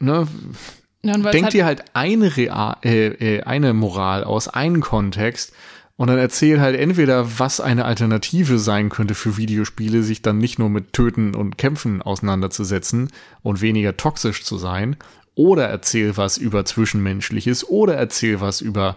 ne, 0.00 0.26
ja, 1.02 1.16
denk 1.16 1.44
halt 1.44 1.54
dir 1.54 1.64
halt 1.64 1.84
eine, 1.94 2.36
Real, 2.36 2.76
äh, 2.84 3.06
äh, 3.06 3.42
eine 3.42 3.74
Moral 3.74 4.24
aus, 4.24 4.48
einen 4.48 4.80
Kontext 4.80 5.52
und 5.96 6.08
dann 6.08 6.18
erzähl 6.18 6.60
halt 6.60 6.78
entweder, 6.78 7.38
was 7.38 7.60
eine 7.60 7.84
Alternative 7.84 8.58
sein 8.58 8.88
könnte 8.88 9.14
für 9.14 9.36
Videospiele, 9.36 10.02
sich 10.02 10.22
dann 10.22 10.38
nicht 10.38 10.58
nur 10.58 10.68
mit 10.68 10.92
Töten 10.92 11.34
und 11.34 11.58
Kämpfen 11.58 12.02
auseinanderzusetzen 12.02 13.10
und 13.42 13.60
weniger 13.60 13.96
toxisch 13.96 14.44
zu 14.44 14.58
sein, 14.58 14.96
oder 15.42 15.68
erzähl 15.68 16.16
was 16.16 16.38
über 16.38 16.64
Zwischenmenschliches 16.64 17.68
oder 17.68 17.96
erzähl 17.96 18.40
was 18.40 18.60
über 18.60 18.96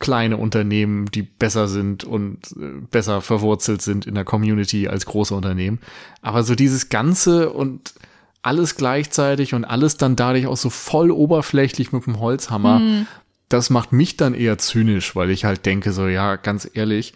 kleine 0.00 0.36
Unternehmen, 0.36 1.06
die 1.06 1.22
besser 1.22 1.68
sind 1.68 2.02
und 2.02 2.38
äh, 2.58 2.80
besser 2.90 3.20
verwurzelt 3.20 3.82
sind 3.82 4.06
in 4.06 4.14
der 4.14 4.24
Community 4.24 4.88
als 4.88 5.06
große 5.06 5.34
Unternehmen. 5.34 5.78
Aber 6.22 6.42
so 6.42 6.56
dieses 6.56 6.88
Ganze 6.88 7.50
und 7.50 7.94
alles 8.42 8.74
gleichzeitig 8.74 9.54
und 9.54 9.64
alles 9.64 9.96
dann 9.96 10.16
dadurch 10.16 10.46
auch 10.46 10.56
so 10.56 10.70
voll 10.70 11.10
oberflächlich 11.10 11.92
mit 11.92 12.06
dem 12.06 12.18
Holzhammer, 12.18 12.80
mhm. 12.80 13.06
das 13.48 13.70
macht 13.70 13.92
mich 13.92 14.16
dann 14.16 14.34
eher 14.34 14.58
zynisch, 14.58 15.14
weil 15.14 15.30
ich 15.30 15.44
halt 15.44 15.66
denke 15.66 15.92
so, 15.92 16.08
ja, 16.08 16.36
ganz 16.36 16.68
ehrlich, 16.72 17.14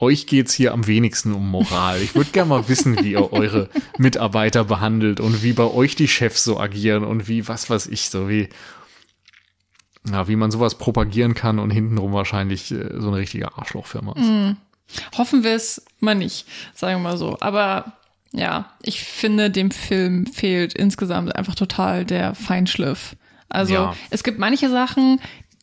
euch 0.00 0.26
geht's 0.26 0.54
hier 0.54 0.72
am 0.72 0.86
wenigsten 0.86 1.32
um 1.32 1.50
Moral. 1.50 2.00
Ich 2.00 2.14
würde 2.14 2.30
gerne 2.30 2.48
mal 2.48 2.68
wissen, 2.68 3.02
wie 3.02 3.12
ihr 3.12 3.32
eure 3.32 3.68
Mitarbeiter 3.98 4.64
behandelt 4.64 5.20
und 5.20 5.42
wie 5.42 5.52
bei 5.52 5.64
euch 5.64 5.96
die 5.96 6.08
Chefs 6.08 6.44
so 6.44 6.58
agieren 6.58 7.04
und 7.04 7.28
wie, 7.28 7.48
was 7.48 7.68
weiß 7.68 7.86
ich, 7.88 8.08
so 8.08 8.28
wie, 8.28 8.48
ja, 10.10 10.28
wie 10.28 10.36
man 10.36 10.50
sowas 10.50 10.76
propagieren 10.76 11.34
kann 11.34 11.58
und 11.58 11.70
hintenrum 11.70 12.12
wahrscheinlich 12.12 12.70
äh, 12.70 12.90
so 12.98 13.08
eine 13.08 13.18
richtige 13.18 13.56
Arschlochfirma 13.56 14.12
ist. 14.12 14.26
Mm. 14.26 14.50
Hoffen 15.18 15.44
wir 15.44 15.54
es 15.54 15.84
mal 16.00 16.14
nicht, 16.14 16.46
sagen 16.74 17.02
wir 17.02 17.10
mal 17.10 17.18
so. 17.18 17.36
Aber 17.40 17.92
ja, 18.32 18.72
ich 18.82 19.02
finde, 19.02 19.50
dem 19.50 19.70
Film 19.70 20.26
fehlt 20.26 20.74
insgesamt 20.74 21.34
einfach 21.34 21.54
total 21.54 22.04
der 22.04 22.34
Feinschliff. 22.34 23.16
Also 23.48 23.74
ja. 23.74 23.96
es 24.10 24.22
gibt 24.22 24.38
manche 24.38 24.70
Sachen, 24.70 25.20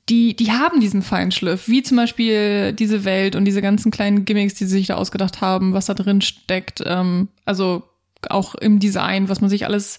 die, 0.10 0.36
die 0.36 0.52
haben 0.52 0.80
diesen 0.80 1.02
Feinschliff, 1.02 1.68
wie 1.68 1.82
zum 1.82 1.98
Beispiel 1.98 2.74
diese 2.74 3.06
Welt 3.06 3.36
und 3.36 3.46
diese 3.46 3.62
ganzen 3.62 3.92
kleinen 3.92 4.24
Gimmicks, 4.26 4.54
die 4.54 4.66
sie 4.66 4.78
sich 4.78 4.88
da 4.88 4.96
ausgedacht 4.96 5.42
haben, 5.42 5.74
was 5.74 5.88
da 5.88 5.96
drin 5.96 6.22
steckt. 6.22 6.84
Ähm, 6.86 7.30
also 7.46 7.84
auch 8.30 8.56
im 8.56 8.80
Design, 8.80 9.30
was 9.30 9.42
man 9.42 9.50
sich 9.50 9.66
alles 9.66 9.98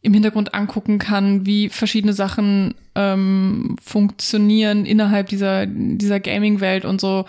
im 0.00 0.14
Hintergrund 0.14 0.54
angucken 0.54 0.98
kann, 0.98 1.46
wie 1.46 1.68
verschiedene 1.68 2.12
Sachen 2.12 2.74
ähm, 2.94 3.76
funktionieren 3.82 4.86
innerhalb 4.86 5.28
dieser, 5.28 5.66
dieser 5.66 6.20
Gaming-Welt 6.20 6.84
und 6.84 7.00
so. 7.00 7.26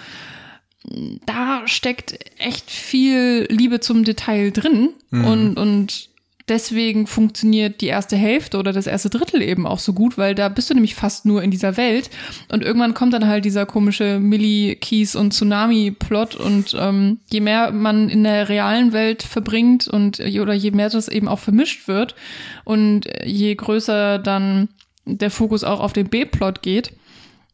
Da 1.25 1.63
steckt 1.65 2.17
echt 2.37 2.69
viel 2.69 3.47
Liebe 3.49 3.79
zum 3.79 4.03
Detail 4.05 4.51
drin 4.51 4.89
mhm. 5.09 5.25
und, 5.25 5.57
und 5.57 6.09
deswegen 6.49 7.07
funktioniert 7.07 7.81
die 7.81 7.87
erste 7.87 8.15
Hälfte 8.15 8.57
oder 8.57 8.73
das 8.73 8.87
erste 8.87 9.09
Drittel 9.09 9.41
eben 9.41 9.67
auch 9.67 9.79
so 9.79 9.93
gut, 9.93 10.17
weil 10.17 10.35
da 10.35 10.49
bist 10.49 10.69
du 10.69 10.73
nämlich 10.73 10.95
fast 10.95 11.25
nur 11.25 11.43
in 11.43 11.51
dieser 11.51 11.77
Welt. 11.77 12.09
Und 12.49 12.63
irgendwann 12.63 12.93
kommt 12.93 13.13
dann 13.13 13.27
halt 13.27 13.45
dieser 13.45 13.65
komische 13.65 14.19
Millie-Keys 14.19 15.15
und 15.15 15.33
Tsunami-Plot 15.33 16.35
und 16.35 16.75
ähm, 16.79 17.19
je 17.31 17.41
mehr 17.41 17.71
man 17.71 18.09
in 18.09 18.23
der 18.23 18.49
realen 18.49 18.93
Welt 18.93 19.23
verbringt 19.23 19.87
und 19.87 20.19
oder 20.19 20.53
je 20.53 20.71
mehr 20.71 20.89
das 20.89 21.07
eben 21.07 21.27
auch 21.27 21.39
vermischt 21.39 21.87
wird 21.87 22.15
und 22.63 23.07
je 23.25 23.53
größer 23.53 24.19
dann 24.19 24.69
der 25.05 25.31
Fokus 25.31 25.63
auch 25.63 25.79
auf 25.79 25.93
den 25.93 26.09
B-Plot 26.09 26.61
geht, 26.61 26.91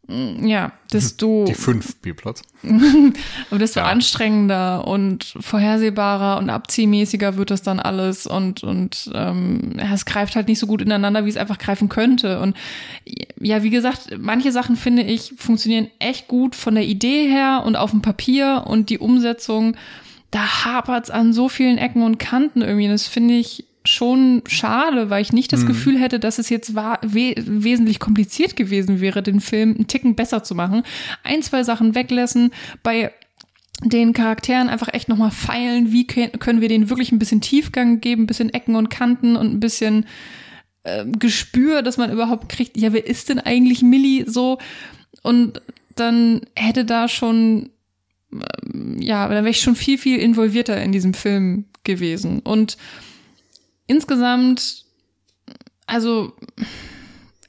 ja, 0.07 0.73
desto. 0.91 1.45
Die 1.47 1.53
fünf 1.53 1.95
B-Plots. 1.97 2.41
aber 3.49 3.59
desto 3.59 3.79
ja. 3.79 3.85
anstrengender 3.85 4.85
und 4.85 5.33
vorhersehbarer 5.39 6.37
und 6.39 6.49
abziehmäßiger 6.49 7.37
wird 7.37 7.51
das 7.51 7.61
dann 7.61 7.79
alles 7.79 8.27
und, 8.27 8.63
und 8.63 9.09
ähm, 9.13 9.79
es 9.93 10.05
greift 10.05 10.35
halt 10.35 10.49
nicht 10.49 10.59
so 10.59 10.67
gut 10.67 10.81
ineinander, 10.81 11.25
wie 11.25 11.29
es 11.29 11.37
einfach 11.37 11.57
greifen 11.57 11.87
könnte. 11.87 12.41
Und 12.41 12.57
ja, 13.39 13.63
wie 13.63 13.69
gesagt, 13.69 14.17
manche 14.19 14.51
Sachen 14.51 14.75
finde 14.75 15.03
ich 15.03 15.33
funktionieren 15.37 15.87
echt 15.99 16.27
gut 16.27 16.55
von 16.55 16.75
der 16.75 16.85
Idee 16.85 17.27
her 17.29 17.63
und 17.65 17.77
auf 17.77 17.91
dem 17.91 18.01
Papier 18.01 18.65
und 18.67 18.89
die 18.89 18.99
Umsetzung, 18.99 19.77
da 20.31 20.65
hapert's 20.65 21.11
an 21.11 21.31
so 21.31 21.47
vielen 21.47 21.77
Ecken 21.77 22.03
und 22.03 22.19
Kanten 22.19 22.61
irgendwie. 22.61 22.89
Das 22.89 23.07
finde 23.07 23.35
ich 23.35 23.65
schon 23.85 24.41
schade, 24.47 25.09
weil 25.09 25.21
ich 25.21 25.33
nicht 25.33 25.51
das 25.51 25.63
mhm. 25.63 25.67
Gefühl 25.67 25.99
hätte, 25.99 26.19
dass 26.19 26.39
es 26.39 26.49
jetzt 26.49 26.75
war, 26.75 26.99
we 27.01 27.33
wesentlich 27.37 27.99
kompliziert 27.99 28.55
gewesen 28.55 29.01
wäre, 29.01 29.21
den 29.21 29.39
Film 29.39 29.75
einen 29.75 29.87
Ticken 29.87 30.15
besser 30.15 30.43
zu 30.43 30.55
machen. 30.55 30.83
Ein, 31.23 31.41
zwei 31.41 31.63
Sachen 31.63 31.95
weglassen, 31.95 32.51
bei 32.81 33.11
den 33.83 34.13
Charakteren 34.13 34.69
einfach 34.69 34.93
echt 34.93 35.09
nochmal 35.09 35.31
feilen, 35.31 35.91
wie 35.91 36.07
können 36.07 36.61
wir 36.61 36.69
denen 36.69 36.89
wirklich 36.89 37.11
ein 37.11 37.19
bisschen 37.19 37.41
Tiefgang 37.41 37.99
geben, 37.99 38.23
ein 38.23 38.27
bisschen 38.27 38.53
Ecken 38.53 38.75
und 38.75 38.89
Kanten 38.89 39.35
und 39.35 39.53
ein 39.53 39.59
bisschen 39.59 40.05
äh, 40.83 41.05
Gespür, 41.05 41.81
dass 41.81 41.97
man 41.97 42.11
überhaupt 42.11 42.49
kriegt, 42.49 42.77
ja, 42.77 42.93
wer 42.93 43.05
ist 43.05 43.29
denn 43.29 43.39
eigentlich 43.39 43.81
Millie 43.81 44.29
so? 44.29 44.59
Und 45.21 45.61
dann 45.95 46.41
hätte 46.55 46.85
da 46.85 47.07
schon, 47.07 47.69
äh, 48.31 49.03
ja, 49.03 49.27
dann 49.27 49.43
wäre 49.43 49.49
ich 49.49 49.61
schon 49.61 49.75
viel, 49.75 49.97
viel 49.97 50.19
involvierter 50.19 50.81
in 50.81 50.91
diesem 50.91 51.13
Film 51.13 51.65
gewesen. 51.83 52.39
Und 52.39 52.77
insgesamt, 53.93 54.85
also 55.85 56.33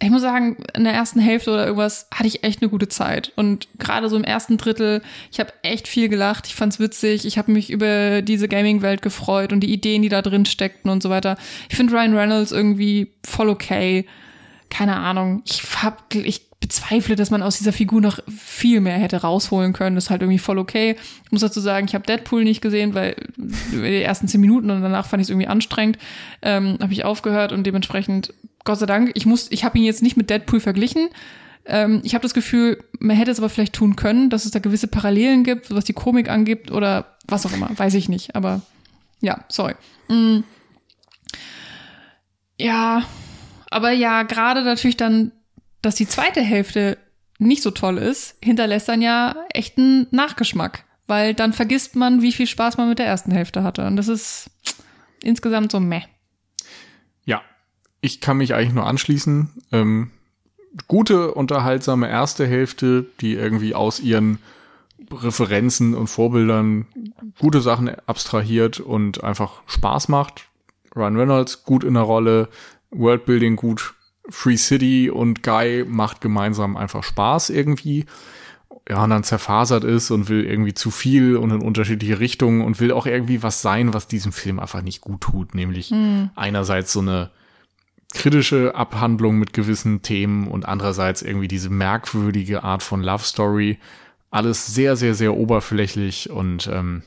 ich 0.03 0.11
muss 0.11 0.21
sagen, 0.21 0.59
in 0.75 0.85
der 0.85 0.93
ersten 0.93 1.19
Hälfte 1.19 1.51
oder 1.51 1.65
irgendwas 1.65 2.09
hatte 2.13 2.27
ich 2.27 2.45
echt 2.45 2.61
eine 2.61 2.69
gute 2.69 2.89
Zeit. 2.89 3.33
Und 3.37 3.69
gerade 3.79 4.11
so 4.11 4.17
im 4.17 4.25
ersten 4.25 4.59
Drittel, 4.59 5.01
ich 5.33 5.41
habe 5.41 5.53
echt 5.63 5.89
viel 5.89 6.11
gelacht, 6.11 6.47
ich 6.47 6.55
fand's 6.55 6.79
witzig, 6.79 7.25
ich 7.25 7.39
habe 7.39 7.53
mich 7.53 7.71
über 7.71 8.21
diese 8.21 8.49
Gaming-Welt 8.49 9.01
gefreut 9.01 9.53
und 9.53 9.61
die 9.61 9.73
Ideen, 9.73 10.03
die 10.03 10.11
da 10.11 10.21
drin 10.21 10.45
steckten 10.45 10.91
und 10.91 11.03
so 11.03 11.09
weiter. 11.09 11.39
Ich 11.71 11.77
finde 11.77 11.95
Ryan 11.95 12.17
Reynolds 12.17 12.53
irgendwie 12.53 13.13
voll 13.25 13.49
okay. 13.49 14.05
Keine 14.69 14.97
Ahnung. 14.97 15.43
Ich 15.47 15.63
hab, 15.83 16.15
ich 16.15 16.51
bezweifle, 16.65 17.15
dass 17.15 17.31
man 17.31 17.43
aus 17.43 17.59
dieser 17.59 17.75
Figur 17.75 18.01
noch 18.01 18.21
viel 18.27 18.81
mehr 18.81 18.97
hätte 18.97 19.19
rausholen 19.21 19.75
können. 19.75 19.97
Das 19.97 20.05
ist 20.05 20.11
halt 20.11 20.23
irgendwie 20.23 20.39
voll 20.39 20.59
okay. 20.59 20.97
Ich 21.27 21.31
muss 21.31 21.43
dazu 21.43 21.61
sagen, 21.61 21.87
ich 21.87 21.95
habe 21.95 22.07
Deadpool 22.07 22.43
nicht 22.43 22.63
gesehen, 22.63 22.95
weil 22.95 23.17
die 23.37 24.01
ersten 24.01 24.29
zehn 24.29 24.41
Minuten 24.41 24.71
und 24.71 24.81
danach 24.81 25.05
fand 25.05 25.21
ich 25.21 25.27
es 25.27 25.31
irgendwie 25.31 25.47
anstrengend. 25.47 25.99
Ähm, 26.41 26.79
habe 26.81 26.95
ich 26.95 27.05
aufgehört 27.05 27.53
und 27.53 27.67
dementsprechend, 27.67 28.33
Gott 28.65 28.79
sei 28.79 28.87
Dank, 28.87 29.11
ich 29.13 29.27
muss, 29.27 29.51
ich 29.51 29.63
habe 29.63 29.77
ihn 29.77 29.85
jetzt 29.85 30.03
nicht 30.03 30.17
mit 30.17 30.31
Deadpool 30.31 30.59
verglichen. 30.59 31.11
Ähm, 31.67 32.01
ich 32.03 32.15
habe 32.15 32.23
das 32.23 32.33
Gefühl, 32.33 32.83
man 32.99 33.15
hätte 33.15 33.31
es 33.31 33.39
aber 33.39 33.51
vielleicht 33.51 33.75
tun 33.75 33.95
können, 33.95 34.31
dass 34.31 34.47
es 34.47 34.51
da 34.51 34.59
gewisse 34.59 34.89
Parallelen 34.89 35.45
gibt, 35.45 35.75
was 35.75 35.85
die 35.85 35.93
Komik 35.93 36.31
angibt 36.31 36.71
oder 36.71 37.19
was 37.27 37.45
auch 37.45 37.53
immer, 37.53 37.69
weiß 37.77 37.93
ich 37.93 38.09
nicht. 38.09 38.37
Aber 38.37 38.63
ja, 39.21 39.45
sorry. 39.49 39.75
Mm. 40.09 40.39
Ja, 42.59 43.03
aber 43.71 43.91
ja, 43.91 44.23
gerade 44.23 44.63
natürlich 44.63 44.97
dann 44.97 45.31
dass 45.85 45.95
die 45.95 46.09
zweite 46.09 46.41
Hälfte 46.41 46.99
nicht 47.39 47.63
so 47.63 47.71
toll 47.71 47.99
ist, 47.99 48.37
hinterlässt 48.43 48.89
dann 48.89 49.03
ja 49.03 49.35
echt 49.51 49.77
einen 49.77 50.07
Nachgeschmack, 50.11 50.85
weil 51.07 51.35
dann 51.35 51.53
vergisst 51.53 51.97
man, 51.97 52.23
wie 52.23 52.33
viel 52.33 52.47
Spaß 52.47 52.77
man 52.77 52.89
mit 52.89 52.99
der 52.99 53.07
ersten 53.07 53.33
Hälfte 53.33 53.63
hatte. 53.63 53.87
Und 53.87 53.97
das 53.97 54.09
ist 54.09 54.51
insgesamt 55.23 55.73
so 55.73 55.81
meh. 55.81 56.03
Ja, 57.25 57.43
ich 58.01 58.21
kann 58.21 58.39
mich 58.39 58.55
eigentlich 58.55 58.75
nur 58.75 58.87
anschließen. 58.87 59.51
Ähm, 59.73 60.11
gute, 60.89 61.35
unterhaltsame 61.35 62.09
erste 62.09 62.47
Hälfte, 62.47 63.07
die 63.21 63.35
irgendwie 63.35 63.75
aus 63.75 64.01
ihren 64.01 64.39
Referenzen 65.11 65.95
und 65.95 66.07
Vorbildern 66.07 66.87
gute 67.39 67.61
Sachen 67.61 67.91
abstrahiert 68.07 68.81
und 68.81 69.23
einfach 69.23 69.63
Spaß 69.67 70.09
macht. 70.09 70.47
Ryan 70.97 71.17
Reynolds 71.17 71.65
gut 71.65 71.85
in 71.85 71.95
der 71.95 72.05
Rolle, 72.05 72.49
Worldbuilding 72.91 73.57
gut 73.57 73.95
Free 74.29 74.57
City 74.57 75.11
und 75.11 75.43
Guy 75.43 75.85
macht 75.87 76.21
gemeinsam 76.21 76.77
einfach 76.77 77.03
Spaß 77.03 77.51
irgendwie. 77.51 78.07
Ja, 78.89 79.05
und 79.05 79.11
dann 79.11 79.25
zerfasert 79.25 79.85
ist 79.85 80.11
und 80.11 80.29
will 80.29 80.45
irgendwie 80.45 80.75
zu 80.75 80.91
viel 80.91 81.37
und 81.37 81.51
in 81.51 81.63
unterschiedliche 81.63 82.21
Richtungen 82.21 82.61
und 82.61 82.81
will 82.81 82.93
auch 82.93 83.07
irgendwie 83.07 83.43
was 83.43 83.63
sein, 83.63 83.95
was 83.95 84.09
diesem 84.09 84.33
Film 84.33 84.59
einfach 84.59 84.83
nicht 84.83 85.01
gut 85.01 85.23
tut. 85.23 85.55
Nämlich 85.55 85.91
mhm. 85.91 86.31
einerseits 86.35 86.93
so 86.93 87.01
eine 87.01 87.31
kritische 88.13 88.75
Abhandlung 88.75 89.39
mit 89.39 89.53
gewissen 89.53 90.03
Themen 90.03 90.49
und 90.49 90.67
andererseits 90.67 91.23
irgendwie 91.23 91.49
diese 91.49 91.71
merkwürdige 91.71 92.63
Art 92.63 92.83
von 92.83 93.03
Love 93.03 93.25
Story. 93.25 93.79
Alles 94.31 94.67
sehr, 94.67 94.97
sehr, 94.97 95.15
sehr 95.15 95.35
oberflächlich 95.35 96.31
und 96.31 96.69
ähm, 96.73 97.03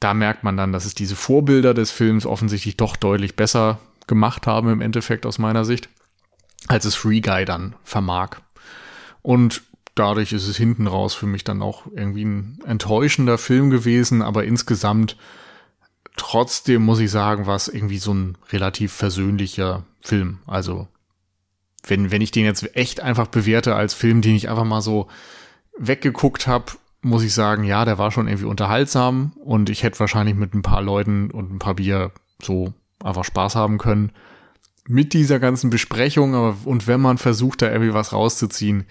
da 0.00 0.14
merkt 0.14 0.44
man 0.44 0.56
dann, 0.56 0.72
dass 0.72 0.84
es 0.84 0.94
diese 0.94 1.16
Vorbilder 1.16 1.72
des 1.72 1.90
Films 1.90 2.26
offensichtlich 2.26 2.76
doch 2.76 2.96
deutlich 2.96 3.36
besser 3.36 3.78
gemacht 4.06 4.46
haben 4.46 4.68
im 4.68 4.80
Endeffekt 4.80 5.24
aus 5.24 5.38
meiner 5.38 5.64
Sicht 5.64 5.88
als 6.68 6.84
es 6.84 6.94
Free 6.94 7.20
Guy 7.20 7.44
dann 7.44 7.74
vermag. 7.84 8.36
Und 9.22 9.62
dadurch 9.94 10.32
ist 10.32 10.46
es 10.46 10.56
hinten 10.56 10.86
raus 10.86 11.14
für 11.14 11.26
mich 11.26 11.44
dann 11.44 11.62
auch 11.62 11.86
irgendwie 11.94 12.24
ein 12.24 12.58
enttäuschender 12.66 13.38
Film 13.38 13.70
gewesen, 13.70 14.22
aber 14.22 14.44
insgesamt 14.44 15.16
trotzdem 16.16 16.84
muss 16.84 17.00
ich 17.00 17.10
sagen, 17.10 17.46
war 17.46 17.56
es 17.56 17.68
irgendwie 17.68 17.98
so 17.98 18.12
ein 18.12 18.36
relativ 18.50 18.92
versöhnlicher 18.92 19.84
Film. 20.00 20.38
Also 20.46 20.88
wenn, 21.86 22.10
wenn 22.10 22.22
ich 22.22 22.30
den 22.30 22.44
jetzt 22.44 22.76
echt 22.76 23.00
einfach 23.00 23.26
bewerte 23.26 23.74
als 23.74 23.94
Film, 23.94 24.22
den 24.22 24.36
ich 24.36 24.48
einfach 24.48 24.64
mal 24.64 24.80
so 24.80 25.08
weggeguckt 25.78 26.46
habe, 26.46 26.72
muss 27.02 27.22
ich 27.22 27.34
sagen, 27.34 27.64
ja, 27.64 27.84
der 27.84 27.98
war 27.98 28.10
schon 28.10 28.28
irgendwie 28.28 28.46
unterhaltsam 28.46 29.32
und 29.44 29.68
ich 29.68 29.82
hätte 29.82 30.00
wahrscheinlich 30.00 30.34
mit 30.34 30.54
ein 30.54 30.62
paar 30.62 30.80
Leuten 30.80 31.30
und 31.30 31.52
ein 31.52 31.58
paar 31.58 31.74
Bier 31.74 32.12
so 32.40 32.72
einfach 33.02 33.24
Spaß 33.24 33.56
haben 33.56 33.78
können 33.78 34.12
mit 34.86 35.12
dieser 35.12 35.38
ganzen 35.38 35.70
Besprechung 35.70 36.34
aber, 36.34 36.56
und 36.64 36.86
wenn 36.86 37.00
man 37.00 37.18
versucht, 37.18 37.62
da 37.62 37.70
irgendwie 37.70 37.94
was 37.94 38.12
rauszuziehen, 38.12 38.84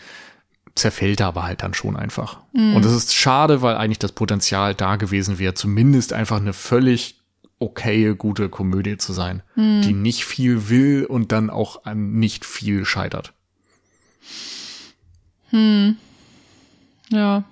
zerfällt 0.76 1.20
er 1.20 1.28
aber 1.28 1.44
halt 1.44 1.62
dann 1.62 1.74
schon 1.74 1.96
einfach. 1.96 2.40
Mhm. 2.54 2.76
Und 2.76 2.86
das 2.86 2.94
ist 2.94 3.14
schade, 3.14 3.62
weil 3.62 3.76
eigentlich 3.76 4.00
das 4.00 4.12
Potenzial 4.12 4.74
da 4.74 4.96
gewesen 4.96 5.38
wäre, 5.38 5.54
zumindest 5.54 6.14
einfach 6.14 6.38
eine 6.38 6.54
völlig 6.54 7.20
okaye, 7.60 8.16
gute 8.16 8.50
Komödie 8.50 8.98
zu 8.98 9.14
sein, 9.14 9.44
mhm. 9.56 9.82
die 9.84 9.94
nicht 9.94 10.26
viel 10.26 10.70
will 10.70 11.06
und 11.06 11.32
dann 11.32 11.50
auch 11.50 11.86
an 11.86 12.14
nicht 12.14 12.46
viel 12.46 12.86
scheitert. 12.86 13.34
Hm. 15.50 15.98
Ja. 17.10 17.44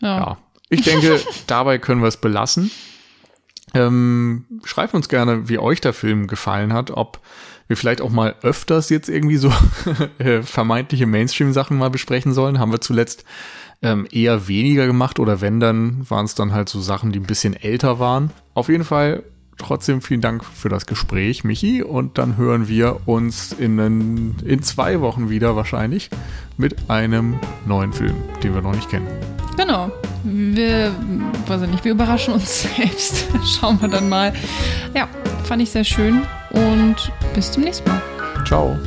Ja. 0.00 0.18
ja. 0.18 0.38
Ich 0.68 0.82
denke, 0.82 1.20
dabei 1.46 1.78
können 1.78 2.00
wir 2.02 2.08
es 2.08 2.16
belassen. 2.16 2.70
Ähm, 3.72 4.46
schreibt 4.64 4.94
uns 4.94 5.08
gerne, 5.08 5.48
wie 5.48 5.58
euch 5.58 5.80
der 5.80 5.92
Film 5.92 6.26
gefallen 6.26 6.72
hat, 6.72 6.90
ob 6.90 7.20
wir 7.70 7.76
vielleicht 7.76 8.00
auch 8.00 8.10
mal 8.10 8.34
öfters 8.42 8.90
jetzt 8.90 9.08
irgendwie 9.08 9.36
so 9.36 9.52
äh, 10.18 10.42
vermeintliche 10.42 11.06
Mainstream-Sachen 11.06 11.78
mal 11.78 11.88
besprechen 11.88 12.34
sollen. 12.34 12.58
Haben 12.58 12.72
wir 12.72 12.80
zuletzt 12.80 13.24
ähm, 13.80 14.08
eher 14.10 14.48
weniger 14.48 14.88
gemacht 14.88 15.20
oder 15.20 15.40
wenn, 15.40 15.60
dann 15.60 16.04
waren 16.10 16.24
es 16.24 16.34
dann 16.34 16.52
halt 16.52 16.68
so 16.68 16.80
Sachen, 16.80 17.12
die 17.12 17.20
ein 17.20 17.26
bisschen 17.26 17.54
älter 17.54 18.00
waren. 18.00 18.32
Auf 18.54 18.68
jeden 18.68 18.82
Fall 18.82 19.22
trotzdem 19.56 20.02
vielen 20.02 20.20
Dank 20.20 20.44
für 20.44 20.68
das 20.68 20.86
Gespräch, 20.86 21.44
Michi. 21.44 21.84
Und 21.84 22.18
dann 22.18 22.36
hören 22.36 22.66
wir 22.66 23.06
uns 23.06 23.52
in, 23.52 24.34
in 24.44 24.62
zwei 24.64 25.00
Wochen 25.00 25.30
wieder 25.30 25.54
wahrscheinlich 25.54 26.10
mit 26.56 26.90
einem 26.90 27.38
neuen 27.66 27.92
Film, 27.92 28.16
den 28.42 28.52
wir 28.52 28.62
noch 28.62 28.74
nicht 28.74 28.90
kennen. 28.90 29.06
Genau. 29.56 29.90
Wir, 30.24 30.92
weiß 31.46 31.62
ich 31.62 31.68
nicht, 31.68 31.84
wir 31.84 31.92
überraschen 31.92 32.34
uns 32.34 32.62
selbst. 32.76 33.26
Schauen 33.44 33.80
wir 33.80 33.88
dann 33.88 34.08
mal. 34.08 34.32
Ja, 34.94 35.08
fand 35.44 35.62
ich 35.62 35.70
sehr 35.70 35.84
schön 35.84 36.22
und 36.50 36.96
bis 37.34 37.52
zum 37.52 37.64
nächsten 37.64 37.88
Mal. 37.88 38.02
Ciao. 38.46 38.78